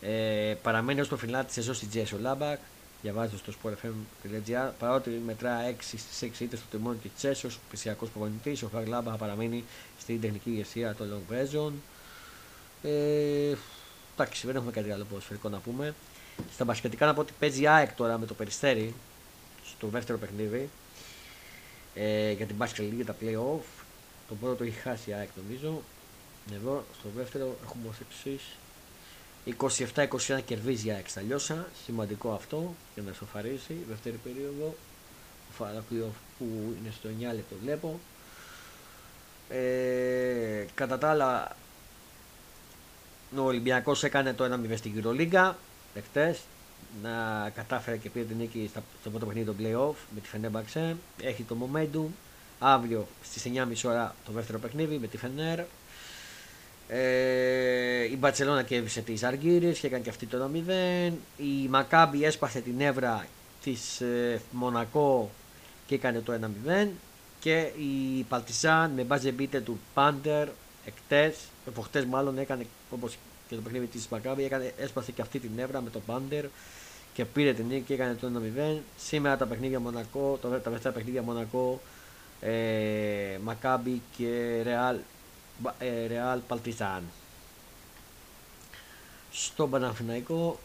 Ε, 0.00 0.54
παραμένει 0.62 1.00
ως 1.00 1.08
το 1.08 1.16
φινάλ 1.16 1.44
τη 1.46 1.52
σεζόν 1.52 1.74
στη 1.74 1.86
Τζέσο 1.86 2.18
Λάμπακ. 2.18 2.58
Διαβάζω 3.02 3.36
στο 3.36 3.52
sportfm.gr. 3.62 4.70
Παρότι 4.78 5.10
μετρά 5.10 5.70
6 5.70 5.74
στις 5.80 6.30
6 6.38 6.40
είτε 6.40 6.56
στο 6.56 6.64
τιμόνι 6.70 6.96
της 6.96 7.10
Τσέσος, 7.16 7.54
ο 7.54 7.58
πισιακός 7.70 8.10
προπονητή, 8.10 8.64
ο 8.64 8.68
Φραγ 8.68 8.86
Λάμπακ 8.86 9.16
παραμείνει 9.16 9.64
στην 10.00 10.20
τεχνική 10.20 10.50
ηγεσία 10.50 10.94
των 10.94 11.08
Long 11.12 11.32
Version. 11.32 11.72
Ε, 12.82 13.54
εντάξει, 14.14 14.46
δεν 14.46 14.56
έχουμε 14.56 14.70
κάτι 14.70 14.90
άλλο 14.90 15.04
ποδοσφαιρικό 15.04 15.48
να 15.48 15.58
πούμε. 15.58 15.94
Στα 16.54 16.64
μπασκετικά 16.64 17.06
να 17.06 17.14
πω 17.14 17.20
ότι 17.20 17.32
παίζει 17.38 17.66
ΑΕΚ 17.66 17.92
τώρα 17.92 18.18
με 18.18 18.26
το 18.26 18.34
περιστέρι 18.34 18.94
στο 19.64 19.86
δεύτερο 19.86 20.18
παιχνίδι 20.18 20.68
ε, 21.94 22.32
για 22.32 22.46
την 22.46 22.56
Basket 22.58 22.80
League 22.80 23.04
τα 23.06 23.16
play-off. 23.20 23.64
Το 24.28 24.34
πρώτο 24.40 24.54
το 24.54 24.64
έχει 24.64 24.78
χάσει 24.78 25.10
η 25.10 25.12
ΑΕΚ 25.12 25.28
νομίζω. 25.36 25.82
Εδώ 26.54 26.84
στο 26.98 27.08
δεύτερο 27.16 27.56
έχουμε 27.64 27.88
ως 27.88 27.96
εξής 28.00 28.42
27-21 29.94 30.40
κερδίζει 30.44 30.88
η 30.88 30.90
ΑΕΚ 30.90 31.08
στα 31.08 31.20
λιώσα. 31.20 31.68
Σημαντικό 31.84 32.32
αυτό 32.32 32.74
για 32.94 33.02
να 33.06 33.12
σοφαρίσει. 33.12 33.76
Δεύτερη 33.88 34.16
περίοδο. 34.16 34.74
Το 35.58 36.06
που 36.38 36.46
είναι 36.80 36.92
στο 36.98 37.08
9 37.20 37.34
λεπτό 37.34 37.56
βλέπω. 37.62 38.00
Ε, 39.48 40.66
κατά 40.74 40.98
τα 40.98 41.10
άλλα 41.10 41.56
ο 43.36 43.40
Ολυμπιακός 43.40 44.04
έκανε 44.04 44.32
το 44.32 44.44
1-0 44.70 44.76
στην 44.76 44.92
Euroliga 44.96 45.52
εχθές 45.94 46.40
να 47.02 47.48
κατάφερε 47.54 47.96
και 47.96 48.10
πήρε 48.10 48.24
την 48.24 48.36
νίκη 48.36 48.70
στο 49.00 49.10
πρώτο 49.10 49.26
παιχνίδι 49.26 49.46
των 49.46 49.56
playoff 49.58 49.94
με 50.14 50.20
τη 50.20 50.28
Φενέρ 50.28 50.50
Έχει 51.22 51.42
το 51.42 51.56
momentum. 51.60 52.06
Αύριο 52.58 53.06
στις 53.22 53.46
9.30 53.54 53.74
ώρα 53.84 54.14
το 54.24 54.32
δεύτερο 54.32 54.58
παιχνίδι 54.58 54.98
με 54.98 55.06
τη 55.06 55.16
Φενέρ. 55.16 55.60
Ε, 56.92 58.04
η 58.04 58.16
Μπαρσελόνα 58.18 58.62
κέρδισε 58.62 59.00
τη 59.00 59.14
Αργύρης 59.22 59.78
και 59.78 59.86
έκανε 59.86 60.02
και 60.02 60.10
αυτή 60.10 60.26
το 60.26 60.50
1-0. 61.08 61.12
Η 61.36 61.68
Μακάμπη 61.68 62.24
έσπασε 62.24 62.60
την 62.60 62.80
έβρα 62.80 63.26
της 63.62 64.00
ε, 64.00 64.40
Μονακό 64.50 65.30
και 65.86 65.94
έκανε 65.94 66.20
το 66.20 66.32
1-0. 66.66 66.88
και 67.40 67.58
η 67.60 68.22
Παλτισάν 68.28 68.90
με 68.90 69.02
μπάζε 69.02 69.30
μπίτε 69.30 69.60
του 69.60 69.80
Πάντερ 69.94 70.48
εκτές, 70.84 71.36
προχτές 71.74 72.04
μάλλον 72.04 72.38
έκανε 72.38 72.66
όπως 72.90 73.18
και 73.48 73.54
το 73.54 73.60
παιχνίδι 73.60 73.86
της 73.86 74.08
Μακάβη 74.08 74.44
έκανε, 74.44 74.72
έσπασε 74.78 75.12
και 75.12 75.22
αυτή 75.22 75.38
την 75.38 75.50
νεύρα 75.56 75.80
με 75.80 75.90
τον 75.90 76.02
Πάντερ 76.06 76.44
και 77.12 77.24
πήρε 77.24 77.52
την 77.52 77.66
νίκη 77.66 77.82
και 77.86 77.94
έκανε 77.94 78.14
το 78.14 78.30
1-0. 78.76 78.76
Σήμερα 78.98 79.36
τα 79.36 79.46
παιχνίδια 79.46 79.80
Μονακό, 79.80 80.38
το, 80.42 80.48
τα 80.48 80.70
δεύτερα 80.70 80.94
παιχνίδια 80.94 81.22
Μονακό, 81.22 81.80
ε, 82.40 83.38
Μακάμπι 83.42 84.02
και 84.16 84.60
Ρεάλ, 84.62 84.96
ε, 84.96 85.00
Ρεάλ 86.06 86.40
Παλτιζάν. 86.48 87.02
Στον 89.32 89.70
Παναθηναϊκό 89.70 90.58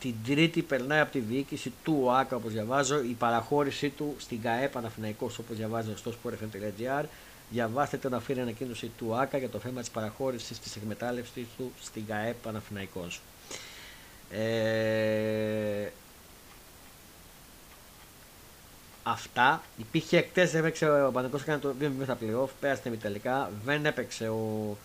την 0.00 0.14
Τρίτη 0.24 0.62
περνάει 0.62 1.00
από 1.00 1.12
τη 1.12 1.18
διοίκηση 1.18 1.72
του 1.84 2.00
ΟΑΚΑ 2.04 2.36
όπως 2.36 2.52
διαβάζω 2.52 3.00
η 3.02 3.16
παραχώρησή 3.18 3.88
του 3.88 4.14
στην 4.18 4.40
ΚΑΕ 4.42 4.68
Παναθηναϊκός 4.68 5.38
όπως 5.38 5.56
διαβάζω 5.56 5.96
στο 5.96 6.12
sportfm.gr 6.12 7.04
διαβάστε 7.50 7.96
την 7.96 8.14
αφήρη 8.14 8.40
ανακοίνωση 8.40 8.90
του 8.98 9.06
ΟΑΚΑ 9.10 9.38
για 9.38 9.48
το 9.48 9.58
θέμα 9.58 9.80
της 9.80 9.90
παραχώρησης 9.90 10.58
της 10.58 10.76
εκμετάλλευσης 10.76 11.46
του 11.56 11.72
στην 11.80 12.06
ΚΑΕ 12.06 12.34
Παναθηναϊκός. 12.42 13.20
Ε, 14.30 15.88
αυτά. 19.02 19.62
Υπήρχε 19.76 20.16
εκτέ, 20.16 20.50
έπαιξε 20.52 20.90
ο 20.90 21.10
Παναγικό 21.12 21.38
έκανε 21.42 21.58
το 21.58 21.74
2 21.80 21.90
στα 22.02 22.18
playoff, 22.20 22.48
πέρασε 22.60 22.90
τελικά. 22.90 23.50
Δεν 23.64 23.86
έπαιξε 23.86 24.28
ο, 24.28 24.76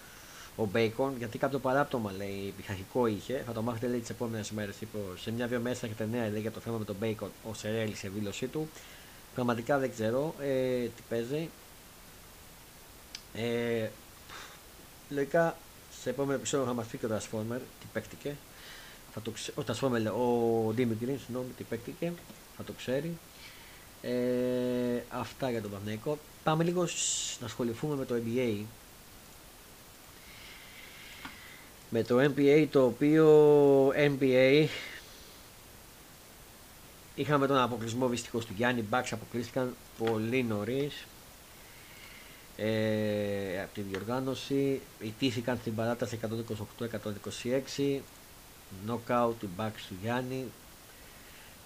ο 0.55 0.67
Bacon 0.73 1.09
γιατί 1.17 1.37
κάποιο 1.37 1.59
παράπτωμα 1.59 2.11
λέει 2.17 2.53
πειθαρχικό 2.57 3.07
είχε. 3.07 3.43
Θα 3.45 3.51
το 3.51 3.61
μάθετε 3.61 3.87
λέει 3.87 3.99
τις 3.99 4.09
επόμενες 4.09 4.51
μέρες. 4.51 4.75
Σε 5.21 5.31
μια-δύο 5.31 5.59
μέσα 5.59 5.85
έχετε 5.85 6.07
νέα 6.11 6.29
λέει 6.29 6.41
για 6.41 6.51
το 6.51 6.59
θέμα 6.59 6.77
με 6.77 6.85
τον 6.85 6.95
Bacon 7.01 7.29
ω 7.49 7.53
Σερέλη 7.53 7.95
σε 7.95 8.09
δήλωσή 8.09 8.47
του. 8.47 8.69
Πραγματικά 9.35 9.77
δεν 9.77 9.91
ξέρω 9.91 10.35
ε, 10.41 10.83
τι 10.83 11.01
παίζει. 11.09 11.49
Ε, 13.33 13.87
λογικά 15.09 15.57
σε 16.01 16.09
επόμενο 16.09 16.37
επεισόδιο 16.37 16.65
θα 16.65 16.73
μας 16.73 16.87
πει 16.87 16.97
και 16.97 17.05
ο 17.05 17.09
Transformer 17.09 17.59
τι 17.79 17.85
παίχτηκε 17.93 18.35
θα 19.15 19.21
το 19.21 19.31
ξε... 19.31 20.09
ο, 20.09 20.67
ο 20.67 20.71
Δημητρή, 20.71 21.17
συγγνώμη, 21.25 21.49
τι 21.57 21.63
παίκτηκε, 21.63 22.13
θα 22.57 22.63
το 22.63 22.73
ξέρει. 22.73 23.17
Ε, 24.05 25.03
αυτά 25.09 25.49
για 25.49 25.61
τον 25.61 25.71
Πανέκο. 25.71 26.17
Πάμε 26.43 26.63
λίγο 26.63 26.87
να 27.39 27.45
ασχοληθούμε 27.45 27.95
με 27.95 28.05
το 28.05 28.15
NBA. 28.15 28.63
Με 31.89 32.03
το 32.03 32.19
NBA 32.19 32.67
το 32.71 32.85
οποίο 32.85 33.87
NBA 33.89 34.67
είχαμε 37.15 37.47
τον 37.47 37.57
αποκλεισμό 37.57 38.07
δυστυχώς 38.07 38.45
του 38.45 38.53
Γιάννη 38.55 38.81
Μπάξ 38.81 39.11
αποκλείστηκαν 39.11 39.75
πολύ 39.97 40.43
νωρίς 40.43 41.05
ε, 42.57 43.61
από 43.61 43.73
τη 43.73 43.81
διοργάνωση 43.81 44.81
ιτήθηκαν 44.99 45.57
στην 45.57 45.75
παράταση 45.75 46.19
128-126 46.79 47.99
knockout 48.87 49.33
του 49.39 49.49
Bucks 49.57 49.81
του 49.87 49.95
Γιάννη. 50.01 50.45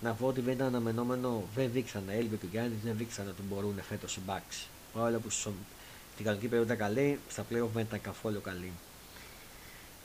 Να 0.02 0.14
πω 0.14 0.28
ότι 0.28 0.42
δεν 0.42 0.54
ήταν 0.54 0.68
αναμενόμενο, 0.68 1.44
δεν 1.56 1.72
δείξανε, 1.72 2.14
έλειπε 2.14 2.36
του 2.36 2.48
Γιάννης, 2.52 2.80
δεν 2.84 2.98
δείξανε 2.98 3.30
ότι 3.30 3.42
μπορούν 3.42 3.82
φέτος 3.82 4.16
οι 4.16 4.20
Bucks. 4.28 4.68
Παρόλο 4.94 5.20
που 5.20 5.30
στην 5.30 6.24
κανονική 6.24 6.48
περίοδο 6.48 6.74
ήταν 6.74 6.88
καλή, 6.88 7.20
στα 7.30 7.42
playoff 7.42 7.70
δεν 7.74 7.84
ήταν 7.84 8.02
καθόλου 8.02 8.42
καλή. 8.42 8.72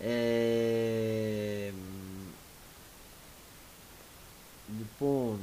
Ε, 0.00 1.72
λοιπόν, 4.78 5.38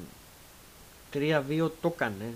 3-2 1.13 1.71
το 1.81 1.87
έκανε. 1.87 2.33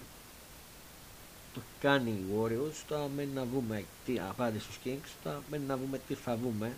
Το 1.53 1.61
κάνει 1.79 2.09
οι 2.09 2.25
Warriors. 2.37 2.83
Τώρα 2.87 3.07
μένει 3.15 3.31
να 3.33 3.45
δούμε 3.45 3.83
τι 4.05 4.19
απάντησε 4.19 4.63
στους 4.63 4.77
Kings. 4.85 5.09
Τώρα 5.23 5.41
μένει 5.49 5.65
να 5.65 5.77
δούμε 5.77 6.01
τι 6.07 6.13
θα 6.13 6.37
δούμε. 6.37 6.73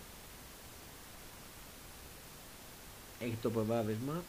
έχει 3.20 3.36
το 3.42 3.50
προβάδισμα 3.50 4.22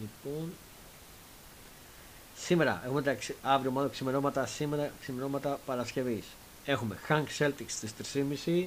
λοιπόν 0.00 0.52
σήμερα 2.36 2.82
έχουμε 2.84 3.02
τα 3.02 3.16
αύριο 3.42 3.70
μάλλον 3.70 3.90
ξημερώματα 3.90 4.46
σήμερα 4.46 4.90
ξημερώματα 5.00 5.60
Παρασκευής. 5.66 6.24
Έχουμε 6.64 6.98
Hank 7.08 7.24
Celtics 7.38 7.68
στις 7.68 7.92
3.30 8.14 8.66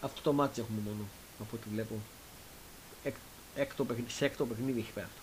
αυτό 0.00 0.20
το 0.20 0.32
μάτι 0.32 0.60
έχουμε 0.60 0.80
μόνο 0.84 1.08
από 1.40 1.56
ό,τι 1.56 1.68
βλέπω. 1.72 1.94
Εκ, 3.04 3.14
έκτο 3.54 3.84
παιχνίδι, 3.84 4.10
σε 4.10 4.24
έκτο 4.24 4.46
παιχνίδι 4.46 4.80
έχει 4.80 4.92
πέρα 4.92 5.06
αυτό 5.06 5.20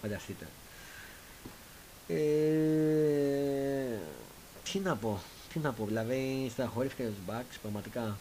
φανταστείτε. 0.00 0.48
Ε, 2.08 2.14
τι 4.62 4.78
να 4.78 4.96
πω 4.96 5.20
τι 5.54 5.60
να 5.60 5.72
πω 5.72 5.84
δηλαδή 5.84 6.48
στα 6.52 6.66
χωρίς 6.66 6.92
και 6.92 7.02
τους 7.02 7.14
Bucks 7.28 7.58
πραγματικά 7.62 8.18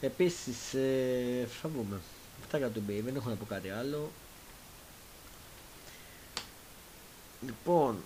Επίσης, 0.00 0.74
ε, 0.74 1.48
θα 1.60 1.68
βγούμε. 1.68 2.00
Αυτά 2.42 2.58
για 2.58 2.70
το 2.70 2.80
NBA, 2.88 3.00
δεν 3.04 3.16
έχω 3.16 3.28
να 3.28 3.34
πω 3.34 3.44
κάτι 3.44 3.70
άλλο. 3.70 4.10
Λοιπόν, 7.46 7.96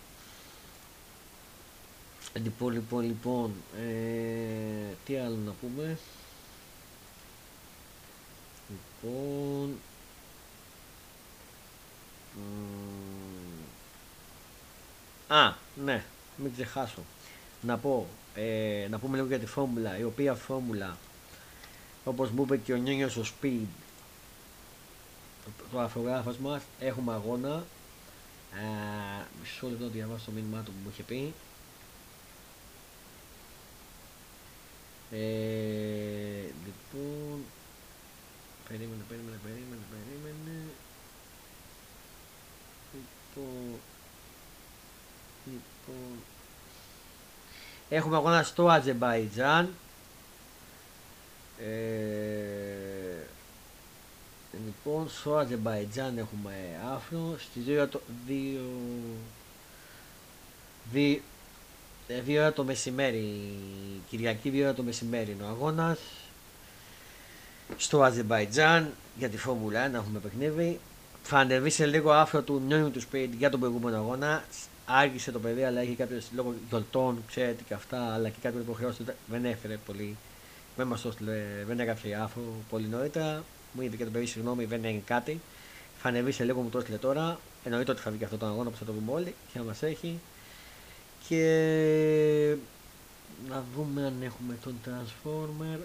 λοιπόν, 2.34 2.72
λοιπόν, 2.72 3.04
λοιπόν, 3.04 3.52
ε, 3.78 4.94
τι 5.04 5.16
άλλο 5.16 5.36
να 5.36 5.52
πούμε. 5.52 5.98
Λοιπόν, 8.68 9.76
Α, 15.28 15.52
ναι, 15.84 16.04
μην 16.36 16.52
ξεχάσω. 16.52 17.02
Να 17.60 17.78
πω, 17.78 18.06
ε, 18.34 18.86
να 18.90 18.98
πούμε 18.98 19.16
λίγο 19.16 19.28
για 19.28 19.38
τη 19.38 19.46
φόρμουλα, 19.46 19.98
η 19.98 20.04
οποία 20.04 20.34
φόρμουλα 20.34 20.96
όπως 22.04 22.30
μου 22.30 22.42
είπε 22.42 22.56
και 22.56 22.72
ο 22.72 22.76
Νιόνιος 22.76 23.16
ο 23.16 23.22
Speed. 23.22 23.66
Το 25.72 25.80
αφρογράφος 25.80 26.36
μας 26.36 26.62
έχουμε 26.80 27.12
αγώνα. 27.12 27.64
Ε, 28.54 29.24
μισό 29.40 29.68
λεπτό 29.68 29.84
να 29.84 29.90
διαβάσω 29.90 30.24
το 30.24 30.30
μήνυμά 30.30 30.62
του 30.62 30.70
που 30.70 30.78
μου 30.84 30.90
είχε 30.92 31.02
πει. 31.02 31.34
Ε, 35.10 36.50
λοιπόν 36.64 37.44
περίμενε, 38.68 39.02
περίμενε, 39.08 39.38
περίμενε, 39.44 39.82
περίμενε. 39.90 40.60
Λοιπόν 42.92 43.80
λοιπόν. 45.44 46.18
Έχουμε 47.88 48.16
αγώνα 48.16 48.42
στο 48.42 48.68
Αζεμπαϊτζάν 48.68 49.74
ε, 51.58 53.26
λοιπόν, 54.66 55.08
στο 55.08 55.36
Αζερμπαϊτζάν 55.36 56.18
έχουμε 56.18 56.52
άφρο. 56.94 57.36
Στις 57.38 57.62
2 57.68 57.88
το, 57.90 58.00
2, 60.94 61.18
2 62.08 62.36
ώρα 62.38 62.52
το 62.52 62.64
μεσημέρι, 62.64 63.52
Κυριακή 64.08 64.50
2 64.54 64.60
ώρα 64.62 64.74
το 64.74 64.82
μεσημέρι 64.82 65.30
είναι 65.30 65.42
ο 65.42 65.46
αγώνας. 65.46 65.98
Στο 67.76 68.02
Αζερμπαϊτζάν 68.02 68.92
για 69.18 69.28
τη 69.28 69.36
Φόρμουλα 69.36 69.90
1 69.90 69.94
έχουμε 69.94 70.18
παιχνίδι. 70.18 70.80
Θα 71.22 71.38
ανεβεί 71.38 71.70
σε 71.70 71.86
λίγο 71.86 72.12
άφρο 72.12 72.42
του 72.42 72.62
νιόνιου 72.66 72.90
του 72.90 73.00
σπίτι 73.00 73.36
για 73.36 73.50
τον 73.50 73.60
προηγούμενο 73.60 73.96
αγώνα. 73.96 74.44
Άργησε 74.86 75.32
το 75.32 75.38
παιδί, 75.38 75.64
αλλά 75.64 75.80
έχει 75.80 75.94
κάποιε 75.94 76.18
λόγω 76.34 76.54
γιορτών, 76.68 77.22
ξέρετε 77.26 77.62
και 77.68 77.74
αυτά, 77.74 78.14
αλλά 78.14 78.28
και 78.28 78.38
κάποιε 78.42 78.60
υποχρεώσεις 78.60 79.04
δεν 79.26 79.44
έφερε 79.44 79.76
πολύ 79.86 80.16
δεν 80.76 80.86
μα 80.86 80.96
το 80.96 81.14
δεν 81.66 81.80
έγραψε 81.80 82.14
άφο 82.14 82.40
πολύ 82.70 82.86
νωρίτερα. 82.86 83.44
Μου 83.72 83.82
είπε 83.82 83.96
και 83.96 84.04
το 84.04 84.10
παιδί 84.10 84.26
συγγνώμη, 84.26 84.64
δεν 84.64 84.84
έγινε 84.84 85.02
κάτι. 85.06 85.40
Θα 85.98 86.08
ανεβεί 86.08 86.32
σε 86.32 86.44
λίγο 86.44 86.60
μου 86.60 86.68
το 86.68 86.78
έστειλε 86.78 86.96
τώρα. 86.96 87.38
Εννοείται 87.64 87.90
ότι 87.90 88.00
θα 88.00 88.10
βγει 88.10 88.24
αυτό 88.24 88.36
το 88.36 88.46
αγώνα 88.46 88.70
που 88.70 88.76
θα 88.76 88.84
το 88.84 88.92
δούμε 88.92 89.12
όλοι 89.12 89.34
και 89.52 89.58
να 89.58 89.64
μας 89.64 89.82
έχει. 89.82 90.20
Και 91.28 92.56
να 93.48 93.64
δούμε 93.76 94.06
αν 94.06 94.22
έχουμε 94.22 94.58
τον 94.62 94.74
Transformer. 94.84 95.78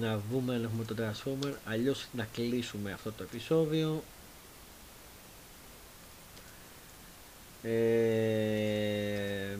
Να 0.00 0.20
δούμε 0.30 0.54
αν 0.54 0.64
έχουμε 0.64 0.84
τον 0.84 0.96
Transformer. 1.00 1.52
Αλλιώς 1.64 2.06
να 2.12 2.28
κλείσουμε 2.32 2.92
αυτό 2.92 3.12
το 3.12 3.22
επεισόδιο. 3.22 4.02
Ε, 7.62 9.56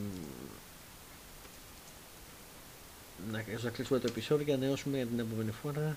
να, 3.33 3.45
να 3.63 3.71
κλείσουμε 3.71 3.99
το 3.99 4.07
επεισόδιο 4.11 4.45
και 4.45 4.53
να 4.53 4.59
νεώσουμε 4.59 4.99
την 4.99 5.19
επόμενη 5.19 5.51
φορά. 5.51 5.97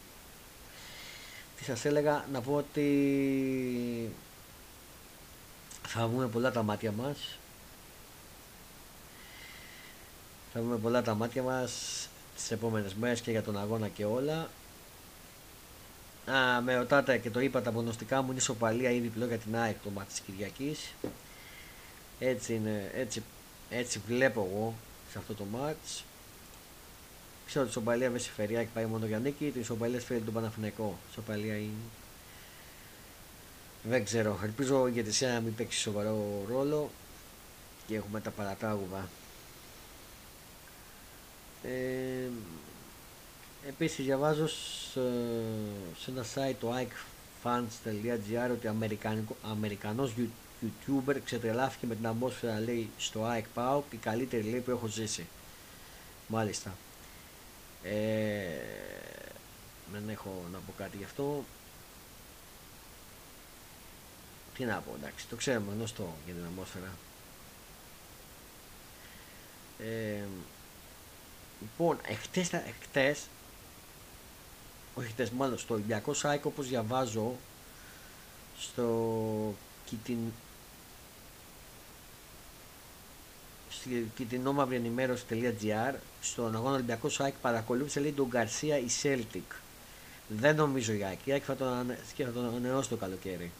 σας 1.64 1.84
έλεγα 1.84 2.24
να 2.32 2.40
πω 2.40 2.54
ότι 2.54 4.12
θα 5.86 6.06
βγούμε 6.06 6.26
πολλά 6.26 6.52
τα 6.52 6.62
μάτια 6.62 6.92
μας 6.92 7.38
θα 10.52 10.60
βγούμε 10.60 10.76
πολλά 10.76 11.02
τα 11.02 11.14
μάτια 11.14 11.42
μας 11.42 11.72
τις 12.40 12.50
επόμενες 12.50 12.94
μέρες 12.94 13.20
και 13.20 13.30
για 13.30 13.42
τον 13.42 13.58
αγώνα 13.58 13.88
και 13.88 14.04
όλα 14.04 14.48
Α, 16.30 16.60
με 16.60 16.76
ρωτάτε 16.76 17.18
και 17.18 17.30
το 17.30 17.40
είπα 17.40 17.62
τα 17.62 17.70
προγνωστικά 17.70 18.22
μου 18.22 18.30
είναι 18.30 18.40
σοπαλία 18.40 18.90
ή 18.90 18.98
διπλό 18.98 19.26
για 19.26 19.38
την 19.38 19.56
ΑΕΚ 19.56 19.76
το 19.84 19.90
μάτι 19.90 20.08
της 20.08 20.20
Κυριακής 20.20 20.94
έτσι 22.18 22.54
είναι, 22.54 22.90
έτσι, 22.94 23.22
έτσι 23.70 24.00
βλέπω 24.06 24.48
εγώ 24.50 24.74
σε 25.12 25.18
αυτό 25.18 25.34
το 25.34 25.44
μάτς 25.44 26.04
Ξέρω 27.48 27.64
ότι 27.64 27.70
η 27.70 27.74
Σοπαλία 27.74 28.10
με 28.10 28.18
συμφεριά 28.18 28.62
και 28.62 28.68
πάει 28.74 28.86
μόνο 28.86 29.06
για 29.06 29.18
νίκη. 29.18 29.50
Την 29.50 29.64
Σοπαλία 29.64 30.00
φέρει 30.00 30.20
τον 30.20 30.34
Παναθηναϊκό. 30.34 30.98
Σοπαλία 31.14 31.56
είναι. 31.56 31.88
Δεν 33.82 34.04
ξέρω. 34.04 34.38
Ελπίζω 34.42 34.86
η 34.86 34.90
ηγετησία 34.94 35.32
να 35.32 35.40
μην 35.40 35.54
παίξει 35.54 35.78
σοβαρό 35.78 36.44
ρόλο 36.48 36.90
και 37.86 37.94
έχουμε 37.94 38.20
τα 38.20 38.30
παρατάγουδα. 38.30 39.08
Ε, 41.62 42.28
επίσης 43.68 44.04
διαβάζω 44.04 44.46
σε, 44.46 45.00
ένα 46.08 46.24
site 46.34 46.54
το 46.60 46.74
ikefans.gr 46.76 48.50
ότι 48.52 48.68
Αμερικανός 49.42 50.12
YouTuber 50.62 51.16
ξετρελάθηκε 51.24 51.86
με 51.86 51.94
την 51.94 52.06
ατμόσφαιρα 52.06 52.60
λέει 52.60 52.90
στο 52.98 53.26
Ike 53.26 53.58
Pau 53.58 53.80
η 53.90 53.96
καλύτερη 53.96 54.42
λέει 54.42 54.60
που 54.60 54.70
έχω 54.70 54.86
ζήσει. 54.86 55.26
Μάλιστα. 56.26 56.76
Ε, 57.82 57.94
δεν 59.92 60.08
έχω 60.08 60.44
να 60.52 60.58
πω 60.58 60.72
κάτι 60.76 60.96
γι' 60.96 61.04
αυτό. 61.04 61.44
Τι 64.54 64.64
να 64.64 64.76
πω, 64.76 64.94
εντάξει, 65.00 65.26
το 65.26 65.36
ξέρουμε 65.36 65.72
γνωστό 65.72 66.14
για 66.24 66.34
την 66.34 66.44
ατμόσφαιρα. 66.44 66.92
Ε, 69.78 70.24
λοιπόν, 71.60 71.98
εχθές, 72.02 72.52
εχθές, 72.52 73.26
όχι 74.94 75.08
χτες, 75.08 75.30
μάλλον 75.30 75.58
στο 75.58 75.74
Ολυμπιακό 75.74 76.14
Σάικ 76.14 76.44
όπως 76.44 76.68
διαβάζω 76.68 77.36
στο 78.58 79.54
την 80.04 80.18
στην 83.70 84.40
νόμαυρη 84.42 84.76
ενημέρωση.gr 84.76 85.94
στον 86.20 86.54
αγώνα 86.54 86.74
Ολυμπιακό 86.74 87.08
ΣΑΙΚ 87.08 87.34
παρακολούθησε 87.40 88.00
λέει 88.00 88.12
τον 88.12 88.26
Γκαρσία 88.26 88.78
η 88.78 88.86
Celtic. 89.02 89.54
Δεν 90.28 90.56
νομίζω 90.56 90.92
η 90.92 91.04
Άκη. 91.04 91.30
Η 91.30 91.32
Άκη 91.32 91.44
θα 91.44 91.56
τον, 91.56 91.96
θα 92.16 92.32
τον 92.32 92.44
ανανεώσει 92.44 92.88
το 92.88 92.96
καλοκαίρι. 92.96 93.50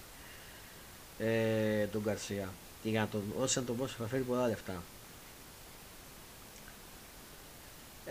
Ε, 1.18 1.86
τον 1.86 2.02
Γκαρσία. 2.02 2.48
Και 2.82 2.88
για 2.88 3.00
να 3.00 3.06
τον 3.06 3.22
όσοι 3.40 3.58
να 3.58 3.64
τον 3.64 3.76
δώσει 3.76 3.94
θα 3.98 4.06
φέρει 4.06 4.22
πολλά 4.22 4.46
λεφτά. 4.46 4.82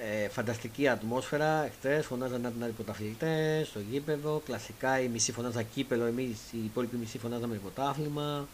Ε, 0.04 0.30
φανταστική 0.30 0.88
ατμόσφαιρα. 0.88 1.70
Χθες 1.78 2.06
φωνάζαν 2.06 2.42
να 2.42 2.52
την 2.52 2.64
άλλοι 2.64 2.72
πρωταθλητές 2.72 3.68
στο 3.68 3.80
γήπεδο. 3.80 4.42
Κλασικά 4.46 5.02
η 5.02 5.08
μισή 5.08 5.32
φωνάζα 5.32 5.64
κύπελο, 5.64 6.06
εμείς 6.06 6.38
η 6.52 6.58
υπόλοιπη 6.66 6.96
μισή 6.96 7.18
φωνάζαμε 7.18 7.56
πρωτάθλημα. 7.56 8.48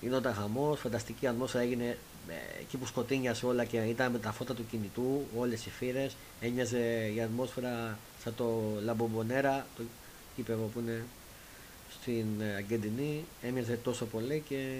Γινόταν 0.00 0.34
χαμός, 0.34 0.80
φανταστική 0.80 1.26
ατμόσφαιρα 1.26 1.62
έγινε 1.62 1.98
ε, 2.28 2.60
εκεί 2.60 2.76
που 2.76 2.86
σκοτίνιασε 2.86 3.46
όλα 3.46 3.64
και 3.64 3.76
ήταν 3.76 4.12
με 4.12 4.18
τα 4.18 4.32
φώτα 4.32 4.54
του 4.54 4.66
κινητού, 4.70 5.26
όλες 5.36 5.66
οι 5.66 5.70
φύρες. 5.70 6.16
Έμοιαζε 6.40 7.12
η 7.14 7.20
ατμόσφαιρα 7.20 7.98
σαν 8.22 8.34
το 8.34 8.62
Λαμπομπονέρα, 8.84 9.66
το 9.76 9.82
κήπεδο 10.36 10.70
που 10.74 10.80
είναι 10.80 11.04
στην 12.00 12.26
ε, 12.40 12.54
Αργεντινή. 12.54 13.24
Έμοιαζε 13.42 13.78
τόσο 13.82 14.04
πολύ 14.04 14.42
και 14.48 14.76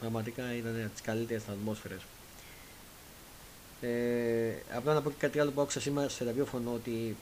πραγματικά 0.00 0.54
ήταν 0.54 0.80
από 0.84 0.92
τις 0.92 1.02
καλύτερες 1.02 1.42
ατμόσφαιρες. 1.48 2.00
Ε, 3.80 4.52
απλά 4.74 4.94
να 4.94 5.02
πω 5.02 5.10
και 5.10 5.16
κάτι 5.18 5.40
άλλο 5.40 5.50
που 5.50 5.60
άκουσα 5.60 5.80
σήμερα 5.80 6.08
σε 6.08 6.24
ραδιόφωνο 6.24 6.72
ότι 6.72 7.16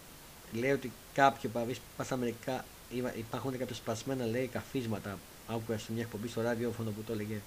λέει 0.52 0.70
ότι 0.70 0.92
κάποιοι 1.14 1.50
παβεί 1.50 1.76
πα 1.96 2.06
Αμερικά 2.10 2.64
υπάρχουν 3.16 3.58
κάποια 3.58 3.74
σπασμένα 3.74 4.26
λέει 4.26 4.46
καφίσματα. 4.46 5.18
Άκουγα 5.48 5.78
σε 5.78 5.92
μια 5.92 6.02
εκπομπή 6.02 6.28
στο 6.28 6.42
ραδιόφωνο 6.42 6.90
που 6.90 7.02
το 7.02 7.12
έλεγε 7.12 7.40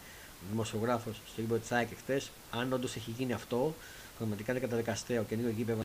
δημοσιογράφος 0.49 1.21
στο 1.31 1.41
γήπεδο 1.41 1.59
τη 1.59 1.75
ΑΕΚ 1.75 1.87
χθες, 1.97 2.31
αν 2.51 2.73
όντως 2.73 2.95
έχει 2.95 3.11
γίνει 3.11 3.33
αυτό, 3.33 3.73
πραγματικά 4.17 4.51
είναι 4.51 4.61
καταδικαστέο 4.61 5.23
και 5.23 5.35
λίγο 5.35 5.49
γήπεδο 5.49 5.81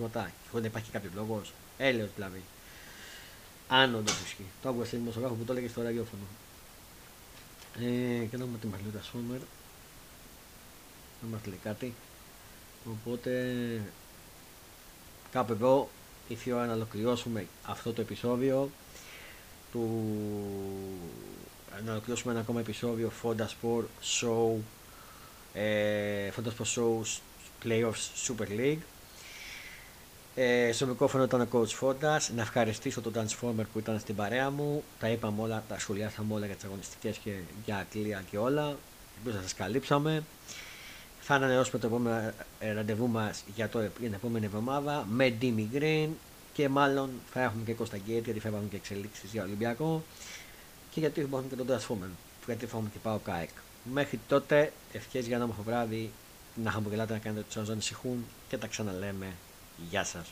ρωτά. 0.00 0.32
Και 0.42 0.48
δεν 0.52 0.64
υπάρχει 0.64 0.90
κάποιος 0.90 1.12
λόγος. 1.14 1.52
Έλεος 1.78 2.08
δηλαδή. 2.14 2.42
Αν 3.68 3.94
όντως 3.94 4.20
ισχύει. 4.20 4.46
Το 4.62 4.68
άκουγα 4.68 4.84
σε 4.84 4.96
δημοσιογράφο 4.96 5.34
που 5.34 5.44
το 5.44 5.52
έλεγε 5.52 5.68
στο 5.68 5.82
ραδιόφωνο. 5.82 6.22
Ε, 7.78 8.24
και 8.24 8.36
να 8.36 8.44
δούμε 8.44 8.58
τι 8.58 8.66
μα 8.66 8.76
λέει 8.76 9.02
Σούμερ. 9.10 9.38
Να 11.22 11.28
μας 11.28 11.40
λέει 11.46 11.58
κάτι. 11.62 11.94
Οπότε 12.84 13.50
κάπου 15.30 15.52
εδώ 15.52 15.88
ήρθε 16.28 16.50
η 16.50 16.52
ώρα 16.52 16.66
να 16.66 16.72
ολοκληρώσουμε 16.72 17.46
αυτό 17.66 17.92
το 17.92 18.00
επεισόδιο 18.00 18.70
του 19.72 20.04
να 21.84 21.92
ολοκληρώσουμε 21.92 22.32
ένα 22.32 22.40
ακόμα 22.40 22.60
επεισόδιο 22.60 23.12
Fonda 23.22 23.46
Sport 23.46 23.84
Show 24.20 24.56
ε, 25.54 26.30
Fonda 26.36 26.48
Sport 26.48 26.74
Show 26.74 27.02
Playoffs 27.64 28.26
Super 28.26 28.48
League 28.58 28.82
ε, 30.34 30.72
στο 30.72 30.86
μικρόφωνο 30.86 31.24
ήταν 31.24 31.40
ο 31.40 31.48
Coach 31.52 31.78
Fonda. 31.80 32.18
Να 32.34 32.42
ευχαριστήσω 32.42 33.00
τον 33.00 33.12
Transformer 33.16 33.64
που 33.72 33.78
ήταν 33.78 33.98
στην 33.98 34.14
παρέα 34.14 34.50
μου. 34.50 34.82
Τα 34.98 35.08
είπαμε 35.08 35.42
όλα, 35.42 35.64
τα 35.68 35.78
σχολιάσαμε 35.78 36.34
όλα 36.34 36.46
για 36.46 36.54
τις 36.54 36.64
αγωνιστικές 36.64 37.16
και 37.16 37.32
για 37.64 37.76
Αγγλία 37.76 38.24
και 38.30 38.38
όλα. 38.38 38.76
Ελπίζω 39.16 39.36
να 39.36 39.42
σας 39.42 39.54
καλύψαμε. 39.54 40.22
Θα 41.32 41.36
ανανεώσουμε 41.38 41.78
το 41.78 41.86
επόμενο 41.86 42.32
ε, 42.58 42.72
ραντεβού 42.72 43.08
μας 43.08 43.44
για, 43.54 43.70
για 43.72 43.88
την 43.88 44.12
επόμενη 44.12 44.44
εβδομάδα 44.44 45.06
με 45.10 45.34
Dimi 45.40 45.66
Green 45.74 46.08
και 46.52 46.68
μάλλον 46.68 47.10
θα 47.32 47.42
έχουμε 47.42 47.62
και 47.64 47.72
Κώστα 47.72 47.96
Γκέιτ 47.96 48.24
γιατί 48.24 48.40
θα 48.40 48.48
έχουμε 48.48 48.66
και 48.70 48.76
εξελίξεις 48.76 49.30
για 49.32 49.42
Ολυμπιακό 49.42 50.02
και 50.90 51.00
γιατί 51.00 51.20
έχουμε 51.20 51.42
και 51.48 51.56
τον 51.56 51.66
Transformer, 51.66 52.10
γιατί 52.46 52.66
θα 52.66 52.76
έχουμε 52.76 52.90
και 52.92 52.98
πάω 53.02 53.18
ΚΑΕΚ. 53.18 53.48
Μέχρι 53.92 54.20
τότε, 54.28 54.72
ευχές 54.92 55.26
για 55.26 55.36
ένα 55.36 55.44
όμορφο 55.44 55.62
βράδυ, 55.62 56.10
να 56.54 56.70
χαμογελάτε, 56.70 57.12
να 57.12 57.18
κάνετε 57.18 57.44
τους 57.52 57.66
να 57.66 57.72
ανησυχούν 57.72 58.24
και 58.48 58.56
τα 58.58 58.66
ξαναλέμε. 58.66 59.26
Γεια 59.90 60.04
σας. 60.04 60.28